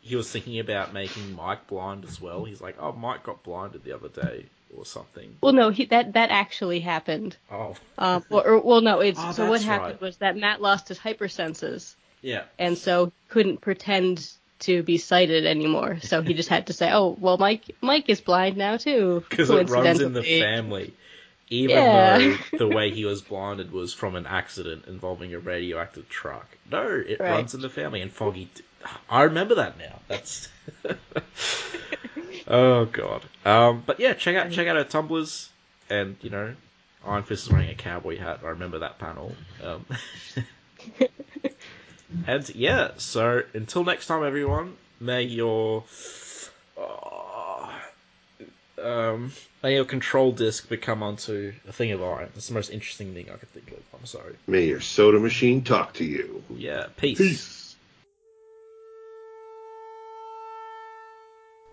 he 0.00 0.16
was 0.16 0.30
thinking 0.30 0.58
about 0.58 0.92
making 0.92 1.34
Mike 1.34 1.66
blind 1.68 2.04
as 2.04 2.20
well? 2.20 2.44
He's 2.44 2.60
like, 2.60 2.76
oh, 2.78 2.92
Mike 2.92 3.22
got 3.22 3.42
blinded 3.44 3.84
the 3.84 3.92
other 3.92 4.08
day 4.08 4.46
or 4.76 4.84
something. 4.86 5.36
Well, 5.40 5.52
no, 5.52 5.70
he, 5.70 5.86
that 5.86 6.12
that 6.14 6.30
actually 6.30 6.80
happened. 6.80 7.36
Oh, 7.50 7.74
Um, 7.98 8.24
or, 8.30 8.46
or, 8.46 8.60
well, 8.60 8.80
no, 8.80 9.00
it's 9.00 9.18
Oh, 9.22 9.32
so 9.32 9.48
what 9.48 9.62
happened 9.62 9.92
right. 9.94 10.00
was 10.00 10.16
that 10.18 10.36
Matt 10.36 10.60
lost 10.60 10.88
his 10.88 10.98
hypersenses, 10.98 11.96
yeah. 12.22 12.44
and 12.58 12.76
so 12.76 13.12
couldn't 13.28 13.60
pretend 13.60 14.28
to 14.60 14.82
be 14.82 14.98
sighted 14.98 15.46
anymore. 15.46 15.98
So 16.02 16.22
he 16.22 16.34
just 16.34 16.48
had 16.48 16.68
to 16.68 16.72
say, 16.72 16.90
"Oh, 16.92 17.16
well, 17.18 17.36
Mike 17.38 17.74
Mike 17.80 18.08
is 18.08 18.20
blind 18.20 18.56
now 18.56 18.76
too." 18.76 19.24
Because 19.28 19.50
it 19.50 19.68
runs 19.68 20.00
in 20.00 20.12
the 20.12 20.22
family. 20.22 20.94
Even 21.50 21.76
Yeah. 21.76 22.18
though 22.18 22.36
the 22.58 22.68
way 22.68 22.90
he 22.90 23.04
was 23.04 23.20
blinded 23.20 23.70
was 23.70 23.92
from 23.92 24.14
an 24.16 24.26
accident 24.26 24.86
involving 24.86 25.34
a 25.34 25.38
radioactive 25.38 26.08
truck. 26.08 26.46
No, 26.70 26.86
it 27.06 27.20
Right. 27.20 27.30
runs 27.30 27.54
in 27.54 27.60
the 27.60 27.68
family. 27.68 28.00
And 28.00 28.10
Foggy, 28.10 28.48
d- 28.54 28.62
I 29.08 29.22
remember 29.22 29.56
that 29.56 29.78
now. 29.78 30.00
That's. 30.08 30.48
oh 32.48 32.86
god. 32.86 33.22
Um, 33.44 33.82
but 33.84 34.00
yeah, 34.00 34.14
check 34.14 34.36
out 34.36 34.50
check 34.50 34.66
out 34.66 34.76
our 34.76 34.84
tumblers, 34.84 35.48
and 35.90 36.16
you 36.22 36.30
know, 36.30 36.54
Iron 37.06 37.22
Fist 37.22 37.46
is 37.46 37.52
wearing 37.52 37.70
a 37.70 37.74
cowboy 37.74 38.18
hat. 38.18 38.40
I 38.44 38.48
remember 38.48 38.80
that 38.80 38.98
panel. 38.98 39.34
Um, 39.62 39.86
and 42.26 42.48
yeah, 42.54 42.92
so 42.96 43.42
until 43.52 43.84
next 43.84 44.06
time, 44.06 44.24
everyone. 44.24 44.76
May 45.00 45.22
your. 45.22 45.84
Oh, 46.76 47.70
um, 48.82 49.32
may 49.62 49.74
your 49.74 49.84
control 49.84 50.32
disc 50.32 50.68
become 50.68 51.02
onto 51.02 51.52
a 51.68 51.72
thing 51.72 51.92
of 51.92 52.02
iron. 52.02 52.28
That's 52.34 52.48
the 52.48 52.54
most 52.54 52.70
interesting 52.70 53.14
thing 53.14 53.26
I 53.30 53.36
could 53.36 53.50
think 53.50 53.70
of. 53.72 53.82
I'm 53.98 54.06
sorry. 54.06 54.34
May 54.46 54.66
your 54.66 54.80
soda 54.80 55.18
machine 55.18 55.62
talk 55.62 55.94
to 55.94 56.04
you. 56.04 56.42
Yeah, 56.54 56.86
peace. 56.96 57.18
Peace. 57.18 57.73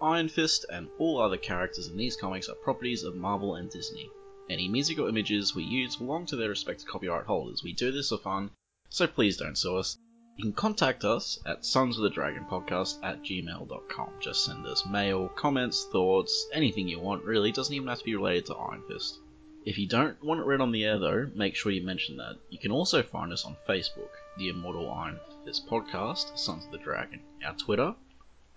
Iron 0.02 0.30
Fist 0.30 0.65
and 0.72 0.90
all 0.98 1.22
other 1.22 1.38
characters 1.38 1.88
in 1.88 1.95
these 1.95 2.15
comics 2.15 2.49
are 2.49 2.56
properties 2.56 3.03
of 3.03 3.15
Marvel 3.15 3.53
and 3.53 3.69
Disney. 3.69 4.10
Any 4.49 4.68
music 4.68 4.98
or 4.98 5.07
images 5.07 5.53
we 5.53 5.64
use 5.64 5.95
belong 5.95 6.26
to 6.26 6.36
their 6.36 6.49
respective 6.49 6.88
copyright 6.88 7.28
holders. 7.28 7.61
We 7.64 7.73
do 7.73 7.91
this 7.91 8.10
for 8.10 8.18
fun, 8.18 8.49
so 8.90 9.06
please 9.06 9.38
don't 9.38 9.56
sue 9.56 9.78
us. 9.78 9.99
You 10.38 10.45
can 10.45 10.53
contact 10.53 11.06
us 11.06 11.40
at 11.45 11.64
sons 11.64 11.98
of 11.98 12.03
the 12.03 12.10
dragon 12.10 12.45
podcast 12.49 12.98
at 13.03 13.22
gmail.com. 13.22 14.10
Just 14.19 14.44
send 14.44 14.65
us 14.65 14.88
mail, 14.88 15.30
comments, 15.36 15.86
thoughts, 15.91 16.48
anything 16.52 16.88
you 16.88 16.99
want, 16.99 17.23
really. 17.23 17.49
It 17.49 17.56
doesn't 17.56 17.76
even 17.76 17.88
have 17.88 17.99
to 17.99 18.06
be 18.06 18.15
related 18.15 18.48
to 18.48 18.56
Iron 18.56 18.82
Fist. 18.88 19.19
If 19.65 19.78
you 19.78 19.88
don't 19.88 20.23
want 20.23 20.40
it 20.40 20.48
read 20.48 20.61
on 20.61 20.72
the 20.72 20.84
air, 20.84 20.98
though, 20.98 21.30
make 21.36 21.56
sure 21.56 21.72
you 21.72 21.84
mention 21.86 22.18
that. 22.18 22.38
You 22.49 22.57
can 22.57 22.72
also 22.72 23.03
find 23.03 23.32
us 23.32 23.45
on 23.45 23.56
Facebook, 23.69 24.10
the 24.36 24.49
Immortal 24.49 24.90
Iron 24.90 25.19
Fist 25.45 25.68
Podcast, 25.68 26.40
Sons 26.40 26.65
of 26.65 26.72
the 26.72 26.80
Dragon, 26.80 27.22
our 27.45 27.53
Twitter, 27.53 27.94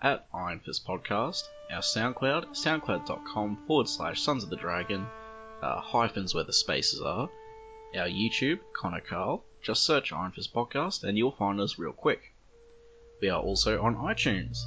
at 0.04 0.26
Iron 0.34 0.60
Fist 0.60 0.86
Podcast, 0.86 1.44
our 1.70 1.80
SoundCloud, 1.80 2.50
soundcloud.com 2.50 3.64
forward 3.66 3.88
slash 3.88 4.20
Sons 4.20 4.44
of 4.44 4.50
the 4.50 4.56
Dragon, 4.56 5.06
uh, 5.62 5.80
hyphens 5.80 6.34
where 6.34 6.44
the 6.44 6.52
spaces 6.52 7.00
are, 7.00 7.30
our 7.96 8.06
YouTube, 8.06 8.60
Connor 8.74 9.00
Carl, 9.00 9.42
just 9.62 9.82
search 9.82 10.12
Iron 10.12 10.32
Fist 10.32 10.52
Podcast 10.52 11.04
and 11.04 11.16
you'll 11.16 11.32
find 11.32 11.58
us 11.58 11.78
real 11.78 11.94
quick. 11.94 12.34
We 13.22 13.30
are 13.30 13.40
also 13.40 13.80
on 13.80 13.96
iTunes. 13.96 14.58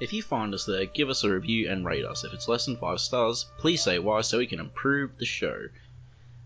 If 0.00 0.14
you 0.14 0.22
find 0.22 0.54
us 0.54 0.64
there, 0.64 0.86
give 0.86 1.10
us 1.10 1.24
a 1.24 1.30
review 1.30 1.70
and 1.70 1.84
rate 1.84 2.06
us. 2.06 2.24
If 2.24 2.32
it's 2.32 2.48
less 2.48 2.64
than 2.64 2.78
5 2.78 2.98
stars, 2.98 3.44
please 3.58 3.82
say 3.82 3.98
why 3.98 4.22
so 4.22 4.38
we 4.38 4.46
can 4.46 4.60
improve 4.60 5.18
the 5.18 5.26
show. 5.26 5.68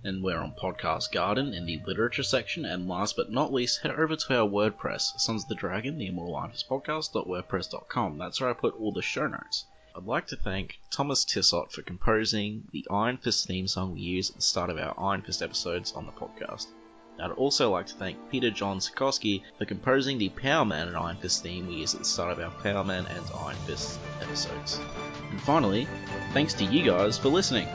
And 0.02 0.22
we're 0.22 0.40
on 0.40 0.54
Podcast 0.54 1.12
Garden 1.12 1.52
in 1.52 1.66
the 1.66 1.80
literature 1.86 2.22
section. 2.22 2.64
And 2.64 2.88
last 2.88 3.16
but 3.16 3.30
not 3.30 3.52
least, 3.52 3.82
head 3.82 3.92
over 3.92 4.16
to 4.16 4.40
our 4.40 4.48
WordPress, 4.48 5.20
Sons 5.20 5.42
of 5.42 5.48
the 5.48 5.54
Dragon, 5.54 5.98
the 5.98 6.06
Immortal 6.06 6.36
Iron 6.36 6.50
Fist 6.52 6.68
Podcast.wordpress.com. 6.68 8.16
That's 8.18 8.40
where 8.40 8.50
I 8.50 8.54
put 8.54 8.80
all 8.80 8.92
the 8.92 9.02
show 9.02 9.26
notes. 9.26 9.66
I'd 9.94 10.06
like 10.06 10.28
to 10.28 10.36
thank 10.36 10.78
Thomas 10.90 11.24
Tissot 11.24 11.72
for 11.72 11.82
composing 11.82 12.68
the 12.72 12.86
Iron 12.90 13.18
Fist 13.18 13.46
theme 13.46 13.66
song 13.66 13.92
we 13.92 14.00
use 14.00 14.30
at 14.30 14.36
the 14.36 14.42
start 14.42 14.70
of 14.70 14.78
our 14.78 14.94
Iron 14.98 15.22
Fist 15.22 15.42
episodes 15.42 15.92
on 15.92 16.06
the 16.06 16.12
podcast. 16.12 16.68
I'd 17.20 17.32
also 17.32 17.70
like 17.70 17.86
to 17.86 17.94
thank 17.94 18.30
Peter 18.30 18.50
John 18.50 18.78
Sikorsky 18.78 19.42
for 19.58 19.66
composing 19.66 20.16
the 20.16 20.30
Power 20.30 20.64
Man 20.64 20.88
and 20.88 20.96
Iron 20.96 21.16
Fist 21.16 21.42
theme 21.42 21.66
we 21.66 21.74
use 21.74 21.92
at 21.94 22.00
the 22.00 22.06
start 22.06 22.32
of 22.32 22.38
our 22.38 22.50
Power 22.62 22.84
Man 22.84 23.04
and 23.06 23.24
Iron 23.44 23.56
Fist 23.66 23.98
episodes. 24.22 24.80
And 25.30 25.40
finally, 25.42 25.86
thanks 26.32 26.54
to 26.54 26.64
you 26.64 26.84
guys 26.84 27.18
for 27.18 27.28
listening. 27.28 27.68